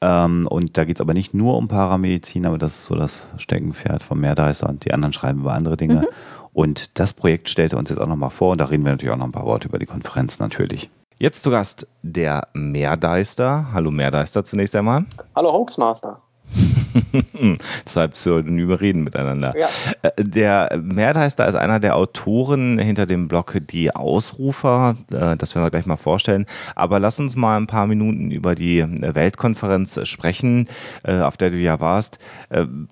Ähm, 0.00 0.46
und 0.48 0.76
da 0.76 0.84
geht 0.84 0.96
es 0.96 1.00
aber 1.00 1.14
nicht 1.14 1.34
nur 1.34 1.56
um 1.56 1.68
Paramedizin, 1.68 2.46
aber 2.46 2.58
das 2.58 2.76
ist 2.76 2.84
so 2.84 2.94
das 2.94 3.26
Steckenpferd 3.36 4.02
vom 4.02 4.20
Meerdeister 4.20 4.68
und 4.68 4.84
die 4.84 4.92
anderen 4.92 5.12
schreiben 5.12 5.40
über 5.40 5.52
andere 5.52 5.76
Dinge. 5.76 5.94
Mhm. 5.96 6.06
Und 6.52 6.98
das 6.98 7.12
Projekt 7.12 7.50
stellt 7.50 7.74
er 7.74 7.78
uns 7.78 7.90
jetzt 7.90 7.98
auch 7.98 8.06
nochmal 8.06 8.30
vor 8.30 8.52
und 8.52 8.60
da 8.60 8.64
reden 8.64 8.84
wir 8.84 8.92
natürlich 8.92 9.12
auch 9.12 9.18
noch 9.18 9.26
ein 9.26 9.32
paar 9.32 9.44
Worte 9.44 9.68
über 9.68 9.78
die 9.78 9.86
Konferenz 9.86 10.38
natürlich. 10.38 10.88
Jetzt 11.18 11.42
zu 11.42 11.50
Gast 11.50 11.86
der 12.02 12.48
Meerdeister. 12.52 13.68
Hallo 13.72 13.90
Meerdeister 13.90 14.44
zunächst 14.44 14.76
einmal. 14.76 15.06
Hallo 15.34 15.50
Hoaxmaster. 15.50 16.20
Zwei 17.86 18.08
Pseudonyme 18.08 18.78
reden 18.78 19.02
miteinander. 19.02 19.54
Ja. 19.56 19.68
Äh, 20.02 20.10
der 20.22 20.78
Meerdeister 20.78 21.48
ist 21.48 21.54
einer 21.54 21.80
der 21.80 21.96
Autoren 21.96 22.78
hinter 22.78 23.06
dem 23.06 23.28
Blog 23.28 23.56
Die 23.62 23.96
Ausrufer. 23.96 24.96
Äh, 25.10 25.38
das 25.38 25.54
werden 25.54 25.64
wir 25.64 25.70
gleich 25.70 25.86
mal 25.86 25.96
vorstellen. 25.96 26.44
Aber 26.74 27.00
lass 27.00 27.18
uns 27.18 27.34
mal 27.34 27.56
ein 27.56 27.66
paar 27.66 27.86
Minuten 27.86 28.30
über 28.30 28.54
die 28.54 28.84
Weltkonferenz 28.86 29.98
sprechen, 30.06 30.68
äh, 31.02 31.20
auf 31.20 31.38
der 31.38 31.48
du 31.48 31.56
ja 31.56 31.80
warst. 31.80 32.18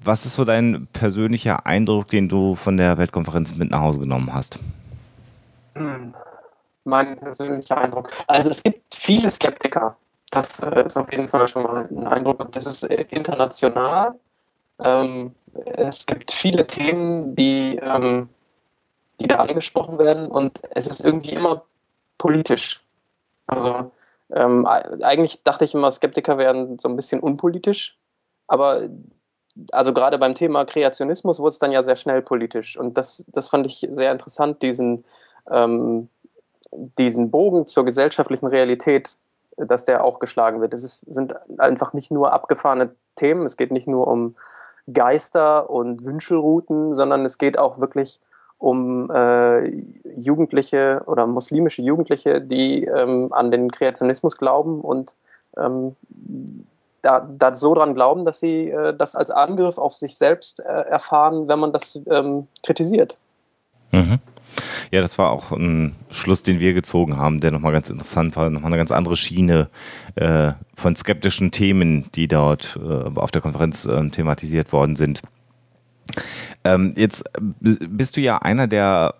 Was 0.02 0.24
ist 0.24 0.32
so 0.32 0.46
dein 0.46 0.88
persönlicher 0.94 1.66
Eindruck, 1.66 2.08
den 2.08 2.30
du 2.30 2.54
von 2.54 2.78
der 2.78 2.96
Weltkonferenz 2.96 3.54
mit 3.54 3.70
nach 3.70 3.80
Hause 3.80 3.98
genommen 3.98 4.32
hast? 4.32 4.58
Mein 6.84 7.16
persönlicher 7.16 7.78
Eindruck. 7.78 8.10
Also 8.26 8.50
es 8.50 8.62
gibt 8.62 8.94
viele 8.94 9.30
Skeptiker. 9.30 9.96
Das 10.30 10.60
äh, 10.60 10.84
ist 10.84 10.96
auf 10.96 11.10
jeden 11.12 11.28
Fall 11.28 11.46
schon 11.48 11.62
mal 11.62 11.88
ein 11.90 12.06
Eindruck. 12.06 12.40
Und 12.40 12.54
das 12.54 12.66
ist 12.66 12.82
äh, 12.84 13.06
international. 13.10 14.14
Ähm, 14.80 15.34
es 15.64 16.04
gibt 16.04 16.30
viele 16.30 16.66
Themen, 16.66 17.34
die, 17.36 17.76
ähm, 17.76 18.28
die 19.20 19.28
da 19.28 19.36
angesprochen 19.36 19.98
werden. 19.98 20.26
Und 20.26 20.60
es 20.70 20.86
ist 20.86 21.04
irgendwie 21.04 21.32
immer 21.32 21.64
politisch. 22.18 22.82
Also 23.46 23.92
ähm, 24.32 24.66
eigentlich 24.66 25.42
dachte 25.42 25.64
ich 25.64 25.74
immer, 25.74 25.90
Skeptiker 25.90 26.38
wären 26.38 26.78
so 26.78 26.88
ein 26.88 26.96
bisschen 26.96 27.20
unpolitisch. 27.20 27.96
Aber 28.46 28.88
also 29.72 29.92
gerade 29.92 30.18
beim 30.18 30.34
Thema 30.34 30.64
Kreationismus 30.64 31.38
wurde 31.38 31.50
es 31.50 31.58
dann 31.58 31.72
ja 31.72 31.82
sehr 31.82 31.96
schnell 31.96 32.22
politisch. 32.22 32.76
Und 32.76 32.98
das, 32.98 33.24
das 33.28 33.48
fand 33.48 33.66
ich 33.66 33.86
sehr 33.92 34.12
interessant, 34.12 34.62
diesen, 34.62 35.04
ähm, 35.50 36.08
diesen 36.98 37.30
Bogen 37.30 37.66
zur 37.66 37.84
gesellschaftlichen 37.84 38.46
Realität, 38.46 39.16
dass 39.56 39.84
der 39.84 40.04
auch 40.04 40.18
geschlagen 40.18 40.60
wird. 40.60 40.74
Es 40.74 40.84
ist, 40.84 41.00
sind 41.00 41.34
einfach 41.58 41.92
nicht 41.92 42.10
nur 42.10 42.32
abgefahrene 42.32 42.90
Themen, 43.16 43.46
es 43.46 43.56
geht 43.56 43.70
nicht 43.70 43.86
nur 43.86 44.08
um 44.08 44.34
Geister 44.92 45.70
und 45.70 46.04
Wünschelrouten, 46.04 46.92
sondern 46.94 47.24
es 47.24 47.38
geht 47.38 47.58
auch 47.58 47.78
wirklich 47.78 48.20
um 48.58 49.10
äh, 49.10 49.66
Jugendliche 50.16 51.02
oder 51.06 51.26
muslimische 51.26 51.82
Jugendliche, 51.82 52.40
die 52.40 52.84
ähm, 52.84 53.32
an 53.32 53.50
den 53.50 53.70
Kreationismus 53.70 54.36
glauben 54.36 54.80
und 54.80 55.16
ähm, 55.56 55.96
da, 57.02 57.20
da, 57.20 57.54
so 57.54 57.74
dran 57.74 57.94
glauben, 57.94 58.24
dass 58.24 58.40
sie 58.40 58.70
äh, 58.70 58.96
das 58.96 59.14
als 59.14 59.30
Angriff 59.30 59.76
auf 59.76 59.94
sich 59.94 60.16
selbst 60.16 60.60
äh, 60.60 60.62
erfahren, 60.62 61.48
wenn 61.48 61.58
man 61.58 61.72
das 61.72 62.00
ähm, 62.10 62.48
kritisiert. 62.62 63.18
Mhm. 63.92 64.18
Ja, 64.90 65.00
das 65.00 65.18
war 65.18 65.30
auch 65.30 65.52
ein 65.52 65.94
Schluss, 66.10 66.42
den 66.42 66.60
wir 66.60 66.74
gezogen 66.74 67.16
haben, 67.16 67.40
der 67.40 67.50
nochmal 67.50 67.72
ganz 67.72 67.90
interessant 67.90 68.36
war. 68.36 68.50
Nochmal 68.50 68.68
eine 68.68 68.78
ganz 68.78 68.92
andere 68.92 69.16
Schiene 69.16 69.68
äh, 70.16 70.52
von 70.74 70.96
skeptischen 70.96 71.50
Themen, 71.50 72.06
die 72.14 72.28
dort 72.28 72.78
äh, 72.82 73.18
auf 73.18 73.30
der 73.30 73.42
Konferenz 73.42 73.86
äh, 73.86 74.08
thematisiert 74.10 74.72
worden 74.72 74.96
sind. 74.96 75.22
Ähm, 76.64 76.94
jetzt 76.96 77.24
bist 77.60 78.16
du 78.16 78.20
ja 78.20 78.38
einer 78.38 78.66
der 78.66 79.14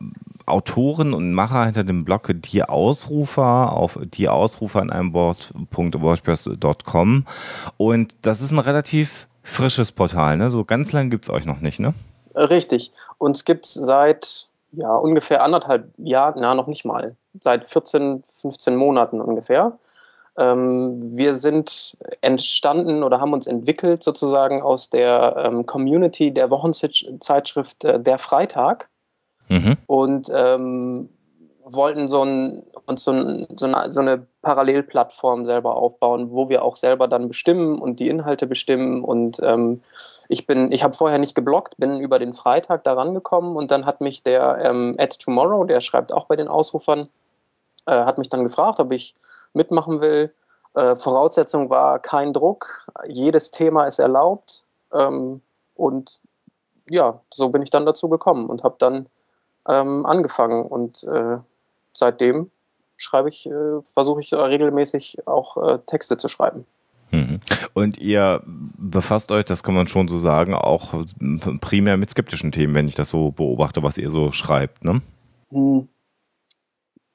Autoren 0.46 1.14
und 1.14 1.32
Macher 1.32 1.64
hinter 1.64 1.84
dem 1.84 2.04
Blog 2.04 2.30
Die 2.34 2.62
Ausrufer 2.62 3.72
auf 3.72 3.98
die 4.02 4.28
Ausrufer 4.28 4.82
in 4.82 4.90
einem 4.90 5.14
Wort.wordpress.com 5.14 7.26
und 7.76 8.16
das 8.22 8.42
ist 8.42 8.50
ein 8.52 8.58
relativ 8.58 9.28
frisches 9.42 9.92
Portal, 9.92 10.36
ne? 10.36 10.50
So 10.50 10.64
ganz 10.64 10.92
lang 10.92 11.10
gibt 11.10 11.24
es 11.24 11.30
euch 11.30 11.46
noch 11.46 11.60
nicht, 11.60 11.80
ne? 11.80 11.94
Richtig. 12.34 12.90
Uns 13.18 13.44
gibt 13.44 13.64
es 13.64 13.74
seit 13.74 14.48
ja, 14.76 14.94
ungefähr 14.96 15.42
anderthalb 15.42 15.92
Jahre, 15.98 16.40
na, 16.40 16.54
noch 16.54 16.66
nicht 16.66 16.84
mal, 16.84 17.16
seit 17.40 17.66
14, 17.66 18.22
15 18.24 18.76
Monaten 18.76 19.20
ungefähr. 19.20 19.78
Ähm, 20.36 21.00
wir 21.16 21.34
sind 21.34 21.96
entstanden 22.20 23.02
oder 23.02 23.20
haben 23.20 23.32
uns 23.32 23.46
entwickelt 23.46 24.02
sozusagen 24.02 24.62
aus 24.62 24.90
der 24.90 25.44
ähm, 25.46 25.64
Community 25.64 26.34
der 26.34 26.50
Wochenzeitschrift 26.50 27.84
äh, 27.84 28.00
Der 28.00 28.18
Freitag 28.18 28.88
mhm. 29.48 29.76
und 29.86 30.30
ähm, 30.34 31.08
wollten 31.64 32.08
so 32.08 32.22
ein, 32.22 32.62
uns 32.86 33.04
so, 33.04 33.12
ein, 33.12 33.46
so, 33.56 33.66
eine, 33.66 33.90
so 33.90 34.00
eine 34.00 34.26
Parallelplattform 34.42 35.46
selber 35.46 35.76
aufbauen, 35.76 36.30
wo 36.30 36.48
wir 36.48 36.62
auch 36.62 36.76
selber 36.76 37.08
dann 37.08 37.28
bestimmen 37.28 37.78
und 37.80 38.00
die 38.00 38.08
Inhalte 38.08 38.46
bestimmen. 38.46 39.02
Und 39.02 39.40
ähm, 39.42 39.82
ich 40.28 40.46
bin, 40.46 40.72
ich 40.72 40.84
habe 40.84 40.94
vorher 40.94 41.18
nicht 41.18 41.34
geblockt, 41.34 41.76
bin 41.78 41.98
über 41.98 42.18
den 42.18 42.34
Freitag 42.34 42.84
da 42.84 42.94
rangekommen 42.94 43.56
und 43.56 43.70
dann 43.70 43.86
hat 43.86 44.00
mich 44.00 44.22
der 44.22 44.58
ähm, 44.62 44.94
Ed 44.98 45.18
Tomorrow, 45.18 45.64
der 45.64 45.80
schreibt 45.80 46.12
auch 46.12 46.26
bei 46.26 46.36
den 46.36 46.48
Ausrufern, 46.48 47.08
äh, 47.86 48.04
hat 48.04 48.18
mich 48.18 48.28
dann 48.28 48.44
gefragt, 48.44 48.80
ob 48.80 48.92
ich 48.92 49.14
mitmachen 49.54 50.00
will. 50.00 50.34
Äh, 50.74 50.96
Voraussetzung 50.96 51.70
war 51.70 51.98
kein 51.98 52.32
Druck, 52.32 52.86
jedes 53.06 53.50
Thema 53.50 53.84
ist 53.84 53.98
erlaubt. 53.98 54.64
Ähm, 54.92 55.40
und 55.74 56.10
ja, 56.90 57.20
so 57.32 57.48
bin 57.48 57.62
ich 57.62 57.70
dann 57.70 57.86
dazu 57.86 58.08
gekommen 58.08 58.50
und 58.50 58.64
habe 58.64 58.76
dann 58.78 59.06
ähm, 59.68 60.04
angefangen. 60.04 60.66
Und 60.66 61.04
äh, 61.04 61.38
seitdem 61.94 62.50
schreibe 62.96 63.28
ich, 63.28 63.46
äh, 63.46 63.80
versuche 63.84 64.20
ich 64.20 64.32
regelmäßig 64.32 65.26
auch 65.26 65.56
äh, 65.56 65.78
Texte 65.86 66.16
zu 66.16 66.28
schreiben. 66.28 66.66
Mhm. 67.10 67.40
Und 67.74 67.98
ihr 67.98 68.42
befasst 68.44 69.30
euch, 69.30 69.44
das 69.44 69.62
kann 69.62 69.74
man 69.74 69.88
schon 69.88 70.08
so 70.08 70.18
sagen, 70.18 70.54
auch 70.54 70.94
primär 71.60 71.96
mit 71.96 72.10
skeptischen 72.10 72.52
Themen, 72.52 72.74
wenn 72.74 72.88
ich 72.88 72.94
das 72.94 73.10
so 73.10 73.30
beobachte, 73.30 73.82
was 73.82 73.98
ihr 73.98 74.10
so 74.10 74.32
schreibt, 74.32 74.84
ne? 74.84 75.00
Hm. 75.50 75.88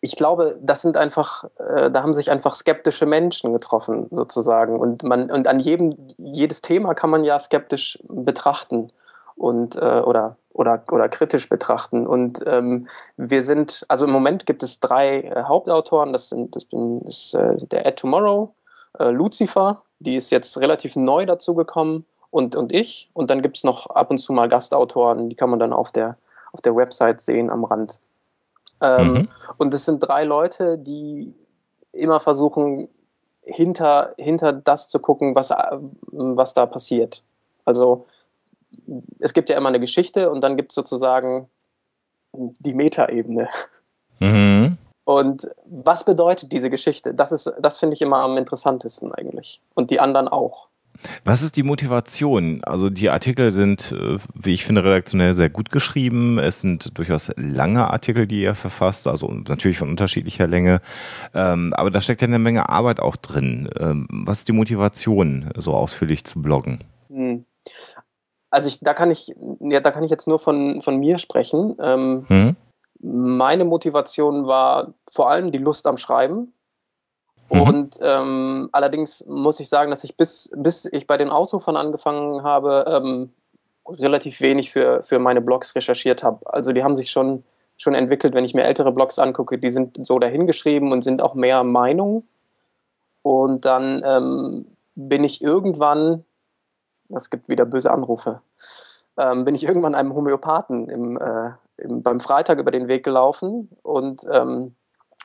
Ich 0.02 0.16
glaube, 0.16 0.58
das 0.62 0.82
sind 0.82 0.96
einfach, 0.96 1.44
äh, 1.58 1.92
da 1.92 2.02
haben 2.02 2.14
sich 2.14 2.32
einfach 2.32 2.54
skeptische 2.54 3.06
Menschen 3.06 3.52
getroffen, 3.52 4.08
sozusagen. 4.12 4.80
Und 4.80 5.04
man, 5.04 5.30
und 5.30 5.46
an 5.46 5.60
jedem, 5.60 5.98
jedes 6.18 6.62
Thema 6.62 6.94
kann 6.94 7.10
man 7.10 7.26
ja 7.26 7.38
skeptisch 7.38 8.00
betrachten 8.08 8.88
und 9.36 9.76
äh, 9.76 10.00
oder, 10.00 10.38
oder, 10.60 10.84
oder 10.92 11.08
kritisch 11.08 11.48
betrachten. 11.48 12.06
Und 12.06 12.44
ähm, 12.46 12.88
wir 13.18 13.44
sind, 13.44 13.86
also 13.88 14.06
im 14.06 14.12
Moment 14.12 14.46
gibt 14.46 14.62
es 14.62 14.80
drei 14.80 15.22
äh, 15.22 15.44
Hauptautoren, 15.44 16.12
das 16.12 16.30
sind 16.30 16.56
das 16.56 16.66
bin, 16.66 17.02
ist, 17.02 17.34
äh, 17.34 17.56
der 17.68 17.86
Ed 17.86 17.98
Tomorrow, 17.98 18.54
äh, 19.00 19.10
Lucifer 19.10 19.84
die 20.00 20.16
ist 20.16 20.30
jetzt 20.32 20.58
relativ 20.60 20.96
neu 20.96 21.26
dazugekommen 21.26 22.06
und, 22.32 22.56
und 22.56 22.74
ich. 22.74 23.10
Und 23.14 23.30
dann 23.30 23.42
gibt 23.42 23.58
es 23.58 23.64
noch 23.64 23.88
ab 23.88 24.10
und 24.10 24.18
zu 24.18 24.34
mal 24.34 24.48
Gastautoren, 24.48 25.30
die 25.30 25.36
kann 25.36 25.50
man 25.50 25.60
dann 25.60 25.74
auf 25.74 25.92
der, 25.92 26.18
auf 26.54 26.62
der 26.62 26.76
Website 26.76 27.20
sehen 27.20 27.50
am 27.50 27.66
Rand. 27.66 28.00
Ähm, 28.82 29.14
mhm. 29.14 29.28
Und 29.58 29.74
es 29.74 29.86
sind 29.86 30.00
drei 30.00 30.24
Leute, 30.24 30.78
die 30.78 31.34
immer 31.92 32.20
versuchen, 32.20 32.88
hinter, 33.42 34.14
hinter 34.18 34.54
das 34.54 34.88
zu 34.88 35.00
gucken, 35.00 35.36
was, 35.36 35.50
was 35.50 36.54
da 36.54 36.66
passiert. 36.66 37.24
Also 37.66 38.06
es 39.20 39.34
gibt 39.34 39.50
ja 39.50 39.58
immer 39.58 39.70
eine 39.70 39.80
Geschichte 39.80 40.30
und 40.30 40.42
dann 40.42 40.58
gibt 40.58 40.72
es 40.72 40.76
sozusagen 40.76 41.50
die 42.34 42.74
Metaebene. 42.74 43.50
Mhm. 44.20 44.78
Und 45.06 45.48
was 45.66 46.06
bedeutet 46.06 46.52
diese 46.52 46.70
Geschichte? 46.70 47.14
Das 47.14 47.52
das 47.60 47.78
finde 47.78 47.96
ich 47.96 48.02
immer 48.02 48.18
am 48.18 48.38
interessantesten 48.38 49.12
eigentlich. 49.12 49.62
Und 49.74 49.90
die 49.90 50.00
anderen 50.00 50.28
auch. 50.28 50.70
Was 51.24 51.42
ist 51.42 51.56
die 51.56 51.64
Motivation? 51.64 52.62
Also 52.64 52.90
die 52.90 53.10
Artikel 53.10 53.52
sind, 53.52 53.92
äh, 53.92 54.18
wie 54.34 54.54
ich 54.54 54.66
finde, 54.66 54.84
redaktionell 54.84 55.34
sehr 55.34 55.50
gut 55.50 55.72
geschrieben. 55.72 56.40
Es 56.40 56.62
sind 56.62 56.98
durchaus 56.98 57.32
lange 57.38 57.90
Artikel, 57.90 58.28
die 58.28 58.42
ihr 58.42 58.56
verfasst, 58.56 59.08
also 59.08 59.28
natürlich 59.48 59.78
von 59.78 59.90
unterschiedlicher 59.90 60.48
Länge. 60.48 60.82
Ähm, 61.34 61.74
aber 61.74 61.90
da 61.90 62.02
steckt 62.02 62.22
ja 62.22 62.28
eine 62.28 62.40
Menge 62.40 62.70
Arbeit 62.70 63.00
auch 63.00 63.16
drin. 63.16 63.70
Ähm, 63.80 64.08
was 64.12 64.40
ist 64.40 64.48
die 64.48 64.54
Motivation, 64.54 65.50
so 65.56 65.74
ausführlich 65.74 66.26
zu 66.26 66.42
bloggen? 66.42 66.80
Hm. 67.10 67.46
Also 68.50 68.68
ich, 68.68 68.80
da 68.80 68.94
kann 68.94 69.12
ich, 69.12 69.36
ja, 69.60 69.80
da 69.80 69.92
kann 69.92 70.04
ich 70.04 70.12
jetzt 70.12 70.28
nur 70.28 70.40
von, 70.40 70.82
von 70.82 70.98
mir 70.98 71.20
sprechen. 71.20 71.76
Ähm, 71.80 72.26
hm? 72.28 72.56
Meine 73.02 73.66
Motivation 73.66 74.48
war 74.48 74.94
vor 75.12 75.30
allem 75.30 75.52
die 75.52 75.60
Lust 75.60 75.88
am 75.88 75.98
Schreiben 75.98 76.54
Mhm. 77.50 77.62
Und 77.62 78.00
ähm, 78.02 78.70
allerdings 78.72 79.26
muss 79.28 79.60
ich 79.60 79.70
sagen, 79.70 79.90
dass 79.90 80.04
ich 80.04 80.18
bis, 80.18 80.52
bis 80.56 80.86
ich 80.86 81.08
bei 81.08 81.18
den 81.18 81.30
Ausrufern 81.30 81.76
angefangen 81.76 82.44
habe, 82.44 82.86
ähm, 82.88 83.34
relativ 83.88 84.40
wenig 84.42 84.72
für, 84.72 85.04
für 85.04 85.20
meine 85.20 85.42
Blogs 85.42 85.76
recherchiert 85.76 86.24
habe. 86.24 86.42
Also 86.54 86.74
die 86.74 86.84
haben 86.84 86.96
sich 86.96 87.10
schon, 87.10 87.44
schon 87.78 87.96
entwickelt, 87.96 88.36
wenn 88.36 88.46
ich 88.46 88.54
mir 88.54 88.64
ältere 88.64 88.92
Blogs 88.92 89.18
angucke, 89.18 89.58
die 89.58 89.72
sind 89.72 90.06
so 90.06 90.20
dahingeschrieben 90.20 90.92
und 90.92 91.04
sind 91.04 91.22
auch 91.22 91.34
mehr 91.34 91.64
Meinung. 91.64 92.28
Und 93.24 93.66
dann 93.66 94.04
ähm, 94.06 94.66
bin 94.96 95.24
ich 95.24 95.42
irgendwann, 95.42 96.24
es 97.10 97.30
gibt 97.30 97.50
wieder 97.50 97.66
böse 97.66 97.92
Anrufe, 97.92 98.42
ähm, 99.18 99.46
bin 99.46 99.56
ich 99.56 99.66
irgendwann 99.66 99.96
einem 99.96 100.14
Homöopathen 100.14 100.90
im, 100.90 101.18
äh, 101.18 101.52
im, 101.78 102.02
beim 102.04 102.20
Freitag 102.20 102.60
über 102.60 102.72
den 102.72 102.88
Weg 102.88 103.04
gelaufen 103.04 103.70
und 103.84 104.26
ähm, 104.32 104.76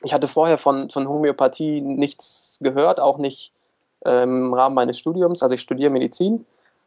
ich 0.03 0.13
hatte 0.13 0.27
vorher 0.27 0.57
von, 0.57 0.89
von 0.89 1.07
Homöopathie 1.07 1.81
nichts 1.81 2.59
gehört, 2.61 2.99
auch 2.99 3.17
nicht 3.17 3.53
äh, 4.05 4.23
im 4.23 4.53
Rahmen 4.53 4.75
meines 4.75 4.99
Studiums. 4.99 5.41
Also 5.41 5.55
ich 5.55 5.61
studiere 5.61 5.89
Medizin 5.89 6.45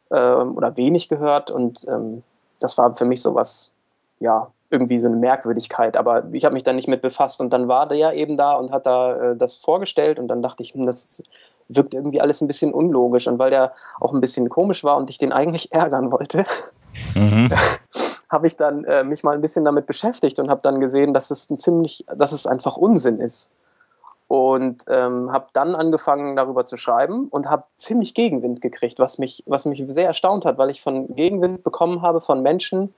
äh, 0.09 0.31
oder 0.31 0.77
wenig 0.77 1.09
gehört 1.09 1.51
und 1.51 1.85
ähm, 1.87 2.23
das 2.59 2.77
war 2.77 2.95
für 2.95 3.05
mich 3.05 3.21
sowas, 3.21 3.73
ja, 4.19 4.51
irgendwie 4.71 4.99
so 4.99 5.07
eine 5.07 5.17
Merkwürdigkeit, 5.17 5.97
aber 5.97 6.25
ich 6.31 6.45
habe 6.45 6.53
mich 6.53 6.61
da 6.61 6.73
nicht 6.73 6.87
mit 6.87 7.01
befasst 7.01 7.41
und 7.41 7.51
dann 7.51 7.67
war 7.67 7.87
der 7.87 8.13
eben 8.13 8.37
da 8.37 8.53
und 8.53 8.71
hat 8.71 8.85
da 8.85 9.31
äh, 9.31 9.35
das 9.35 9.55
vorgestellt 9.55 10.19
und 10.19 10.27
dann 10.27 10.43
dachte 10.43 10.61
ich, 10.61 10.75
hm, 10.75 10.85
das 10.85 11.23
wirkt 11.69 11.93
irgendwie 11.93 12.19
alles 12.19 12.41
ein 12.41 12.47
bisschen 12.47 12.73
unlogisch 12.73 13.27
und 13.27 13.39
weil 13.39 13.51
der 13.51 13.73
auch 13.99 14.13
ein 14.13 14.19
bisschen 14.19 14.49
komisch 14.49 14.83
war 14.83 14.97
und 14.97 15.09
ich 15.09 15.17
den 15.17 15.31
eigentlich 15.31 15.71
ärgern 15.71 16.11
wollte, 16.11 16.45
mhm. 17.15 17.49
habe 18.29 18.47
ich 18.47 18.57
dann 18.57 18.83
äh, 18.83 19.03
mich 19.03 19.23
mal 19.23 19.35
ein 19.35 19.41
bisschen 19.41 19.65
damit 19.65 19.85
beschäftigt 19.85 20.39
und 20.39 20.49
habe 20.49 20.61
dann 20.61 20.79
gesehen, 20.79 21.13
dass 21.13 21.31
es 21.31 21.49
ein 21.49 21.57
ziemlich, 21.57 22.05
dass 22.15 22.31
es 22.31 22.45
einfach 22.45 22.77
Unsinn 22.77 23.19
ist. 23.19 23.51
Und 24.27 24.83
ähm, 24.89 25.31
habe 25.31 25.47
dann 25.53 25.73
angefangen, 25.73 26.35
darüber 26.35 26.63
zu 26.63 26.77
schreiben 26.77 27.29
und 27.29 27.49
habe 27.49 27.63
ziemlich 27.77 28.13
Gegenwind 28.13 28.61
gekriegt, 28.61 28.99
was 28.99 29.17
mich, 29.17 29.43
was 29.47 29.65
mich 29.65 29.83
sehr 29.87 30.05
erstaunt 30.05 30.45
hat, 30.45 30.59
weil 30.59 30.69
ich 30.69 30.83
von 30.83 31.15
Gegenwind 31.15 31.63
bekommen 31.63 32.03
habe 32.03 32.21
von 32.21 32.43
Menschen, 32.43 32.93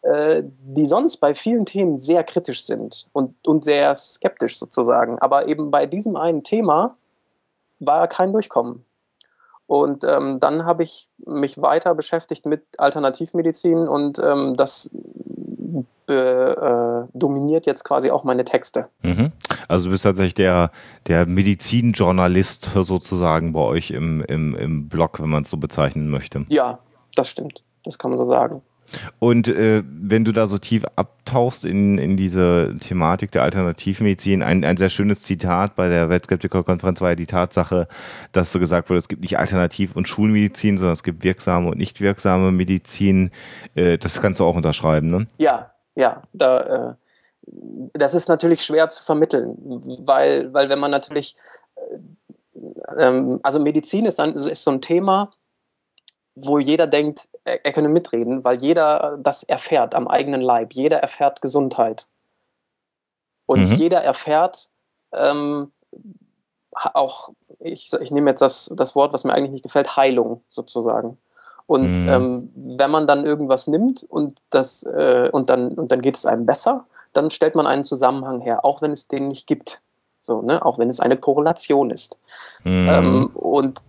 äh, 0.00 0.42
die 0.44 0.86
sonst 0.86 1.18
bei 1.18 1.34
vielen 1.34 1.66
Themen 1.66 1.98
sehr 1.98 2.24
kritisch 2.24 2.64
sind 2.64 3.08
und, 3.12 3.34
und 3.46 3.62
sehr 3.62 3.94
skeptisch 3.94 4.58
sozusagen. 4.58 5.18
Aber 5.18 5.48
eben 5.48 5.70
bei 5.70 5.84
diesem 5.84 6.16
einen 6.16 6.44
Thema 6.44 6.96
war 7.80 8.08
kein 8.08 8.32
Durchkommen. 8.32 8.84
Und 9.66 10.02
ähm, 10.04 10.40
dann 10.40 10.64
habe 10.64 10.82
ich 10.82 11.10
mich 11.26 11.60
weiter 11.60 11.94
beschäftigt 11.94 12.46
mit 12.46 12.62
Alternativmedizin 12.78 13.86
und 13.86 14.18
ähm, 14.18 14.54
das 14.56 14.96
be, 16.06 17.06
äh, 17.12 17.18
dominiert 17.18 17.66
jetzt 17.66 17.84
quasi 17.84 18.10
auch 18.10 18.24
meine 18.24 18.44
Texte. 18.44 18.88
Mhm. 19.02 19.32
Also 19.68 19.86
du 19.86 19.90
bist 19.92 20.04
tatsächlich 20.04 20.34
der, 20.34 20.70
der 21.06 21.26
Medizinjournalist 21.26 22.70
sozusagen 22.74 23.52
bei 23.52 23.60
euch 23.60 23.90
im, 23.90 24.22
im, 24.22 24.54
im 24.56 24.88
Blog, 24.88 25.20
wenn 25.20 25.28
man 25.28 25.42
es 25.42 25.50
so 25.50 25.58
bezeichnen 25.58 26.08
möchte. 26.08 26.46
Ja, 26.48 26.78
das 27.14 27.28
stimmt. 27.28 27.62
Das 27.84 27.98
kann 27.98 28.10
man 28.10 28.18
so 28.18 28.24
sagen. 28.24 28.62
Und 29.18 29.48
äh, 29.48 29.82
wenn 29.86 30.24
du 30.24 30.32
da 30.32 30.46
so 30.46 30.58
tief 30.58 30.84
abtauchst 30.96 31.64
in, 31.64 31.98
in 31.98 32.16
diese 32.16 32.76
Thematik 32.80 33.30
der 33.32 33.42
Alternativmedizin, 33.42 34.42
ein, 34.42 34.64
ein 34.64 34.76
sehr 34.76 34.88
schönes 34.88 35.22
Zitat 35.22 35.74
bei 35.76 35.88
der 35.88 36.08
Weltskeptiker-Konferenz 36.08 37.00
war 37.00 37.10
ja 37.10 37.14
die 37.14 37.26
Tatsache, 37.26 37.88
dass 38.32 38.52
so 38.52 38.58
gesagt 38.58 38.88
wurde, 38.90 38.98
es 38.98 39.08
gibt 39.08 39.22
nicht 39.22 39.38
Alternativ- 39.38 39.96
und 39.96 40.08
Schulmedizin, 40.08 40.78
sondern 40.78 40.94
es 40.94 41.02
gibt 41.02 41.24
wirksame 41.24 41.68
und 41.68 41.78
nicht 41.78 42.00
wirksame 42.00 42.52
Medizin. 42.52 43.30
Äh, 43.74 43.98
das 43.98 44.20
kannst 44.20 44.40
du 44.40 44.44
auch 44.44 44.56
unterschreiben, 44.56 45.10
ne? 45.10 45.26
Ja, 45.38 45.72
ja. 45.94 46.22
Da, 46.32 46.60
äh, 46.60 46.94
das 47.94 48.14
ist 48.14 48.28
natürlich 48.28 48.64
schwer 48.64 48.88
zu 48.88 49.02
vermitteln, 49.02 49.56
weil, 50.04 50.52
weil 50.52 50.68
wenn 50.68 50.78
man 50.78 50.90
natürlich, 50.90 51.36
äh, 51.76 53.02
ähm, 53.02 53.40
also 53.42 53.58
Medizin 53.58 54.06
ist, 54.06 54.20
ein, 54.20 54.34
ist 54.34 54.62
so 54.62 54.70
ein 54.70 54.80
Thema, 54.80 55.30
wo 56.40 56.58
jeder 56.58 56.86
denkt, 56.86 57.28
er, 57.44 57.64
er 57.64 57.72
könne 57.72 57.88
mitreden, 57.88 58.44
weil 58.44 58.60
jeder 58.60 59.18
das 59.20 59.42
erfährt 59.42 59.94
am 59.94 60.08
eigenen 60.08 60.40
Leib. 60.40 60.72
Jeder 60.72 60.98
erfährt 60.98 61.40
Gesundheit. 61.40 62.06
Und 63.46 63.68
mhm. 63.68 63.74
jeder 63.74 64.02
erfährt 64.02 64.68
ähm, 65.12 65.72
auch, 66.72 67.30
ich, 67.60 67.92
ich 68.00 68.10
nehme 68.10 68.30
jetzt 68.30 68.42
das, 68.42 68.72
das 68.76 68.94
Wort, 68.94 69.12
was 69.12 69.24
mir 69.24 69.32
eigentlich 69.32 69.52
nicht 69.52 69.62
gefällt, 69.62 69.96
Heilung 69.96 70.42
sozusagen. 70.48 71.18
Und 71.66 72.00
mhm. 72.00 72.08
ähm, 72.08 72.52
wenn 72.54 72.90
man 72.90 73.06
dann 73.06 73.26
irgendwas 73.26 73.66
nimmt 73.66 74.02
und, 74.08 74.38
das, 74.50 74.84
äh, 74.84 75.28
und, 75.32 75.50
dann, 75.50 75.72
und 75.72 75.92
dann 75.92 76.00
geht 76.00 76.16
es 76.16 76.24
einem 76.24 76.46
besser, 76.46 76.86
dann 77.12 77.30
stellt 77.30 77.54
man 77.54 77.66
einen 77.66 77.84
Zusammenhang 77.84 78.40
her, 78.40 78.64
auch 78.64 78.80
wenn 78.80 78.92
es 78.92 79.08
den 79.08 79.28
nicht 79.28 79.46
gibt. 79.46 79.82
So, 80.20 80.42
ne? 80.42 80.64
Auch 80.64 80.78
wenn 80.78 80.88
es 80.88 81.00
eine 81.00 81.16
Korrelation 81.16 81.90
ist. 81.90 82.18
Mhm. 82.64 82.88
Ähm, 82.88 83.26
und 83.34 83.82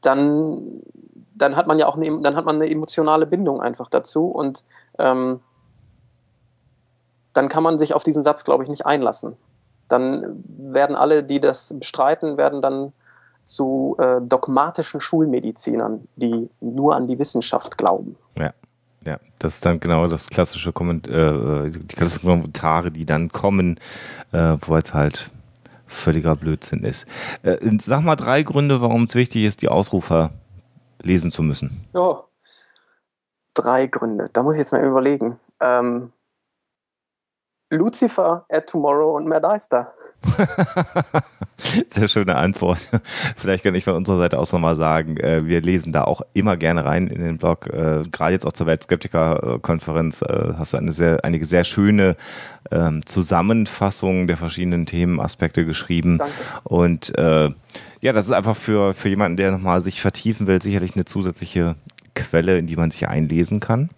dann 0.00 0.82
dann 1.36 1.56
hat 1.56 1.66
man 1.66 1.78
ja 1.78 1.86
auch 1.86 1.96
eine, 1.96 2.20
dann 2.22 2.36
hat 2.36 2.44
man 2.44 2.56
eine 2.56 2.70
emotionale 2.70 3.26
Bindung 3.26 3.60
einfach 3.60 3.88
dazu 3.88 4.26
und 4.26 4.64
ähm, 4.98 5.40
dann 7.32 7.48
kann 7.48 7.62
man 7.62 7.78
sich 7.78 7.94
auf 7.94 8.02
diesen 8.02 8.22
Satz, 8.22 8.44
glaube 8.44 8.62
ich, 8.62 8.70
nicht 8.70 8.86
einlassen. 8.86 9.36
Dann 9.88 10.42
werden 10.46 10.96
alle, 10.96 11.22
die 11.22 11.38
das 11.38 11.74
bestreiten, 11.78 12.38
werden 12.38 12.62
dann 12.62 12.92
zu 13.44 13.96
äh, 14.00 14.20
dogmatischen 14.20 15.00
Schulmedizinern, 15.00 16.08
die 16.16 16.48
nur 16.60 16.96
an 16.96 17.06
die 17.06 17.18
Wissenschaft 17.18 17.78
glauben. 17.78 18.16
Ja. 18.36 18.52
Ja, 19.04 19.20
das 19.38 19.56
ist 19.56 19.64
dann 19.64 19.78
genau 19.78 20.08
das 20.08 20.28
klassische 20.30 20.72
Komment 20.72 21.06
äh, 21.06 21.70
die 21.70 21.94
klassischen 21.94 22.26
Kommentare, 22.26 22.90
die 22.90 23.06
dann 23.06 23.30
kommen, 23.30 23.78
äh, 24.32 24.56
wo 24.62 24.74
es 24.74 24.94
halt 24.94 25.30
völliger 25.86 26.34
Blödsinn 26.34 26.82
ist. 26.82 27.06
Äh, 27.44 27.56
sag 27.78 28.02
mal 28.02 28.16
drei 28.16 28.42
Gründe, 28.42 28.80
warum 28.80 29.04
es 29.04 29.14
wichtig 29.14 29.44
ist, 29.44 29.62
die 29.62 29.68
Ausrufer 29.68 30.32
lesen 31.06 31.32
zu 31.32 31.42
müssen? 31.42 31.88
Ja, 31.94 32.24
drei 33.54 33.86
Gründe. 33.86 34.28
Da 34.32 34.42
muss 34.42 34.54
ich 34.54 34.60
jetzt 34.60 34.72
mal 34.72 34.84
überlegen. 34.84 35.40
Ähm, 35.60 36.12
Lucifer, 37.70 38.44
At 38.48 38.68
Tomorrow 38.68 39.16
und 39.16 39.26
Mad 39.26 39.46
Eyester. 39.46 39.94
Sehr 41.88 42.08
schöne 42.08 42.36
Antwort. 42.36 42.88
Vielleicht 43.34 43.64
kann 43.64 43.74
ich 43.74 43.84
von 43.84 43.94
unserer 43.94 44.18
Seite 44.18 44.38
aus 44.38 44.52
nochmal 44.52 44.76
sagen, 44.76 45.16
äh, 45.16 45.46
wir 45.46 45.60
lesen 45.62 45.92
da 45.92 46.04
auch 46.04 46.22
immer 46.34 46.56
gerne 46.56 46.84
rein 46.84 47.06
in 47.06 47.22
den 47.22 47.38
Blog. 47.38 47.66
Äh, 47.66 48.02
gerade 48.10 48.32
jetzt 48.32 48.46
auch 48.46 48.52
zur 48.52 48.66
Weltskeptiker-Konferenz 48.66 50.22
äh, 50.22 50.54
hast 50.58 50.72
du 50.72 50.78
eine 50.78 50.92
sehr, 50.92 51.24
einige 51.24 51.46
sehr 51.46 51.64
schöne 51.64 52.16
ähm, 52.70 53.04
Zusammenfassungen 53.06 54.26
der 54.26 54.36
verschiedenen 54.36 54.86
Themenaspekte 54.86 55.64
geschrieben. 55.64 56.18
Danke. 56.18 56.32
Und 56.64 57.12
ja, 58.00 58.12
das 58.12 58.26
ist 58.26 58.32
einfach 58.32 58.56
für, 58.56 58.94
für 58.94 59.08
jemanden, 59.08 59.36
der 59.36 59.50
nochmal 59.50 59.80
sich 59.80 60.00
vertiefen 60.00 60.46
will, 60.46 60.60
sicherlich 60.60 60.94
eine 60.94 61.06
zusätzliche 61.06 61.76
Quelle, 62.14 62.58
in 62.58 62.66
die 62.66 62.76
man 62.76 62.90
sich 62.90 63.08
einlesen 63.08 63.60
kann. 63.60 63.88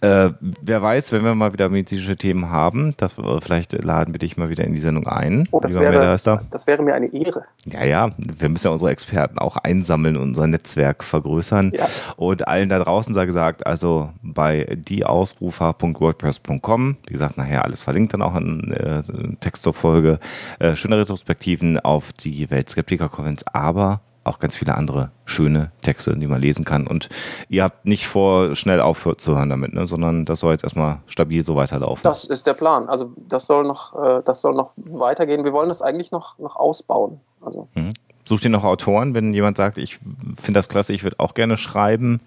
Äh, 0.00 0.30
wer 0.40 0.82
weiß, 0.82 1.12
wenn 1.12 1.22
wir 1.24 1.34
mal 1.34 1.52
wieder 1.52 1.68
medizinische 1.68 2.16
Themen 2.16 2.48
haben, 2.50 2.94
das, 2.96 3.18
äh, 3.18 3.40
vielleicht 3.40 3.72
laden 3.84 4.14
wir 4.14 4.18
dich 4.18 4.36
mal 4.36 4.48
wieder 4.48 4.64
in 4.64 4.72
die 4.72 4.80
Sendung 4.80 5.06
ein. 5.06 5.46
Oh, 5.50 5.60
das, 5.60 5.78
wäre, 5.78 6.16
da 6.24 6.40
das 6.50 6.66
wäre 6.66 6.82
mir 6.82 6.94
eine 6.94 7.12
Ehre. 7.12 7.44
Ja, 7.66 7.84
ja, 7.84 8.10
wir 8.16 8.48
müssen 8.48 8.68
ja 8.68 8.72
unsere 8.72 8.90
Experten 8.90 9.38
auch 9.38 9.58
einsammeln 9.58 10.16
und 10.16 10.28
unser 10.28 10.46
Netzwerk 10.46 11.04
vergrößern. 11.04 11.72
Ja. 11.74 11.86
Und 12.16 12.48
allen 12.48 12.70
da 12.70 12.78
draußen 12.78 13.12
sei 13.14 13.26
gesagt, 13.26 13.66
also 13.66 14.10
bei 14.22 14.64
dieausrufer.wordpress.com, 14.70 16.96
wie 17.06 17.12
gesagt, 17.12 17.36
nachher 17.36 17.64
alles 17.64 17.82
verlinkt 17.82 18.14
dann 18.14 18.22
auch 18.22 18.36
in 18.36 18.72
äh, 18.72 19.02
Textfolge, 19.40 20.18
äh, 20.58 20.74
schöne 20.76 20.96
Retrospektiven 20.98 21.78
auf 21.78 22.12
die 22.12 22.50
Weltskeptiker-Konferenz, 22.50 23.44
aber 23.52 24.00
auch 24.24 24.38
ganz 24.38 24.56
viele 24.56 24.74
andere 24.74 25.10
schöne 25.24 25.72
Texte, 25.80 26.16
die 26.16 26.26
man 26.26 26.40
lesen 26.40 26.64
kann. 26.64 26.86
Und 26.86 27.08
ihr 27.48 27.64
habt 27.64 27.86
nicht 27.86 28.06
vor, 28.06 28.54
schnell 28.54 28.80
aufzuhören 28.80 29.50
damit, 29.50 29.74
ne? 29.74 29.86
sondern 29.86 30.24
das 30.24 30.40
soll 30.40 30.52
jetzt 30.52 30.64
erstmal 30.64 30.98
stabil 31.06 31.42
so 31.42 31.56
weiterlaufen. 31.56 32.02
Das 32.04 32.24
ist 32.24 32.46
der 32.46 32.54
Plan. 32.54 32.88
Also 32.88 33.12
das 33.28 33.46
soll 33.46 33.64
noch, 33.64 33.94
äh, 34.00 34.22
das 34.24 34.40
soll 34.40 34.54
noch 34.54 34.72
weitergehen. 34.76 35.44
Wir 35.44 35.52
wollen 35.52 35.68
das 35.68 35.82
eigentlich 35.82 36.12
noch, 36.12 36.38
noch 36.38 36.56
ausbauen. 36.56 37.20
Also. 37.40 37.68
Mhm. 37.74 37.90
Sucht 38.24 38.44
ihr 38.44 38.50
noch 38.50 38.62
Autoren, 38.62 39.14
wenn 39.14 39.34
jemand 39.34 39.56
sagt, 39.56 39.78
ich 39.78 39.98
finde 40.36 40.58
das 40.58 40.68
klasse, 40.68 40.92
ich 40.92 41.02
würde 41.02 41.18
auch 41.18 41.34
gerne 41.34 41.56
schreiben, 41.56 42.20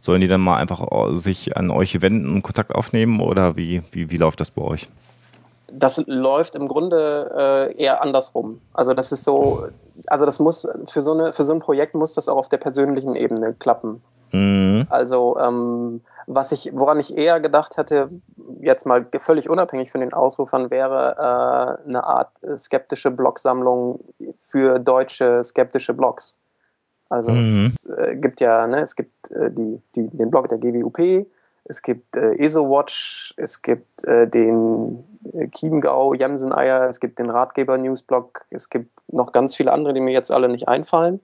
sollen 0.00 0.20
die 0.20 0.26
dann 0.26 0.40
mal 0.40 0.56
einfach 0.56 0.84
sich 1.12 1.56
an 1.56 1.70
euch 1.70 2.02
wenden 2.02 2.34
und 2.34 2.42
Kontakt 2.42 2.74
aufnehmen 2.74 3.20
oder 3.20 3.56
wie, 3.56 3.82
wie, 3.92 4.10
wie 4.10 4.16
läuft 4.16 4.40
das 4.40 4.50
bei 4.50 4.62
euch? 4.62 4.88
Das 5.78 6.02
läuft 6.06 6.54
im 6.54 6.68
Grunde 6.68 7.70
äh, 7.76 7.82
eher 7.82 8.02
andersrum. 8.02 8.60
Also 8.72 8.94
das 8.94 9.12
ist 9.12 9.24
so, 9.24 9.68
also 10.06 10.24
das 10.24 10.38
muss 10.38 10.66
für 10.86 11.02
so 11.02 11.12
eine 11.12 11.32
für 11.32 11.44
so 11.44 11.52
ein 11.52 11.60
Projekt 11.60 11.94
muss 11.94 12.14
das 12.14 12.28
auch 12.28 12.36
auf 12.36 12.48
der 12.48 12.58
persönlichen 12.58 13.14
Ebene 13.14 13.54
klappen. 13.54 14.02
Mhm. 14.32 14.86
Also 14.88 15.38
ähm, 15.38 16.00
was 16.26 16.50
ich, 16.52 16.70
woran 16.72 16.98
ich 16.98 17.16
eher 17.16 17.40
gedacht 17.40 17.76
hätte, 17.76 18.08
jetzt 18.60 18.86
mal 18.86 19.06
völlig 19.18 19.48
unabhängig 19.48 19.92
von 19.92 20.00
den 20.00 20.12
Ausrufern, 20.12 20.70
wäre 20.70 21.78
äh, 21.84 21.88
eine 21.88 22.04
Art 22.04 22.40
skeptische 22.56 23.10
Blogsammlung 23.10 24.00
für 24.36 24.78
deutsche 24.78 25.44
skeptische 25.44 25.94
Blogs. 25.94 26.40
Also 27.08 27.30
mhm. 27.30 27.56
es 27.56 27.86
äh, 27.86 28.16
gibt 28.16 28.40
ja, 28.40 28.66
ne, 28.66 28.80
es 28.80 28.96
gibt 28.96 29.30
äh, 29.30 29.50
die, 29.50 29.80
die, 29.94 30.08
den 30.08 30.30
Blog 30.30 30.48
der 30.48 30.58
GWUP, 30.58 31.26
es 31.68 31.82
gibt 31.82 32.16
äh, 32.16 32.34
ESO-Watch, 32.36 33.34
es 33.36 33.62
gibt 33.62 34.04
äh, 34.04 34.26
den 34.26 34.98
äh, 34.98 35.15
Chiemgau, 35.50 36.14
Jemsen-Eier, 36.14 36.86
es 36.88 37.00
gibt 37.00 37.18
den 37.18 37.30
Ratgeber-Newsblog, 37.30 38.44
es 38.50 38.68
gibt 38.68 38.90
noch 39.12 39.32
ganz 39.32 39.54
viele 39.54 39.72
andere, 39.72 39.94
die 39.94 40.00
mir 40.00 40.12
jetzt 40.12 40.32
alle 40.32 40.48
nicht 40.48 40.68
einfallen. 40.68 41.20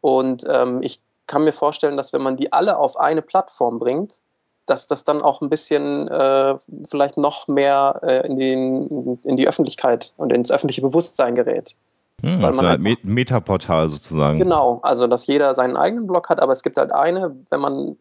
Und 0.00 0.44
ähm, 0.48 0.80
ich 0.82 1.00
kann 1.26 1.44
mir 1.44 1.52
vorstellen, 1.52 1.96
dass 1.96 2.12
wenn 2.12 2.22
man 2.22 2.36
die 2.36 2.52
alle 2.52 2.78
auf 2.78 2.98
eine 2.98 3.22
Plattform 3.22 3.78
bringt, 3.78 4.20
dass 4.66 4.86
das 4.86 5.04
dann 5.04 5.22
auch 5.22 5.40
ein 5.40 5.48
bisschen 5.48 6.08
äh, 6.08 6.56
vielleicht 6.88 7.16
noch 7.16 7.48
mehr 7.48 8.00
äh, 8.02 8.26
in, 8.26 8.36
den, 8.36 9.18
in 9.24 9.36
die 9.36 9.48
Öffentlichkeit 9.48 10.12
und 10.16 10.32
ins 10.32 10.50
öffentliche 10.50 10.82
Bewusstsein 10.82 11.34
gerät. 11.34 11.74
Hm, 12.22 12.42
Weil 12.42 12.50
also 12.50 12.62
man 12.62 12.86
ein 12.86 12.96
Metaportal 13.02 13.88
sozusagen. 13.90 14.38
Genau, 14.38 14.80
also 14.82 15.06
dass 15.06 15.26
jeder 15.26 15.54
seinen 15.54 15.76
eigenen 15.76 16.06
Blog 16.06 16.28
hat, 16.28 16.40
aber 16.40 16.52
es 16.52 16.62
gibt 16.62 16.76
halt 16.76 16.92
eine, 16.92 17.34
wenn 17.50 17.60
man 17.60 17.96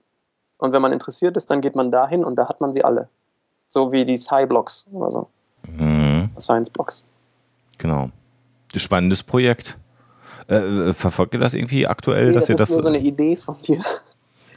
und 0.60 0.74
wenn 0.74 0.82
man 0.82 0.92
interessiert 0.92 1.38
ist, 1.38 1.52
dann 1.52 1.62
geht 1.62 1.76
man 1.76 1.92
dahin 1.92 2.26
und 2.26 2.36
da 2.36 2.50
hat 2.50 2.62
man 2.62 2.74
sie 2.74 2.84
alle. 2.84 3.10
So 3.68 3.92
wie 3.92 4.06
die 4.06 4.18
Sci-Blocks 4.18 4.88
oder 4.92 5.12
so. 5.12 5.28
Mhm. 5.68 6.30
Science-Blocks. 6.40 7.08
Genau. 7.78 8.10
Spannendes 8.76 9.24
Projekt. 9.24 9.78
Äh, 10.50 10.56
äh, 10.90 10.94
verfolgt 10.94 11.34
ihr 11.34 11.40
das 11.40 11.54
irgendwie 11.54 11.88
aktuell? 11.88 12.28
Nee, 12.28 12.34
dass 12.34 12.46
das 12.46 12.50
ihr 12.50 12.54
ist 12.54 12.62
das 12.62 12.70
nur 12.72 12.84
so 12.84 12.90
eine 12.90 13.00
Idee 13.00 13.36
von 13.36 13.56
mir. 13.68 13.84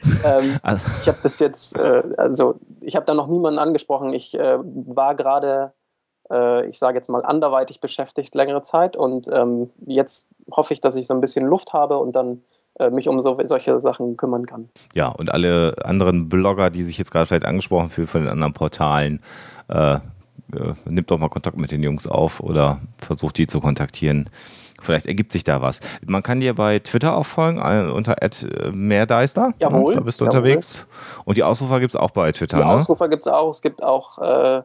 ähm, 0.23 0.57
also. 0.61 0.83
Ich 1.01 1.07
habe 1.07 1.17
das 1.21 1.39
jetzt, 1.39 1.77
äh, 1.77 2.01
also 2.17 2.55
ich 2.79 2.95
habe 2.95 3.05
da 3.05 3.13
noch 3.13 3.27
niemanden 3.27 3.59
angesprochen. 3.59 4.13
Ich 4.13 4.37
äh, 4.37 4.57
war 4.59 5.15
gerade, 5.15 5.73
äh, 6.31 6.65
ich 6.67 6.79
sage 6.79 6.97
jetzt 6.97 7.09
mal, 7.09 7.23
anderweitig 7.23 7.81
beschäftigt 7.81 8.33
längere 8.35 8.61
Zeit 8.61 8.95
und 8.95 9.27
ähm, 9.31 9.69
jetzt 9.85 10.29
hoffe 10.51 10.73
ich, 10.73 10.81
dass 10.81 10.95
ich 10.95 11.07
so 11.07 11.13
ein 11.13 11.21
bisschen 11.21 11.45
Luft 11.45 11.73
habe 11.73 11.97
und 11.97 12.15
dann 12.15 12.41
äh, 12.79 12.89
mich 12.89 13.09
um 13.09 13.21
so, 13.21 13.37
solche 13.43 13.77
Sachen 13.79 14.15
kümmern 14.15 14.45
kann. 14.45 14.69
Ja, 14.95 15.09
und 15.09 15.31
alle 15.31 15.75
anderen 15.83 16.29
Blogger, 16.29 16.69
die 16.69 16.83
sich 16.83 16.97
jetzt 16.97 17.11
gerade 17.11 17.25
vielleicht 17.25 17.45
angesprochen 17.45 17.89
fühlen 17.89 18.07
von 18.07 18.21
den 18.21 18.29
anderen 18.29 18.53
Portalen, 18.53 19.21
äh, 20.55 20.71
äh, 20.71 20.73
nimmt 20.85 21.11
doch 21.11 21.17
mal 21.17 21.29
Kontakt 21.29 21.57
mit 21.57 21.71
den 21.71 21.83
Jungs 21.83 22.07
auf 22.07 22.39
oder 22.39 22.79
versucht 22.99 23.37
die 23.37 23.47
zu 23.47 23.61
kontaktieren. 23.61 24.29
Vielleicht 24.81 25.05
ergibt 25.05 25.31
sich 25.31 25.43
da 25.43 25.61
was. 25.61 25.79
Man 26.05 26.23
kann 26.23 26.39
dir 26.39 26.55
bei 26.55 26.79
Twitter 26.79 27.15
auch 27.15 27.25
folgen, 27.25 27.59
äh, 27.59 27.91
unter 27.91 28.15
@mehrdeister. 28.71 29.53
Jawohl. 29.59 29.93
Da 29.93 29.99
bist 29.99 30.19
du 30.19 30.25
jawohl. 30.25 30.39
unterwegs. 30.39 30.87
Und 31.23 31.37
die 31.37 31.43
Ausrufer 31.43 31.79
gibt 31.79 31.93
es 31.93 32.01
auch 32.01 32.11
bei 32.11 32.31
Twitter. 32.31 32.57
Die 32.57 32.63
ne? 32.63 32.69
Ausrufer 32.69 33.07
gibt 33.07 33.25
es 33.25 33.31
auch. 33.31 33.49
Es 33.49 33.61
gibt 33.61 33.83
auch 33.83 34.17
äh, 34.17 34.63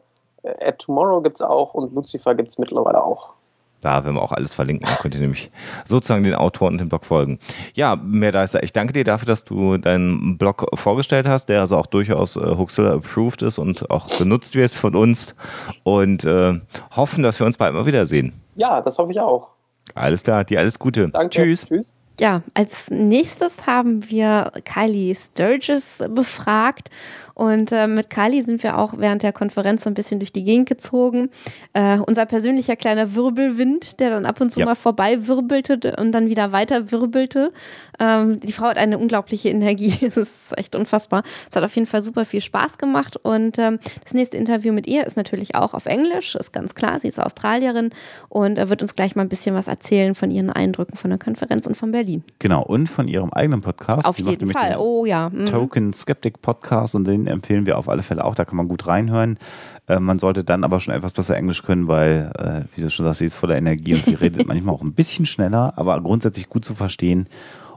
@tomorrow 0.77 1.21
gibt 1.21 1.37
es 1.37 1.41
auch 1.41 1.73
und 1.73 1.93
Lucifer 1.93 2.33
gibt 2.33 2.49
es 2.49 2.57
mittlerweile 2.57 3.03
auch. 3.03 3.33
Da 3.81 4.03
werden 4.03 4.15
wir 4.15 4.21
auch 4.21 4.31
alles 4.31 4.53
verlinken. 4.53 4.87
Da 4.89 4.95
könnt 4.95 5.15
ihr 5.15 5.21
nämlich 5.21 5.51
sozusagen 5.85 6.23
den 6.23 6.33
Autoren 6.35 6.73
und 6.73 6.77
dem 6.79 6.89
Blog 6.89 7.05
folgen. 7.05 7.39
Ja, 7.75 7.95
Meerdeister, 7.95 8.63
ich 8.63 8.73
danke 8.73 8.93
dir 8.93 9.03
dafür, 9.03 9.27
dass 9.27 9.45
du 9.45 9.77
deinen 9.77 10.37
Blog 10.37 10.65
vorgestellt 10.73 11.27
hast, 11.27 11.47
der 11.47 11.61
also 11.61 11.77
auch 11.77 11.85
durchaus 11.85 12.35
äh, 12.35 12.39
Huxilla 12.39 12.93
approved 12.93 13.41
ist 13.43 13.59
und 13.59 13.89
auch 13.91 14.07
benutzt 14.17 14.55
wird 14.55 14.71
von 14.71 14.95
uns. 14.95 15.35
Und 15.83 16.25
äh, 16.25 16.59
hoffen, 16.95 17.23
dass 17.23 17.39
wir 17.39 17.45
uns 17.45 17.57
bald 17.57 17.73
mal 17.73 17.85
wiedersehen. 17.85 18.33
Ja, 18.55 18.81
das 18.81 18.97
hoffe 18.97 19.11
ich 19.11 19.19
auch. 19.19 19.51
Alles 19.93 20.23
klar, 20.23 20.43
dir 20.43 20.59
alles 20.59 20.79
Gute. 20.79 21.09
Danke. 21.09 21.29
Tschüss. 21.29 21.65
Tschüss. 21.65 21.95
Ja, 22.19 22.41
als 22.55 22.89
nächstes 22.89 23.67
haben 23.67 24.09
wir 24.09 24.51
Kylie 24.65 25.13
Sturgis 25.13 26.03
befragt 26.09 26.89
und 27.37 27.71
äh, 27.71 27.85
mit 27.85 28.09
Kali 28.09 28.41
sind 28.41 28.63
wir 28.63 28.79
auch 28.79 28.95
während 28.97 29.21
der 29.21 29.31
Konferenz 29.31 29.83
so 29.83 29.91
ein 29.91 29.93
bisschen 29.93 30.17
durch 30.17 30.33
die 30.33 30.43
Gegend 30.43 30.67
gezogen. 30.67 31.29
Äh, 31.73 31.99
unser 31.99 32.25
persönlicher 32.25 32.75
kleiner 32.75 33.13
Wirbelwind, 33.13 33.99
der 33.99 34.09
dann 34.09 34.25
ab 34.25 34.41
und 34.41 34.51
zu 34.51 34.59
ja. 34.59 34.65
mal 34.65 34.73
vorbei 34.73 35.27
wirbelte 35.27 35.95
und 35.99 36.13
dann 36.13 36.29
wieder 36.29 36.51
weiter 36.51 36.91
wirbelte. 36.91 37.53
Ähm, 37.99 38.39
die 38.39 38.53
Frau 38.53 38.65
hat 38.65 38.79
eine 38.79 38.97
unglaubliche 38.97 39.49
Energie. 39.49 39.93
es 40.01 40.17
ist 40.17 40.57
echt 40.57 40.75
unfassbar. 40.75 41.21
Es 41.47 41.55
hat 41.55 41.63
auf 41.63 41.75
jeden 41.75 41.85
Fall 41.85 42.01
super 42.01 42.25
viel 42.25 42.41
Spaß 42.41 42.79
gemacht. 42.79 43.17
Und 43.17 43.59
ähm, 43.59 43.77
das 44.03 44.15
nächste 44.15 44.35
Interview 44.35 44.73
mit 44.73 44.87
ihr 44.87 45.05
ist 45.05 45.15
natürlich 45.15 45.53
auch 45.53 45.75
auf 45.75 45.85
Englisch, 45.85 46.33
ist 46.33 46.51
ganz 46.53 46.73
klar. 46.73 46.97
Sie 46.97 47.07
ist 47.07 47.19
Australierin 47.19 47.91
und 48.29 48.57
äh, 48.57 48.67
wird 48.67 48.81
uns 48.81 48.95
gleich 48.95 49.15
mal 49.15 49.21
ein 49.21 49.29
bisschen 49.29 49.53
was 49.53 49.67
erzählen 49.67 50.15
von 50.15 50.31
ihren 50.31 50.49
Eindrücken 50.49 50.97
von 50.97 51.11
der 51.11 51.19
Konferenz 51.19 51.67
und 51.67 51.77
von 51.77 51.91
Berlin. 51.91 52.23
Genau, 52.39 52.63
und 52.63 52.87
von 52.87 53.07
ihrem 53.07 53.31
eigenen 53.31 53.61
Podcast. 53.61 54.07
Auf 54.07 54.17
jeden 54.17 54.49
Fall, 54.49 54.77
oh 54.79 55.05
ja. 55.05 55.29
Mhm. 55.29 55.45
Token 55.45 55.93
Skeptic 55.93 56.41
Podcast 56.41 56.95
und 56.95 57.05
den 57.05 57.26
empfehlen 57.31 57.65
wir 57.65 57.77
auf 57.77 57.89
alle 57.89 58.03
Fälle 58.03 58.23
auch. 58.23 58.35
Da 58.35 58.45
kann 58.45 58.57
man 58.57 58.67
gut 58.67 58.87
reinhören. 58.87 59.37
Äh, 59.87 59.99
man 59.99 60.19
sollte 60.19 60.43
dann 60.43 60.63
aber 60.63 60.79
schon 60.79 60.93
etwas 60.93 61.13
besser 61.13 61.37
Englisch 61.37 61.63
können, 61.63 61.87
weil, 61.87 62.31
äh, 62.37 62.75
wie 62.75 62.81
du 62.81 62.89
schon 62.89 63.05
sagst, 63.05 63.19
sie 63.19 63.25
ist 63.25 63.35
voller 63.35 63.57
Energie 63.57 63.93
und 63.93 64.05
sie 64.05 64.13
redet 64.21 64.47
manchmal 64.47 64.75
auch 64.75 64.81
ein 64.81 64.93
bisschen 64.93 65.25
schneller, 65.25 65.73
aber 65.75 65.99
grundsätzlich 66.01 66.49
gut 66.49 66.65
zu 66.65 66.75
verstehen. 66.75 67.27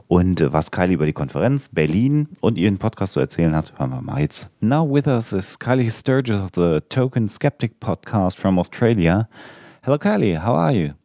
Und 0.07 0.41
äh, 0.41 0.51
was 0.51 0.71
Kylie 0.71 0.95
über 0.95 1.05
die 1.05 1.13
Konferenz, 1.13 1.69
Berlin 1.69 2.27
und 2.41 2.57
ihren 2.57 2.77
Podcast 2.77 3.13
zu 3.13 3.19
erzählen 3.19 3.55
hat, 3.55 3.73
hören 3.77 3.91
wir 3.91 4.01
mal 4.01 4.19
jetzt. 4.19 4.49
Now 4.59 4.85
with 4.85 5.07
us 5.07 5.31
is 5.31 5.57
Kylie 5.57 5.89
Sturgis 5.89 6.39
of 6.39 6.49
the 6.53 6.79
Token 6.89 7.29
Skeptic 7.29 7.79
Podcast 7.79 8.37
from 8.37 8.59
Australia. 8.59 9.29
Hello 9.83 9.97
Kylie, 9.97 10.37
how 10.37 10.53
are 10.53 10.73
you? 10.73 11.00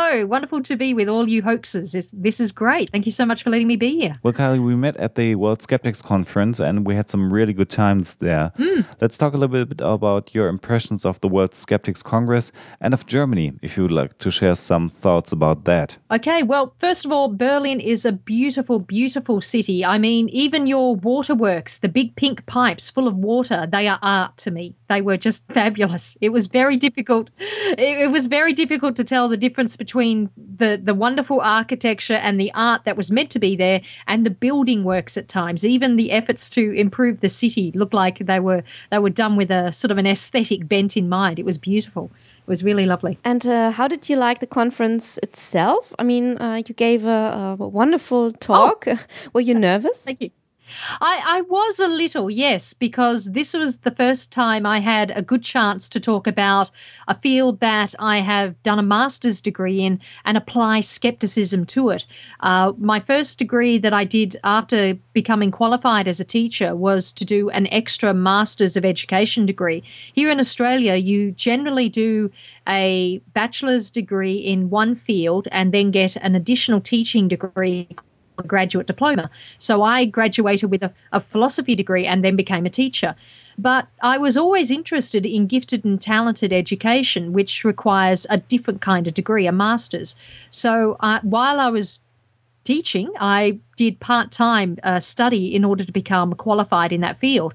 Hello. 0.00 0.26
Wonderful 0.26 0.62
to 0.62 0.76
be 0.76 0.94
with 0.94 1.08
all 1.08 1.28
you 1.28 1.42
hoaxers. 1.42 1.90
This, 1.90 2.12
this 2.12 2.38
is 2.38 2.52
great. 2.52 2.88
Thank 2.90 3.04
you 3.04 3.10
so 3.10 3.26
much 3.26 3.42
for 3.42 3.50
letting 3.50 3.66
me 3.66 3.74
be 3.74 3.98
here. 3.98 4.16
Well, 4.22 4.32
Kylie, 4.32 4.64
we 4.64 4.76
met 4.76 4.96
at 4.96 5.16
the 5.16 5.34
World 5.34 5.60
Skeptics 5.60 6.00
Conference 6.00 6.60
and 6.60 6.86
we 6.86 6.94
had 6.94 7.10
some 7.10 7.32
really 7.32 7.52
good 7.52 7.68
times 7.68 8.14
there. 8.16 8.52
Mm. 8.58 8.86
Let's 9.00 9.18
talk 9.18 9.34
a 9.34 9.36
little 9.36 9.64
bit 9.66 9.80
about 9.80 10.32
your 10.36 10.46
impressions 10.46 11.04
of 11.04 11.20
the 11.20 11.26
World 11.28 11.52
Skeptics 11.52 12.00
Congress 12.00 12.52
and 12.80 12.94
of 12.94 13.06
Germany, 13.06 13.54
if 13.60 13.76
you 13.76 13.82
would 13.82 13.92
like 13.92 14.16
to 14.18 14.30
share 14.30 14.54
some 14.54 14.88
thoughts 14.88 15.32
about 15.32 15.64
that. 15.64 15.98
Okay, 16.12 16.44
well, 16.44 16.74
first 16.78 17.04
of 17.04 17.10
all, 17.10 17.28
Berlin 17.28 17.80
is 17.80 18.04
a 18.04 18.12
beautiful, 18.12 18.78
beautiful 18.78 19.40
city. 19.40 19.84
I 19.84 19.98
mean, 19.98 20.28
even 20.28 20.68
your 20.68 20.94
waterworks, 20.94 21.78
the 21.78 21.88
big 21.88 22.14
pink 22.14 22.46
pipes 22.46 22.88
full 22.88 23.08
of 23.08 23.16
water, 23.16 23.66
they 23.70 23.88
are 23.88 23.98
art 24.00 24.36
to 24.38 24.52
me. 24.52 24.76
They 24.88 25.02
were 25.02 25.16
just 25.16 25.46
fabulous. 25.52 26.16
It 26.20 26.30
was 26.30 26.46
very 26.46 26.76
difficult. 26.76 27.30
It, 27.38 27.78
it 27.78 28.10
was 28.10 28.26
very 28.26 28.52
difficult 28.52 28.96
to 28.96 29.04
tell 29.04 29.28
the 29.28 29.36
difference 29.36 29.76
between 29.76 30.30
the 30.58 30.80
the 30.82 30.94
wonderful 30.94 31.40
architecture 31.40 32.14
and 32.14 32.40
the 32.40 32.52
art 32.54 32.84
that 32.84 32.96
was 32.96 33.10
meant 33.10 33.30
to 33.30 33.38
be 33.38 33.56
there 33.56 33.80
and 34.06 34.26
the 34.26 34.30
building 34.30 34.84
works 34.84 35.16
at 35.16 35.28
times 35.28 35.64
even 35.64 35.96
the 35.96 36.10
efforts 36.10 36.48
to 36.50 36.72
improve 36.72 37.20
the 37.20 37.28
city 37.28 37.72
looked 37.74 37.94
like 37.94 38.18
they 38.18 38.40
were 38.40 38.62
they 38.90 38.98
were 38.98 39.10
done 39.10 39.36
with 39.36 39.50
a 39.50 39.72
sort 39.72 39.90
of 39.90 39.98
an 39.98 40.06
aesthetic 40.06 40.68
bent 40.68 40.96
in 40.96 41.08
mind 41.08 41.38
it 41.38 41.44
was 41.44 41.58
beautiful 41.58 42.10
it 42.48 42.50
was 42.50 42.64
really 42.64 42.86
lovely. 42.86 43.18
And 43.24 43.46
uh, 43.46 43.70
how 43.70 43.88
did 43.88 44.08
you 44.08 44.16
like 44.16 44.40
the 44.40 44.46
conference 44.46 45.18
itself? 45.18 45.94
I 45.98 46.02
mean, 46.02 46.38
uh, 46.38 46.62
you 46.66 46.74
gave 46.74 47.04
a, 47.04 47.56
a 47.60 47.68
wonderful 47.68 48.32
talk. 48.32 48.84
Oh. 48.86 48.98
Were 49.34 49.42
you 49.42 49.52
nervous? 49.52 50.00
Thank 50.00 50.22
you. 50.22 50.30
I, 51.00 51.22
I 51.24 51.40
was 51.42 51.78
a 51.78 51.88
little, 51.88 52.30
yes, 52.30 52.72
because 52.72 53.26
this 53.32 53.54
was 53.54 53.78
the 53.78 53.90
first 53.90 54.30
time 54.32 54.66
I 54.66 54.80
had 54.80 55.12
a 55.14 55.22
good 55.22 55.42
chance 55.42 55.88
to 55.88 56.00
talk 56.00 56.26
about 56.26 56.70
a 57.06 57.18
field 57.18 57.60
that 57.60 57.94
I 57.98 58.20
have 58.20 58.60
done 58.62 58.78
a 58.78 58.82
master's 58.82 59.40
degree 59.40 59.80
in 59.80 60.00
and 60.24 60.36
apply 60.36 60.80
skepticism 60.80 61.66
to 61.66 61.90
it. 61.90 62.04
Uh, 62.40 62.72
my 62.78 63.00
first 63.00 63.38
degree 63.38 63.78
that 63.78 63.92
I 63.92 64.04
did 64.04 64.36
after 64.44 64.94
becoming 65.12 65.50
qualified 65.50 66.08
as 66.08 66.20
a 66.20 66.24
teacher 66.24 66.74
was 66.74 67.12
to 67.12 67.24
do 67.24 67.50
an 67.50 67.66
extra 67.68 68.12
master's 68.14 68.76
of 68.76 68.84
education 68.84 69.46
degree. 69.46 69.82
Here 70.14 70.30
in 70.30 70.38
Australia, 70.38 70.94
you 70.94 71.32
generally 71.32 71.88
do 71.88 72.30
a 72.68 73.18
bachelor's 73.32 73.90
degree 73.90 74.36
in 74.36 74.70
one 74.70 74.94
field 74.94 75.48
and 75.52 75.72
then 75.72 75.90
get 75.90 76.16
an 76.16 76.34
additional 76.34 76.80
teaching 76.80 77.28
degree 77.28 77.88
graduate 78.46 78.86
diploma. 78.86 79.30
So 79.58 79.82
I 79.82 80.04
graduated 80.04 80.70
with 80.70 80.82
a, 80.82 80.92
a, 81.12 81.20
philosophy 81.20 81.74
degree 81.74 82.06
and 82.06 82.24
then 82.24 82.36
became 82.36 82.66
a 82.66 82.70
teacher. 82.70 83.14
But 83.56 83.88
I 84.02 84.18
was 84.18 84.36
always 84.36 84.70
interested 84.70 85.26
in 85.26 85.46
gifted 85.46 85.84
and 85.84 86.00
talented 86.00 86.52
education, 86.52 87.32
which 87.32 87.64
requires 87.64 88.26
a 88.30 88.38
different 88.38 88.80
kind 88.80 89.06
of 89.06 89.14
degree, 89.14 89.46
a 89.46 89.52
master's. 89.52 90.14
So 90.50 90.96
uh, 91.00 91.20
while 91.22 91.58
I 91.58 91.68
was 91.68 91.98
teaching. 92.68 93.10
I 93.18 93.58
did 93.78 93.98
part 93.98 94.30
time 94.30 94.76
uh, 94.82 95.00
study 95.00 95.54
in 95.54 95.64
order 95.64 95.86
to 95.86 95.92
become 95.92 96.34
qualified 96.34 96.92
in 96.92 97.00
that 97.00 97.18
field 97.18 97.54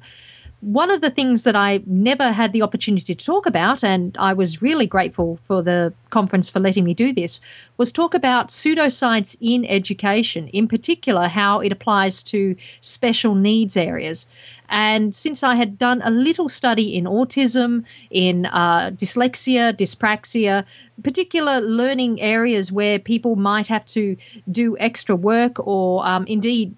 one 0.63 0.89
of 0.89 1.01
the 1.01 1.09
things 1.09 1.43
that 1.43 1.57
I 1.57 1.81
never 1.85 2.31
had 2.31 2.53
the 2.53 2.61
opportunity 2.61 3.13
to 3.13 3.25
talk 3.25 3.45
about, 3.45 3.83
and 3.83 4.15
I 4.17 4.31
was 4.31 4.61
really 4.61 4.87
grateful 4.87 5.37
for 5.43 5.61
the 5.61 5.93
conference 6.09 6.49
for 6.49 6.61
letting 6.61 6.85
me 6.85 6.93
do 6.93 7.11
this, 7.11 7.41
was 7.77 7.91
talk 7.91 8.13
about 8.13 8.47
pseudoscience 8.47 9.35
in 9.41 9.65
education, 9.65 10.47
in 10.49 10.69
particular, 10.69 11.27
how 11.27 11.59
it 11.59 11.73
applies 11.73 12.23
to 12.23 12.55
special 12.79 13.35
needs 13.35 13.75
areas. 13.75 14.25
And 14.69 15.13
since 15.13 15.43
I 15.43 15.55
had 15.55 15.77
done 15.77 16.01
a 16.03 16.09
little 16.09 16.47
study 16.47 16.95
in 16.95 17.03
autism, 17.03 17.83
in 18.09 18.45
uh, 18.45 18.91
dyslexia, 18.91 19.73
dyspraxia, 19.73 20.63
particular 21.03 21.59
learning 21.59 22.21
areas 22.21 22.71
where 22.71 22.99
people 22.99 23.35
might 23.35 23.67
have 23.67 23.85
to 23.87 24.15
do 24.49 24.77
extra 24.79 25.15
work 25.15 25.59
or 25.67 26.07
um, 26.07 26.25
indeed 26.27 26.73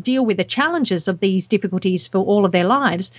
deal 0.00 0.24
with 0.24 0.36
the 0.36 0.44
challenges 0.44 1.08
of 1.08 1.20
these 1.20 1.48
difficulties 1.48 2.06
for 2.06 2.18
all 2.18 2.44
of 2.44 2.52
their 2.52 2.64
lives, 2.64 3.10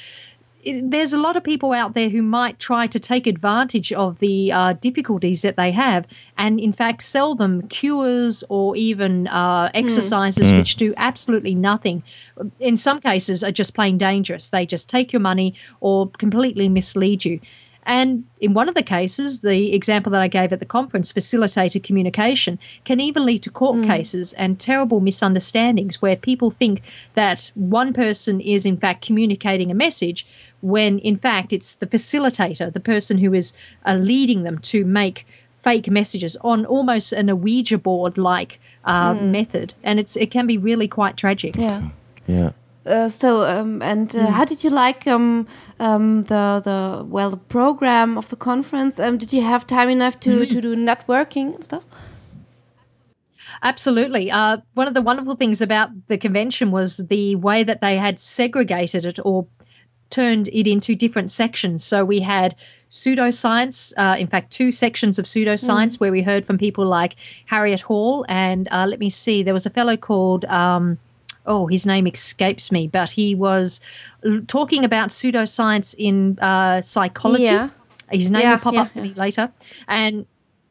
there's 0.65 1.13
a 1.13 1.17
lot 1.17 1.37
of 1.37 1.43
people 1.43 1.71
out 1.71 1.93
there 1.93 2.09
who 2.09 2.21
might 2.21 2.59
try 2.59 2.85
to 2.87 2.99
take 2.99 3.27
advantage 3.27 3.93
of 3.93 4.19
the 4.19 4.51
uh, 4.51 4.73
difficulties 4.73 5.41
that 5.41 5.55
they 5.55 5.71
have 5.71 6.05
and, 6.37 6.59
in 6.59 6.73
fact, 6.73 7.01
sell 7.01 7.33
them 7.33 7.67
cures 7.69 8.43
or 8.49 8.75
even 8.75 9.27
uh, 9.27 9.69
hmm. 9.69 9.77
exercises 9.77 10.51
mm. 10.51 10.57
which 10.57 10.75
do 10.75 10.93
absolutely 10.97 11.55
nothing. 11.55 12.03
In 12.59 12.75
some 12.75 12.99
cases, 12.99 13.43
are 13.43 13.51
just 13.51 13.73
plain 13.73 13.97
dangerous. 13.97 14.49
They 14.49 14.65
just 14.65 14.89
take 14.89 15.13
your 15.13 15.21
money 15.21 15.55
or 15.79 16.09
completely 16.09 16.67
mislead 16.67 17.23
you. 17.23 17.39
And 17.83 18.23
in 18.39 18.53
one 18.53 18.69
of 18.69 18.75
the 18.75 18.83
cases, 18.83 19.41
the 19.41 19.73
example 19.73 20.11
that 20.11 20.21
I 20.21 20.27
gave 20.27 20.53
at 20.53 20.59
the 20.59 20.65
conference, 20.65 21.11
facilitated 21.11 21.83
communication, 21.83 22.59
can 22.83 22.99
even 22.99 23.25
lead 23.25 23.43
to 23.43 23.49
court 23.49 23.77
mm. 23.77 23.87
cases 23.87 24.33
and 24.33 24.59
terrible 24.59 24.99
misunderstandings 24.99 26.01
where 26.01 26.15
people 26.15 26.51
think 26.51 26.81
that 27.15 27.51
one 27.55 27.93
person 27.93 28.41
is 28.41 28.65
in 28.65 28.77
fact 28.77 29.05
communicating 29.05 29.71
a 29.71 29.73
message 29.75 30.27
when 30.61 30.99
in 30.99 31.17
fact 31.17 31.53
it's 31.53 31.75
the 31.75 31.87
facilitator, 31.87 32.71
the 32.71 32.79
person 32.79 33.17
who 33.17 33.33
is 33.33 33.53
uh, 33.85 33.93
leading 33.93 34.43
them 34.43 34.59
to 34.59 34.85
make 34.85 35.25
fake 35.55 35.89
messages 35.89 36.37
on 36.41 36.65
almost 36.65 37.11
an 37.11 37.41
Ouija 37.41 37.77
board 37.77 38.17
like 38.17 38.59
uh, 38.85 39.13
mm. 39.13 39.29
method. 39.31 39.73
And 39.83 39.99
it's 39.99 40.15
it 40.15 40.31
can 40.31 40.47
be 40.47 40.57
really 40.57 40.87
quite 40.87 41.17
tragic. 41.17 41.55
Yeah. 41.55 41.89
Yeah. 42.27 42.51
Uh, 42.89 43.07
so 43.07 43.43
um, 43.43 43.81
and 43.81 44.15
uh, 44.15 44.19
mm. 44.19 44.29
how 44.29 44.43
did 44.43 44.63
you 44.63 44.69
like 44.71 45.05
um, 45.05 45.47
um, 45.79 46.23
the 46.23 46.61
the 46.63 47.05
well 47.05 47.29
the 47.29 47.37
program 47.37 48.17
of 48.17 48.29
the 48.29 48.35
conference? 48.35 48.99
Um, 48.99 49.17
did 49.17 49.31
you 49.31 49.43
have 49.43 49.67
time 49.67 49.89
enough 49.89 50.19
to 50.21 50.31
mm. 50.31 50.49
to 50.49 50.61
do 50.61 50.75
networking 50.75 51.53
and 51.55 51.63
stuff? 51.63 51.83
Absolutely. 53.61 54.31
Uh, 54.31 54.57
one 54.73 54.87
of 54.87 54.93
the 54.93 55.01
wonderful 55.01 55.35
things 55.35 55.61
about 55.61 55.89
the 56.07 56.17
convention 56.17 56.71
was 56.71 56.97
the 56.97 57.35
way 57.35 57.63
that 57.63 57.81
they 57.81 57.97
had 57.97 58.17
segregated 58.19 59.05
it 59.05 59.19
or 59.23 59.45
turned 60.09 60.47
it 60.47 60.67
into 60.67 60.95
different 60.95 61.29
sections. 61.29 61.83
So 61.83 62.03
we 62.05 62.19
had 62.19 62.55
pseudoscience, 62.89 63.93
uh, 63.97 64.17
in 64.17 64.27
fact, 64.27 64.51
two 64.51 64.71
sections 64.71 65.19
of 65.19 65.25
pseudoscience 65.25 65.93
mm. 65.93 65.99
where 65.99 66.11
we 66.11 66.21
heard 66.21 66.45
from 66.45 66.57
people 66.57 66.85
like 66.85 67.15
Harriet 67.45 67.81
Hall 67.81 68.25
and 68.29 68.67
uh, 68.71 68.85
let 68.87 68.99
me 68.99 69.09
see, 69.09 69.43
there 69.43 69.53
was 69.53 69.65
a 69.65 69.69
fellow 69.69 69.97
called. 69.97 70.45
Um, 70.45 70.97
oh, 71.45 71.67
his 71.67 71.85
name 71.85 72.07
escapes 72.07 72.71
me, 72.71 72.87
but 72.87 73.09
he 73.09 73.35
was 73.35 73.79
talking 74.47 74.83
about 74.83 75.09
pseudoscience 75.09 75.95
in 75.97 76.37
uh, 76.39 76.81
psychology. 76.81 77.43
Yeah. 77.43 77.69
His 78.11 78.31
name 78.31 78.41
yeah, 78.41 78.53
will 78.53 78.59
pop 78.59 78.73
yeah, 78.73 78.81
up 78.81 78.91
to 78.93 79.01
me 79.01 79.13
later. 79.13 79.51
And 79.87 80.25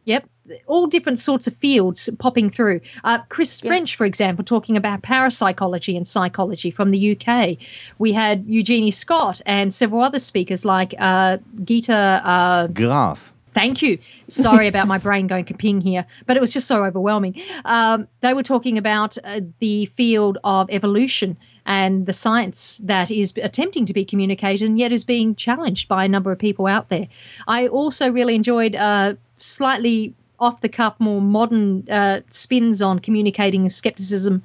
yep, 0.04 0.28
all 0.66 0.86
different 0.86 1.18
sorts 1.18 1.46
of 1.46 1.54
fields 1.54 2.08
popping 2.18 2.50
through. 2.50 2.80
Uh, 3.04 3.18
Chris 3.28 3.62
yeah. 3.62 3.68
French, 3.68 3.96
for 3.96 4.04
example, 4.04 4.44
talking 4.44 4.76
about 4.76 5.02
parapsychology 5.02 5.96
and 5.96 6.06
psychology 6.06 6.70
from 6.70 6.90
the 6.90 7.16
UK. 7.16 7.56
We 7.98 8.12
had 8.12 8.44
Eugenie 8.46 8.90
Scott 8.90 9.40
and 9.46 9.72
several 9.72 10.02
other 10.02 10.18
speakers 10.18 10.64
like 10.64 10.94
uh, 10.98 11.38
Gita 11.64 11.94
uh, 12.24 12.66
Graf. 12.68 13.32
Thank 13.58 13.82
you. 13.82 13.98
Sorry 14.28 14.68
about 14.68 14.86
my 14.86 14.98
brain 14.98 15.26
going 15.26 15.44
kaping 15.44 15.82
here, 15.82 16.06
but 16.26 16.36
it 16.36 16.40
was 16.40 16.52
just 16.52 16.68
so 16.68 16.84
overwhelming. 16.84 17.42
Um, 17.64 18.06
they 18.20 18.32
were 18.32 18.44
talking 18.44 18.78
about 18.78 19.18
uh, 19.24 19.40
the 19.58 19.86
field 19.86 20.38
of 20.44 20.70
evolution 20.70 21.36
and 21.66 22.06
the 22.06 22.12
science 22.12 22.80
that 22.84 23.10
is 23.10 23.32
attempting 23.42 23.84
to 23.86 23.92
be 23.92 24.04
communicated 24.04 24.64
and 24.64 24.78
yet 24.78 24.92
is 24.92 25.02
being 25.02 25.34
challenged 25.34 25.88
by 25.88 26.04
a 26.04 26.08
number 26.08 26.30
of 26.30 26.38
people 26.38 26.68
out 26.68 26.88
there. 26.88 27.08
I 27.48 27.66
also 27.66 28.12
really 28.12 28.36
enjoyed 28.36 28.76
uh, 28.76 29.14
slightly 29.38 30.14
off 30.38 30.60
the 30.60 30.68
cuff, 30.68 30.94
more 31.00 31.20
modern 31.20 31.84
uh, 31.90 32.20
spins 32.30 32.80
on 32.80 33.00
communicating 33.00 33.68
skepticism 33.68 34.40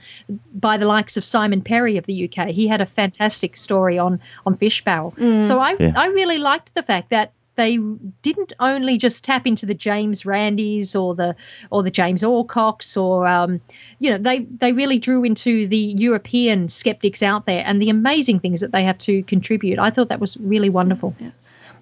by 0.55 0.75
the 0.75 0.85
likes 0.87 1.15
of 1.17 1.23
Simon 1.23 1.61
Perry 1.61 1.97
of 1.97 2.07
the 2.07 2.27
UK. 2.27 2.47
He 2.47 2.67
had 2.67 2.81
a 2.81 2.85
fantastic 2.87 3.55
story 3.55 3.99
on 3.99 4.19
on 4.47 4.57
fish 4.57 4.83
barrel. 4.83 5.13
Mm. 5.17 5.43
So 5.43 5.59
I 5.59 5.75
yeah. 5.79 5.93
I 5.95 6.07
really 6.07 6.39
liked 6.39 6.73
the 6.73 6.81
fact 6.81 7.11
that 7.11 7.31
they 7.55 7.77
didn't 8.21 8.53
only 8.59 8.97
just 8.97 9.23
tap 9.23 9.45
into 9.45 9.65
the 9.65 9.73
James 9.73 10.25
Randys 10.25 10.95
or 10.95 11.15
the 11.15 11.35
or 11.69 11.83
the 11.83 11.91
James 11.91 12.23
Alcocks 12.23 12.97
or 12.97 13.27
um, 13.27 13.61
you 13.99 14.09
know 14.09 14.17
they 14.17 14.39
they 14.59 14.71
really 14.71 14.99
drew 14.99 15.23
into 15.23 15.67
the 15.67 15.77
European 15.77 16.69
skeptics 16.69 17.21
out 17.21 17.45
there 17.45 17.63
and 17.65 17.81
the 17.81 17.89
amazing 17.89 18.39
things 18.39 18.61
that 18.61 18.71
they 18.71 18.83
have 18.83 18.97
to 18.99 19.23
contribute. 19.23 19.79
I 19.79 19.89
thought 19.89 20.09
that 20.09 20.19
was 20.19 20.37
really 20.37 20.69
wonderful. 20.69 21.15
Yeah 21.19 21.31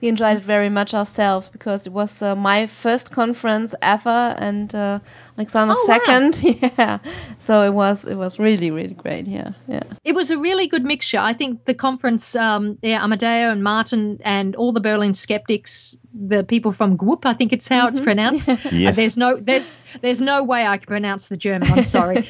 we 0.02 0.08
enjoyed 0.08 0.38
it 0.38 0.44
very 0.44 0.70
much 0.70 0.94
ourselves 0.94 1.50
because 1.50 1.86
it 1.86 1.94
was 1.94 2.22
uh, 2.22 2.36
my 2.36 2.68
first 2.68 3.12
conference 3.12 3.76
ever 3.82 4.36
and 4.40 4.74
uh, 4.74 5.00
Alexander's 5.38 5.78
oh, 5.80 5.86
second. 5.86 6.40
Wow. 6.44 6.70
yeah, 6.78 6.98
so 7.40 7.62
it 7.64 7.74
was 7.74 8.06
it 8.06 8.16
was 8.16 8.40
really 8.40 8.72
really 8.72 8.94
great. 8.94 9.28
Yeah, 9.28 9.52
yeah. 9.68 9.84
It 10.04 10.14
was 10.14 10.32
a 10.32 10.38
really 10.38 10.68
good 10.68 10.84
mixture. 10.84 11.20
I 11.20 11.34
think 11.34 11.66
the 11.66 11.74
conference, 11.74 12.36
um, 12.36 12.78
yeah, 12.82 13.04
Amadeo 13.04 13.52
and 13.52 13.64
Martin 13.64 14.20
and 14.24 14.56
all 14.56 14.72
the 14.74 14.80
Berlin 14.80 15.14
skeptics, 15.14 15.98
the 16.14 16.44
people 16.44 16.72
from 16.72 16.98
GWUP, 16.98 17.26
I 17.26 17.34
think 17.34 17.54
it's 17.54 17.68
how 17.68 17.76
mm 17.76 17.82
-hmm. 17.82 17.90
it's 17.90 18.00
mm-hmm. 18.00 18.06
pronounced. 18.06 18.48
yes. 18.72 18.90
Uh, 18.90 18.96
there's 18.96 19.18
no 19.18 19.40
there's 19.46 19.74
there's 20.02 20.22
no 20.22 20.44
way 20.44 20.62
I 20.62 20.78
can 20.78 20.88
pronounce 20.88 21.28
the 21.28 21.38
German. 21.38 21.72
I'm 21.72 21.84
sorry. 21.84 22.18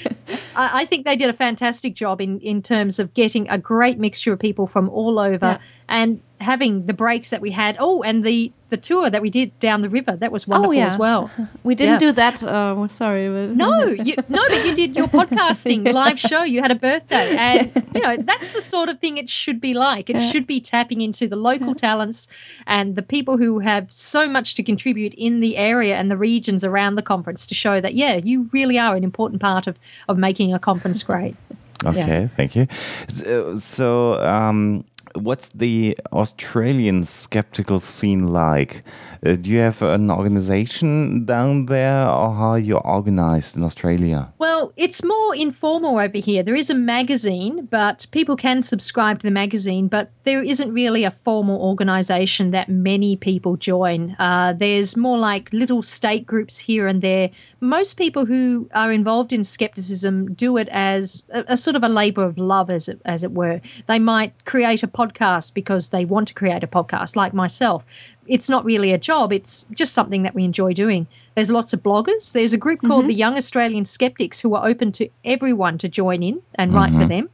I, 0.55 0.81
I, 0.81 0.85
think 0.85 1.05
they 1.05 1.15
did 1.15 1.29
a 1.29 1.37
fantastic 1.37 1.95
job 1.95 2.21
in 2.21 2.39
in 2.39 2.61
terms 2.61 2.99
of 2.99 3.13
getting 3.13 3.49
a 3.49 3.57
great 3.57 3.97
mixture 3.97 4.33
of 4.33 4.39
people 4.39 4.67
from 4.67 4.89
all 4.89 5.17
over 5.19 5.51
yeah. 5.51 5.59
and 5.87 6.19
having 6.41 6.85
the 6.85 6.93
breaks 6.93 7.29
that 7.29 7.41
we 7.41 7.51
had. 7.51 7.77
Oh, 7.79 8.01
and 8.03 8.23
the 8.23 8.51
the 8.69 8.77
tour 8.77 9.09
that 9.09 9.21
we 9.21 9.29
did 9.29 9.57
down 9.59 9.81
the 9.81 9.89
river 9.89 10.15
that 10.15 10.31
was 10.31 10.47
wonderful 10.47 10.69
oh, 10.69 10.79
yeah. 10.79 10.87
as 10.87 10.97
well. 10.97 11.29
We 11.63 11.75
didn't 11.75 12.01
yeah. 12.01 12.07
do 12.07 12.11
that. 12.13 12.41
Uh, 12.41 12.87
sorry. 12.87 13.27
no, 13.55 13.85
you, 13.85 14.15
no, 14.29 14.43
but 14.47 14.65
you 14.65 14.73
did 14.73 14.95
your 14.95 15.07
podcasting 15.19 15.85
yeah. 15.85 15.91
live 15.91 16.19
show. 16.19 16.43
You 16.43 16.61
had 16.61 16.71
a 16.71 16.75
birthday, 16.75 17.35
and 17.35 17.71
you 17.93 18.01
know 18.01 18.17
that's 18.17 18.51
the 18.51 18.61
sort 18.61 18.89
of 18.89 18.99
thing 18.99 19.17
it 19.17 19.29
should 19.29 19.61
be 19.61 19.73
like. 19.73 20.09
It 20.09 20.19
should 20.31 20.47
be 20.47 20.59
tapping 20.59 21.01
into 21.01 21.27
the 21.27 21.35
local 21.35 21.75
talents 21.75 22.27
and 22.65 22.95
the 22.95 23.01
people 23.01 23.37
who 23.37 23.59
have 23.59 23.87
so 23.91 24.27
much 24.27 24.55
to 24.55 24.63
contribute 24.63 25.13
in 25.13 25.39
the 25.39 25.57
area 25.57 25.97
and 25.97 26.09
the 26.09 26.17
regions 26.17 26.63
around 26.63 26.95
the 26.95 27.03
conference 27.03 27.45
to 27.47 27.55
show 27.55 27.79
that 27.81 27.93
yeah, 27.93 28.15
you 28.15 28.49
really 28.51 28.79
are 28.79 28.95
an 28.95 29.03
important 29.03 29.41
part 29.41 29.67
of 29.67 29.77
of 30.07 30.17
making 30.17 30.53
a 30.53 30.59
conference 30.59 31.03
great. 31.03 31.35
Okay, 31.83 32.29
thank 32.35 32.55
you. 32.55 32.67
So, 33.07 33.55
so 33.55 34.13
um, 34.21 34.85
what's 35.15 35.49
the 35.49 35.97
Australian 36.13 37.05
skeptical 37.05 37.79
scene 37.79 38.27
like? 38.29 38.83
Uh, 39.25 39.35
do 39.35 39.49
you 39.49 39.59
have 39.59 39.81
an 39.81 40.09
organization 40.09 41.25
down 41.25 41.65
there, 41.65 42.07
or 42.07 42.33
how 42.33 42.49
are 42.51 42.59
you 42.59 42.77
organized 42.77 43.57
in 43.57 43.63
Australia? 43.63 44.31
Well, 44.39 44.73
it's 44.77 45.03
more 45.03 45.35
informal 45.35 45.99
over 45.99 46.17
here. 46.17 46.43
There 46.43 46.55
is 46.55 46.69
a 46.69 46.75
magazine, 46.75 47.67
but 47.69 48.07
people 48.11 48.35
can 48.35 48.61
subscribe 48.61 49.19
to 49.19 49.27
the 49.27 49.31
magazine, 49.31 49.87
but 49.87 50.11
there 50.23 50.41
isn't 50.41 50.73
really 50.73 51.03
a 51.03 51.11
formal 51.11 51.61
organization 51.61 52.51
that 52.51 52.69
many 52.69 53.15
people 53.15 53.57
join. 53.57 54.15
Uh, 54.19 54.53
there's 54.57 54.95
more 54.97 55.17
like 55.17 55.51
little 55.51 55.81
state 55.81 56.25
groups 56.25 56.57
here 56.57 56.87
and 56.87 57.01
there. 57.01 57.29
Most 57.59 57.97
people 57.97 58.25
who 58.25 58.69
are 58.73 58.91
involved 58.91 59.33
in 59.33 59.43
skepticism 59.43 60.33
do 60.33 60.57
it 60.57 60.67
as 60.71 61.23
a, 61.29 61.43
a 61.49 61.57
sort 61.57 61.75
of 61.75 61.83
a 61.83 61.89
labor 61.89 62.23
of 62.23 62.37
love, 62.37 62.69
as 62.69 62.87
it, 62.87 62.99
as 63.05 63.23
it 63.23 63.31
were. 63.31 63.61
They 63.87 63.99
might 63.99 64.33
create 64.45 64.83
a 64.83 64.87
podcast 65.01 65.53
because 65.53 65.89
they 65.89 66.05
want 66.05 66.27
to 66.27 66.33
create 66.33 66.63
a 66.63 66.67
podcast, 66.67 67.15
like 67.15 67.33
myself. 67.33 67.83
It's 68.27 68.49
not 68.49 68.65
really 68.65 68.91
a 68.93 68.97
job, 68.97 69.33
it's 69.33 69.65
just 69.71 69.93
something 69.93 70.23
that 70.23 70.35
we 70.35 70.43
enjoy 70.43 70.73
doing. 70.73 71.07
There's 71.35 71.49
lots 71.49 71.73
of 71.73 71.81
bloggers. 71.81 72.33
There's 72.33 72.53
a 72.53 72.57
group 72.57 72.79
mm-hmm. 72.79 72.89
called 72.89 73.07
the 73.07 73.13
Young 73.13 73.37
Australian 73.37 73.85
Skeptics 73.85 74.39
who 74.39 74.53
are 74.55 74.67
open 74.67 74.91
to 74.93 75.09
everyone 75.23 75.77
to 75.79 75.87
join 75.87 76.23
in 76.23 76.41
and 76.55 76.71
mm-hmm. 76.71 76.77
write 76.77 76.91
for 76.91 76.99
mm-hmm. 76.99 77.07
them. 77.07 77.29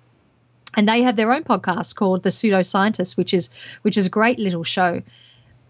And 0.75 0.87
they 0.87 1.01
have 1.01 1.15
their 1.15 1.33
own 1.33 1.43
podcast 1.43 1.95
called 1.95 2.23
The 2.23 2.29
Pseudoscientist, 2.29 3.17
which 3.17 3.33
is 3.33 3.49
which 3.81 3.97
is 3.97 4.05
a 4.05 4.09
great 4.09 4.37
little 4.37 4.63
show 4.63 5.01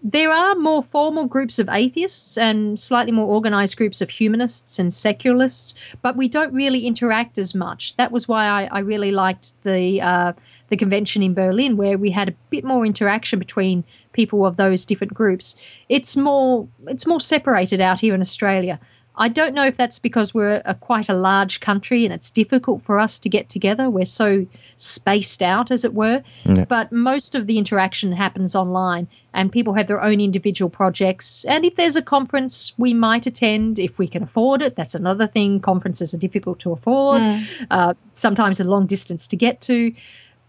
there 0.09 0.31
are 0.31 0.55
more 0.55 0.81
formal 0.81 1.25
groups 1.25 1.59
of 1.59 1.67
atheists 1.67 2.37
and 2.37 2.79
slightly 2.79 3.11
more 3.11 3.27
organized 3.27 3.75
groups 3.75 3.99
of 3.99 4.09
humanists 4.09 4.79
and 4.79 4.93
secularists, 4.93 5.73
but 6.01 6.15
we 6.15 6.29
don't 6.29 6.53
really 6.53 6.87
interact 6.87 7.37
as 7.37 7.53
much. 7.53 7.93
That 7.97 8.13
was 8.13 8.25
why 8.25 8.45
I, 8.45 8.69
I 8.71 8.79
really 8.79 9.11
liked 9.11 9.51
the 9.63 9.99
uh, 10.01 10.31
the 10.69 10.77
convention 10.77 11.21
in 11.23 11.33
Berlin, 11.33 11.75
where 11.75 11.97
we 11.97 12.09
had 12.09 12.29
a 12.29 12.35
bit 12.49 12.63
more 12.63 12.85
interaction 12.85 13.37
between 13.37 13.83
people 14.13 14.45
of 14.45 14.55
those 14.55 14.85
different 14.85 15.13
groups. 15.13 15.57
It's 15.89 16.15
more 16.15 16.65
it's 16.87 17.05
more 17.05 17.19
separated 17.19 17.81
out 17.81 17.99
here 17.99 18.15
in 18.15 18.21
Australia. 18.21 18.79
I 19.17 19.29
don't 19.29 19.53
know 19.53 19.65
if 19.65 19.77
that's 19.77 19.99
because 19.99 20.33
we're 20.33 20.61
a, 20.65 20.75
quite 20.75 21.09
a 21.09 21.13
large 21.13 21.59
country 21.59 22.05
and 22.05 22.13
it's 22.13 22.29
difficult 22.29 22.81
for 22.83 22.99
us 22.99 23.17
to 23.19 23.29
get 23.29 23.49
together. 23.49 23.89
We're 23.89 24.05
so 24.05 24.45
spaced 24.75 25.41
out, 25.41 25.71
as 25.71 25.83
it 25.83 25.93
were. 25.93 26.23
Yeah. 26.45 26.65
But 26.65 26.91
most 26.91 27.33
of 27.33 27.47
the 27.47 27.57
interaction 27.57 28.11
happens 28.11 28.55
online, 28.55 29.07
and 29.33 29.51
people 29.51 29.73
have 29.73 29.87
their 29.87 30.03
own 30.03 30.19
individual 30.19 30.69
projects. 30.69 31.45
And 31.45 31.65
if 31.65 31.75
there's 31.75 31.95
a 31.95 32.01
conference, 32.01 32.73
we 32.77 32.93
might 32.93 33.25
attend 33.25 33.79
if 33.79 33.97
we 33.97 34.07
can 34.07 34.23
afford 34.23 34.61
it. 34.61 34.75
That's 34.75 34.95
another 34.95 35.27
thing. 35.27 35.59
Conferences 35.61 36.13
are 36.13 36.19
difficult 36.19 36.59
to 36.59 36.71
afford, 36.71 37.21
mm. 37.21 37.45
uh, 37.71 37.93
sometimes 38.13 38.59
a 38.59 38.63
long 38.63 38.85
distance 38.85 39.27
to 39.27 39.35
get 39.35 39.61
to. 39.61 39.93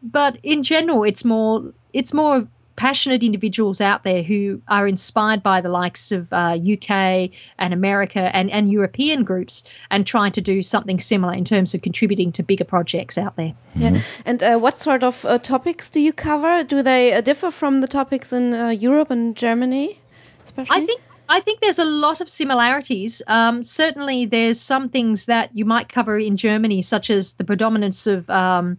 But 0.03 0.39
in 0.43 0.63
general, 0.63 1.05
it's 1.05 1.25
more 1.25 1.73
it's 1.93 2.13
more 2.13 2.47
passionate 2.79 3.25
individuals 3.25 3.81
out 3.81 4.05
there 4.05 4.23
who 4.23 4.63
are 4.69 4.87
inspired 4.87 5.43
by 5.43 5.61
the 5.61 5.69
likes 5.69 6.13
of 6.13 6.33
uh, 6.33 6.57
UK 6.57 7.29
and 7.59 7.75
America 7.75 8.31
and, 8.35 8.51
and 8.53 8.71
European 8.71 9.25
groups 9.25 9.65
and 9.91 10.07
trying 10.07 10.31
to 10.31 10.41
do 10.41 10.63
something 10.63 11.01
similar 11.01 11.35
in 11.35 11.45
terms 11.45 11.75
of 11.75 11.83
contributing 11.83 12.31
to 12.31 12.43
bigger 12.43 12.65
projects 12.65 13.19
out 13.19 13.35
there. 13.35 13.53
Yeah. 13.75 13.91
Mm-hmm. 13.91 14.23
And 14.27 14.43
uh, 14.45 14.59
what 14.59 14.79
sort 14.79 15.03
of 15.03 15.25
uh, 15.25 15.39
topics 15.39 15.91
do 15.91 16.01
you 16.01 16.13
cover? 16.13 16.63
Do 16.63 16.81
they 16.81 17.13
uh, 17.13 17.21
differ 17.21 17.51
from 17.51 17.81
the 17.81 17.89
topics 17.89 18.33
in 18.33 18.55
uh, 18.55 18.69
Europe 18.69 19.11
and 19.11 19.37
Germany, 19.37 20.01
especially? 20.45 20.83
I 20.83 20.87
think. 20.87 21.01
I 21.31 21.41
think 21.41 21.61
there's 21.61 21.79
a 21.79 21.85
lot 21.85 22.23
of 22.23 22.29
similarities. 22.31 23.21
Um, 23.27 23.63
certainly, 23.63 24.25
there's 24.25 24.59
some 24.59 24.89
things 24.89 25.27
that 25.27 25.51
you 25.55 25.67
might 25.67 25.91
cover 25.91 26.19
in 26.19 26.39
Germany, 26.39 26.81
such 26.81 27.11
as 27.11 27.35
the 27.35 27.45
predominance 27.45 28.07
of 28.07 28.31
um, 28.31 28.79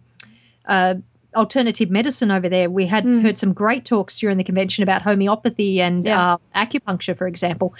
uh, 0.66 0.94
alternative 1.34 1.90
medicine 1.90 2.30
over 2.30 2.48
there. 2.48 2.70
We 2.70 2.86
had 2.86 3.04
mm. 3.04 3.22
heard 3.22 3.38
some 3.38 3.52
great 3.52 3.84
talks 3.84 4.18
during 4.18 4.36
the 4.36 4.44
convention 4.44 4.82
about 4.82 5.02
homeopathy 5.02 5.80
and 5.80 6.04
yeah. 6.04 6.34
uh, 6.34 6.36
acupuncture, 6.54 7.16
for 7.16 7.26
example. 7.26 7.74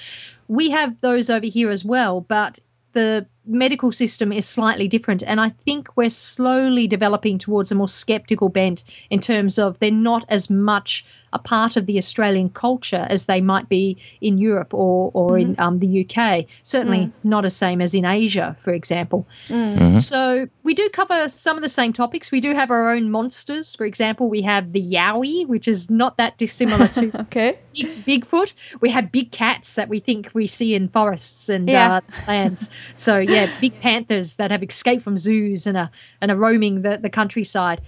We 0.48 0.70
have 0.70 1.01
those 1.01 1.30
over 1.30 1.46
here 1.46 1.70
as 1.70 1.84
well, 1.84 2.20
but 2.22 2.59
the 2.92 3.26
medical 3.47 3.93
system 3.93 4.32
is 4.32 4.47
slightly 4.47 4.88
different. 4.88 5.22
And 5.24 5.41
I 5.41 5.51
think 5.51 5.88
we're 5.97 6.11
slowly 6.11 6.86
developing 6.86 7.38
towards 7.38 7.72
a 7.72 7.74
more 7.74 7.88
skeptical 7.88 8.49
bent 8.49 8.84
in 9.11 9.20
terms 9.20 9.59
of 9.59 9.78
they're 9.78 9.91
not 9.91 10.24
as 10.28 10.51
much 10.51 11.05
a 11.32 11.38
part 11.38 11.76
of 11.76 11.86
the 11.86 11.97
Australian 11.99 12.51
culture 12.51 13.07
as 13.09 13.26
they 13.26 13.41
might 13.41 13.68
be 13.68 13.97
in 14.20 14.38
Europe 14.38 14.74
or, 14.74 15.11
or 15.14 15.30
mm-hmm. 15.30 15.51
in 15.51 15.61
um, 15.61 15.78
the 15.78 16.05
UK. 16.05 16.45
Certainly 16.62 17.07
mm. 17.07 17.12
not 17.22 17.45
as 17.45 17.55
same 17.55 17.80
as 17.80 17.95
in 17.95 18.05
Asia, 18.05 18.57
for 18.64 18.72
example. 18.72 19.26
Mm. 19.49 19.78
Mm-hmm. 19.78 19.97
So 19.99 20.49
we 20.64 20.74
do 20.74 20.88
cover 20.91 21.28
some 21.28 21.57
of 21.57 21.62
the 21.62 21.68
same 21.68 21.93
topics. 21.93 22.32
We 22.32 22.41
do 22.41 22.55
have 22.55 22.70
our 22.70 22.91
own 22.91 23.11
monsters. 23.11 23.74
For 23.74 23.84
example, 23.84 24.28
we 24.28 24.43
have 24.43 24.72
the 24.72 24.82
Yowie, 24.82 25.47
which 25.47 25.68
is 25.68 25.88
not 25.91 26.16
that 26.16 26.36
dissimilar 26.38 26.88
to 26.88 27.20
okay. 27.20 27.59
Big, 27.74 28.05
Bigfoot. 28.22 28.53
We 28.80 28.91
have 28.91 29.12
big 29.12 29.30
cats 29.30 29.74
that 29.74 29.88
we 29.88 30.01
think 30.01 30.30
we 30.34 30.47
see 30.47 30.74
in 30.74 30.88
forests 30.88 31.49
and 31.49 31.68
yeah. 31.68 31.97
uh, 31.97 32.01
lands. 32.26 32.70
So 32.97 33.18
yeah, 33.31 33.49
big 33.61 33.78
panthers 33.81 34.37
that 34.37 34.51
have 34.51 34.62
escaped 34.62 35.03
from 35.03 35.16
zoos 35.16 35.66
and 35.66 35.76
are 35.76 35.91
and 36.20 36.31
are 36.31 36.37
roaming 36.37 36.83
the, 36.83 36.99
the 36.99 37.11
countryside. 37.11 37.81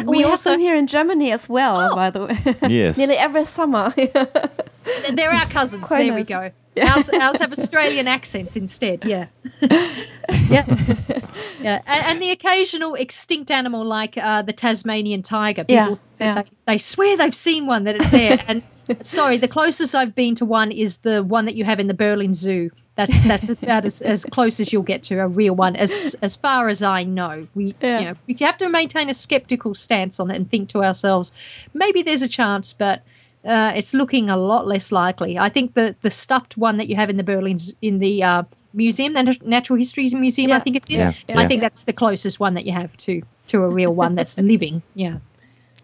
We, 0.00 0.18
we 0.18 0.24
also, 0.24 0.50
have 0.50 0.58
them 0.58 0.66
here 0.66 0.76
in 0.76 0.86
Germany 0.86 1.32
as 1.32 1.48
well, 1.48 1.80
oh. 1.80 1.94
by 1.94 2.10
the 2.10 2.26
way. 2.26 2.36
Yes. 2.68 2.98
Nearly 2.98 3.16
every 3.16 3.44
summer. 3.44 3.92
They're 5.12 5.30
our 5.30 5.46
cousins. 5.46 5.84
Quite 5.84 6.04
there 6.04 6.12
nice. 6.12 6.28
we 6.28 6.34
go. 6.34 6.50
Yeah. 6.76 6.94
Ours, 6.94 7.10
ours, 7.10 7.38
have 7.40 7.52
Australian 7.52 8.06
accents 8.06 8.56
instead. 8.56 9.04
Yeah. 9.04 9.26
yeah. 10.48 10.64
Yeah. 11.60 11.82
And, 11.86 12.06
and, 12.06 12.22
the 12.22 12.30
occasional 12.30 12.94
extinct 12.94 13.50
animal 13.50 13.84
like 13.84 14.16
uh, 14.16 14.42
the 14.42 14.52
Tasmanian 14.52 15.22
tiger. 15.22 15.64
People, 15.64 15.98
yeah. 16.20 16.42
They, 16.42 16.50
they, 16.66 16.78
swear 16.78 17.16
they've 17.16 17.34
seen 17.34 17.66
one 17.66 17.84
that 17.84 17.96
it's 17.96 18.10
there. 18.10 18.38
and 18.48 18.62
sorry, 19.02 19.36
the 19.36 19.48
closest 19.48 19.94
I've 19.94 20.14
been 20.14 20.34
to 20.36 20.44
one 20.44 20.70
is 20.70 20.98
the 20.98 21.22
one 21.22 21.44
that 21.44 21.54
you 21.54 21.64
have 21.64 21.80
in 21.80 21.86
the 21.88 21.94
Berlin 21.94 22.34
Zoo. 22.34 22.70
That's 23.06 23.22
that's 23.22 23.48
about 23.48 23.84
as, 23.84 24.02
as 24.02 24.24
close 24.26 24.60
as 24.60 24.72
you'll 24.72 24.82
get 24.82 25.02
to 25.04 25.20
a 25.20 25.28
real 25.28 25.54
one, 25.54 25.74
as 25.76 26.14
as 26.20 26.36
far 26.36 26.68
as 26.68 26.82
I 26.82 27.02
know. 27.02 27.46
We 27.54 27.74
yeah. 27.80 27.98
you 27.98 28.04
know 28.06 28.14
we 28.26 28.34
have 28.34 28.58
to 28.58 28.68
maintain 28.68 29.08
a 29.08 29.14
skeptical 29.14 29.74
stance 29.74 30.20
on 30.20 30.30
it 30.30 30.36
and 30.36 30.50
think 30.50 30.68
to 30.70 30.84
ourselves, 30.84 31.32
maybe 31.72 32.02
there's 32.02 32.22
a 32.22 32.28
chance, 32.28 32.74
but 32.74 33.02
uh, 33.44 33.72
it's 33.74 33.94
looking 33.94 34.28
a 34.28 34.36
lot 34.36 34.66
less 34.66 34.92
likely. 34.92 35.38
I 35.38 35.48
think 35.48 35.74
the 35.74 35.96
the 36.02 36.10
stuffed 36.10 36.58
one 36.58 36.76
that 36.76 36.88
you 36.88 36.96
have 36.96 37.08
in 37.08 37.16
the 37.16 37.24
Berlin 37.24 37.58
in 37.80 38.00
the 38.00 38.22
uh, 38.22 38.42
museum, 38.74 39.14
the 39.14 39.36
Natural 39.44 39.78
History 39.78 40.08
Museum, 40.08 40.50
yeah. 40.50 40.56
I 40.56 40.60
think 40.60 40.76
it 40.76 40.84
is. 40.90 40.98
Yeah. 40.98 41.12
I 41.30 41.46
think 41.46 41.62
that's 41.62 41.84
the 41.84 41.94
closest 41.94 42.38
one 42.38 42.54
that 42.54 42.66
you 42.66 42.72
have 42.72 42.94
to 42.98 43.22
to 43.48 43.64
a 43.64 43.68
real 43.68 43.94
one 43.94 44.14
that's 44.14 44.38
living. 44.38 44.82
Yeah. 44.94 45.18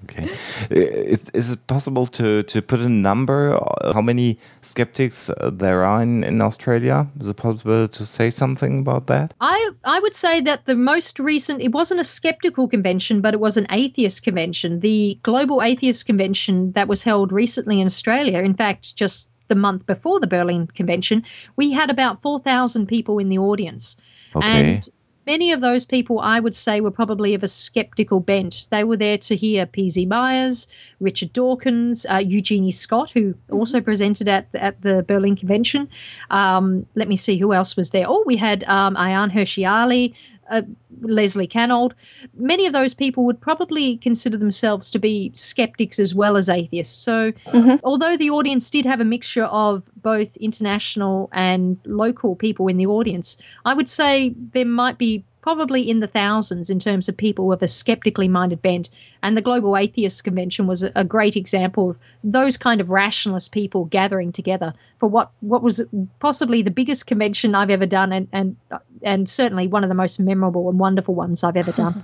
Okay. 0.05 0.29
Is 0.71 1.53
it 1.53 1.67
possible 1.67 2.07
to, 2.07 2.43
to 2.43 2.63
put 2.63 2.81
a 2.81 2.89
number? 2.89 3.59
How 3.95 4.01
many 4.01 4.39
skeptics 4.61 5.31
uh, 5.31 5.51
there 5.53 5.85
are 5.85 6.03
in, 6.03 6.23
in 6.23 6.43
Australia? 6.43 7.09
Is 7.21 7.29
it 7.29 7.37
possible 7.37 7.89
to 7.89 8.07
say 8.07 8.31
something 8.31 8.81
about 8.81 9.07
that? 9.07 9.35
I, 9.41 9.71
I 9.85 9.99
would 10.01 10.15
say 10.15 10.41
that 10.43 10.67
the 10.67 10.75
most 10.75 11.19
recent, 11.19 11.63
it 11.63 11.73
wasn't 11.73 12.01
a 12.01 12.05
skeptical 12.05 12.69
convention, 12.69 13.21
but 13.21 13.35
it 13.35 13.41
was 13.41 13.57
an 13.57 13.67
atheist 13.71 14.23
convention. 14.23 14.81
The 14.81 15.19
Global 15.23 15.63
Atheist 15.63 16.07
Convention 16.07 16.73
that 16.73 16.89
was 16.89 17.03
held 17.03 17.33
recently 17.33 17.81
in 17.81 17.87
Australia, 17.87 18.41
in 18.41 18.55
fact, 18.55 18.97
just 18.97 19.29
the 19.49 19.55
month 19.55 19.87
before 19.87 20.21
the 20.21 20.27
Berlin 20.27 20.67
Convention, 20.67 21.25
we 21.57 21.73
had 21.73 21.91
about 21.91 22.21
4,000 22.23 22.87
people 22.87 23.19
in 23.19 23.29
the 23.29 23.39
audience. 23.39 23.97
Okay. 24.35 24.75
And 24.75 24.89
Many 25.27 25.51
of 25.51 25.61
those 25.61 25.85
people, 25.85 26.21
I 26.21 26.39
would 26.39 26.55
say, 26.55 26.81
were 26.81 26.91
probably 26.91 27.35
of 27.35 27.43
a 27.43 27.49
skeptical 27.49 28.21
bent. 28.21 28.69
They 28.71 28.85
were 28.85 28.97
there 28.97 29.19
to 29.19 29.35
hear 29.35 29.67
P.Z. 29.67 30.07
Myers, 30.07 30.69
Richard 31.01 31.33
Dawkins, 31.33 32.07
uh, 32.09 32.19
Eugenie 32.19 32.71
Scott, 32.71 33.11
who 33.11 33.35
also 33.51 33.81
presented 33.81 34.29
at 34.29 34.47
at 34.55 34.81
the 34.83 35.03
Berlin 35.03 35.35
Convention. 35.35 35.89
Um, 36.31 36.87
let 36.95 37.09
me 37.09 37.17
see 37.17 37.39
who 37.39 37.53
else 37.53 37.77
was 37.77 37.91
there. 37.91 38.05
Oh, 38.07 38.23
we 38.25 38.37
had 38.37 38.63
um, 38.65 38.95
Ayaan 38.95 39.33
Hirsi 39.33 39.69
Ali, 39.69 40.15
uh, 40.51 40.63
Leslie 41.01 41.47
Canold, 41.47 41.93
many 42.37 42.67
of 42.67 42.73
those 42.73 42.95
people 42.95 43.25
would 43.25 43.41
probably 43.41 43.99
consider 43.99 44.37
themselves 44.37 44.91
to 44.91 44.99
be 44.99 45.31
skeptics 45.35 45.99
as 45.99 46.15
well 46.15 46.37
as 46.37 46.49
atheists. 46.49 46.97
So, 46.97 47.33
mm-hmm. 47.33 47.77
although 47.85 48.17
the 48.17 48.31
audience 48.31 48.71
did 48.71 48.87
have 48.87 49.01
a 49.01 49.05
mixture 49.05 49.45
of 49.45 49.83
both 50.03 50.37
international 50.37 51.29
and 51.33 51.79
local 51.85 52.37
people 52.37 52.69
in 52.69 52.77
the 52.77 52.87
audience, 52.87 53.37
I 53.65 53.75
would 53.75 53.89
say 53.89 54.35
there 54.53 54.65
might 54.65 54.99
be 54.99 55.25
probably 55.47 55.89
in 55.89 56.01
the 56.01 56.09
thousands 56.09 56.71
in 56.71 56.81
terms 56.81 57.09
of 57.09 57.17
people 57.17 57.47
with 57.47 57.63
a 57.63 57.69
skeptically 57.69 58.27
minded 58.27 58.61
bent. 58.61 58.91
And 59.23 59.37
the 59.37 59.41
Global 59.41 59.77
Atheist 59.77 60.25
Convention 60.25 60.67
was 60.67 60.83
a, 60.83 60.91
a 60.97 61.05
great 61.05 61.37
example 61.37 61.91
of 61.91 61.97
those 62.25 62.57
kind 62.57 62.81
of 62.81 62.91
rationalist 62.91 63.53
people 63.53 63.85
gathering 63.85 64.33
together 64.33 64.75
for 64.99 65.09
what, 65.09 65.31
what 65.43 65.63
was 65.63 65.81
possibly 66.19 66.63
the 66.63 66.73
biggest 66.73 67.07
convention 67.07 67.55
I've 67.55 67.71
ever 67.71 67.87
done 67.87 68.13
and, 68.13 68.27
and, 68.33 68.57
and 69.03 69.29
certainly 69.29 69.69
one 69.69 69.85
of 69.85 69.89
the 69.89 69.95
most 69.95 70.19
memorable 70.19 70.69
and 70.69 70.81
wonderful 70.81 71.15
ones 71.15 71.45
I've 71.45 71.57
ever 71.57 71.71
done. 71.71 72.03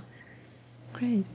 great. 0.93 1.25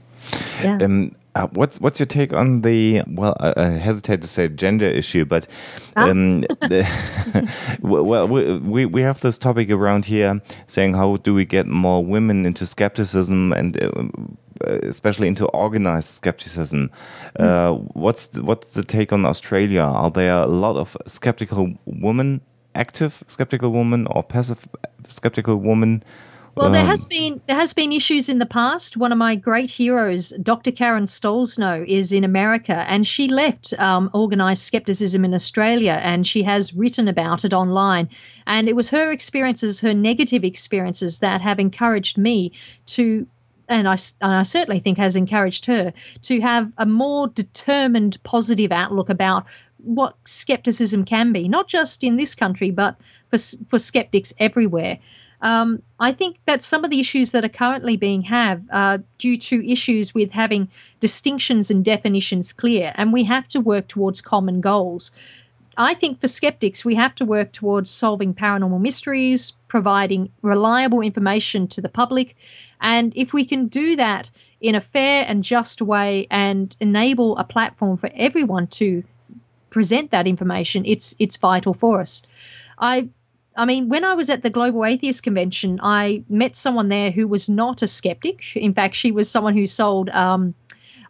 Yeah. 0.62 0.78
Um, 0.80 1.14
uh, 1.38 1.46
what's 1.52 1.80
what's 1.80 2.00
your 2.00 2.06
take 2.06 2.32
on 2.32 2.62
the 2.62 3.02
well? 3.06 3.36
I, 3.38 3.54
I 3.56 3.64
hesitate 3.66 4.20
to 4.22 4.26
say 4.26 4.48
gender 4.48 4.86
issue, 4.86 5.24
but 5.24 5.46
um, 5.94 6.40
the, 6.40 7.78
well, 7.80 8.26
we 8.26 8.86
we 8.86 9.02
have 9.02 9.20
this 9.20 9.38
topic 9.38 9.70
around 9.70 10.04
here 10.06 10.40
saying 10.66 10.94
how 10.94 11.16
do 11.18 11.34
we 11.34 11.44
get 11.44 11.66
more 11.66 12.04
women 12.04 12.44
into 12.44 12.66
skepticism 12.66 13.52
and 13.52 13.80
uh, 13.80 14.78
especially 14.82 15.28
into 15.28 15.46
organized 15.46 16.08
skepticism. 16.08 16.90
Mm. 17.38 17.44
Uh, 17.44 17.74
what's 17.92 18.26
the, 18.28 18.42
what's 18.42 18.74
the 18.74 18.82
take 18.82 19.12
on 19.12 19.24
Australia? 19.24 19.82
Are 19.82 20.10
there 20.10 20.42
a 20.42 20.46
lot 20.46 20.76
of 20.76 20.96
skeptical 21.06 21.74
women, 21.86 22.40
active 22.74 23.22
skeptical 23.28 23.70
women, 23.70 24.08
or 24.10 24.24
passive 24.24 24.68
skeptical 25.06 25.56
women? 25.56 26.02
Well, 26.58 26.72
there 26.72 26.84
has 26.84 27.04
been 27.04 27.40
there 27.46 27.54
has 27.54 27.72
been 27.72 27.92
issues 27.92 28.28
in 28.28 28.40
the 28.40 28.46
past. 28.46 28.96
One 28.96 29.12
of 29.12 29.18
my 29.18 29.36
great 29.36 29.70
heroes, 29.70 30.30
Dr. 30.42 30.72
Karen 30.72 31.04
Stollznow, 31.04 31.86
is 31.86 32.10
in 32.10 32.24
America, 32.24 32.84
and 32.88 33.06
she 33.06 33.28
left 33.28 33.72
um, 33.78 34.10
organized 34.12 34.62
skepticism 34.62 35.24
in 35.24 35.34
Australia, 35.34 36.00
and 36.02 36.26
she 36.26 36.42
has 36.42 36.74
written 36.74 37.06
about 37.06 37.44
it 37.44 37.52
online. 37.52 38.08
And 38.48 38.68
it 38.68 38.74
was 38.74 38.88
her 38.88 39.12
experiences, 39.12 39.80
her 39.82 39.94
negative 39.94 40.42
experiences, 40.42 41.18
that 41.18 41.40
have 41.40 41.60
encouraged 41.60 42.18
me 42.18 42.50
to 42.86 43.24
and 43.68 43.86
I, 43.86 43.96
and 44.20 44.32
I 44.32 44.42
certainly 44.42 44.80
think 44.80 44.98
has 44.98 45.14
encouraged 45.14 45.64
her 45.66 45.92
to 46.22 46.40
have 46.40 46.72
a 46.78 46.86
more 46.86 47.28
determined, 47.28 48.20
positive 48.24 48.72
outlook 48.72 49.08
about 49.08 49.44
what 49.78 50.16
skepticism 50.24 51.04
can 51.04 51.32
be, 51.32 51.48
not 51.48 51.68
just 51.68 52.02
in 52.02 52.16
this 52.16 52.34
country, 52.34 52.72
but 52.72 52.96
for, 53.30 53.38
for 53.68 53.78
skeptics 53.78 54.32
everywhere. 54.38 54.98
Um, 55.40 55.82
I 56.00 56.12
think 56.12 56.38
that 56.46 56.62
some 56.62 56.84
of 56.84 56.90
the 56.90 57.00
issues 57.00 57.32
that 57.32 57.44
are 57.44 57.48
currently 57.48 57.96
being 57.96 58.22
have 58.22 58.62
are 58.72 58.98
due 59.18 59.36
to 59.36 59.70
issues 59.70 60.14
with 60.14 60.30
having 60.30 60.68
distinctions 61.00 61.70
and 61.70 61.84
definitions 61.84 62.52
clear, 62.52 62.92
and 62.96 63.12
we 63.12 63.24
have 63.24 63.46
to 63.48 63.60
work 63.60 63.88
towards 63.88 64.20
common 64.20 64.60
goals. 64.60 65.12
I 65.76 65.94
think 65.94 66.20
for 66.20 66.26
skeptics, 66.26 66.84
we 66.84 66.96
have 66.96 67.14
to 67.16 67.24
work 67.24 67.52
towards 67.52 67.88
solving 67.88 68.34
paranormal 68.34 68.80
mysteries, 68.80 69.52
providing 69.68 70.28
reliable 70.42 71.00
information 71.02 71.68
to 71.68 71.80
the 71.80 71.88
public, 71.88 72.36
and 72.80 73.12
if 73.14 73.32
we 73.32 73.44
can 73.44 73.68
do 73.68 73.94
that 73.96 74.30
in 74.60 74.74
a 74.74 74.80
fair 74.80 75.24
and 75.28 75.44
just 75.44 75.80
way 75.80 76.26
and 76.30 76.74
enable 76.80 77.36
a 77.38 77.44
platform 77.44 77.96
for 77.96 78.10
everyone 78.14 78.66
to 78.66 79.04
present 79.70 80.10
that 80.10 80.26
information, 80.26 80.84
it's 80.84 81.14
it's 81.20 81.36
vital 81.36 81.74
for 81.74 82.00
us. 82.00 82.22
I 82.78 83.08
I 83.58 83.64
mean, 83.64 83.88
when 83.88 84.04
I 84.04 84.14
was 84.14 84.30
at 84.30 84.42
the 84.42 84.50
Global 84.50 84.84
Atheist 84.84 85.24
Convention, 85.24 85.80
I 85.82 86.22
met 86.28 86.54
someone 86.54 86.88
there 86.88 87.10
who 87.10 87.26
was 87.26 87.48
not 87.48 87.82
a 87.82 87.88
skeptic. 87.88 88.56
In 88.56 88.72
fact, 88.72 88.94
she 88.94 89.10
was 89.10 89.28
someone 89.28 89.54
who 89.54 89.66
sold 89.66 90.08
um, 90.10 90.54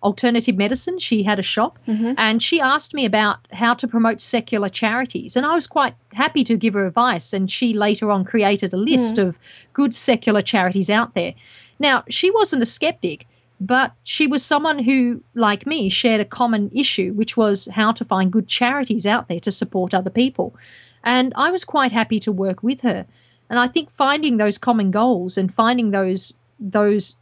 alternative 0.03 0.57
medicine. 0.57 0.99
She 0.99 1.22
had 1.22 1.38
a 1.38 1.42
shop 1.42 1.78
mm-hmm. 1.86 2.14
and 2.16 2.42
she 2.42 2.59
asked 2.59 2.94
me 2.94 3.05
about 3.05 3.38
how 3.53 3.74
to 3.74 3.86
promote 3.86 4.22
secular 4.22 4.70
charities. 4.70 5.36
And 5.36 5.44
I 5.44 5.55
was 5.55 5.66
quite 5.66 5.94
happy 6.14 6.42
to 6.44 6.57
give 6.57 6.72
her 6.72 6.86
advice. 6.86 7.34
And 7.34 7.51
she 7.51 7.74
later 7.74 8.11
on 8.11 8.24
created 8.24 8.72
a 8.72 8.78
list 8.78 9.16
mm. 9.16 9.28
of 9.28 9.38
good 9.74 9.94
secular 9.94 10.40
charities 10.40 10.88
out 10.88 11.14
there. 11.14 11.34
Now, 11.78 12.03
she 12.09 12.30
wasn't 12.30 12.62
a 12.62 12.66
skeptic, 12.66 13.26
but 13.61 13.92
she 14.05 14.26
was 14.26 14.44
someone 14.44 14.78
who, 14.78 15.22
like 15.34 15.66
me, 15.66 15.90
shared 15.90 16.20
a 16.20 16.24
common 16.24 16.70
issue, 16.72 17.12
which 17.12 17.36
was 17.36 17.68
how 17.72 17.92
to 17.92 18.05
find 18.05 18.32
good 18.32 18.49
charities 18.49 19.07
out 19.07 19.28
there 19.28 19.40
to 19.40 19.51
support 19.51 19.92
other 19.94 20.11
people. 20.11 20.57
And 21.05 21.32
I 21.36 21.51
was 21.51 21.64
quite 21.64 21.92
happy 21.92 22.20
to 22.20 22.32
work 22.32 22.62
with 22.62 22.80
her. 22.82 23.07
And 23.51 23.59
I 23.59 23.68
think 23.68 23.90
finding 23.90 24.36
those 24.36 24.59
common 24.59 24.90
goals 24.90 25.38
and 25.38 25.53
finding 25.53 25.90
those 25.90 26.34
those 26.61 27.16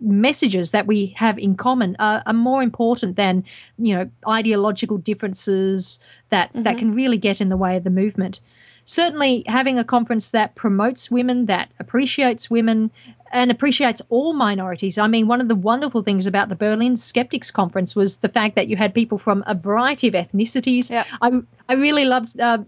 messages 0.00 0.70
that 0.70 0.86
we 0.86 1.06
have 1.16 1.38
in 1.38 1.56
common 1.56 1.96
are, 1.98 2.22
are, 2.26 2.32
more 2.32 2.62
important 2.62 3.16
than 3.16 3.44
you 3.78 3.94
know 3.94 4.08
ideological 4.28 4.98
differences 4.98 5.98
that 6.30 6.50
mm-hmm. 6.50 6.62
that 6.62 6.78
can 6.78 6.94
really 6.94 7.18
get 7.18 7.40
in 7.40 7.48
the 7.48 7.56
way 7.56 7.76
of 7.76 7.84
the 7.84 7.90
movement 7.90 8.40
certainly 8.84 9.42
having 9.46 9.78
a 9.78 9.84
conference 9.84 10.30
that 10.30 10.54
promotes 10.54 11.10
women 11.10 11.46
that 11.46 11.68
appreciates 11.78 12.48
women 12.48 12.90
and 13.32 13.50
appreciates 13.50 14.00
all 14.08 14.32
minorities 14.32 14.98
i 14.98 15.06
mean 15.06 15.26
one 15.26 15.40
of 15.40 15.48
the 15.48 15.54
wonderful 15.54 16.02
things 16.02 16.26
about 16.26 16.48
the 16.48 16.56
berlin 16.56 16.96
skeptics 16.96 17.50
conference 17.50 17.96
was 17.96 18.18
the 18.18 18.28
fact 18.28 18.54
that 18.54 18.68
you 18.68 18.76
had 18.76 18.94
people 18.94 19.18
from 19.18 19.42
a 19.46 19.54
variety 19.54 20.06
of 20.06 20.14
ethnicities 20.14 20.90
yeah. 20.90 21.04
I, 21.20 21.40
I 21.68 21.74
really 21.74 22.04
loved 22.04 22.38
uh, 22.40 22.58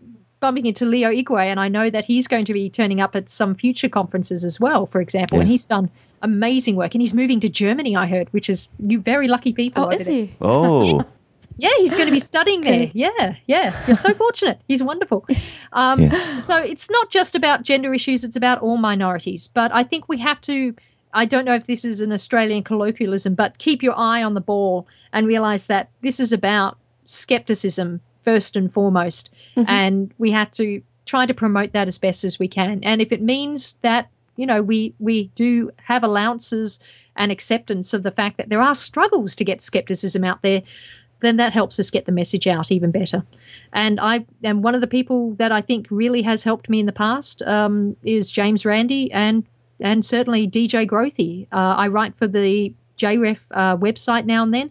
bumping 0.40 0.66
into 0.66 0.84
Leo 0.84 1.10
Igwe, 1.10 1.44
and 1.44 1.60
I 1.60 1.68
know 1.68 1.90
that 1.90 2.04
he's 2.04 2.26
going 2.26 2.44
to 2.46 2.52
be 2.52 2.68
turning 2.68 3.00
up 3.00 3.14
at 3.14 3.28
some 3.28 3.54
future 3.54 3.88
conferences 3.88 4.44
as 4.44 4.58
well, 4.58 4.86
for 4.86 5.00
example. 5.00 5.36
Yes. 5.36 5.42
And 5.42 5.50
he's 5.50 5.66
done 5.66 5.90
amazing 6.22 6.76
work, 6.76 6.94
and 6.94 7.02
he's 7.02 7.14
moving 7.14 7.40
to 7.40 7.48
Germany, 7.48 7.96
I 7.96 8.06
heard, 8.06 8.32
which 8.32 8.48
is 8.48 8.70
you 8.78 9.00
very 9.00 9.28
lucky 9.28 9.52
people. 9.52 9.84
Oh, 9.84 9.88
is 9.90 10.06
there. 10.06 10.14
he? 10.14 10.32
Oh. 10.40 11.04
yeah, 11.58 11.70
he's 11.78 11.94
going 11.94 12.06
to 12.06 12.12
be 12.12 12.20
studying 12.32 12.62
there. 12.62 12.90
Yeah, 12.94 13.36
yeah. 13.46 13.78
You're 13.86 13.96
so 13.96 14.14
fortunate. 14.14 14.60
He's 14.66 14.82
wonderful. 14.82 15.26
Um, 15.72 16.00
yeah. 16.00 16.38
So 16.38 16.56
it's 16.56 16.90
not 16.90 17.10
just 17.10 17.34
about 17.34 17.62
gender 17.62 17.92
issues, 17.94 18.24
it's 18.24 18.36
about 18.36 18.60
all 18.60 18.78
minorities. 18.78 19.48
But 19.48 19.72
I 19.72 19.84
think 19.84 20.08
we 20.08 20.18
have 20.18 20.40
to, 20.42 20.74
I 21.12 21.26
don't 21.26 21.44
know 21.44 21.54
if 21.54 21.66
this 21.66 21.84
is 21.84 22.00
an 22.00 22.12
Australian 22.12 22.64
colloquialism, 22.64 23.34
but 23.34 23.58
keep 23.58 23.82
your 23.82 23.96
eye 23.96 24.22
on 24.22 24.34
the 24.34 24.40
ball 24.40 24.86
and 25.12 25.26
realize 25.26 25.66
that 25.66 25.90
this 26.00 26.18
is 26.18 26.32
about 26.32 26.78
skepticism 27.04 28.00
first 28.24 28.56
and 28.56 28.72
foremost. 28.72 29.30
Mm-hmm. 29.56 29.70
And 29.70 30.14
we 30.18 30.30
have 30.30 30.50
to 30.52 30.82
try 31.06 31.26
to 31.26 31.34
promote 31.34 31.72
that 31.72 31.88
as 31.88 31.98
best 31.98 32.24
as 32.24 32.38
we 32.38 32.48
can. 32.48 32.80
And 32.82 33.00
if 33.00 33.12
it 33.12 33.22
means 33.22 33.74
that, 33.82 34.08
you 34.36 34.46
know, 34.46 34.62
we 34.62 34.94
we 34.98 35.30
do 35.34 35.70
have 35.76 36.02
allowances 36.04 36.78
and 37.16 37.32
acceptance 37.32 37.92
of 37.92 38.02
the 38.02 38.10
fact 38.10 38.36
that 38.36 38.48
there 38.48 38.62
are 38.62 38.74
struggles 38.74 39.34
to 39.36 39.44
get 39.44 39.60
skepticism 39.60 40.24
out 40.24 40.42
there, 40.42 40.62
then 41.20 41.36
that 41.36 41.52
helps 41.52 41.78
us 41.78 41.90
get 41.90 42.06
the 42.06 42.12
message 42.12 42.46
out 42.46 42.70
even 42.70 42.90
better. 42.90 43.24
And 43.72 44.00
I 44.00 44.24
am 44.44 44.62
one 44.62 44.74
of 44.74 44.80
the 44.80 44.86
people 44.86 45.34
that 45.34 45.52
I 45.52 45.60
think 45.60 45.86
really 45.90 46.22
has 46.22 46.42
helped 46.42 46.68
me 46.68 46.80
in 46.80 46.86
the 46.86 46.92
past 46.92 47.42
um, 47.42 47.96
is 48.02 48.30
James 48.30 48.64
Randy 48.64 49.12
and 49.12 49.44
and 49.80 50.04
certainly 50.04 50.46
DJ 50.46 50.86
Grothe. 50.86 51.46
Uh, 51.52 51.56
I 51.56 51.88
write 51.88 52.14
for 52.16 52.28
the 52.28 52.72
JREF 52.98 53.46
uh, 53.52 53.76
website 53.76 54.26
now 54.26 54.42
and 54.42 54.52
then, 54.52 54.70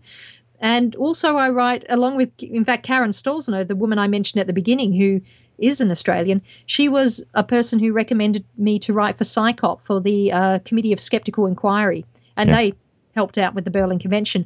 and 0.61 0.95
also, 0.95 1.37
I 1.37 1.49
write 1.49 1.85
along 1.89 2.17
with, 2.17 2.29
in 2.41 2.65
fact, 2.65 2.83
Karen 2.83 3.11
Stollznow, 3.11 3.67
the 3.67 3.75
woman 3.75 3.99
I 3.99 4.07
mentioned 4.07 4.41
at 4.41 4.47
the 4.47 4.53
beginning, 4.53 4.93
who 4.93 5.21
is 5.57 5.81
an 5.81 5.91
Australian. 5.91 6.41
She 6.65 6.89
was 6.89 7.23
a 7.33 7.43
person 7.43 7.79
who 7.79 7.93
recommended 7.93 8.45
me 8.57 8.79
to 8.79 8.93
write 8.93 9.17
for 9.17 9.23
SCICOP 9.23 9.81
for 9.81 9.99
the 9.99 10.31
uh, 10.31 10.59
Committee 10.59 10.93
of 10.93 10.99
Skeptical 10.99 11.45
Inquiry, 11.45 12.05
and 12.37 12.49
yeah. 12.49 12.55
they 12.55 12.73
helped 13.15 13.37
out 13.37 13.55
with 13.55 13.65
the 13.65 13.71
Berlin 13.71 13.99
Convention. 13.99 14.45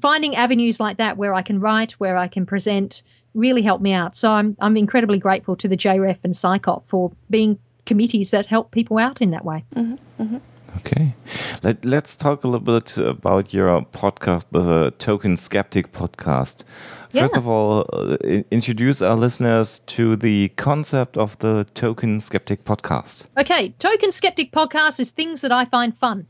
Finding 0.00 0.34
avenues 0.34 0.80
like 0.80 0.96
that 0.96 1.16
where 1.16 1.34
I 1.34 1.42
can 1.42 1.60
write, 1.60 1.92
where 1.92 2.16
I 2.16 2.26
can 2.26 2.44
present, 2.44 3.02
really 3.34 3.62
helped 3.62 3.82
me 3.82 3.92
out. 3.92 4.16
So 4.16 4.30
I'm 4.32 4.56
I'm 4.60 4.76
incredibly 4.76 5.18
grateful 5.18 5.56
to 5.56 5.68
the 5.68 5.76
JREF 5.76 6.18
and 6.24 6.34
SCICOP 6.34 6.86
for 6.86 7.12
being 7.30 7.58
committees 7.86 8.30
that 8.30 8.46
help 8.46 8.70
people 8.70 8.98
out 8.98 9.20
in 9.20 9.30
that 9.30 9.44
way. 9.44 9.64
Mm-hmm, 9.74 10.22
mm-hmm. 10.22 10.38
Okay. 10.78 11.14
Let, 11.62 11.84
let's 11.84 12.16
talk 12.16 12.44
a 12.44 12.48
little 12.48 12.60
bit 12.60 12.96
about 12.98 13.54
your 13.54 13.82
podcast, 13.82 14.44
the 14.50 14.90
Token 14.98 15.36
Skeptic 15.36 15.92
podcast. 15.92 16.64
First 17.10 17.34
yeah. 17.34 17.38
of 17.38 17.48
all, 17.48 17.86
uh, 17.92 18.16
introduce 18.50 19.00
our 19.00 19.16
listeners 19.16 19.80
to 19.86 20.16
the 20.16 20.48
concept 20.56 21.16
of 21.16 21.38
the 21.38 21.64
Token 21.74 22.18
Skeptic 22.20 22.64
podcast. 22.64 23.26
Okay. 23.38 23.70
Token 23.78 24.10
Skeptic 24.10 24.52
podcast 24.52 24.98
is 25.00 25.12
things 25.12 25.40
that 25.42 25.52
I 25.52 25.64
find 25.64 25.96
fun. 25.96 26.26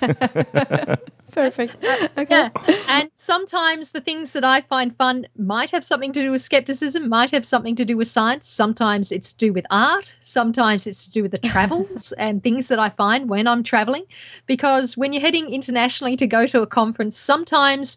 Perfect. 1.32 1.78
Okay. 2.18 2.50
Yeah. 2.68 2.76
And 2.88 3.08
sometimes 3.14 3.92
the 3.92 4.00
things 4.00 4.34
that 4.34 4.44
I 4.44 4.60
find 4.60 4.94
fun 4.96 5.26
might 5.36 5.70
have 5.70 5.84
something 5.84 6.12
to 6.12 6.20
do 6.20 6.30
with 6.30 6.42
skepticism, 6.42 7.08
might 7.08 7.30
have 7.30 7.44
something 7.44 7.74
to 7.76 7.84
do 7.84 7.96
with 7.96 8.08
science. 8.08 8.46
Sometimes 8.46 9.10
it's 9.10 9.32
to 9.32 9.38
do 9.38 9.52
with 9.52 9.64
art. 9.70 10.14
Sometimes 10.20 10.86
it's 10.86 11.04
to 11.06 11.10
do 11.10 11.22
with 11.22 11.30
the 11.30 11.38
travels 11.38 12.12
and 12.18 12.42
things 12.42 12.68
that 12.68 12.78
I 12.78 12.90
find 12.90 13.30
when 13.30 13.46
I'm 13.46 13.62
traveling. 13.62 14.04
Because 14.46 14.96
when 14.96 15.12
you're 15.12 15.22
heading 15.22 15.48
internationally 15.52 16.16
to 16.16 16.26
go 16.26 16.44
to 16.46 16.60
a 16.60 16.66
conference, 16.66 17.16
sometimes 17.16 17.96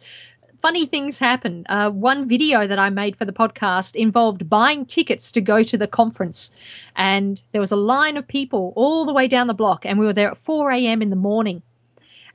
funny 0.61 0.85
things 0.85 1.19
happen. 1.19 1.65
Uh, 1.67 1.89
one 1.89 2.27
video 2.27 2.67
that 2.67 2.79
I 2.79 2.89
made 2.89 3.17
for 3.17 3.25
the 3.25 3.33
podcast 3.33 3.95
involved 3.95 4.49
buying 4.49 4.85
tickets 4.85 5.31
to 5.33 5.41
go 5.41 5.61
to 5.61 5.77
the 5.77 5.87
conference. 5.87 6.51
And 6.95 7.41
there 7.51 7.61
was 7.61 7.71
a 7.71 7.77
line 7.77 8.17
of 8.17 8.27
people 8.27 8.71
all 8.75 9.05
the 9.05 9.13
way 9.13 9.27
down 9.27 9.47
the 9.47 9.53
block, 9.53 9.85
and 9.85 9.99
we 9.99 10.05
were 10.05 10.13
there 10.13 10.31
at 10.31 10.37
4 10.37 10.71
a.m. 10.71 11.01
in 11.01 11.09
the 11.09 11.15
morning 11.17 11.61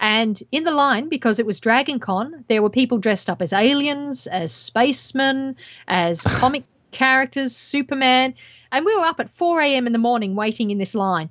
and 0.01 0.43
in 0.51 0.65
the 0.65 0.71
line, 0.71 1.09
because 1.09 1.39
it 1.39 1.45
was 1.47 1.61
Dragon 1.61 2.01
Con, 2.01 2.45
there 2.49 2.63
were 2.63 2.71
people 2.71 2.99
dressed 2.99 3.29
up 3.29 3.43
as 3.43 3.53
aliens, 3.53 4.27
as 4.29 4.53
spacemen, 4.53 5.55
as 5.89 6.23
comic 6.41 6.65
characters, 6.91 7.55
Superman. 7.55 8.35
And 8.73 8.87
we 8.87 8.97
were 8.97 9.05
up 9.05 9.21
at 9.21 9.31
4 9.31 9.61
a.m. 9.61 9.87
in 9.87 9.93
the 9.93 9.99
morning 9.99 10.35
waiting 10.35 10.71
in 10.71 10.79
this 10.79 10.95
line. 10.95 11.29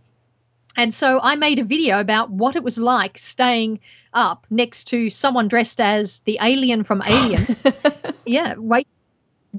And 0.78 0.94
so 0.94 1.20
I 1.24 1.36
made 1.36 1.58
a 1.58 1.64
video 1.64 2.00
about 2.00 2.30
what 2.30 2.56
it 2.56 2.64
was 2.64 2.78
like 2.78 3.18
staying 3.18 3.80
up 4.14 4.46
next 4.52 4.86
to 4.86 5.10
someone 5.10 5.48
dressed 5.48 5.82
as 5.82 6.20
the 6.22 6.38
alien 6.42 6.84
from 6.84 7.02
Alien. 7.08 7.46
yeah, 8.26 8.54
wait, 8.58 8.88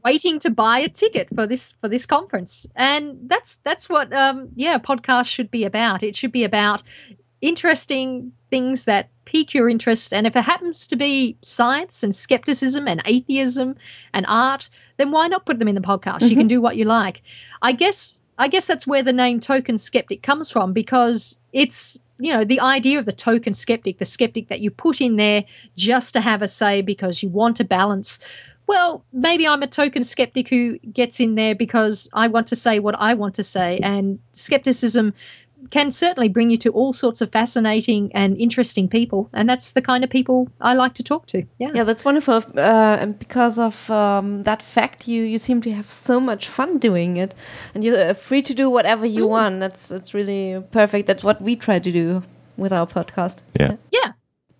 waiting 0.04 0.38
to 0.38 0.50
buy 0.50 0.78
a 0.78 0.88
ticket 0.88 1.28
for 1.34 1.46
this 1.46 1.72
for 1.72 1.88
this 1.88 2.06
conference. 2.06 2.66
And 2.76 3.18
that's 3.28 3.58
that's 3.64 3.88
what 3.88 4.12
um 4.12 4.48
yeah, 4.54 4.78
podcast 4.78 5.26
should 5.26 5.50
be 5.50 5.64
about. 5.64 6.02
It 6.02 6.16
should 6.16 6.32
be 6.32 6.44
about 6.44 6.82
interesting 7.40 8.32
things 8.50 8.84
that 8.84 9.08
pique 9.24 9.54
your 9.54 9.68
interest. 9.68 10.12
And 10.12 10.26
if 10.26 10.36
it 10.36 10.42
happens 10.42 10.86
to 10.88 10.96
be 10.96 11.36
science 11.42 12.02
and 12.02 12.14
skepticism 12.14 12.88
and 12.88 13.00
atheism 13.04 13.76
and 14.12 14.26
art, 14.28 14.68
then 14.96 15.10
why 15.10 15.28
not 15.28 15.46
put 15.46 15.58
them 15.58 15.68
in 15.68 15.74
the 15.74 15.80
podcast? 15.80 16.18
Mm-hmm. 16.18 16.24
You 16.24 16.36
can 16.36 16.38
mm-hmm. 16.40 16.48
do 16.48 16.60
what 16.60 16.76
you 16.76 16.84
like. 16.84 17.22
I 17.62 17.72
guess 17.72 18.18
I 18.38 18.48
guess 18.48 18.66
that's 18.66 18.86
where 18.86 19.02
the 19.02 19.12
name 19.12 19.38
token 19.38 19.76
skeptic 19.76 20.22
comes 20.22 20.50
from 20.50 20.72
because 20.72 21.38
it's 21.52 21.98
you 22.18 22.32
know 22.32 22.42
the 22.42 22.60
idea 22.60 22.98
of 22.98 23.04
the 23.04 23.12
token 23.12 23.54
skeptic, 23.54 23.98
the 23.98 24.04
skeptic 24.04 24.48
that 24.48 24.60
you 24.60 24.70
put 24.70 25.00
in 25.00 25.16
there 25.16 25.44
just 25.76 26.12
to 26.14 26.20
have 26.20 26.42
a 26.42 26.48
say 26.48 26.82
because 26.82 27.22
you 27.22 27.28
want 27.28 27.56
to 27.58 27.64
balance. 27.64 28.18
Well, 28.66 29.04
maybe 29.12 29.48
I'm 29.48 29.62
a 29.62 29.66
token 29.66 30.04
skeptic 30.04 30.48
who 30.48 30.78
gets 30.92 31.18
in 31.18 31.34
there 31.34 31.54
because 31.54 32.08
I 32.12 32.28
want 32.28 32.46
to 32.46 32.56
say 32.56 32.78
what 32.78 32.94
I 32.98 33.14
want 33.14 33.34
to 33.34 33.42
say, 33.42 33.78
and 33.82 34.18
skepticism 34.32 35.12
can 35.70 35.90
certainly 35.90 36.28
bring 36.28 36.50
you 36.50 36.56
to 36.58 36.70
all 36.70 36.92
sorts 36.92 37.20
of 37.20 37.30
fascinating 37.30 38.10
and 38.14 38.36
interesting 38.38 38.88
people, 38.88 39.28
and 39.32 39.48
that's 39.48 39.72
the 39.72 39.82
kind 39.82 40.04
of 40.04 40.10
people 40.10 40.48
I 40.60 40.74
like 40.74 40.94
to 40.94 41.02
talk 41.02 41.26
to. 41.26 41.44
Yeah, 41.58 41.70
yeah, 41.74 41.84
that's 41.84 42.04
wonderful. 42.04 42.42
Uh, 42.56 42.96
and 43.00 43.18
because 43.18 43.58
of 43.58 43.90
um, 43.90 44.42
that 44.44 44.62
fact, 44.62 45.08
you 45.08 45.22
you 45.22 45.38
seem 45.38 45.60
to 45.62 45.72
have 45.72 45.90
so 45.90 46.20
much 46.20 46.48
fun 46.48 46.78
doing 46.78 47.16
it, 47.16 47.34
and 47.74 47.84
you're 47.84 48.14
free 48.14 48.42
to 48.42 48.54
do 48.54 48.70
whatever 48.70 49.06
you 49.06 49.26
mm. 49.26 49.30
want. 49.30 49.60
That's 49.60 49.88
that's 49.88 50.14
really 50.14 50.62
perfect. 50.70 51.06
That's 51.06 51.24
what 51.24 51.40
we 51.40 51.56
try 51.56 51.78
to 51.78 51.92
do 51.92 52.22
with 52.56 52.72
our 52.72 52.86
podcast. 52.86 53.42
Yeah, 53.58 53.76
yeah. 53.90 54.12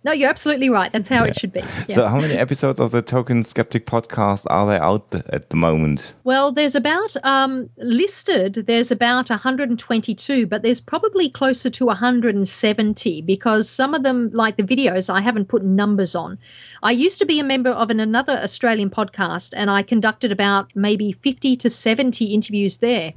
No, 0.03 0.11
you're 0.11 0.29
absolutely 0.29 0.69
right. 0.69 0.91
That's 0.91 1.07
how 1.07 1.23
yeah. 1.23 1.29
it 1.29 1.39
should 1.39 1.53
be. 1.53 1.59
Yeah. 1.59 1.85
So, 1.89 2.07
how 2.07 2.19
many 2.19 2.33
episodes 2.35 2.79
of 2.79 2.89
the 2.89 3.03
Token 3.03 3.43
Skeptic 3.43 3.85
podcast 3.85 4.47
are 4.49 4.65
there 4.65 4.81
out 4.81 5.13
at 5.29 5.49
the 5.51 5.55
moment? 5.55 6.13
Well, 6.23 6.51
there's 6.51 6.75
about 6.75 7.15
um, 7.23 7.69
listed. 7.77 8.55
There's 8.65 8.89
about 8.89 9.29
122, 9.29 10.47
but 10.47 10.63
there's 10.63 10.81
probably 10.81 11.29
closer 11.29 11.69
to 11.69 11.85
170 11.85 13.21
because 13.21 13.69
some 13.69 13.93
of 13.93 14.01
them, 14.01 14.31
like 14.33 14.57
the 14.57 14.63
videos, 14.63 15.07
I 15.07 15.21
haven't 15.21 15.49
put 15.49 15.63
numbers 15.63 16.15
on. 16.15 16.39
I 16.81 16.91
used 16.91 17.19
to 17.19 17.25
be 17.25 17.39
a 17.39 17.43
member 17.43 17.69
of 17.69 17.91
an, 17.91 17.99
another 17.99 18.33
Australian 18.33 18.89
podcast, 18.89 19.53
and 19.55 19.69
I 19.69 19.83
conducted 19.83 20.31
about 20.31 20.71
maybe 20.75 21.11
50 21.11 21.55
to 21.57 21.69
70 21.69 22.25
interviews 22.25 22.77
there. 22.77 23.13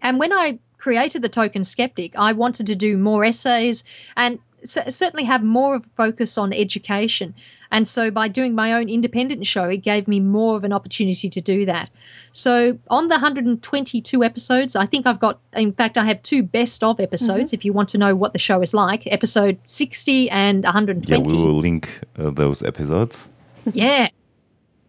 And 0.00 0.18
when 0.18 0.32
I 0.32 0.58
created 0.78 1.20
the 1.20 1.28
Token 1.28 1.62
Skeptic, 1.62 2.12
I 2.16 2.32
wanted 2.32 2.66
to 2.66 2.74
do 2.74 2.96
more 2.96 3.22
essays 3.22 3.84
and 4.16 4.38
certainly 4.64 5.24
have 5.24 5.42
more 5.42 5.74
of 5.74 5.84
a 5.84 5.88
focus 5.96 6.38
on 6.38 6.52
education. 6.52 7.34
And 7.72 7.86
so 7.86 8.10
by 8.10 8.28
doing 8.28 8.54
my 8.54 8.72
own 8.72 8.88
independent 8.88 9.46
show, 9.46 9.64
it 9.64 9.78
gave 9.78 10.08
me 10.08 10.18
more 10.18 10.56
of 10.56 10.64
an 10.64 10.72
opportunity 10.72 11.28
to 11.28 11.40
do 11.40 11.64
that. 11.66 11.88
So 12.32 12.78
on 12.88 13.08
the 13.08 13.14
122 13.14 14.24
episodes, 14.24 14.74
I 14.74 14.86
think 14.86 15.06
I've 15.06 15.20
got, 15.20 15.38
in 15.54 15.72
fact, 15.72 15.96
I 15.96 16.04
have 16.04 16.22
two 16.22 16.42
best 16.42 16.82
of 16.82 16.98
episodes 16.98 17.50
mm-hmm. 17.50 17.54
if 17.54 17.64
you 17.64 17.72
want 17.72 17.88
to 17.90 17.98
know 17.98 18.14
what 18.16 18.32
the 18.32 18.38
show 18.38 18.60
is 18.60 18.74
like 18.74 19.06
episode 19.06 19.58
60 19.66 20.30
and 20.30 20.64
120. 20.64 21.22
Yeah, 21.22 21.36
we 21.36 21.44
will 21.44 21.58
link 21.58 22.00
uh, 22.18 22.30
those 22.30 22.62
episodes. 22.62 23.28
yeah. 23.72 24.08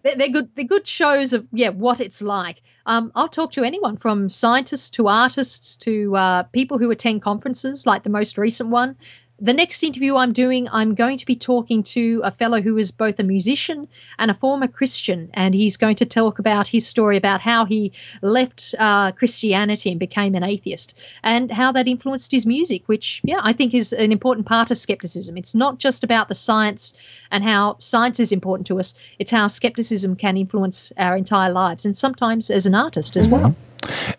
They're, 0.03 0.15
they're, 0.15 0.29
good. 0.29 0.49
They're 0.55 0.65
good 0.65 0.87
shows 0.87 1.31
of 1.31 1.45
yeah 1.51 1.69
what 1.69 1.99
it's 1.99 2.23
like. 2.23 2.63
Um, 2.87 3.11
I'll 3.13 3.29
talk 3.29 3.51
to 3.51 3.63
anyone 3.63 3.97
from 3.97 4.29
scientists 4.29 4.89
to 4.91 5.07
artists 5.07 5.77
to 5.77 6.15
uh, 6.15 6.43
people 6.43 6.79
who 6.79 6.89
attend 6.89 7.21
conferences, 7.21 7.85
like 7.85 8.01
the 8.01 8.09
most 8.09 8.35
recent 8.35 8.69
one 8.69 8.95
the 9.41 9.53
next 9.53 9.81
interview 9.81 10.17
I'm 10.17 10.33
doing, 10.33 10.69
I'm 10.71 10.93
going 10.93 11.17
to 11.17 11.25
be 11.25 11.35
talking 11.35 11.81
to 11.83 12.21
a 12.23 12.29
fellow 12.29 12.61
who 12.61 12.77
is 12.77 12.91
both 12.91 13.19
a 13.19 13.23
musician 13.23 13.87
and 14.19 14.29
a 14.29 14.35
former 14.35 14.67
Christian, 14.67 15.31
and 15.33 15.55
he's 15.55 15.77
going 15.77 15.95
to 15.95 16.05
talk 16.05 16.37
about 16.37 16.67
his 16.67 16.87
story 16.87 17.17
about 17.17 17.41
how 17.41 17.65
he 17.65 17.91
left 18.21 18.75
uh, 18.77 19.11
Christianity 19.13 19.89
and 19.89 19.99
became 19.99 20.35
an 20.35 20.43
atheist, 20.43 20.95
and 21.23 21.51
how 21.51 21.71
that 21.71 21.87
influenced 21.87 22.31
his 22.31 22.45
music, 22.45 22.83
which, 22.85 23.19
yeah, 23.23 23.39
I 23.41 23.51
think 23.51 23.73
is 23.73 23.93
an 23.93 24.11
important 24.11 24.45
part 24.45 24.69
of 24.69 24.77
skepticism. 24.77 25.35
It's 25.37 25.55
not 25.55 25.79
just 25.79 26.03
about 26.03 26.27
the 26.27 26.35
science 26.35 26.93
and 27.31 27.43
how 27.43 27.77
science 27.79 28.19
is 28.19 28.31
important 28.31 28.67
to 28.67 28.79
us, 28.79 28.93
it's 29.17 29.31
how 29.31 29.47
skepticism 29.47 30.17
can 30.17 30.37
influence 30.37 30.93
our 30.99 31.17
entire 31.17 31.51
lives, 31.51 31.83
and 31.83 31.97
sometimes 31.97 32.51
as 32.51 32.67
an 32.67 32.75
artist 32.75 33.17
as 33.17 33.27
mm-hmm. 33.27 33.41
well. 33.41 33.55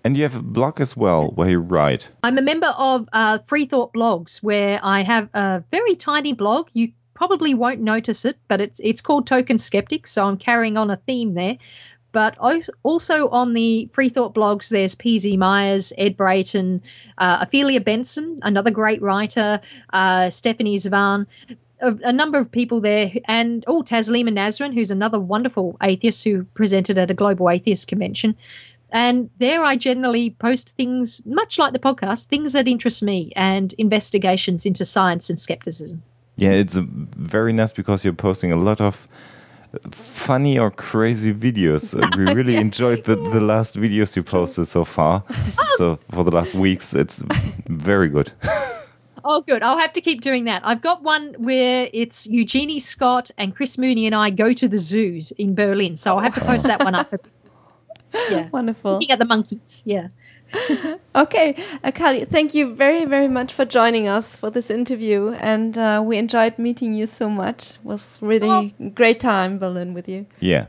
And 0.04 0.16
you 0.16 0.22
have 0.24 0.34
a 0.34 0.42
blog 0.42 0.80
as 0.80 0.96
well 0.96 1.28
where 1.30 1.50
you 1.50 1.60
write. 1.60 2.10
I'm 2.22 2.38
a 2.38 2.42
member 2.42 2.72
of 2.76 3.08
uh, 3.12 3.38
Free 3.44 3.66
Thought 3.66 3.92
Blogs, 3.92 4.42
where 4.42 4.80
I 4.82 5.02
have 5.02 5.28
a 5.34 5.62
very 5.70 5.94
tiny 5.94 6.32
blog. 6.32 6.68
You 6.72 6.92
probably 7.14 7.54
won't 7.54 7.80
notice 7.80 8.24
it, 8.24 8.36
but 8.48 8.60
it's 8.60 8.80
it's 8.80 9.00
called 9.00 9.26
Token 9.26 9.58
Skeptic, 9.58 10.06
so 10.06 10.26
I'm 10.26 10.36
carrying 10.36 10.76
on 10.76 10.90
a 10.90 10.96
theme 10.96 11.34
there. 11.34 11.56
But 12.10 12.36
also 12.82 13.28
on 13.30 13.54
the 13.54 13.88
Free 13.92 14.10
Thought 14.10 14.34
blogs, 14.34 14.68
there's 14.68 14.94
PZ 14.94 15.38
Myers, 15.38 15.94
Ed 15.96 16.14
Brayton, 16.16 16.82
uh, 17.16 17.38
Ophelia 17.40 17.80
Benson, 17.80 18.38
another 18.42 18.70
great 18.70 19.00
writer, 19.00 19.60
uh, 19.94 20.28
Stephanie 20.28 20.76
Zvan, 20.76 21.26
a, 21.80 21.96
a, 22.04 22.12
number 22.12 22.38
of 22.38 22.50
people 22.50 22.80
there, 22.80 23.12
and 23.26 23.64
oh, 23.66 23.82
Taslima 23.82 24.30
Nasrin, 24.30 24.74
who's 24.74 24.90
another 24.90 25.18
wonderful 25.18 25.76
atheist 25.82 26.24
who 26.24 26.44
presented 26.54 26.98
at 26.98 27.10
a 27.10 27.14
global 27.14 27.50
atheist 27.50 27.88
convention. 27.88 28.36
And 28.92 29.30
there 29.38 29.64
I 29.64 29.76
generally 29.76 30.30
post 30.38 30.74
things, 30.76 31.22
much 31.24 31.58
like 31.58 31.72
the 31.72 31.78
podcast, 31.78 32.26
things 32.26 32.52
that 32.52 32.68
interest 32.68 33.02
me 33.02 33.32
and 33.34 33.74
investigations 33.78 34.66
into 34.66 34.84
science 34.84 35.30
and 35.30 35.40
skepticism. 35.40 36.02
Yeah, 36.36 36.50
it's 36.50 36.76
very 36.76 37.52
nice 37.52 37.72
because 37.72 38.04
you're 38.04 38.12
posting 38.12 38.52
a 38.52 38.56
lot 38.56 38.80
of 38.80 39.08
funny 39.90 40.58
or 40.58 40.70
crazy 40.70 41.32
videos. 41.32 41.94
we 42.16 42.24
really 42.34 42.56
enjoyed 42.56 43.04
the, 43.04 43.16
the 43.16 43.40
last 43.40 43.76
videos 43.76 44.14
you 44.14 44.22
posted 44.22 44.68
so 44.68 44.84
far. 44.84 45.24
so 45.76 45.98
for 46.10 46.22
the 46.22 46.30
last 46.30 46.54
weeks, 46.54 46.94
it's 46.94 47.22
very 47.68 48.08
good. 48.08 48.32
Oh, 49.24 49.40
good. 49.40 49.62
I'll 49.62 49.78
have 49.78 49.92
to 49.92 50.00
keep 50.00 50.20
doing 50.20 50.46
that. 50.46 50.62
I've 50.64 50.80
got 50.80 51.04
one 51.04 51.36
where 51.38 51.88
it's 51.92 52.26
Eugenie 52.26 52.80
Scott 52.80 53.30
and 53.38 53.54
Chris 53.54 53.78
Mooney 53.78 54.04
and 54.04 54.16
I 54.16 54.30
go 54.30 54.52
to 54.52 54.66
the 54.66 54.78
zoos 54.78 55.30
in 55.38 55.54
Berlin. 55.54 55.96
So 55.96 56.10
I'll 56.10 56.18
have 56.18 56.34
to 56.34 56.40
post 56.40 56.64
oh. 56.64 56.68
that 56.68 56.82
one 56.82 56.96
up 56.96 57.14
yeah. 58.30 58.48
Wonderful. 58.52 58.92
Looking 58.92 59.10
at 59.10 59.18
the 59.18 59.24
monkeys. 59.24 59.82
Yeah. 59.84 60.08
okay, 61.14 61.56
uh, 61.82 61.90
Kali, 61.90 62.24
thank 62.24 62.54
you 62.54 62.74
very, 62.74 63.04
very 63.04 63.28
much 63.28 63.52
for 63.52 63.64
joining 63.64 64.08
us 64.08 64.36
for 64.36 64.50
this 64.50 64.70
interview. 64.70 65.34
And 65.40 65.78
uh, 65.78 66.02
we 66.04 66.18
enjoyed 66.18 66.58
meeting 66.58 66.92
you 66.92 67.06
so 67.06 67.28
much. 67.28 67.76
It 67.76 67.84
was 67.84 68.18
really 68.20 68.74
oh. 68.80 68.88
great 68.90 69.20
time, 69.20 69.58
Berlin, 69.58 69.94
with 69.94 70.08
you. 70.08 70.26
Yeah. 70.40 70.66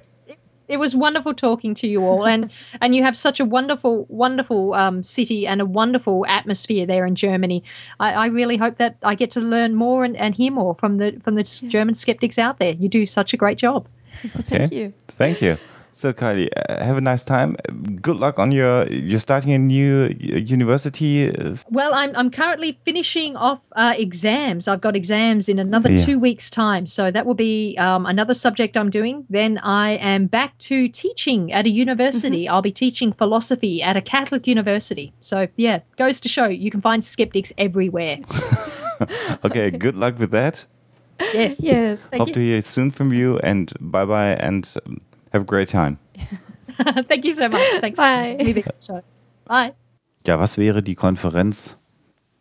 It, 0.70 0.78
was 0.78 0.96
wonderful 0.96 1.34
talking 1.34 1.76
to 1.76 1.88
you 1.88 2.04
all, 2.04 2.26
and 2.26 2.50
and 2.82 2.96
you 2.96 3.04
have 3.04 3.16
such 3.16 3.40
a 3.40 3.46
wonderful, 3.46 4.06
wonderful 4.10 4.74
um, 4.74 5.04
city 5.04 5.46
and 5.46 5.62
a 5.62 5.66
wonderful 5.66 6.26
atmosphere 6.28 6.86
there 6.86 7.06
in 7.06 7.16
Germany. 7.16 7.64
I, 8.00 8.14
I 8.14 8.26
really 8.28 8.58
hope 8.58 8.78
that 8.78 8.96
I 9.04 9.14
get 9.14 9.30
to 9.32 9.42
learn 9.42 9.76
more 9.76 10.04
and, 10.04 10.16
and 10.18 10.34
hear 10.34 10.52
more 10.52 10.74
from 10.76 10.98
the 10.98 11.20
from 11.22 11.36
the 11.36 11.60
yeah. 11.62 11.70
German 11.70 11.94
skeptics 11.94 12.40
out 12.40 12.58
there. 12.58 12.72
You 12.72 12.90
do 12.90 13.06
such 13.06 13.34
a 13.34 13.38
great 13.38 13.58
job. 13.58 13.88
Okay. 14.26 14.58
Thank 14.58 14.72
you. 14.72 14.94
Thank 15.10 15.42
you. 15.42 15.58
So 15.96 16.12
Kylie, 16.12 16.50
uh, 16.58 16.84
have 16.84 16.98
a 16.98 17.02
nice 17.02 17.24
time. 17.24 17.56
Good 18.02 18.18
luck 18.18 18.40
on 18.40 18.52
your. 18.52 18.88
You're 18.88 19.20
starting 19.20 19.54
a 19.54 19.60
new 19.60 20.08
university. 20.20 21.32
Well, 21.70 21.94
I'm 21.94 22.16
I'm 22.16 22.32
currently 22.32 22.80
finishing 22.84 23.38
off 23.38 23.60
uh, 23.76 23.94
exams. 23.96 24.68
I've 24.68 24.82
got 24.82 24.96
exams 24.96 25.48
in 25.50 25.60
another 25.60 25.92
yeah. 25.92 26.04
two 26.04 26.18
weeks' 26.18 26.50
time, 26.50 26.88
so 26.88 27.12
that 27.12 27.28
will 27.28 27.36
be 27.36 27.78
um, 27.78 28.08
another 28.08 28.34
subject 28.34 28.76
I'm 28.76 28.90
doing. 28.90 29.24
Then 29.30 29.60
I 29.60 29.92
am 29.98 30.26
back 30.26 30.58
to 30.70 30.90
teaching 30.90 31.54
at 31.54 31.68
a 31.68 31.70
university. 31.70 32.46
Mm-hmm. 32.46 32.54
I'll 32.54 32.64
be 32.64 32.72
teaching 32.72 33.14
philosophy 33.14 33.84
at 33.84 33.96
a 33.96 34.02
Catholic 34.02 34.48
university. 34.48 35.14
So 35.22 35.48
yeah, 35.58 35.80
goes 35.98 36.20
to 36.22 36.28
show 36.28 36.48
you 36.48 36.72
can 36.72 36.82
find 36.82 37.06
skeptics 37.06 37.54
everywhere. 37.60 38.18
okay, 39.46 39.70
good 39.70 39.96
luck 39.96 40.18
with 40.18 40.32
that. 40.32 40.66
Yes. 41.34 41.62
Yes. 41.62 42.08
Hope 42.12 42.30
you. 42.30 42.34
to 42.34 42.40
hear 42.40 42.62
soon 42.64 42.90
from 42.90 43.14
you, 43.14 43.38
and 43.40 43.72
bye 43.80 44.06
bye 44.06 44.34
and. 44.38 44.68
Um, 44.88 45.02
Have 45.34 45.44
a 45.44 45.46
great 45.46 45.70
time. 45.70 45.98
Thank 47.10 47.26
you 47.26 47.34
so 47.34 47.50
much. 47.50 47.62
Thanks. 47.82 47.98
Bye. 47.98 48.38
Bye. 49.46 49.74
Ja, 50.26 50.40
was 50.40 50.58
wäre 50.58 50.82
die 50.82 50.96
Konferenz 50.96 51.78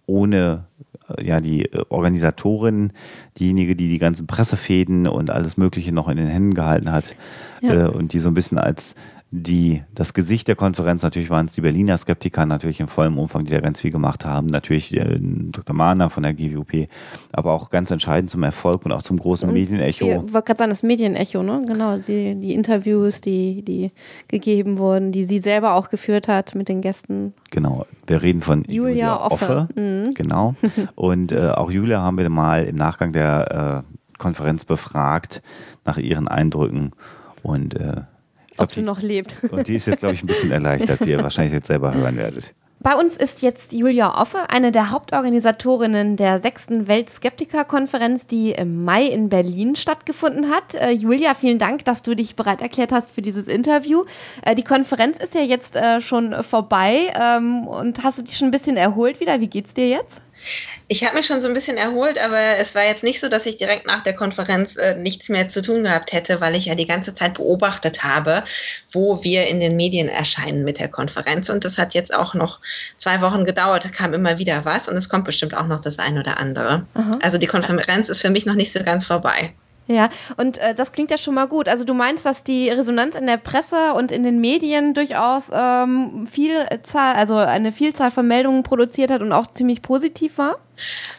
ohne 0.06 0.66
äh, 1.08 1.24
ja, 1.24 1.40
die 1.40 1.64
äh, 1.64 1.84
Organisatorin, 1.88 2.92
diejenige, 3.38 3.76
die 3.76 3.88
die 3.88 3.98
ganzen 3.98 4.26
Pressefäden 4.26 5.06
und 5.06 5.30
alles 5.30 5.56
Mögliche 5.56 5.92
noch 5.92 6.08
in 6.08 6.16
den 6.16 6.26
Händen 6.26 6.54
gehalten 6.54 6.92
hat 6.92 7.16
ja. 7.60 7.86
äh, 7.86 7.88
und 7.88 8.12
die 8.12 8.18
so 8.18 8.28
ein 8.28 8.34
bisschen 8.34 8.58
als 8.58 8.94
die, 9.34 9.82
das 9.94 10.12
Gesicht 10.12 10.46
der 10.46 10.56
Konferenz, 10.56 11.02
natürlich 11.02 11.30
waren 11.30 11.46
es 11.46 11.54
die 11.54 11.62
Berliner 11.62 11.96
Skeptiker, 11.96 12.44
natürlich 12.44 12.80
im 12.80 12.88
vollen 12.88 13.16
Umfang, 13.16 13.44
die 13.44 13.50
da 13.50 13.60
ganz 13.60 13.80
viel 13.80 13.90
gemacht 13.90 14.26
haben. 14.26 14.46
Natürlich 14.46 14.94
äh, 14.94 15.18
Dr. 15.18 15.74
Mahner 15.74 16.10
von 16.10 16.22
der 16.22 16.34
GWP, 16.34 16.86
aber 17.32 17.52
auch 17.52 17.70
ganz 17.70 17.90
entscheidend 17.90 18.28
zum 18.28 18.42
Erfolg 18.42 18.84
und 18.84 18.92
auch 18.92 19.00
zum 19.00 19.18
großen 19.18 19.48
und 19.48 19.54
Medienecho. 19.54 20.04
Ich 20.04 20.34
wollte 20.34 20.46
gerade 20.46 20.58
sagen, 20.58 20.70
das 20.70 20.82
Medienecho, 20.82 21.42
ne? 21.42 21.62
Genau, 21.66 21.96
die, 21.96 22.34
die 22.34 22.52
Interviews, 22.52 23.22
die, 23.22 23.62
die 23.62 23.90
gegeben 24.28 24.76
wurden, 24.76 25.12
die 25.12 25.24
sie 25.24 25.38
selber 25.38 25.76
auch 25.76 25.88
geführt 25.88 26.28
hat 26.28 26.54
mit 26.54 26.68
den 26.68 26.82
Gästen. 26.82 27.32
Genau, 27.50 27.86
wir 28.06 28.20
reden 28.20 28.42
von 28.42 28.64
Julia, 28.64 28.88
Julia 28.90 29.20
Offe. 29.24 29.44
Offe. 29.44 29.68
Mhm. 29.80 30.12
Genau. 30.12 30.54
Und 30.94 31.32
äh, 31.32 31.48
auch 31.48 31.70
Julia 31.70 32.02
haben 32.02 32.18
wir 32.18 32.28
mal 32.28 32.64
im 32.64 32.76
Nachgang 32.76 33.14
der 33.14 33.84
äh, 33.88 34.18
Konferenz 34.18 34.66
befragt 34.66 35.40
nach 35.86 35.96
ihren 35.96 36.28
Eindrücken. 36.28 36.90
Und 37.42 37.74
äh, 37.80 38.02
ob 38.58 38.70
sie 38.70 38.82
noch 38.82 39.00
lebt. 39.00 39.38
Und 39.50 39.68
die 39.68 39.76
ist 39.76 39.86
jetzt, 39.86 40.00
glaube 40.00 40.14
ich, 40.14 40.22
ein 40.22 40.26
bisschen 40.26 40.50
erleichtert, 40.50 41.00
wie 41.04 41.10
ihr 41.10 41.20
wahrscheinlich 41.22 41.54
jetzt 41.54 41.66
selber 41.66 41.94
hören 41.94 42.16
werdet. 42.16 42.54
Bei 42.82 42.96
uns 42.96 43.16
ist 43.16 43.42
jetzt 43.42 43.72
Julia 43.72 44.20
Offe, 44.20 44.50
eine 44.50 44.72
der 44.72 44.90
Hauptorganisatorinnen 44.90 46.16
der 46.16 46.40
sechsten 46.40 46.88
Weltskeptiker-Konferenz, 46.88 48.26
die 48.26 48.50
im 48.50 48.84
Mai 48.84 49.04
in 49.04 49.28
Berlin 49.28 49.76
stattgefunden 49.76 50.50
hat. 50.50 50.74
Äh, 50.74 50.90
Julia, 50.90 51.34
vielen 51.34 51.60
Dank, 51.60 51.84
dass 51.84 52.02
du 52.02 52.16
dich 52.16 52.34
bereit 52.34 52.60
erklärt 52.60 52.90
hast 52.90 53.14
für 53.14 53.22
dieses 53.22 53.46
Interview. 53.46 54.02
Äh, 54.44 54.56
die 54.56 54.64
Konferenz 54.64 55.18
ist 55.18 55.36
ja 55.36 55.42
jetzt 55.42 55.76
äh, 55.76 56.00
schon 56.00 56.34
vorbei 56.42 57.12
ähm, 57.14 57.68
und 57.68 58.02
hast 58.02 58.18
du 58.18 58.22
dich 58.22 58.36
schon 58.36 58.48
ein 58.48 58.52
bisschen 58.52 58.76
erholt 58.76 59.20
wieder? 59.20 59.40
Wie 59.40 59.48
geht's 59.48 59.74
dir 59.74 59.88
jetzt? 59.88 60.20
Ich 60.88 61.04
habe 61.04 61.16
mich 61.16 61.26
schon 61.26 61.40
so 61.40 61.48
ein 61.48 61.54
bisschen 61.54 61.76
erholt, 61.76 62.18
aber 62.22 62.56
es 62.58 62.74
war 62.74 62.84
jetzt 62.84 63.02
nicht 63.02 63.20
so, 63.20 63.28
dass 63.28 63.46
ich 63.46 63.56
direkt 63.56 63.86
nach 63.86 64.02
der 64.02 64.14
Konferenz 64.14 64.76
äh, 64.76 64.94
nichts 64.94 65.28
mehr 65.28 65.48
zu 65.48 65.62
tun 65.62 65.84
gehabt 65.84 66.12
hätte, 66.12 66.40
weil 66.40 66.54
ich 66.54 66.66
ja 66.66 66.74
die 66.74 66.86
ganze 66.86 67.14
Zeit 67.14 67.34
beobachtet 67.34 68.02
habe, 68.02 68.44
wo 68.92 69.22
wir 69.22 69.46
in 69.46 69.60
den 69.60 69.76
Medien 69.76 70.08
erscheinen 70.08 70.64
mit 70.64 70.78
der 70.78 70.88
Konferenz. 70.88 71.48
Und 71.48 71.64
das 71.64 71.78
hat 71.78 71.94
jetzt 71.94 72.12
auch 72.12 72.34
noch 72.34 72.60
zwei 72.96 73.20
Wochen 73.20 73.44
gedauert, 73.44 73.84
da 73.84 73.88
kam 73.88 74.12
immer 74.14 74.38
wieder 74.38 74.64
was 74.64 74.88
und 74.88 74.96
es 74.96 75.08
kommt 75.08 75.24
bestimmt 75.24 75.56
auch 75.56 75.66
noch 75.66 75.80
das 75.80 75.98
ein 75.98 76.18
oder 76.18 76.38
andere. 76.38 76.86
Aha. 76.94 77.18
Also 77.22 77.38
die 77.38 77.46
Konferenz 77.46 78.08
ist 78.08 78.20
für 78.20 78.30
mich 78.30 78.46
noch 78.46 78.54
nicht 78.54 78.72
so 78.72 78.82
ganz 78.82 79.04
vorbei. 79.04 79.54
Ja, 79.88 80.08
und 80.36 80.58
äh, 80.58 80.74
das 80.74 80.92
klingt 80.92 81.10
ja 81.10 81.18
schon 81.18 81.34
mal 81.34 81.46
gut. 81.46 81.68
Also 81.68 81.84
du 81.84 81.92
meinst, 81.92 82.24
dass 82.24 82.44
die 82.44 82.70
Resonanz 82.70 83.16
in 83.16 83.26
der 83.26 83.36
Presse 83.36 83.94
und 83.94 84.12
in 84.12 84.22
den 84.22 84.40
Medien 84.40 84.94
durchaus 84.94 85.50
ähm, 85.52 86.26
Vielzahl, 86.30 87.14
also 87.14 87.36
eine 87.36 87.72
Vielzahl 87.72 88.10
von 88.10 88.26
Meldungen 88.26 88.62
produziert 88.62 89.10
hat 89.10 89.22
und 89.22 89.32
auch 89.32 89.52
ziemlich 89.52 89.82
positiv 89.82 90.38
war? 90.38 90.58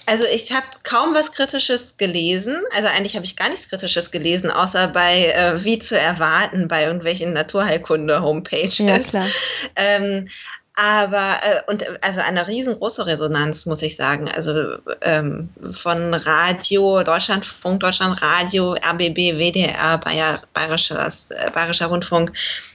Also 0.05 0.24
ich 0.34 0.51
habe 0.51 0.66
kaum 0.84 1.14
was 1.14 1.32
Kritisches 1.32 1.95
gelesen. 1.97 2.55
Also 2.76 2.89
eigentlich 2.89 3.16
habe 3.16 3.26
ich 3.26 3.36
gar 3.36 3.49
nichts 3.49 3.70
Kritisches 3.70 4.11
gelesen, 4.11 4.49
außer 4.49 4.88
bei 4.88 5.28
äh, 5.28 5.64
wie 5.64 5.79
zu 5.79 5.97
erwarten 5.97 6.67
bei 6.67 6.83
irgendwelchen 6.83 7.33
Naturheilkunde-Homepages. 7.33 8.79
Ja, 8.79 9.00
klar. 9.00 9.28
Ähm, 9.75 10.28
aber 10.75 11.36
äh, 11.43 11.71
und 11.71 11.86
also 12.04 12.21
eine 12.21 12.47
riesengroße 12.47 13.05
Resonanz 13.05 13.66
muss 13.66 13.82
ich 13.82 13.95
sagen. 13.95 14.28
Also 14.29 14.78
ähm, 15.01 15.50
von 15.71 16.13
Radio 16.13 17.04
Deutschlandfunk 17.04 17.79
Deutschlandradio 17.79 18.74
RBB 18.74 19.37
WDR 19.37 20.00
Bayer, 20.00 20.41
Bayerisches, 20.54 21.28
äh, 21.29 21.51
Bayerischer 21.51 21.87
Rundfunk 21.87 22.32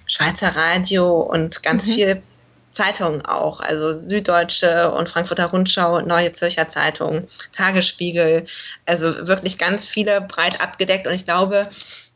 Schweizer 0.06 0.54
Radio 0.54 1.20
und 1.20 1.62
ganz 1.62 1.86
mhm. 1.86 1.92
viel 1.92 2.22
Zeitungen 2.70 3.24
auch, 3.24 3.60
also 3.60 3.98
Süddeutsche 3.98 4.92
und 4.92 5.08
Frankfurter 5.08 5.46
Rundschau, 5.46 6.00
Neue 6.02 6.32
Zürcher 6.32 6.68
Zeitung, 6.68 7.26
Tagesspiegel, 7.56 8.46
also 8.86 9.26
wirklich 9.26 9.58
ganz 9.58 9.86
viele 9.86 10.20
breit 10.20 10.60
abgedeckt. 10.60 11.06
Und 11.08 11.14
ich 11.14 11.24
glaube, 11.24 11.68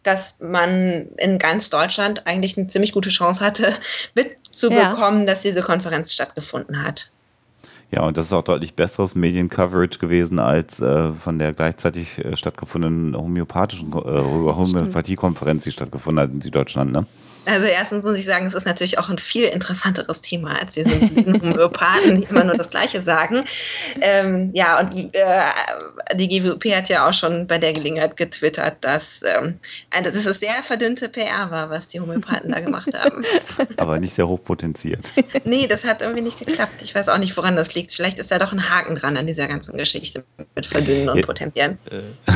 dass 0.03 0.37
man 0.41 1.09
in 1.17 1.39
ganz 1.39 1.71
Deutschland 1.71 2.27
eigentlich 2.27 2.57
eine 2.57 2.69
ziemlich 2.69 2.93
gute 2.93 3.11
Chance 3.11 3.45
hatte, 3.45 3.75
mitzubekommen, 4.53 5.21
ja. 5.21 5.27
dass 5.27 5.41
diese 5.41 5.63
Konferenz 5.63 6.13
stattgefunden 6.13 6.83
hat. 6.83 7.11
Ja, 7.91 8.03
und 8.03 8.17
das 8.17 8.27
ist 8.27 8.33
auch 8.33 8.45
deutlich 8.45 8.75
besseres 8.75 9.15
Mediencoverage 9.15 9.99
gewesen 9.99 10.39
als 10.39 10.81
äh, 10.81 11.13
von 11.13 11.39
der 11.39 11.53
gleichzeitig 11.53 12.25
äh, 12.25 12.37
stattgefundenen 12.37 13.15
homöopathischen 13.15 13.93
äh, 13.93 13.95
Homöopathiekonferenz, 13.95 15.65
die 15.65 15.73
stattgefunden 15.73 16.23
hat 16.23 16.31
in 16.31 16.41
Süddeutschland, 16.41 16.93
ne? 16.93 17.07
Also 17.45 17.67
erstens 17.67 18.05
muss 18.05 18.17
ich 18.17 18.25
sagen, 18.25 18.47
es 18.47 18.55
ist 18.55 18.67
natürlich 18.67 18.99
auch 18.99 19.09
ein 19.09 19.19
viel 19.19 19.45
interessanteres 19.45 20.21
Thema 20.21 20.59
als 20.61 20.75
diese 20.75 21.01
Homöopathen, 21.01 22.21
die 22.21 22.27
immer 22.29 22.45
nur 22.45 22.57
das 22.57 22.71
Gleiche 22.71 23.03
sagen. 23.03 23.45
Ähm, 24.01 24.51
ja, 24.55 24.79
und 24.79 25.15
äh, 25.15 25.41
die 26.15 26.29
GWP 26.29 26.77
hat 26.77 26.89
ja 26.89 27.09
auch 27.09 27.15
schon 27.15 27.47
bei 27.47 27.59
der 27.59 27.73
Gelegenheit 27.73 28.17
getwittert, 28.17 28.77
dass, 28.83 29.21
ähm, 29.25 29.59
also, 29.91 30.11
dass 30.11 30.25
es 30.25 30.39
sehr 30.39 30.63
verdünnte 30.63 31.09
PR 31.09 31.51
war, 31.51 31.71
was 31.71 31.89
die 31.89 32.01
Homöopathen 32.01 32.53
da 32.53 32.61
gemacht 32.61 32.91
haben. 32.97 33.25
Aber 33.77 33.99
nicht 33.99 34.15
sehr 34.15 34.29
hochpotenziert. 34.29 35.13
nee, 35.45 35.67
das 35.67 35.85
hat 35.85 36.01
irgendwie 36.01 36.23
nicht 36.23 36.39
geklappt. 36.39 36.83
Ich 36.83 36.95
weiß 36.95 37.09
auch 37.09 37.19
nicht, 37.19 37.37
woran 37.37 37.57
das 37.57 37.75
liegt. 37.75 37.93
Vielleicht 37.93 38.19
ist 38.19 38.31
da 38.31 38.39
doch 38.39 38.53
ein 38.53 38.71
Haken 38.71 38.95
dran 38.95 39.17
an 39.17 39.27
dieser 39.27 39.49
ganzen 39.49 39.77
Geschichte 39.77 40.25
mit 40.55 40.67
Verdünnen 40.67 41.09
und 41.09 41.27
Potenzieren. 41.27 41.79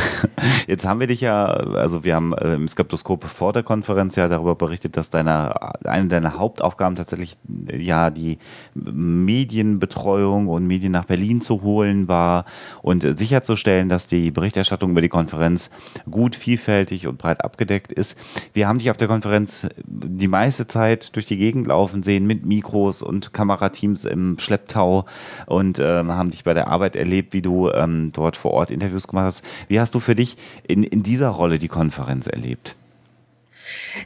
Jetzt 0.66 0.84
haben 0.84 1.00
wir 1.00 1.06
dich 1.06 1.20
ja, 1.20 1.44
also 1.44 2.02
wir 2.02 2.14
haben 2.14 2.32
äh, 2.32 2.54
im 2.54 2.68
Skeptoskop 2.68 3.24
vor 3.24 3.52
der 3.52 3.62
Konferenz 3.62 4.16
ja 4.16 4.28
darüber 4.28 4.54
berichtet, 4.54 4.95
dass 4.96 5.10
deine, 5.10 5.84
eine 5.84 6.08
deiner 6.08 6.38
Hauptaufgaben 6.38 6.96
tatsächlich 6.96 7.36
ja 7.72 8.10
die 8.10 8.38
Medienbetreuung 8.74 10.48
und 10.48 10.66
Medien 10.66 10.92
nach 10.92 11.04
Berlin 11.04 11.40
zu 11.40 11.62
holen 11.62 12.08
war 12.08 12.44
und 12.82 13.18
sicherzustellen, 13.18 13.88
dass 13.88 14.06
die 14.06 14.30
Berichterstattung 14.30 14.92
über 14.92 15.00
die 15.00 15.08
Konferenz 15.08 15.70
gut, 16.10 16.36
vielfältig 16.36 17.06
und 17.06 17.18
breit 17.18 17.44
abgedeckt 17.44 17.92
ist. 17.92 18.18
Wir 18.52 18.68
haben 18.68 18.78
dich 18.78 18.90
auf 18.90 18.96
der 18.96 19.08
Konferenz 19.08 19.68
die 19.86 20.28
meiste 20.28 20.66
Zeit 20.66 21.14
durch 21.16 21.26
die 21.26 21.36
Gegend 21.36 21.66
laufen 21.66 22.02
sehen 22.02 22.26
mit 22.26 22.46
Mikros 22.46 23.02
und 23.02 23.32
Kamerateams 23.32 24.04
im 24.04 24.38
Schlepptau 24.38 25.04
und 25.46 25.78
äh, 25.78 26.04
haben 26.04 26.30
dich 26.30 26.44
bei 26.44 26.54
der 26.54 26.68
Arbeit 26.68 26.96
erlebt, 26.96 27.34
wie 27.34 27.42
du 27.42 27.70
ähm, 27.70 28.10
dort 28.12 28.36
vor 28.36 28.52
Ort 28.52 28.70
Interviews 28.70 29.08
gemacht 29.08 29.26
hast. 29.26 29.44
Wie 29.68 29.80
hast 29.80 29.94
du 29.94 30.00
für 30.00 30.14
dich 30.14 30.36
in, 30.66 30.82
in 30.82 31.02
dieser 31.02 31.28
Rolle 31.28 31.58
die 31.58 31.68
Konferenz 31.68 32.26
erlebt? 32.26 32.76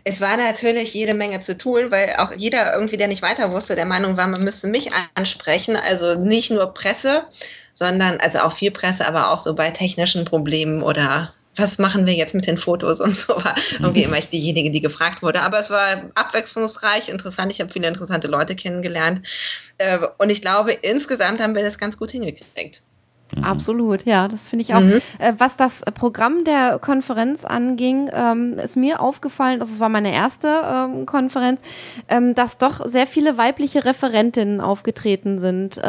Es 0.04 0.20
war 0.20 0.36
natürlich 0.36 0.94
jede 0.94 1.14
Menge 1.14 1.40
zu 1.40 1.56
tun, 1.56 1.90
weil 1.90 2.14
auch 2.18 2.32
jeder 2.36 2.74
irgendwie, 2.74 2.96
der 2.96 3.08
nicht 3.08 3.22
weiter 3.22 3.52
wusste, 3.52 3.76
der 3.76 3.86
Meinung 3.86 4.16
war, 4.16 4.26
man 4.26 4.44
müsste 4.44 4.68
mich 4.68 4.90
ansprechen. 5.14 5.76
Also 5.76 6.14
nicht 6.14 6.50
nur 6.50 6.72
Presse, 6.74 7.24
sondern 7.72 8.18
also 8.20 8.40
auch 8.40 8.52
viel 8.52 8.70
Presse, 8.70 9.06
aber 9.06 9.30
auch 9.30 9.38
so 9.38 9.54
bei 9.54 9.70
technischen 9.70 10.24
Problemen 10.24 10.82
oder 10.82 11.34
was 11.56 11.78
machen 11.78 12.06
wir 12.06 12.14
jetzt 12.14 12.34
mit 12.34 12.46
den 12.46 12.58
Fotos 12.58 13.00
und 13.00 13.14
so 13.14 13.34
war 13.34 13.54
irgendwie 13.72 14.04
immer 14.04 14.18
ich 14.18 14.30
diejenige, 14.30 14.70
die 14.70 14.80
gefragt 14.80 15.22
wurde. 15.22 15.42
Aber 15.42 15.58
es 15.58 15.70
war 15.70 16.10
abwechslungsreich, 16.14 17.08
interessant. 17.08 17.52
Ich 17.52 17.60
habe 17.60 17.72
viele 17.72 17.88
interessante 17.88 18.28
Leute 18.28 18.54
kennengelernt. 18.54 19.26
Äh, 19.78 19.98
und 20.18 20.30
ich 20.30 20.42
glaube, 20.42 20.72
insgesamt 20.72 21.40
haben 21.40 21.54
wir 21.54 21.62
das 21.62 21.78
ganz 21.78 21.96
gut 21.96 22.12
hingekriegt. 22.12 22.82
Mhm. 23.34 23.44
Absolut, 23.44 24.04
ja, 24.04 24.28
das 24.28 24.48
finde 24.48 24.64
ich 24.64 24.74
auch. 24.74 24.80
Mhm. 24.80 25.00
Äh, 25.18 25.32
was 25.38 25.56
das 25.56 25.82
Programm 25.94 26.44
der 26.44 26.78
Konferenz 26.78 27.44
anging, 27.44 28.10
ähm, 28.12 28.54
ist 28.54 28.76
mir 28.76 29.00
aufgefallen, 29.00 29.60
das 29.60 29.78
war 29.80 29.88
meine 29.88 30.12
erste 30.12 30.48
ähm, 30.48 31.06
Konferenz, 31.06 31.60
ähm, 32.08 32.34
dass 32.34 32.58
doch 32.58 32.86
sehr 32.86 33.06
viele 33.06 33.36
weibliche 33.36 33.84
Referentinnen 33.84 34.60
aufgetreten 34.60 35.38
sind. 35.38 35.80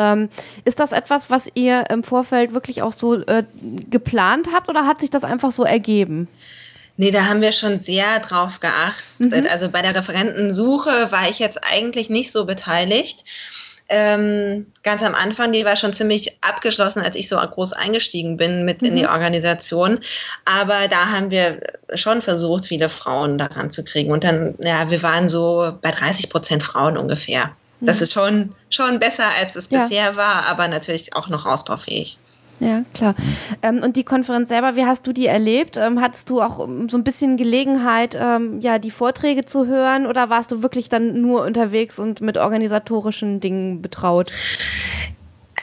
Ist 0.65 0.79
das 0.79 0.91
etwas, 0.91 1.29
was 1.29 1.49
ihr 1.53 1.89
im 1.89 2.03
Vorfeld 2.03 2.53
wirklich 2.53 2.81
auch 2.81 2.93
so 2.93 3.15
äh, 3.15 3.43
geplant 3.89 4.47
habt 4.53 4.69
oder 4.69 4.85
hat 4.85 5.01
sich 5.01 5.09
das 5.09 5.23
einfach 5.23 5.51
so 5.51 5.63
ergeben? 5.63 6.27
Nee, 6.97 7.11
da 7.11 7.25
haben 7.25 7.41
wir 7.41 7.51
schon 7.51 7.79
sehr 7.79 8.19
drauf 8.19 8.59
geachtet. 8.59 9.05
Mhm. 9.19 9.47
Also 9.49 9.69
bei 9.69 9.81
der 9.81 9.95
Referentensuche 9.95 11.11
war 11.11 11.29
ich 11.29 11.39
jetzt 11.39 11.59
eigentlich 11.63 12.09
nicht 12.09 12.31
so 12.31 12.45
beteiligt 12.45 13.23
ähm, 13.91 14.67
ganz 14.83 15.03
am 15.03 15.13
Anfang, 15.13 15.51
die 15.51 15.65
war 15.65 15.75
schon 15.75 15.93
ziemlich 15.93 16.37
abgeschlossen, 16.41 17.01
als 17.01 17.15
ich 17.15 17.27
so 17.27 17.35
groß 17.35 17.73
eingestiegen 17.73 18.37
bin 18.37 18.63
mit 18.63 18.81
mhm. 18.81 18.87
in 18.87 18.95
die 18.95 19.03
mhm. 19.03 19.09
Organisation. 19.09 19.99
Aber 20.45 20.87
da 20.89 21.09
haben 21.09 21.29
wir 21.29 21.59
schon 21.93 22.21
versucht, 22.21 22.65
viele 22.65 22.89
Frauen 22.89 23.37
daran 23.37 23.69
zu 23.69 23.83
kriegen. 23.83 24.11
Und 24.11 24.23
dann, 24.23 24.55
ja, 24.59 24.89
wir 24.89 25.03
waren 25.03 25.27
so 25.27 25.77
bei 25.81 25.91
30 25.91 26.29
Prozent 26.29 26.63
Frauen 26.63 26.97
ungefähr. 26.97 27.51
Das 27.81 27.97
mhm. 27.97 28.03
ist 28.03 28.13
schon, 28.13 28.55
schon 28.69 28.99
besser, 28.99 29.25
als 29.39 29.55
es 29.55 29.69
ja. 29.69 29.83
bisher 29.83 30.15
war, 30.15 30.45
aber 30.47 30.69
natürlich 30.69 31.15
auch 31.15 31.27
noch 31.27 31.45
ausbaufähig. 31.45 32.17
Ja, 32.61 32.83
klar. 32.93 33.15
Ähm, 33.63 33.81
und 33.83 33.97
die 33.97 34.03
Konferenz 34.03 34.49
selber, 34.49 34.75
wie 34.75 34.85
hast 34.85 35.07
du 35.07 35.13
die 35.13 35.25
erlebt? 35.25 35.77
Ähm, 35.77 35.99
hattest 35.99 36.29
du 36.29 36.43
auch 36.43 36.63
ähm, 36.63 36.89
so 36.89 36.97
ein 36.97 37.03
bisschen 37.03 37.35
Gelegenheit, 37.35 38.15
ähm, 38.19 38.59
ja, 38.61 38.77
die 38.77 38.91
Vorträge 38.91 39.45
zu 39.45 39.65
hören 39.65 40.05
oder 40.05 40.29
warst 40.29 40.51
du 40.51 40.61
wirklich 40.61 40.87
dann 40.87 41.21
nur 41.21 41.43
unterwegs 41.43 41.97
und 41.97 42.21
mit 42.21 42.37
organisatorischen 42.37 43.39
Dingen 43.39 43.81
betraut? 43.81 44.31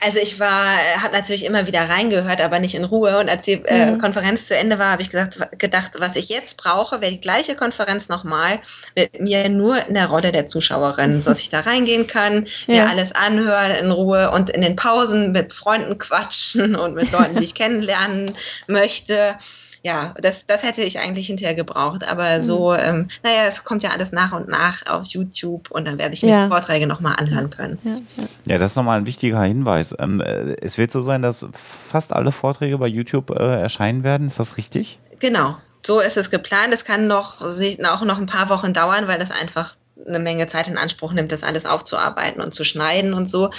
Also 0.04 0.18
ich 0.18 0.38
war, 0.38 0.76
habe 1.02 1.14
natürlich 1.14 1.44
immer 1.44 1.66
wieder 1.66 1.88
reingehört, 1.88 2.40
aber 2.40 2.58
nicht 2.58 2.74
in 2.74 2.84
Ruhe. 2.84 3.18
Und 3.18 3.28
als 3.28 3.44
die 3.44 3.62
äh, 3.64 3.92
mhm. 3.92 3.98
Konferenz 3.98 4.46
zu 4.46 4.56
Ende 4.56 4.78
war, 4.78 4.92
habe 4.92 5.02
ich 5.02 5.10
gesagt, 5.10 5.38
gedacht, 5.58 5.92
was 5.98 6.16
ich 6.16 6.28
jetzt 6.28 6.56
brauche, 6.56 7.00
wäre 7.00 7.12
die 7.12 7.20
gleiche 7.20 7.56
Konferenz 7.56 8.08
nochmal 8.08 8.60
mit 8.96 9.20
mir 9.20 9.48
nur 9.48 9.86
in 9.86 9.94
der 9.94 10.06
Rolle 10.06 10.32
der 10.32 10.48
Zuschauerin, 10.48 11.22
so 11.22 11.30
dass 11.30 11.40
ich 11.40 11.50
da 11.50 11.60
reingehen 11.60 12.06
kann, 12.06 12.46
ja. 12.66 12.74
mir 12.74 12.90
alles 12.90 13.12
anhören 13.12 13.72
in 13.72 13.90
Ruhe 13.90 14.30
und 14.30 14.50
in 14.50 14.62
den 14.62 14.76
Pausen 14.76 15.32
mit 15.32 15.52
Freunden 15.52 15.98
quatschen 15.98 16.76
und 16.76 16.94
mit 16.94 17.10
Leuten, 17.12 17.36
die 17.36 17.44
ich 17.44 17.54
kennenlernen 17.58 18.36
möchte 18.66 19.36
ja, 19.82 20.14
das, 20.20 20.44
das 20.46 20.62
hätte 20.62 20.82
ich 20.82 20.98
eigentlich 20.98 21.26
hinterher 21.26 21.54
gebraucht. 21.54 22.08
Aber 22.08 22.38
mhm. 22.38 22.42
so, 22.42 22.74
ähm, 22.74 23.08
naja, 23.22 23.42
es 23.48 23.64
kommt 23.64 23.82
ja 23.82 23.90
alles 23.90 24.12
nach 24.12 24.32
und 24.32 24.48
nach 24.48 24.86
auf 24.86 25.06
YouTube 25.06 25.70
und 25.70 25.86
dann 25.86 25.98
werde 25.98 26.14
ich 26.14 26.22
mir 26.22 26.30
ja. 26.30 26.44
die 26.44 26.50
Vorträge 26.50 26.86
nochmal 26.86 27.16
anhören 27.18 27.50
können. 27.50 27.78
Ja, 27.84 27.92
ja. 28.16 28.28
ja, 28.46 28.58
das 28.58 28.72
ist 28.72 28.76
nochmal 28.76 28.98
ein 28.98 29.06
wichtiger 29.06 29.42
Hinweis. 29.42 29.94
Ähm, 29.98 30.20
äh, 30.20 30.56
es 30.60 30.78
wird 30.78 30.90
so 30.90 31.02
sein, 31.02 31.22
dass 31.22 31.46
fast 31.52 32.12
alle 32.12 32.32
Vorträge 32.32 32.78
bei 32.78 32.86
YouTube 32.86 33.30
äh, 33.30 33.60
erscheinen 33.60 34.02
werden. 34.02 34.26
Ist 34.26 34.40
das 34.40 34.56
richtig? 34.56 34.98
Genau. 35.18 35.56
So 35.86 36.00
ist 36.00 36.16
es 36.16 36.30
geplant. 36.30 36.74
Es 36.74 36.84
kann 36.84 37.06
noch, 37.06 37.40
auch 37.40 38.02
noch 38.02 38.18
ein 38.18 38.26
paar 38.26 38.50
Wochen 38.50 38.74
dauern, 38.74 39.08
weil 39.08 39.18
das 39.18 39.30
einfach 39.30 39.76
eine 40.06 40.18
Menge 40.18 40.46
Zeit 40.48 40.68
in 40.68 40.78
Anspruch 40.78 41.12
nimmt, 41.12 41.32
das 41.32 41.42
alles 41.42 41.66
aufzuarbeiten 41.66 42.42
und 42.42 42.54
zu 42.54 42.64
schneiden 42.64 43.14
und 43.14 43.28
so. 43.28 43.50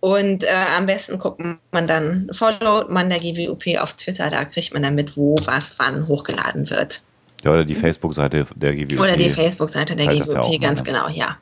Und 0.00 0.44
äh, 0.44 0.48
am 0.76 0.86
besten 0.86 1.18
guckt 1.18 1.40
man 1.70 1.86
dann, 1.86 2.28
followt 2.32 2.90
man 2.90 3.10
der 3.10 3.20
GWUP 3.20 3.78
auf 3.80 3.94
Twitter, 3.94 4.30
da 4.30 4.44
kriegt 4.44 4.72
man 4.72 4.82
dann 4.82 4.94
mit, 4.94 5.16
wo 5.16 5.36
was 5.44 5.78
wann 5.78 6.08
hochgeladen 6.08 6.68
wird. 6.70 7.04
Ja, 7.44 7.52
oder 7.52 7.64
die 7.64 7.74
Facebook-Seite 7.74 8.46
der 8.54 8.74
GWUP. 8.74 9.00
Oder 9.00 9.16
die 9.16 9.30
Facebook-Seite 9.30 9.96
der 9.96 10.06
GWUP, 10.06 10.52
ja 10.52 10.58
ganz 10.58 10.80
ne? 10.80 10.84
genau, 10.84 11.08
ja. 11.08 11.36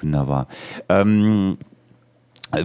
Wunderbar. 0.00 0.48
Ähm, 0.88 1.58
äh, 2.52 2.64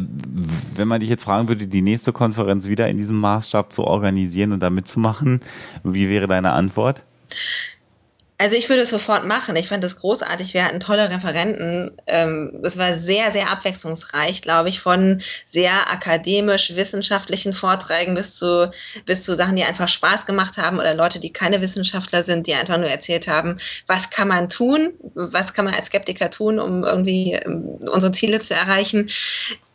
wenn 0.76 0.88
man 0.88 0.99
dich 0.99 1.10
jetzt 1.10 1.23
fragen 1.23 1.48
würde, 1.48 1.68
die 1.68 1.81
nächste 1.81 2.11
Konferenz 2.11 2.68
wieder 2.68 2.88
in 2.88 2.98
diesem 2.98 3.18
Maßstab 3.19 3.72
zu 3.72 3.84
organisieren 3.84 4.52
und 4.52 4.60
da 4.60 4.69
mitzumachen, 4.69 5.41
wie 5.84 6.10
wäre 6.10 6.27
deine 6.27 6.52
Antwort? 6.52 7.03
Also 8.41 8.55
ich 8.55 8.69
würde 8.69 8.83
es 8.83 8.89
sofort 8.89 9.25
machen. 9.25 9.57
Ich 9.57 9.67
fand 9.67 9.83
es 9.83 9.97
großartig. 9.97 10.53
Wir 10.53 10.63
hatten 10.63 10.79
tolle 10.79 11.09
Referenten. 11.09 11.97
Ähm, 12.07 12.61
es 12.63 12.77
war 12.77 12.97
sehr, 12.97 13.33
sehr 13.33 13.51
abwechslungsreich, 13.51 14.41
glaube 14.41 14.69
ich, 14.69 14.79
von 14.79 15.21
sehr 15.49 15.91
akademisch-wissenschaftlichen 15.91 17.51
Vorträgen 17.51 18.15
bis 18.15 18.37
zu, 18.37 18.71
bis 19.05 19.23
zu 19.23 19.35
Sachen, 19.35 19.57
die 19.57 19.65
einfach 19.65 19.89
Spaß 19.89 20.25
gemacht 20.25 20.55
haben 20.55 20.79
oder 20.79 20.95
Leute, 20.95 21.19
die 21.19 21.33
keine 21.33 21.59
Wissenschaftler 21.59 22.23
sind, 22.23 22.47
die 22.47 22.53
einfach 22.53 22.77
nur 22.77 22.87
erzählt 22.87 23.27
haben, 23.27 23.57
was 23.87 24.09
kann 24.09 24.29
man 24.29 24.47
tun, 24.47 24.93
was 25.15 25.53
kann 25.53 25.65
man 25.65 25.73
als 25.75 25.87
Skeptiker 25.87 26.29
tun, 26.29 26.59
um 26.59 26.85
irgendwie 26.85 27.33
ähm, 27.33 27.77
unsere 27.91 28.13
Ziele 28.13 28.39
zu 28.39 28.53
erreichen. 28.53 29.09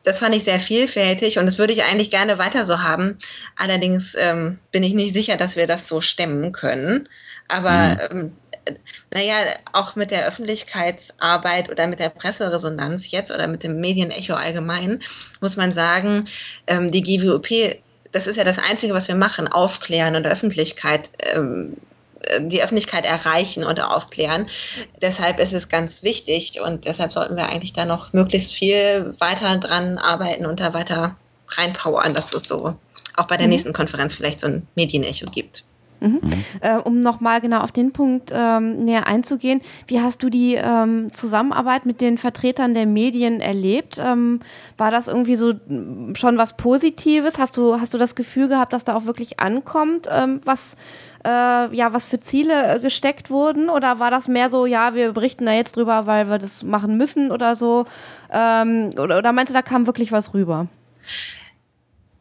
Das 0.04 0.20
fand 0.20 0.34
ich 0.34 0.44
sehr 0.44 0.60
vielfältig 0.60 1.38
und 1.38 1.44
das 1.44 1.58
würde 1.58 1.74
ich 1.74 1.84
eigentlich 1.84 2.10
gerne 2.10 2.38
weiter 2.38 2.64
so 2.64 2.82
haben. 2.82 3.18
Allerdings 3.56 4.14
ähm, 4.18 4.58
bin 4.72 4.82
ich 4.82 4.94
nicht 4.94 5.14
sicher, 5.14 5.36
dass 5.36 5.56
wir 5.56 5.66
das 5.66 5.86
so 5.86 6.00
stemmen 6.00 6.52
können. 6.52 7.10
Aber 7.48 8.08
mhm. 8.10 8.18
ähm, 8.18 8.36
naja, 9.12 9.36
auch 9.72 9.96
mit 9.96 10.10
der 10.10 10.26
Öffentlichkeitsarbeit 10.26 11.70
oder 11.70 11.86
mit 11.86 12.00
der 12.00 12.08
Presseresonanz 12.08 13.10
jetzt 13.10 13.32
oder 13.32 13.46
mit 13.46 13.62
dem 13.62 13.80
Medienecho 13.80 14.34
allgemein, 14.34 15.02
muss 15.40 15.56
man 15.56 15.74
sagen, 15.74 16.28
ähm, 16.66 16.90
die 16.90 17.02
GWOP, 17.02 17.80
das 18.12 18.26
ist 18.26 18.36
ja 18.36 18.44
das 18.44 18.58
Einzige, 18.58 18.94
was 18.94 19.08
wir 19.08 19.16
machen, 19.16 19.48
aufklären 19.48 20.16
und 20.16 20.26
Öffentlichkeit 20.26 21.10
ähm, 21.34 21.76
die 22.40 22.62
Öffentlichkeit 22.62 23.04
erreichen 23.04 23.64
und 23.64 23.80
aufklären. 23.80 24.48
Deshalb 25.02 25.38
ist 25.38 25.52
es 25.52 25.68
ganz 25.68 26.02
wichtig 26.02 26.60
und 26.60 26.86
deshalb 26.86 27.12
sollten 27.12 27.36
wir 27.36 27.48
eigentlich 27.48 27.72
da 27.72 27.84
noch 27.84 28.12
möglichst 28.12 28.54
viel 28.54 29.14
weiter 29.18 29.56
dran 29.58 29.98
arbeiten 29.98 30.46
und 30.46 30.60
da 30.60 30.74
weiter 30.74 31.16
reinpowern, 31.48 32.14
dass 32.14 32.32
es 32.32 32.48
so 32.48 32.76
auch 33.16 33.26
bei 33.26 33.36
der 33.36 33.46
mhm. 33.46 33.52
nächsten 33.52 33.72
Konferenz 33.72 34.14
vielleicht 34.14 34.40
so 34.40 34.48
ein 34.48 34.66
Medienecho 34.74 35.26
gibt. 35.30 35.64
Mhm. 36.00 36.20
Äh, 36.60 36.76
um 36.76 37.00
nochmal 37.00 37.40
genau 37.40 37.60
auf 37.60 37.72
den 37.72 37.92
Punkt 37.92 38.30
ähm, 38.34 38.84
näher 38.84 39.06
einzugehen, 39.06 39.60
wie 39.86 40.00
hast 40.00 40.22
du 40.22 40.28
die 40.28 40.54
ähm, 40.54 41.12
Zusammenarbeit 41.12 41.86
mit 41.86 42.00
den 42.00 42.18
Vertretern 42.18 42.74
der 42.74 42.86
Medien 42.86 43.40
erlebt? 43.40 43.98
Ähm, 43.98 44.40
war 44.76 44.90
das 44.90 45.08
irgendwie 45.08 45.36
so 45.36 45.54
mm, 45.54 46.14
schon 46.14 46.36
was 46.36 46.56
Positives? 46.56 47.38
Hast 47.38 47.56
du, 47.56 47.80
hast 47.80 47.94
du 47.94 47.98
das 47.98 48.14
Gefühl 48.14 48.48
gehabt, 48.48 48.72
dass 48.72 48.84
da 48.84 48.94
auch 48.94 49.06
wirklich 49.06 49.40
ankommt, 49.40 50.08
ähm, 50.10 50.40
was, 50.44 50.76
äh, 51.24 51.74
ja, 51.74 51.92
was 51.92 52.04
für 52.04 52.18
Ziele 52.18 52.76
äh, 52.76 52.80
gesteckt 52.80 53.30
wurden? 53.30 53.70
Oder 53.70 53.98
war 53.98 54.10
das 54.10 54.28
mehr 54.28 54.50
so, 54.50 54.66
ja, 54.66 54.94
wir 54.94 55.12
berichten 55.12 55.46
da 55.46 55.52
jetzt 55.52 55.76
drüber, 55.76 56.06
weil 56.06 56.28
wir 56.28 56.38
das 56.38 56.62
machen 56.62 56.96
müssen 56.96 57.30
oder 57.30 57.54
so? 57.54 57.86
Ähm, 58.30 58.90
oder, 58.98 59.18
oder 59.18 59.32
meinst 59.32 59.50
du, 59.50 59.54
da 59.54 59.62
kam 59.62 59.86
wirklich 59.86 60.12
was 60.12 60.34
rüber? 60.34 60.66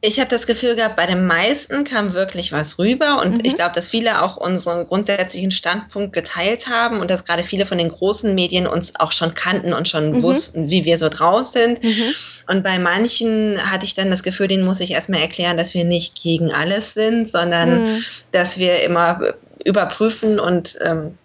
Ich 0.06 0.20
habe 0.20 0.30
das 0.30 0.46
Gefühl 0.46 0.76
gehabt, 0.76 0.98
bei 0.98 1.06
den 1.06 1.26
meisten 1.28 1.86
kam 1.86 2.12
wirklich 2.12 2.52
was 2.52 2.78
rüber 2.78 3.22
und 3.22 3.38
mhm. 3.38 3.42
ich 3.46 3.56
glaube, 3.56 3.74
dass 3.74 3.88
viele 3.88 4.22
auch 4.22 4.36
unseren 4.36 4.86
grundsätzlichen 4.86 5.52
Standpunkt 5.52 6.12
geteilt 6.12 6.68
haben 6.68 7.00
und 7.00 7.10
dass 7.10 7.24
gerade 7.24 7.46
viele 7.46 7.66
von 7.66 7.78
den 7.78 7.88
großen 7.88 8.36
Medien 8.36 8.68
uns 8.68 9.00
auch 9.00 9.14
schon 9.14 9.34
kannten 9.34 9.72
und 9.72 9.88
schon 9.88 10.12
mhm. 10.12 10.22
wussten, 10.22 10.70
wie 10.70 10.84
wir 10.84 10.98
so 10.98 11.08
drauf 11.08 11.48
sind. 11.48 11.82
Mhm. 11.82 12.14
Und 12.50 12.64
bei 12.66 12.80
manchen 12.80 13.58
hatte 13.72 13.86
ich 13.86 13.94
dann 13.94 14.12
das 14.12 14.24
Gefühl, 14.24 14.50
denen 14.50 14.66
muss 14.66 14.82
ich 14.82 14.92
erstmal 14.92 15.22
erklären, 15.22 15.56
dass 15.56 15.74
wir 15.74 15.86
nicht 15.86 16.22
gegen 16.22 16.52
alles 16.52 16.94
sind, 16.94 17.32
sondern 17.32 17.94
mhm. 17.94 18.04
dass 18.34 18.58
wir 18.58 18.84
immer 18.84 19.22
überprüfen 19.64 20.38
und 20.38 20.78
ähm, 20.82 21.18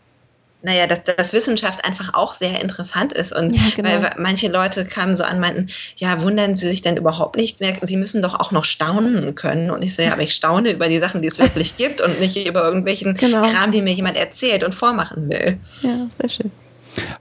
naja, 0.60 0.86
dass, 0.86 1.04
dass 1.04 1.32
Wissenschaft 1.32 1.84
einfach 1.84 2.14
auch 2.14 2.34
sehr 2.34 2.60
interessant 2.60 3.12
ist. 3.12 3.32
Und 3.32 3.54
ja, 3.54 3.62
genau. 3.76 3.88
weil 3.88 4.10
manche 4.18 4.48
Leute 4.48 4.84
kamen 4.84 5.14
so 5.14 5.22
an, 5.22 5.40
meinten, 5.40 5.68
ja, 5.96 6.20
wundern 6.22 6.56
Sie 6.56 6.66
sich 6.66 6.82
denn 6.82 6.96
überhaupt 6.96 7.36
nicht 7.36 7.60
mehr? 7.60 7.74
Sie 7.80 7.96
müssen 7.96 8.22
doch 8.22 8.38
auch 8.40 8.50
noch 8.50 8.64
staunen 8.64 9.34
können. 9.36 9.70
Und 9.70 9.82
ich 9.82 9.94
so, 9.94 10.02
ja, 10.02 10.12
aber 10.12 10.22
ich 10.22 10.34
staune 10.34 10.70
über 10.70 10.88
die 10.88 10.98
Sachen, 10.98 11.22
die 11.22 11.28
es 11.28 11.38
wirklich 11.38 11.76
gibt 11.76 12.00
und 12.00 12.20
nicht 12.20 12.48
über 12.48 12.64
irgendwelchen 12.64 13.14
genau. 13.14 13.42
Kram, 13.42 13.70
die 13.70 13.82
mir 13.82 13.92
jemand 13.92 14.16
erzählt 14.16 14.64
und 14.64 14.74
vormachen 14.74 15.28
will. 15.28 15.60
Ja, 15.82 16.08
sehr 16.10 16.28
schön. 16.28 16.50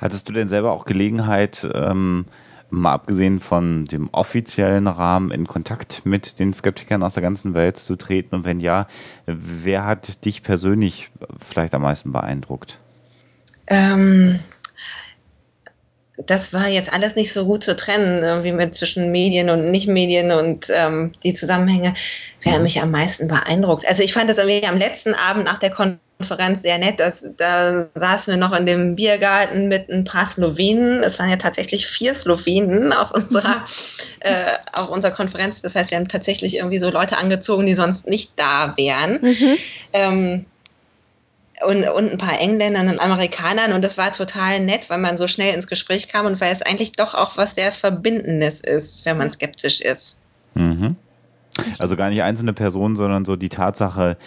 Hattest 0.01 0.27
du 0.27 0.34
denn 0.34 0.47
selber 0.47 0.72
auch 0.72 0.85
Gelegenheit, 0.85 1.68
ähm, 1.73 2.26
mal 2.69 2.93
abgesehen 2.93 3.39
von 3.39 3.85
dem 3.85 4.09
offiziellen 4.11 4.88
Rahmen, 4.88 5.31
in 5.31 5.45
Kontakt 5.45 6.05
mit 6.05 6.39
den 6.39 6.53
Skeptikern 6.53 7.03
aus 7.03 7.14
der 7.14 7.23
ganzen 7.23 7.53
Welt 7.53 7.77
zu 7.77 7.95
treten? 7.95 8.34
Und 8.34 8.45
wenn 8.45 8.59
ja, 8.59 8.88
wer 9.27 9.85
hat 9.85 10.26
dich 10.26 10.41
persönlich 10.41 11.11
vielleicht 11.39 11.76
am 11.76 11.84
meisten 11.84 12.11
beeindruckt? 12.11 12.80
Ähm, 13.68 14.39
das 16.26 16.52
war 16.52 16.68
jetzt 16.68 16.91
alles 16.91 17.15
nicht 17.15 17.31
so 17.31 17.45
gut 17.45 17.64
zu 17.64 17.76
trennen, 17.76 18.44
wie 18.44 18.52
mit 18.52 18.76
zwischen 18.76 19.11
Medien 19.11 19.49
und 19.49 19.69
Nicht-Medien 19.69 20.31
und 20.31 20.68
ähm, 20.73 21.14
die 21.23 21.35
Zusammenhänge. 21.35 21.95
Wer 22.41 22.60
mich 22.60 22.81
am 22.81 22.91
meisten 22.91 23.27
beeindruckt? 23.27 23.88
Also 23.88 24.03
ich 24.03 24.14
fand 24.14 24.30
das 24.30 24.38
irgendwie 24.38 24.65
am 24.68 24.77
letzten 24.77 25.14
Abend 25.14 25.45
nach 25.45 25.60
der 25.60 25.69
Konferenz 25.69 26.64
sehr 26.64 26.80
nett. 26.80 26.99
Dass, 26.99 27.26
da 27.38 27.88
saßen 27.94 28.34
wir 28.34 28.39
noch 28.39 28.57
in 28.57 28.65
dem 28.65 28.95
Biergarten 28.95 29.68
mit 29.68 29.89
ein 29.89 30.06
paar 30.06 30.27
Slowenen. 30.27 31.03
Es 31.03 31.19
waren 31.19 31.30
ja 31.30 31.35
tatsächlich 31.35 31.85
vier 31.85 32.15
Slowenen 32.15 32.94
auf 32.94 33.11
unserer, 33.11 33.65
äh, 34.22 34.53
auf 34.73 34.89
unserer 34.89 35.11
Konferenz. 35.11 35.61
Das 35.61 35.76
heißt, 35.76 35.91
wir 35.91 35.98
haben 35.98 36.07
tatsächlich 36.07 36.57
irgendwie 36.57 36.80
so 36.80 36.89
Leute 36.89 37.18
angezogen, 37.18 37.68
die 37.68 37.76
sonst 37.76 38.07
nicht 38.07 38.31
da 38.38 38.73
wären. 38.76 39.19
Mhm. 39.22 39.57
Ähm, 39.94 40.45
und, 41.65 41.88
und 41.89 42.11
ein 42.11 42.17
paar 42.17 42.39
Engländern 42.39 42.89
und 42.89 42.99
Amerikanern 42.99 43.73
und 43.73 43.84
das 43.84 43.97
war 43.97 44.11
total 44.11 44.59
nett, 44.59 44.89
weil 44.89 44.99
man 44.99 45.17
so 45.17 45.27
schnell 45.27 45.55
ins 45.55 45.67
Gespräch 45.67 46.07
kam 46.07 46.25
und 46.25 46.39
weil 46.39 46.53
es 46.53 46.61
eigentlich 46.61 46.91
doch 46.91 47.13
auch 47.13 47.38
was 47.38 47.55
sehr 47.55 47.71
Verbindendes 47.71 48.61
ist, 48.61 49.05
wenn 49.05 49.17
man 49.17 49.31
skeptisch 49.31 49.81
ist. 49.81 50.17
Mhm. 50.53 50.95
Also 51.79 51.95
gar 51.95 52.09
nicht 52.09 52.21
einzelne 52.21 52.53
Personen, 52.53 52.95
sondern 52.95 53.25
so 53.25 53.35
die 53.35 53.49
Tatsache, 53.49 54.17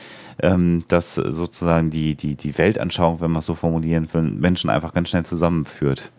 ähm, 0.42 0.82
dass 0.88 1.14
sozusagen 1.14 1.90
die, 1.90 2.16
die, 2.16 2.34
die 2.34 2.56
Weltanschauung, 2.58 3.20
wenn 3.20 3.30
man 3.30 3.40
es 3.40 3.46
so 3.46 3.54
formulieren 3.54 4.12
will, 4.12 4.22
Menschen 4.22 4.70
einfach 4.70 4.92
ganz 4.92 5.10
schnell 5.10 5.24
zusammenführt. 5.24 6.10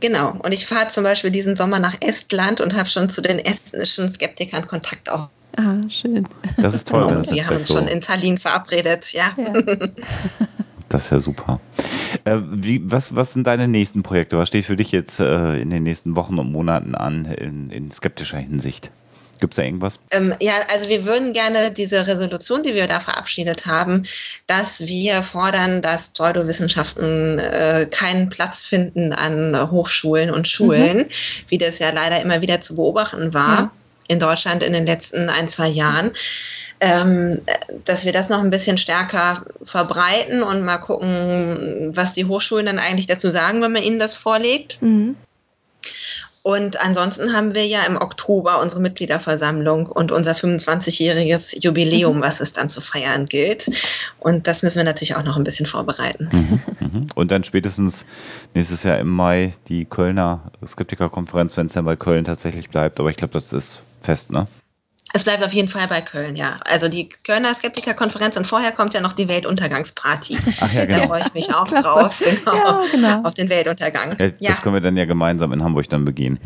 Genau. 0.00 0.32
Und 0.42 0.52
ich 0.52 0.66
fahre 0.66 0.88
zum 0.88 1.04
Beispiel 1.04 1.30
diesen 1.30 1.56
Sommer 1.56 1.78
nach 1.78 1.96
Estland 2.00 2.60
und 2.60 2.74
habe 2.74 2.88
schon 2.88 3.08
zu 3.08 3.22
den 3.22 3.38
estnischen 3.38 4.12
Skeptikern 4.12 4.66
Kontakt 4.66 5.10
auch 5.10 5.30
Ah, 5.56 5.76
schön. 5.88 6.26
Das 6.56 6.74
ist 6.74 6.88
toll. 6.88 7.06
Genau, 7.06 7.30
wir 7.30 7.46
haben 7.46 7.56
uns 7.56 7.68
so 7.68 7.74
schon 7.74 7.88
in 7.88 8.00
Tallinn 8.00 8.38
verabredet, 8.38 9.12
ja. 9.12 9.32
ja. 9.36 9.52
Das 10.90 11.04
ist 11.04 11.12
ja 11.12 11.20
super. 11.20 11.60
Äh, 12.24 12.38
wie, 12.50 12.82
was, 12.90 13.14
was 13.14 13.32
sind 13.32 13.46
deine 13.46 13.68
nächsten 13.68 14.02
Projekte? 14.02 14.36
Was 14.38 14.48
steht 14.48 14.64
für 14.64 14.74
dich 14.74 14.90
jetzt 14.90 15.20
äh, 15.20 15.60
in 15.60 15.70
den 15.70 15.84
nächsten 15.84 16.16
Wochen 16.16 16.36
und 16.40 16.50
Monaten 16.50 16.96
an 16.96 17.26
in, 17.26 17.70
in 17.70 17.92
skeptischer 17.92 18.38
Hinsicht? 18.38 18.90
Gibt 19.38 19.54
es 19.54 19.56
da 19.56 19.62
irgendwas? 19.62 20.00
Ähm, 20.10 20.34
ja, 20.40 20.54
also 20.68 20.90
wir 20.90 21.06
würden 21.06 21.32
gerne 21.32 21.70
diese 21.70 22.08
Resolution, 22.08 22.64
die 22.64 22.74
wir 22.74 22.88
da 22.88 22.98
verabschiedet 22.98 23.66
haben, 23.66 24.04
dass 24.48 24.80
wir 24.80 25.22
fordern, 25.22 25.80
dass 25.80 26.08
Pseudowissenschaften 26.08 27.38
äh, 27.38 27.86
keinen 27.88 28.28
Platz 28.28 28.64
finden 28.64 29.12
an 29.12 29.70
Hochschulen 29.70 30.32
und 30.32 30.48
Schulen, 30.48 30.98
mhm. 30.98 31.06
wie 31.48 31.58
das 31.58 31.78
ja 31.78 31.90
leider 31.90 32.20
immer 32.20 32.40
wieder 32.42 32.60
zu 32.60 32.74
beobachten 32.74 33.32
war. 33.32 33.56
Ja 33.56 33.70
in 34.10 34.18
Deutschland 34.18 34.62
in 34.64 34.72
den 34.72 34.86
letzten 34.86 35.30
ein, 35.30 35.48
zwei 35.48 35.68
Jahren. 35.68 36.10
Ähm, 36.82 37.42
dass 37.84 38.06
wir 38.06 38.12
das 38.12 38.30
noch 38.30 38.40
ein 38.40 38.48
bisschen 38.48 38.78
stärker 38.78 39.44
verbreiten 39.62 40.42
und 40.42 40.64
mal 40.64 40.78
gucken, 40.78 41.92
was 41.94 42.14
die 42.14 42.24
Hochschulen 42.24 42.64
dann 42.64 42.78
eigentlich 42.78 43.06
dazu 43.06 43.28
sagen, 43.28 43.60
wenn 43.60 43.72
man 43.72 43.82
ihnen 43.82 43.98
das 43.98 44.14
vorlegt. 44.14 44.80
Mhm. 44.80 45.14
Und 46.42 46.80
ansonsten 46.80 47.34
haben 47.34 47.54
wir 47.54 47.66
ja 47.66 47.82
im 47.82 47.98
Oktober 47.98 48.62
unsere 48.62 48.80
Mitgliederversammlung 48.80 49.86
und 49.86 50.10
unser 50.10 50.32
25-jähriges 50.32 51.62
Jubiläum, 51.62 52.16
mhm. 52.16 52.22
was 52.22 52.40
es 52.40 52.54
dann 52.54 52.70
zu 52.70 52.80
feiern 52.80 53.26
gilt. 53.26 53.70
Und 54.18 54.46
das 54.46 54.62
müssen 54.62 54.78
wir 54.78 54.84
natürlich 54.84 55.16
auch 55.16 55.22
noch 55.22 55.36
ein 55.36 55.44
bisschen 55.44 55.66
vorbereiten. 55.66 56.30
Mhm, 56.32 56.62
mhm. 56.80 57.06
Und 57.14 57.30
dann 57.30 57.44
spätestens 57.44 58.06
nächstes 58.54 58.84
Jahr 58.84 58.98
im 58.98 59.10
Mai 59.10 59.52
die 59.68 59.84
Kölner 59.84 60.50
Skeptikerkonferenz, 60.66 61.58
wenn 61.58 61.66
es 61.66 61.74
dann 61.74 61.84
bei 61.84 61.96
Köln 61.96 62.24
tatsächlich 62.24 62.70
bleibt. 62.70 63.00
Aber 63.00 63.10
ich 63.10 63.16
glaube, 63.16 63.34
das 63.34 63.52
ist 63.52 63.80
fest, 64.00 64.30
ne? 64.30 64.46
Es 65.12 65.24
bleibt 65.24 65.42
auf 65.42 65.52
jeden 65.52 65.66
Fall 65.66 65.88
bei 65.88 66.00
Köln, 66.00 66.36
ja. 66.36 66.58
Also 66.64 66.88
die 66.88 67.08
Kölner 67.08 67.52
Skeptikerkonferenz 67.52 68.36
und 68.36 68.46
vorher 68.46 68.70
kommt 68.70 68.94
ja 68.94 69.00
noch 69.00 69.12
die 69.12 69.26
Weltuntergangsparty. 69.26 70.38
Ach 70.60 70.72
ja, 70.72 70.84
genau. 70.84 71.00
Da 71.00 71.06
freue 71.08 71.20
ich 71.22 71.34
mich 71.34 71.54
auch 71.54 71.66
drauf, 71.66 72.18
genau, 72.18 72.54
ja, 72.54 72.82
genau. 72.92 73.22
Auf 73.24 73.34
den 73.34 73.48
Weltuntergang. 73.48 74.16
Ja, 74.38 74.50
das 74.50 74.62
können 74.62 74.76
wir 74.76 74.80
dann 74.80 74.96
ja 74.96 75.06
gemeinsam 75.06 75.52
in 75.52 75.64
Hamburg 75.64 75.88
dann 75.88 76.04
begehen. 76.04 76.38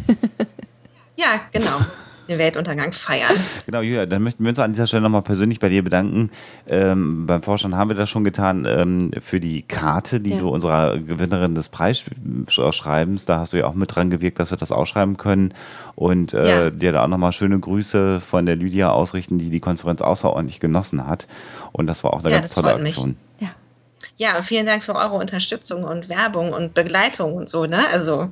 ja, 1.18 1.40
genau 1.52 1.80
den 2.28 2.38
Weltuntergang 2.38 2.92
feiern. 2.92 3.32
Genau, 3.66 3.80
Julia, 3.80 4.06
dann 4.06 4.22
möchten 4.22 4.44
wir 4.44 4.50
uns 4.50 4.58
an 4.58 4.72
dieser 4.72 4.86
Stelle 4.86 5.02
nochmal 5.02 5.22
persönlich 5.22 5.58
bei 5.58 5.68
dir 5.68 5.82
bedanken. 5.82 6.30
Ähm, 6.66 7.26
beim 7.26 7.42
Vorstand 7.42 7.74
haben 7.74 7.90
wir 7.90 7.96
das 7.96 8.10
schon 8.10 8.24
getan 8.24 8.66
ähm, 8.68 9.10
für 9.20 9.40
die 9.40 9.62
Karte, 9.62 10.20
die 10.20 10.30
ja. 10.30 10.38
du 10.38 10.48
unserer 10.48 10.98
Gewinnerin 10.98 11.54
des 11.54 11.68
Preisschreibens, 11.68 13.26
da 13.26 13.40
hast 13.40 13.52
du 13.52 13.58
ja 13.58 13.66
auch 13.66 13.74
mit 13.74 13.94
dran 13.94 14.10
gewirkt, 14.10 14.38
dass 14.38 14.50
wir 14.50 14.58
das 14.58 14.72
ausschreiben 14.72 15.16
können 15.16 15.54
und 15.94 16.34
äh, 16.34 16.48
ja. 16.48 16.70
dir 16.70 16.92
da 16.92 17.04
auch 17.04 17.08
nochmal 17.08 17.32
schöne 17.32 17.58
Grüße 17.58 18.20
von 18.20 18.46
der 18.46 18.56
Lydia 18.56 18.90
ausrichten, 18.90 19.38
die 19.38 19.50
die 19.50 19.60
Konferenz 19.60 20.02
außerordentlich 20.02 20.60
genossen 20.60 21.06
hat. 21.06 21.26
Und 21.72 21.86
das 21.86 22.04
war 22.04 22.12
auch 22.12 22.20
eine 22.20 22.30
ja, 22.30 22.38
ganz 22.38 22.50
tolle 22.50 22.74
Aktion. 22.74 23.16
Mich. 23.38 23.48
Ja. 23.48 23.54
Ja, 24.16 24.42
vielen 24.42 24.66
Dank 24.66 24.82
für 24.82 24.94
eure 24.94 25.14
Unterstützung 25.14 25.84
und 25.84 26.08
Werbung 26.08 26.52
und 26.52 26.74
Begleitung 26.74 27.34
und 27.34 27.48
so, 27.48 27.64
ne? 27.64 27.80
Also 27.92 28.30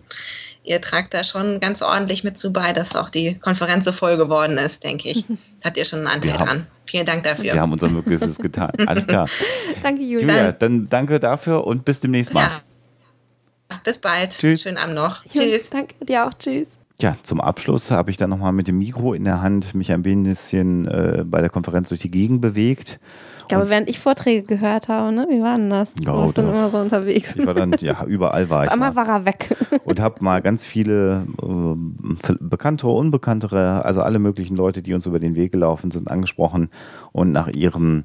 ihr 0.65 0.81
tragt 0.81 1.15
da 1.15 1.25
schon 1.25 1.61
ganz 1.61 1.83
ordentlich 1.83 2.25
mit 2.25 2.39
zu 2.39 2.53
bei, 2.53 2.73
dass 2.73 2.95
auch 2.95 3.11
die 3.11 3.39
Konferenz 3.39 3.85
so 3.85 3.93
voll 3.93 4.17
geworden 4.17 4.59
ist, 4.59 4.85
denke 4.85 5.09
ich. 5.09 5.25
Habt 5.65 5.77
ihr 5.77 5.85
schon 5.85 6.01
einen 6.01 6.09
Anteil 6.09 6.33
dran. 6.33 6.67
Vielen 6.87 7.07
Dank 7.07 7.25
dafür. 7.25 7.45
Wir 7.45 7.61
haben 7.61 7.73
unser 7.73 7.89
Möglichstes 7.89 8.39
getan. 8.39 8.73
Alles 8.87 9.07
klar. 9.07 9.29
danke, 9.83 10.03
Julia. 10.03 10.27
Julia, 10.27 10.53
dann 10.53 10.89
danke 10.89 11.21
dafür 11.21 11.67
und 11.67 11.85
bis 11.85 12.01
demnächst 12.01 12.35
mal. 12.35 12.43
Ja. 12.43 13.81
Bis 13.85 13.99
bald. 13.99 14.33
Tschüss. 14.33 14.63
Schönen 14.63 14.77
Abend 14.77 14.95
noch. 14.95 15.25
Jo, 15.33 15.43
Tschüss. 15.43 15.71
Danke 15.71 15.95
dir 16.05 16.27
auch. 16.27 16.35
Tschüss. 16.35 16.79
Ja, 17.01 17.17
zum 17.23 17.41
Abschluss 17.41 17.91
habe 17.91 18.11
ich 18.11 18.17
dann 18.17 18.31
nochmal 18.31 18.53
mit 18.53 18.69
dem 18.69 18.79
Mikro 18.79 19.15
in 19.15 19.25
der 19.25 19.41
Hand 19.41 19.75
mich 19.75 19.91
ein 19.91 20.03
bisschen 20.03 20.87
äh, 20.87 21.25
bei 21.25 21.41
der 21.41 21.51
Konferenz 21.51 21.89
durch 21.89 22.01
die 22.01 22.11
Gegend 22.11 22.41
bewegt 22.41 23.01
ich 23.43 23.49
glaube, 23.49 23.69
während 23.69 23.89
ich 23.89 23.99
Vorträge 23.99 24.47
gehört 24.47 24.89
habe, 24.89 25.13
ne? 25.13 25.27
Wie 25.29 25.43
war 25.43 25.57
denn 25.57 25.71
das? 25.71 25.95
Du 25.95 26.07
warst 26.07 26.39
dann 26.39 26.49
immer 26.49 26.69
so 26.69 26.79
unterwegs. 26.79 27.37
Ich 27.37 27.47
war 27.47 27.55
dann, 27.55 27.75
ja, 27.81 28.05
überall 28.07 28.49
war 28.49 28.65
ich. 28.65 28.69
Auf 28.69 28.75
einmal 28.75 28.97
war 28.97 29.09
er 29.09 29.25
weg. 29.25 29.55
Und 29.85 30.01
habe 30.01 30.23
mal 30.23 30.41
ganz 30.41 30.65
viele 30.65 31.27
äh, 31.43 32.33
bekanntere, 32.41 32.93
unbekanntere, 32.93 33.85
also 33.85 34.01
alle 34.03 34.19
möglichen 34.19 34.57
Leute, 34.57 34.83
die 34.83 34.95
uns 34.95 35.07
über 35.07 35.19
den 35.19 35.35
Weg 35.35 35.53
gelaufen 35.53 35.91
sind, 35.91 36.11
angesprochen 36.11 36.71
und 37.13 37.33
nach 37.33 37.49
ihrem 37.49 38.05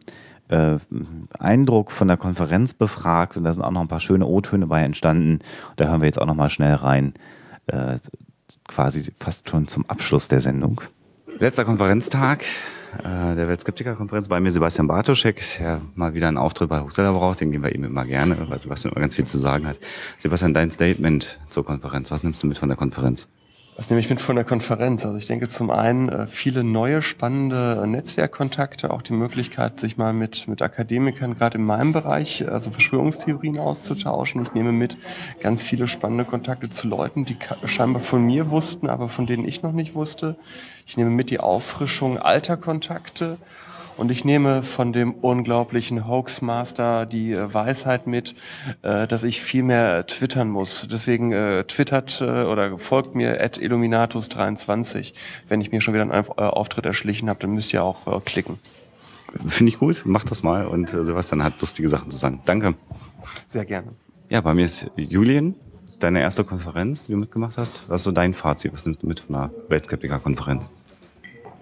äh, 0.50 0.78
Eindruck 1.40 1.92
von 1.92 2.08
der 2.08 2.18
Konferenz 2.18 2.74
befragt. 2.74 3.38
Und 3.38 3.44
da 3.44 3.54
sind 3.54 3.64
auch 3.64 3.72
noch 3.72 3.82
ein 3.82 3.88
paar 3.88 4.00
schöne 4.00 4.26
O-Töne 4.26 4.68
bei 4.68 4.82
entstanden. 4.82 5.40
Da 5.76 5.86
hören 5.86 6.02
wir 6.02 6.08
jetzt 6.08 6.20
auch 6.20 6.26
noch 6.26 6.36
mal 6.36 6.50
schnell 6.50 6.76
rein. 6.76 7.14
Äh, 7.68 7.98
quasi 8.68 9.12
fast 9.20 9.50
schon 9.50 9.68
zum 9.68 9.86
Abschluss 9.90 10.28
der 10.28 10.42
Sendung. 10.42 10.82
Letzter 11.40 11.66
Konferenztag 11.66 12.44
äh, 12.99 13.36
der 13.36 13.48
Weltskeptiker-Konferenz. 13.48 14.28
Bei 14.28 14.40
mir 14.40 14.52
Sebastian 14.52 14.88
Bartoschek, 14.88 15.44
der 15.60 15.82
mal 15.95 16.14
wieder 16.14 16.28
einen 16.28 16.38
Auftritt 16.38 16.69
bei 16.69 16.80
Huxella 16.80 17.11
braucht. 17.11 17.41
Den 17.41 17.52
geben 17.52 17.64
wir 17.64 17.74
ihm 17.74 17.84
immer 17.84 18.06
gerne, 18.06 18.38
weil 18.49 18.61
Sebastian 18.61 18.94
immer 18.94 19.02
ganz 19.02 19.15
viel 19.15 19.26
zu 19.26 19.38
sagen 19.38 19.68
hat. 19.68 19.78
Sebastian, 20.18 20.53
dein 20.53 20.72
Statement 20.72 21.40
zur 21.49 21.65
Konferenz. 21.65 22.11
Was 22.11 22.24
nimmst 22.24 22.44
du 22.44 22.48
mit 22.48 22.57
von 22.57 22.69
der 22.69 22.78
Konferenz? 22.78 23.28
Was 23.78 23.91
nehme 23.91 23.99
ich 23.99 24.10
mit 24.10 24.20
von 24.20 24.36
der 24.36 24.44
Konferenz? 24.44 25.06
Also 25.06 25.16
ich 25.18 25.28
denke 25.28 25.48
zum 25.48 25.70
einen 25.70 26.10
äh, 26.10 26.26
viele 26.26 26.64
neue 26.64 27.04
spannende 27.04 27.86
Netzwerkkontakte, 27.86 28.90
auch 28.90 29.04
die 29.04 29.14
Möglichkeit, 29.14 29.80
sich 29.80 29.98
mal 29.98 30.14
mit, 30.14 30.48
mit 30.48 30.64
Akademikern 30.64 31.38
gerade 31.38 31.60
in 31.60 31.64
meinem 31.64 31.94
Bereich, 31.94 32.49
also 32.49 32.72
Verschwörungstheorien 32.72 33.60
auszutauschen. 33.60 34.41
Ich 34.41 34.56
nehme 34.56 34.72
mit 34.72 34.98
ganz 35.41 35.62
viele 35.62 35.88
spannende 35.88 36.26
Kontakte 36.26 36.70
zu 36.70 36.88
Leuten, 36.88 37.24
die 37.24 37.38
scheinbar 37.66 38.02
von 38.02 38.26
mir 38.26 38.49
wussten, 38.49 38.90
aber 38.90 39.10
von 39.10 39.28
denen 39.28 39.48
ich 39.48 39.62
noch 39.62 39.74
nicht 39.74 39.94
wusste. 39.94 40.38
Ich 40.88 40.98
nehme 40.98 41.12
mit 41.12 41.30
die 41.30 41.40
Auffrischung 41.40 42.18
alter 42.18 42.58
Kontakte 42.58 43.38
und 43.98 44.11
ich 44.11 44.24
nehme 44.24 44.64
von 44.64 44.94
dem 44.94 45.14
unglaublichen 45.14 46.07
Hoaxmaster 46.07 47.06
die 47.06 47.34
äh, 47.34 47.53
Weisheit 47.53 48.07
mit, 48.07 48.36
äh, 48.84 49.07
dass 49.07 49.24
ich 49.24 49.41
viel 49.41 49.64
mehr 49.64 50.06
twittern 50.07 50.49
muss. 50.49 50.88
Deswegen 50.90 51.32
äh, 51.32 51.64
twittert 51.64 52.22
äh, 52.22 52.44
oder 52.44 52.78
folgt 52.78 53.15
mir 53.15 53.41
at 53.41 53.57
Illuminatus23. 53.57 55.14
Wenn 55.48 55.61
ich 55.61 55.72
mir 55.72 55.82
schon 55.82 55.94
wieder 55.94 56.03
einen 56.03 56.11
äh, 56.11 56.41
Auftritt 56.41 56.86
erschlichen 56.86 57.30
habe, 57.30 57.40
dann 57.40 57.52
müsst 57.52 57.74
ihr 57.74 57.84
auch 57.84 58.07
äh, 58.07 58.19
klicken. 58.22 58.60
Finde 59.48 59.72
ich 59.72 59.80
gut, 59.80 60.03
mach 60.06 60.24
das 60.24 60.44
mal 60.44 60.68
und 60.68 60.94
äh, 60.94 61.03
Sebastian 61.03 61.44
hat 61.44 61.60
lustige 61.60 61.90
Sachen 61.90 62.11
zu 62.11 62.18
sagen. 62.18 62.41
Danke. 62.45 62.76
Sehr 63.48 63.65
gerne. 63.65 63.90
Ja, 64.30 64.41
bei 64.41 64.53
mir 64.53 64.65
ist 64.65 64.90
Julien, 64.95 65.56
deine 65.99 66.22
erste 66.22 66.44
Konferenz, 66.44 67.03
die 67.03 67.11
du 67.14 67.18
mitgemacht 67.18 67.57
hast. 67.57 67.84
Was 67.88 68.02
ist 68.02 68.06
so 68.06 68.11
dein 68.11 68.34
Fazit? 68.34 68.74
Was 68.74 68.86
nimmst 68.86 69.03
du 69.03 69.07
mit 69.07 69.19
von 69.19 69.36
einer 69.36 69.52
Weltskeptiker-Konferenz? 69.69 70.69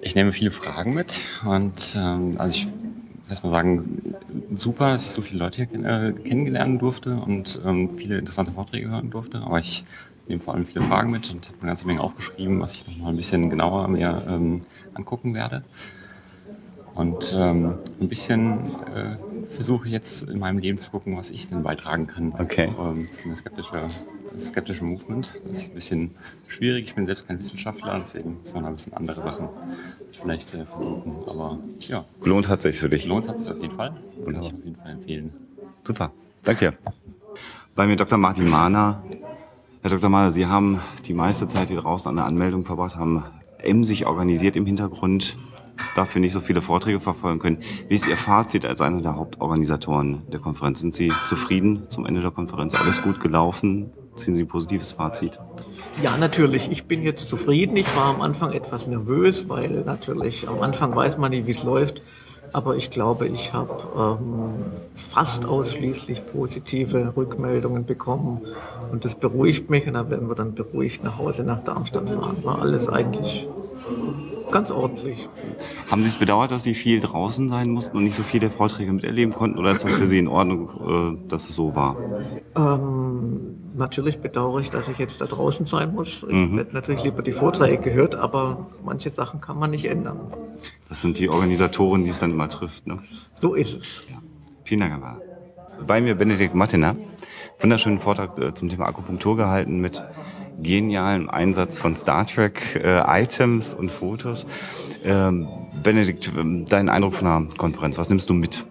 Ich 0.06 0.14
nehme 0.14 0.32
viele 0.32 0.52
Fragen 0.52 0.94
mit 0.94 1.32
und 1.46 1.96
ähm, 1.98 2.36
also 2.38 2.56
ich 2.58 2.68
muss 2.68 3.30
erstmal 3.32 3.52
sagen, 3.52 4.16
super, 4.54 4.92
dass 4.92 5.06
ich 5.08 5.12
so 5.14 5.24
viele 5.24 5.40
Leute 5.40 5.68
hier 5.68 5.84
äh, 5.84 6.14
kennengelernt 6.14 6.80
durfte 6.80 7.16
und 7.16 7.60
ähm, 7.66 7.90
viele 7.98 8.20
interessante 8.20 8.52
Vorträge 8.52 8.88
hören 8.88 9.10
durfte. 9.10 9.40
Aber 9.40 9.58
ich 9.58 9.84
nehme 10.28 10.42
vor 10.42 10.54
allem 10.54 10.68
viele 10.68 10.86
Fragen 10.86 11.10
mit 11.10 11.32
und 11.32 11.48
habe 11.48 11.58
eine 11.62 11.70
ganze 11.72 11.88
Menge 11.88 12.02
aufgeschrieben, 12.02 12.60
was 12.62 12.76
ich 12.76 12.86
noch 12.86 12.96
mal 12.98 13.10
ein 13.10 13.16
bisschen 13.18 13.50
genauer 13.50 13.88
mir 13.88 14.24
ähm, 14.28 14.62
angucken 14.94 15.34
werde. 15.34 15.64
Und 16.94 17.34
ähm, 17.36 17.80
ein 18.00 18.08
bisschen 18.08 18.68
äh, 18.94 19.18
versuche 19.50 19.90
jetzt 19.90 20.22
in 20.24 20.38
meinem 20.40 20.60
Leben 20.60 20.78
zu 20.78 20.92
gucken, 20.92 21.18
was 21.18 21.32
ich 21.32 21.48
denn 21.48 21.64
beitragen 21.64 22.06
kann. 22.08 22.34
Okay. 22.38 22.74
Ähm, 22.78 23.10
für 23.18 23.30
das 23.30 23.40
skeptische, 23.40 23.88
das 24.36 24.48
skeptische 24.48 24.84
Movement. 24.84 25.42
Das 25.48 25.58
ist 25.58 25.70
ein 25.70 25.76
bisschen 25.76 26.12
schwierig. 26.48 26.86
Ich 26.86 26.96
bin 26.96 27.06
selbst 27.06 27.28
kein 27.28 27.40
Wissenschaftler, 27.40 28.00
deswegen 28.00 28.40
muss 28.40 28.54
man 28.54 28.66
ein 28.66 28.76
bisschen 28.76 28.94
andere 28.94 29.22
Sachen 29.22 29.50
vielleicht 30.20 30.54
äh, 30.54 30.66
versuchen. 30.66 31.14
Aber 31.28 31.60
ja. 31.80 32.06
Gelohnt 32.22 32.50
hat 32.50 32.62
sich 32.62 32.78
für 32.78 32.90
dich. 32.90 33.04
Gelohnt 33.04 33.28
hat 33.28 33.40
sich 33.40 33.52
auf 33.52 33.62
jeden 33.62 33.76
Fall. 33.76 33.96
Kann 34.24 34.40
ich 34.40 34.54
auf 34.54 34.64
jeden 34.64 34.76
Fall 34.76 34.92
empfehlen. 34.92 35.34
Super. 35.84 36.12
Danke. 36.44 36.78
Bei 37.76 37.88
mir 37.88 37.96
Dr. 37.96 38.18
Martin 38.18 38.50
Mahner. 38.50 39.04
Herr 39.82 39.92
Dr. 39.92 40.10
Mahner, 40.10 40.32
Sie 40.32 40.46
haben 40.46 40.80
die 41.06 41.14
meiste 41.14 41.48
Zeit 41.48 41.70
hier 41.70 41.82
draußen 41.82 42.10
an 42.10 42.16
der 42.16 42.26
Anmeldung 42.26 42.66
verbracht, 42.66 42.96
haben 42.96 43.24
emsig 43.60 44.06
organisiert 44.06 44.56
im 44.56 44.66
Hintergrund 44.66 45.38
dafür 45.96 46.22
nicht 46.22 46.34
so 46.34 46.40
viele 46.40 46.62
Vorträge 46.62 47.00
verfolgen 47.00 47.40
können. 47.40 47.58
Wie 47.88 47.96
ist 47.96 48.08
Ihr 48.08 48.18
Fazit 48.18 48.66
als 48.66 48.82
einer 48.82 49.02
der 49.02 49.16
Hauptorganisatoren 49.16 50.24
der 50.32 50.40
Konferenz? 50.40 50.80
Sind 50.80 50.94
Sie 50.94 51.12
zufrieden 51.22 51.84
zum 51.90 52.06
Ende 52.06 52.22
der 52.22 52.32
Konferenz? 52.32 52.76
Alles 52.76 53.02
gut 53.02 53.20
gelaufen? 53.20 53.92
Ziehen 54.16 54.36
Sie 54.36 54.44
ein 54.44 54.48
positives 54.48 54.94
Fazit? 54.94 55.40
Ja, 56.02 56.18
natürlich. 56.18 56.72
Ich 56.72 56.86
bin 56.86 57.04
jetzt 57.04 57.30
zufrieden. 57.30 57.76
Ich 57.78 57.96
war 57.96 58.06
am 58.06 58.22
Anfang 58.22 58.54
etwas 58.54 58.88
nervös, 58.88 59.48
weil 59.50 59.84
natürlich 59.86 60.48
am 60.48 60.62
Anfang 60.62 60.96
weiß 60.96 61.18
man 61.18 61.32
nicht, 61.32 61.48
wie 61.48 61.52
es 61.52 61.64
läuft. 61.64 62.02
Aber 62.54 62.76
ich 62.76 62.90
glaube, 62.90 63.28
ich 63.28 63.54
habe 63.54 64.20
ähm, 64.22 64.54
fast 64.94 65.46
ausschließlich 65.46 66.22
positive 66.32 67.14
Rückmeldungen 67.16 67.86
bekommen. 67.86 68.42
Und 68.92 69.04
das 69.04 69.16
beruhigt 69.16 69.70
mich. 69.70 69.88
Und 69.88 69.94
da 69.94 70.10
werden 70.10 70.30
wir 70.30 70.36
dann 70.36 70.54
beruhigt 70.54 71.04
nach 71.04 71.18
Hause 71.18 71.44
nach 71.44 71.62
Darmstadt 71.64 72.10
fahren. 72.10 72.38
War 72.44 72.62
alles 72.62 72.88
eigentlich 72.88 73.48
ganz 74.52 74.72
ordentlich. 74.72 75.28
Haben 75.90 76.04
Sie 76.04 76.10
es 76.10 76.18
bedauert, 76.18 76.52
dass 76.52 76.64
Sie 76.64 76.74
viel 76.74 77.00
draußen 77.00 77.50
sein 77.50 77.70
mussten 77.70 77.98
und 77.98 78.04
nicht 78.04 78.16
so 78.16 78.24
viele 78.24 78.50
Vorträge 78.50 78.92
miterleben 78.92 79.34
konnten? 79.34 79.60
Oder 79.60 79.72
ist 79.72 79.84
das 79.84 79.94
für 79.94 80.06
Sie 80.06 80.18
in 80.18 80.28
Ordnung, 80.28 81.18
äh, 81.24 81.28
dass 81.28 81.50
es 81.50 81.56
so 81.56 81.76
war? 81.76 81.98
Ähm, 82.56 83.58
natürlich 83.76 84.20
bedauere 84.20 84.60
ich, 84.60 84.70
dass 84.70 84.90
ich 84.90 84.98
jetzt 84.98 85.22
da 85.22 85.26
draußen 85.26 85.66
sein 85.66 85.94
muss. 85.94 86.24
Ich 86.28 86.34
mhm. 86.34 86.58
hätte 86.58 86.74
natürlich 86.74 87.04
lieber 87.04 87.22
die 87.22 87.32
Vorträge 87.32 87.82
gehört, 87.82 88.16
aber 88.16 88.68
manche 88.84 89.12
Sachen 89.12 89.42
kann 89.42 89.58
man 89.58 89.72
nicht 89.72 89.86
ändern. 89.86 90.20
Das 90.90 91.02
sind 91.02 91.20
die 91.20 91.30
Organisatoren, 91.30 92.04
die 92.04 92.10
es 92.10 92.20
dann 92.20 92.32
immer 92.32 92.50
trifft. 92.50 92.88
Ne? 92.88 93.00
So 93.34 93.56
ist 93.56 93.76
es. 93.76 94.08
Ja. 94.10 94.22
Vielen 94.64 94.82
Dank, 94.82 95.04
Herr. 95.04 95.22
Bei 95.86 96.02
mir 96.02 96.16
Benedikt 96.16 96.56
Mattina. 96.56 96.96
Wunderschönen 97.60 98.00
Vortrag 98.00 98.38
äh, 98.40 98.54
zum 98.54 98.70
Thema 98.70 98.86
Akupunktur 98.86 99.38
gehalten 99.38 99.80
mit 99.80 100.04
genialen 100.62 101.30
Einsatz 101.30 101.80
von 101.80 101.96
Star 101.96 102.26
Trek 102.26 102.76
äh, 102.76 103.24
Items 103.24 103.74
und 103.74 103.92
Fotos. 103.92 104.46
Ähm, 105.04 105.48
Benedikt, 105.84 106.32
ähm, 106.36 106.66
dein 106.66 106.90
Eindruck 106.90 107.16
von 107.16 107.28
der 107.28 107.58
Konferenz, 107.58 107.98
was 107.98 108.10
nimmst 108.10 108.30
du 108.30 108.34
mit 108.34 108.66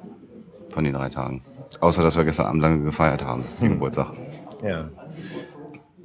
von 0.70 0.84
den 0.84 0.94
drei 0.94 1.08
Tagen? 1.08 1.42
Außer, 1.80 2.02
dass 2.02 2.16
wir 2.16 2.24
gestern 2.24 2.46
Abend 2.46 2.62
lange 2.62 2.82
gefeiert 2.82 3.24
haben, 3.24 3.44
den 3.60 3.68
hm. 3.68 3.74
Geburtstag. 3.74 4.12
Ja. 4.62 4.88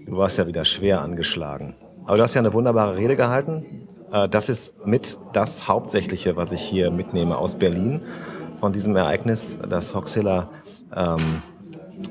Du 0.05 0.17
warst 0.17 0.37
ja 0.37 0.47
wieder 0.47 0.65
schwer 0.65 1.01
angeschlagen. 1.01 1.75
Aber 2.05 2.17
du 2.17 2.23
hast 2.23 2.33
ja 2.33 2.41
eine 2.41 2.53
wunderbare 2.53 2.97
Rede 2.97 3.15
gehalten. 3.15 3.87
Äh, 4.11 4.27
das 4.29 4.49
ist 4.49 4.85
mit 4.85 5.17
das 5.33 5.67
Hauptsächliche, 5.67 6.35
was 6.35 6.51
ich 6.51 6.61
hier 6.61 6.91
mitnehme 6.91 7.37
aus 7.37 7.55
Berlin 7.55 8.01
von 8.59 8.73
diesem 8.73 8.95
Ereignis, 8.95 9.57
dass 9.69 9.95
Hoxilla 9.95 10.49
ähm, 10.95 11.41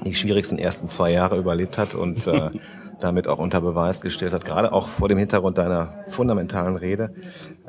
die 0.05 0.15
schwierigsten 0.15 0.59
ersten 0.59 0.89
zwei 0.89 1.13
Jahre 1.13 1.39
überlebt 1.39 1.79
hat 1.79 1.95
und 1.95 2.27
äh, 2.27 2.51
damit 3.01 3.29
auch 3.29 3.39
unter 3.39 3.61
Beweis 3.61 4.01
gestellt 4.01 4.33
hat, 4.33 4.45
gerade 4.45 4.73
auch 4.73 4.89
vor 4.89 5.09
dem 5.09 5.19
Hintergrund 5.19 5.59
deiner 5.59 6.05
fundamentalen 6.09 6.77
Rede, 6.77 7.15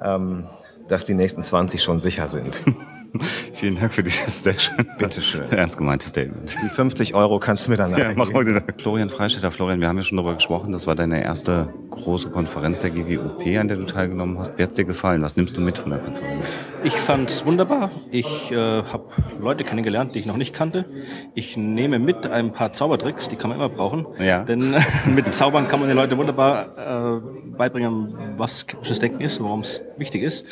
ähm, 0.02 0.48
dass 0.88 1.06
die 1.06 1.14
nächsten 1.14 1.44
20 1.44 1.82
schon 1.84 2.00
sicher 2.00 2.28
sind. 2.28 2.64
Vielen 3.54 3.80
Dank 3.80 3.94
für 3.94 4.04
dieses 4.04 4.44
schön, 4.44 4.88
Bitteschön. 4.98 5.52
ernst 5.52 5.78
gemeintes 5.78 6.10
Statement. 6.10 6.56
Die 6.64 6.70
50 6.70 7.16
Euro 7.16 7.40
kannst 7.40 7.66
du 7.66 7.72
mir 7.72 7.78
dann 7.78 7.96
ja, 7.98 8.12
mach 8.16 8.32
heute. 8.34 8.64
Florian 8.78 9.10
Freistetter, 9.10 9.52
Florian, 9.52 9.82
wir 9.82 9.88
haben 9.88 9.98
ja 9.98 10.04
schon 10.04 10.18
darüber 10.18 10.36
gesprochen, 10.36 10.72
das 10.72 10.88
war 10.88 10.96
deine 10.96 11.24
erste 11.24 11.74
große 11.90 12.30
Konferenz 12.30 12.80
der 12.80 12.92
GWOP, 12.92 13.46
an 13.58 13.68
der 13.68 13.78
du 13.78 13.86
teilgenommen 13.86 14.38
hast. 14.38 14.58
Wie 14.58 14.64
hat 14.64 14.78
dir 14.78 14.86
gefallen? 14.86 15.22
Was 15.22 15.36
nimmst 15.36 15.58
du 15.58 15.62
mit 15.62 15.78
von 15.78 15.92
der 15.92 16.00
Konferenz? 16.00 16.50
Ich 16.84 16.94
fand 16.94 17.30
es 17.30 17.46
wunderbar. 17.46 17.92
Ich 18.12 18.52
äh, 18.52 18.56
habe 18.56 19.06
Leute 19.40 19.64
kennengelernt, 19.64 20.16
die 20.16 20.20
ich 20.20 20.26
noch 20.26 20.38
nicht 20.38 20.54
kannte. 20.54 20.86
Ich 21.34 21.58
nehme 21.58 22.00
mit 22.00 22.26
ein 22.28 22.54
paar 22.54 22.72
Zaubertricks, 22.72 23.28
die 23.28 23.36
kann 23.36 23.50
man 23.50 23.58
immer 23.58 23.70
brauchen. 23.70 24.06
Ja. 24.20 24.44
Denn 24.44 24.76
mit 25.14 25.34
Zaubern 25.34 25.68
kann 25.68 25.80
man 25.80 25.90
den 25.90 25.98
Leuten 25.98 26.18
wunderbar 26.18 27.18
äh, 27.18 27.58
beibringen, 27.58 28.16
was 28.38 28.60
skeptisches 28.60 29.00
Denken 29.00 29.22
ist, 29.22 29.44
warum 29.44 29.62
es 29.62 29.82
wichtig 29.98 30.24
ist. 30.24 30.46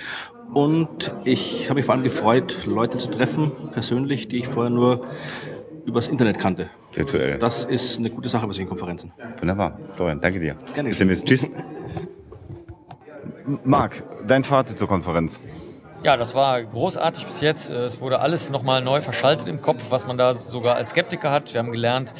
Und 0.53 1.13
ich 1.23 1.65
habe 1.69 1.75
mich 1.75 1.85
vor 1.85 1.95
allem 1.95 2.03
gefreut, 2.03 2.65
Leute 2.65 2.97
zu 2.97 3.09
treffen, 3.09 3.51
persönlich, 3.73 4.27
die 4.27 4.37
ich 4.39 4.47
vorher 4.47 4.69
nur 4.69 5.05
übers 5.85 6.07
Internet 6.07 6.39
kannte. 6.39 6.69
Virtuell. 6.93 7.37
Das 7.37 7.65
ist 7.65 7.99
eine 7.99 8.09
gute 8.09 8.29
Sache 8.29 8.47
bei 8.47 8.53
solchen 8.53 8.69
Konferenzen. 8.69 9.11
Wunderbar. 9.39 9.77
Florian, 9.95 10.19
danke 10.19 10.39
dir. 10.39 10.55
Gerne. 10.73 10.89
Bis 10.89 10.97
demnächst. 10.97 11.25
Tschüss. 11.25 11.47
Marc, 13.63 14.03
dein 14.27 14.43
Fazit 14.43 14.77
zur 14.79 14.87
Konferenz. 14.87 15.39
Ja, 16.03 16.15
das 16.15 16.35
war 16.35 16.61
großartig 16.63 17.25
bis 17.25 17.41
jetzt. 17.41 17.69
Es 17.69 18.01
wurde 18.01 18.19
alles 18.19 18.49
nochmal 18.49 18.83
neu 18.83 19.01
verschaltet 19.01 19.49
im 19.49 19.61
Kopf, 19.61 19.85
was 19.89 20.05
man 20.05 20.17
da 20.17 20.33
sogar 20.33 20.75
als 20.75 20.91
Skeptiker 20.91 21.31
hat. 21.31 21.53
Wir 21.53 21.59
haben 21.59 21.71
gelernt, 21.71 22.13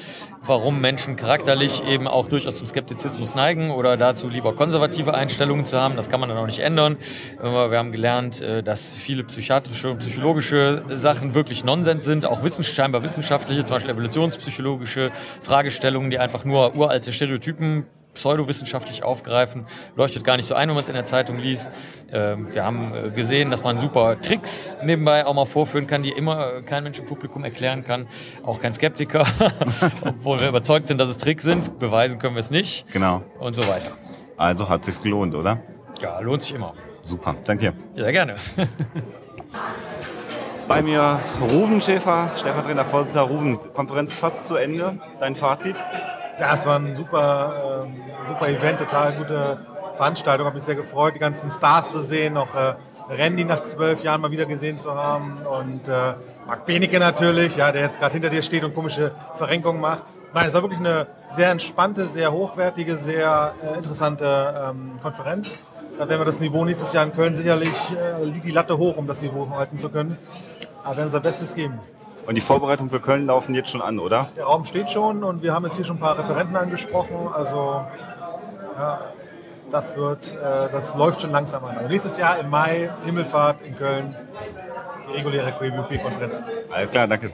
warum 0.48 0.82
Menschen 0.82 1.16
charakterlich 1.16 1.84
eben 1.88 2.08
auch 2.08 2.28
durchaus 2.28 2.56
zum 2.56 2.68
Skeptizismus 2.68 3.36
neigen 3.36 3.72
oder 3.72 3.98
dazu 3.98 4.30
lieber 4.30 4.54
konservative 4.56 5.14
Einstellungen 5.14 5.66
zu 5.66 5.80
haben. 5.80 5.96
Das 5.96 6.10
kann 6.10 6.20
man 6.20 6.30
dann 6.30 6.38
auch 6.38 6.46
nicht 6.46 6.60
ändern. 6.60 6.98
Wir 7.42 7.78
haben 7.78 7.92
gelernt, 7.92 8.42
äh, 8.42 8.64
dass 8.64 8.94
viele 8.94 9.24
psychiatrische 9.24 9.92
und 9.92 10.00
psychologische 10.00 10.84
Sachen 10.90 11.34
wirklich 11.34 11.64
Nonsens 11.64 12.06
sind, 12.06 12.26
auch 12.26 12.42
scheinbar 12.64 13.04
wissenschaftliche, 13.04 13.64
zum 13.64 13.76
Beispiel 13.76 13.92
evolutionspsychologische 13.92 15.12
Fragestellungen, 15.42 16.10
die 16.10 16.20
einfach 16.20 16.46
nur 16.46 16.76
uralte 16.76 17.12
Stereotypen 17.12 17.86
pseudowissenschaftlich 18.14 19.04
aufgreifen. 19.04 19.66
Leuchtet 19.96 20.24
gar 20.24 20.38
nicht 20.38 20.48
so 20.48 20.56
ein, 20.56 20.68
wenn 20.68 20.76
man 20.76 20.84
es 20.84 20.90
in 20.90 20.96
der 20.96 21.06
Zeitung 21.06 21.38
liest. 21.38 21.72
Ähm, 22.12 22.54
wir 22.54 22.64
haben 22.64 22.94
äh, 22.94 23.10
gesehen, 23.12 23.52
dass 23.52 23.64
man 23.64 23.80
super 23.80 24.20
Tricks 24.22 24.78
nebenbei 24.84 25.26
auch 25.26 25.34
mal 25.34 25.46
vorführen 25.46 25.88
kann, 25.88 26.04
die 26.04 26.10
immer 26.12 26.62
kein 26.64 26.84
Mensch 26.84 27.00
im 27.00 27.06
Publikum 27.06 27.44
erklären 27.44 27.84
kann. 27.84 28.08
Auch 28.44 28.60
kein 28.60 28.74
Skeptiker. 28.74 29.26
Obwohl 30.02 30.40
wir 30.40 30.50
überzeugt 30.50 30.88
sind, 30.88 31.00
dass 31.00 31.10
es 31.10 31.18
Tricks 31.18 31.44
sind. 31.44 31.80
Beweisen 31.80 32.20
können 32.20 32.36
wir 32.36 32.42
es 32.42 32.50
nicht. 32.50 32.92
Genau. 32.92 33.24
Und 33.40 33.56
so 33.56 33.68
weiter. 33.68 33.92
Also 34.36 34.70
hat 34.70 34.86
sich's 34.86 35.02
gelohnt, 35.02 35.36
oder? 35.36 35.60
Ja, 36.02 36.20
lohnt 36.20 36.44
sich 36.44 36.54
immer. 36.54 36.74
Super, 37.04 37.36
danke. 37.46 37.74
Sehr 37.94 38.12
gerne. 38.12 38.36
Bei 40.68 40.82
mir 40.82 41.20
Ruven 41.42 41.82
Schäfer, 41.82 42.30
stellvertretender 42.36 42.84
Vorsitzender 42.84 43.28
Ruven. 43.28 43.58
Konferenz 43.74 44.14
fast 44.14 44.48
zu 44.48 44.58
Ende. 44.58 45.00
Dein 45.20 45.36
Fazit? 45.36 45.78
Ja, 46.40 46.54
es 46.54 46.68
war 46.68 46.78
ein 46.78 46.94
super, 46.94 47.86
ähm, 47.88 47.96
super 48.24 48.48
Event, 48.48 48.78
total 48.78 49.14
gute 49.14 49.58
Veranstaltung. 49.96 50.46
Habe 50.46 50.56
mich 50.56 50.64
sehr 50.64 50.76
gefreut, 50.76 51.16
die 51.16 51.20
ganzen 51.20 51.50
Stars 51.50 51.92
zu 51.92 52.00
sehen, 52.00 52.38
auch 52.38 52.54
äh, 52.54 52.76
Randy 53.10 53.44
nach 53.44 53.64
zwölf 53.64 54.04
Jahren 54.04 54.22
mal 54.22 54.30
wieder 54.30 54.46
gesehen 54.46 54.78
zu 54.78 54.94
haben 54.94 55.40
und 55.46 55.88
äh, 55.88 56.14
Marc 56.46 56.66
Benecke 56.68 57.00
natürlich, 57.00 57.56
ja, 57.56 57.72
der 57.72 57.82
jetzt 57.82 58.00
gerade 58.00 58.14
hinter 58.14 58.30
dir 58.30 58.44
steht 58.44 58.64
und 58.64 58.76
komische 58.76 59.14
Verrenkungen 59.36 59.82
macht. 59.82 60.04
Nein, 60.34 60.48
es 60.48 60.54
war 60.54 60.62
wirklich 60.62 60.80
eine 60.80 61.08
sehr 61.30 61.50
entspannte, 61.50 62.06
sehr 62.06 62.32
hochwertige, 62.32 62.98
sehr 62.98 63.56
äh, 63.64 63.76
interessante 63.76 64.70
ähm, 64.70 65.00
Konferenz. 65.02 65.56
Da 65.98 66.08
werden 66.08 66.22
wir 66.22 66.26
das 66.26 66.40
Niveau 66.40 66.64
nächstes 66.64 66.94
Jahr 66.94 67.04
in 67.04 67.14
Köln 67.14 67.34
sicherlich, 67.34 67.92
äh, 67.92 68.30
die 68.44 68.52
Latte 68.52 68.78
hoch, 68.78 68.98
um 68.98 69.08
das 69.08 69.22
Niveau 69.22 69.50
halten 69.50 69.80
zu 69.80 69.90
können. 69.90 70.20
Aber 70.84 70.94
wir 70.94 70.98
werden 70.98 71.08
unser 71.08 71.22
Bestes 71.22 71.56
geben. 71.56 71.80
Und 72.28 72.36
die 72.36 72.42
Vorbereitungen 72.42 72.90
für 72.90 73.00
Köln 73.00 73.26
laufen 73.26 73.56
jetzt 73.56 73.70
schon 73.70 73.82
an, 73.82 74.00
oder? 74.00 74.28
Der 74.36 74.44
Raum 74.44 74.66
steht 74.66 74.92
schon 74.92 75.24
und 75.24 75.42
wir 75.42 75.54
haben 75.54 75.64
jetzt 75.64 75.78
hier 75.78 75.86
schon 75.86 75.96
ein 75.96 76.02
paar 76.02 76.20
Referenten 76.20 76.58
angesprochen. 76.58 77.30
Also 77.34 77.86
ja, 78.78 79.00
das 79.72 79.96
wird, 79.96 80.34
äh, 80.34 80.70
das 80.70 80.94
läuft 80.96 81.22
schon 81.22 81.32
langsam 81.32 81.64
an. 81.64 81.78
Also 81.78 81.90
nächstes 81.90 82.18
Jahr 82.18 82.38
im 82.40 82.50
Mai, 82.50 82.90
Himmelfahrt 83.06 83.62
in 83.62 83.78
Köln, 83.78 84.14
die 85.08 85.14
reguläre 85.14 85.54
QWP-Konferenz. 85.54 86.42
Alles 86.70 86.92
klar, 86.92 87.08
danke. 87.08 87.32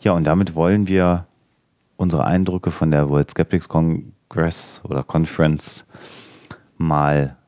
Ja, 0.00 0.12
und 0.12 0.24
damit 0.24 0.54
wollen 0.54 0.86
wir 0.86 1.26
unsere 1.96 2.24
Eindrücke 2.24 2.70
von 2.70 2.90
der 2.90 3.08
World 3.08 3.30
Skeptics 3.30 3.66
Congress 3.66 4.82
oder 4.84 5.02
Conference 5.02 5.86
mal 6.76 7.38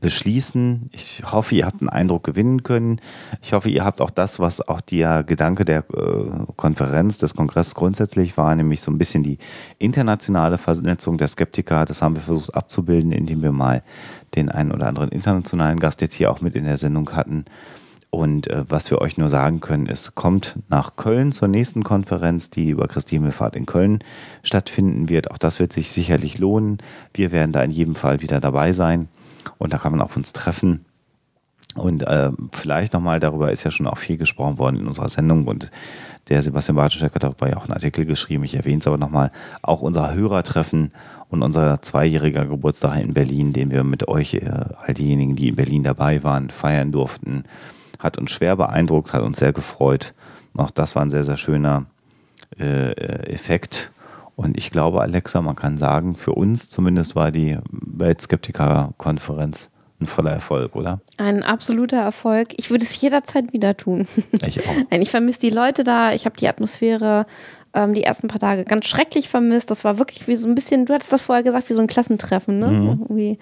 beschließen. 0.00 0.90
Ich 0.92 1.22
hoffe, 1.30 1.54
ihr 1.54 1.66
habt 1.66 1.80
einen 1.80 1.88
Eindruck 1.88 2.24
gewinnen 2.24 2.62
können. 2.62 3.00
Ich 3.42 3.52
hoffe, 3.52 3.70
ihr 3.70 3.84
habt 3.84 4.00
auch 4.00 4.10
das, 4.10 4.40
was 4.40 4.66
auch 4.66 4.80
der 4.80 5.24
Gedanke 5.24 5.64
der 5.64 5.84
äh, 5.92 6.44
Konferenz, 6.56 7.18
des 7.18 7.34
Kongresses 7.34 7.74
grundsätzlich 7.74 8.36
war, 8.36 8.54
nämlich 8.54 8.80
so 8.80 8.90
ein 8.90 8.98
bisschen 8.98 9.22
die 9.22 9.38
internationale 9.78 10.58
Vernetzung 10.58 11.18
der 11.18 11.28
Skeptiker. 11.28 11.84
Das 11.84 12.02
haben 12.02 12.14
wir 12.14 12.22
versucht 12.22 12.54
abzubilden, 12.54 13.12
indem 13.12 13.42
wir 13.42 13.52
mal 13.52 13.82
den 14.34 14.48
einen 14.48 14.72
oder 14.72 14.86
anderen 14.86 15.10
internationalen 15.10 15.78
Gast 15.78 16.00
jetzt 16.00 16.14
hier 16.14 16.30
auch 16.30 16.40
mit 16.40 16.54
in 16.54 16.64
der 16.64 16.76
Sendung 16.76 17.10
hatten. 17.12 17.44
Und 18.10 18.48
äh, 18.48 18.64
was 18.68 18.90
wir 18.90 19.00
euch 19.00 19.18
nur 19.18 19.28
sagen 19.28 19.60
können, 19.60 19.86
ist, 19.86 20.14
kommt 20.14 20.56
nach 20.68 20.96
Köln 20.96 21.32
zur 21.32 21.48
nächsten 21.48 21.82
Konferenz, 21.84 22.50
die 22.50 22.70
über 22.70 22.88
Christi 22.88 23.16
Himmelfahrt 23.16 23.56
in 23.56 23.66
Köln 23.66 23.98
stattfinden 24.42 25.08
wird. 25.08 25.30
Auch 25.30 25.38
das 25.38 25.58
wird 25.58 25.72
sich 25.72 25.90
sicherlich 25.90 26.38
lohnen. 26.38 26.78
Wir 27.12 27.32
werden 27.32 27.52
da 27.52 27.62
in 27.62 27.70
jedem 27.70 27.94
Fall 27.94 28.22
wieder 28.22 28.40
dabei 28.40 28.72
sein 28.72 29.08
und 29.58 29.72
da 29.72 29.78
kann 29.78 29.92
man 29.92 30.00
auf 30.00 30.16
uns 30.16 30.32
treffen. 30.32 30.80
Und 31.74 32.02
äh, 32.04 32.30
vielleicht 32.52 32.94
nochmal, 32.94 33.20
darüber 33.20 33.52
ist 33.52 33.64
ja 33.64 33.70
schon 33.70 33.86
auch 33.86 33.98
viel 33.98 34.16
gesprochen 34.16 34.56
worden 34.58 34.76
in 34.76 34.86
unserer 34.86 35.10
Sendung 35.10 35.46
und 35.46 35.70
der 36.28 36.42
Sebastian 36.42 36.76
Bartoschek 36.76 37.14
hat 37.14 37.22
darüber 37.22 37.48
ja 37.48 37.58
auch 37.58 37.64
einen 37.64 37.74
Artikel 37.74 38.06
geschrieben. 38.06 38.44
Ich 38.44 38.54
erwähne 38.54 38.78
es 38.78 38.86
aber 38.86 38.96
nochmal. 38.96 39.30
Auch 39.62 39.82
unser 39.82 40.14
Hörertreffen 40.14 40.92
und 41.28 41.42
unser 41.42 41.82
zweijähriger 41.82 42.46
Geburtstag 42.46 42.98
in 43.00 43.12
Berlin, 43.12 43.52
den 43.52 43.70
wir 43.70 43.84
mit 43.84 44.08
euch, 44.08 44.34
äh, 44.34 44.50
all 44.78 44.94
diejenigen, 44.94 45.36
die 45.36 45.48
in 45.48 45.56
Berlin 45.56 45.82
dabei 45.82 46.24
waren, 46.24 46.50
feiern 46.50 46.92
durften 46.92 47.44
hat 47.98 48.18
uns 48.18 48.30
schwer 48.30 48.56
beeindruckt, 48.56 49.12
hat 49.12 49.22
uns 49.22 49.38
sehr 49.38 49.52
gefreut. 49.52 50.14
Auch 50.56 50.70
das 50.70 50.94
war 50.94 51.02
ein 51.02 51.10
sehr, 51.10 51.24
sehr 51.24 51.36
schöner 51.36 51.86
äh, 52.58 52.92
Effekt. 53.30 53.90
Und 54.36 54.58
ich 54.58 54.70
glaube, 54.70 55.00
Alexa, 55.00 55.40
man 55.40 55.56
kann 55.56 55.78
sagen, 55.78 56.14
für 56.14 56.32
uns 56.32 56.68
zumindest 56.68 57.16
war 57.16 57.32
die 57.32 57.58
Weltskeptiker-Konferenz 57.70 59.70
ein 59.98 60.06
voller 60.06 60.32
Erfolg, 60.32 60.76
oder? 60.76 61.00
Ein 61.16 61.42
absoluter 61.42 61.96
Erfolg. 61.96 62.48
Ich 62.58 62.70
würde 62.70 62.84
es 62.84 63.00
jederzeit 63.00 63.54
wieder 63.54 63.78
tun. 63.78 64.06
Ich 64.46 64.60
auch. 64.60 64.74
Nein, 64.90 65.00
ich 65.00 65.10
vermisse 65.10 65.40
die 65.40 65.50
Leute 65.50 65.84
da. 65.84 66.12
Ich 66.12 66.26
habe 66.26 66.36
die 66.36 66.48
Atmosphäre 66.48 67.24
ähm, 67.72 67.94
die 67.94 68.02
ersten 68.02 68.28
paar 68.28 68.40
Tage 68.40 68.64
ganz 68.64 68.86
schrecklich 68.86 69.28
vermisst. 69.28 69.70
Das 69.70 69.84
war 69.84 69.98
wirklich 69.98 70.28
wie 70.28 70.36
so 70.36 70.48
ein 70.48 70.54
bisschen, 70.54 70.84
du 70.84 70.92
hattest 70.92 71.12
das 71.12 71.22
vorher 71.22 71.44
gesagt, 71.44 71.70
wie 71.70 71.74
so 71.74 71.80
ein 71.80 71.86
Klassentreffen. 71.86 72.58
Ne? 72.58 72.68
Mhm. 72.68 72.88
Irgendwie, 72.88 73.38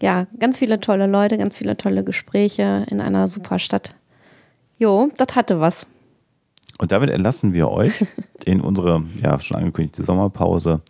ja, 0.00 0.26
ganz 0.38 0.58
viele 0.58 0.78
tolle 0.78 1.06
Leute, 1.06 1.38
ganz 1.38 1.56
viele 1.56 1.76
tolle 1.76 2.04
Gespräche 2.04 2.86
in 2.88 3.00
einer 3.00 3.26
super 3.26 3.58
Stadt. 3.58 3.94
Jo, 4.78 5.08
das 5.16 5.34
hatte 5.34 5.60
was. 5.60 5.86
Und 6.78 6.92
damit 6.92 7.10
entlassen 7.10 7.54
wir 7.54 7.70
euch 7.70 8.04
in 8.44 8.60
unsere 8.60 9.04
ja 9.22 9.38
schon 9.38 9.56
angekündigte 9.56 10.02
Sommerpause 10.02 10.80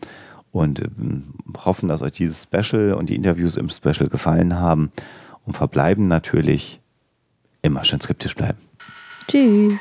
und 0.52 0.80
äh, 0.80 0.88
hoffen, 1.58 1.88
dass 1.88 2.02
euch 2.02 2.12
dieses 2.12 2.42
Special 2.42 2.92
und 2.92 3.08
die 3.08 3.14
Interviews 3.14 3.56
im 3.56 3.68
Special 3.68 4.08
gefallen 4.08 4.58
haben 4.58 4.90
und 5.44 5.56
verbleiben 5.56 6.08
natürlich 6.08 6.80
immer 7.62 7.84
schön 7.84 8.00
skeptisch 8.00 8.34
bleiben. 8.34 8.58
Tschüss. 9.28 9.80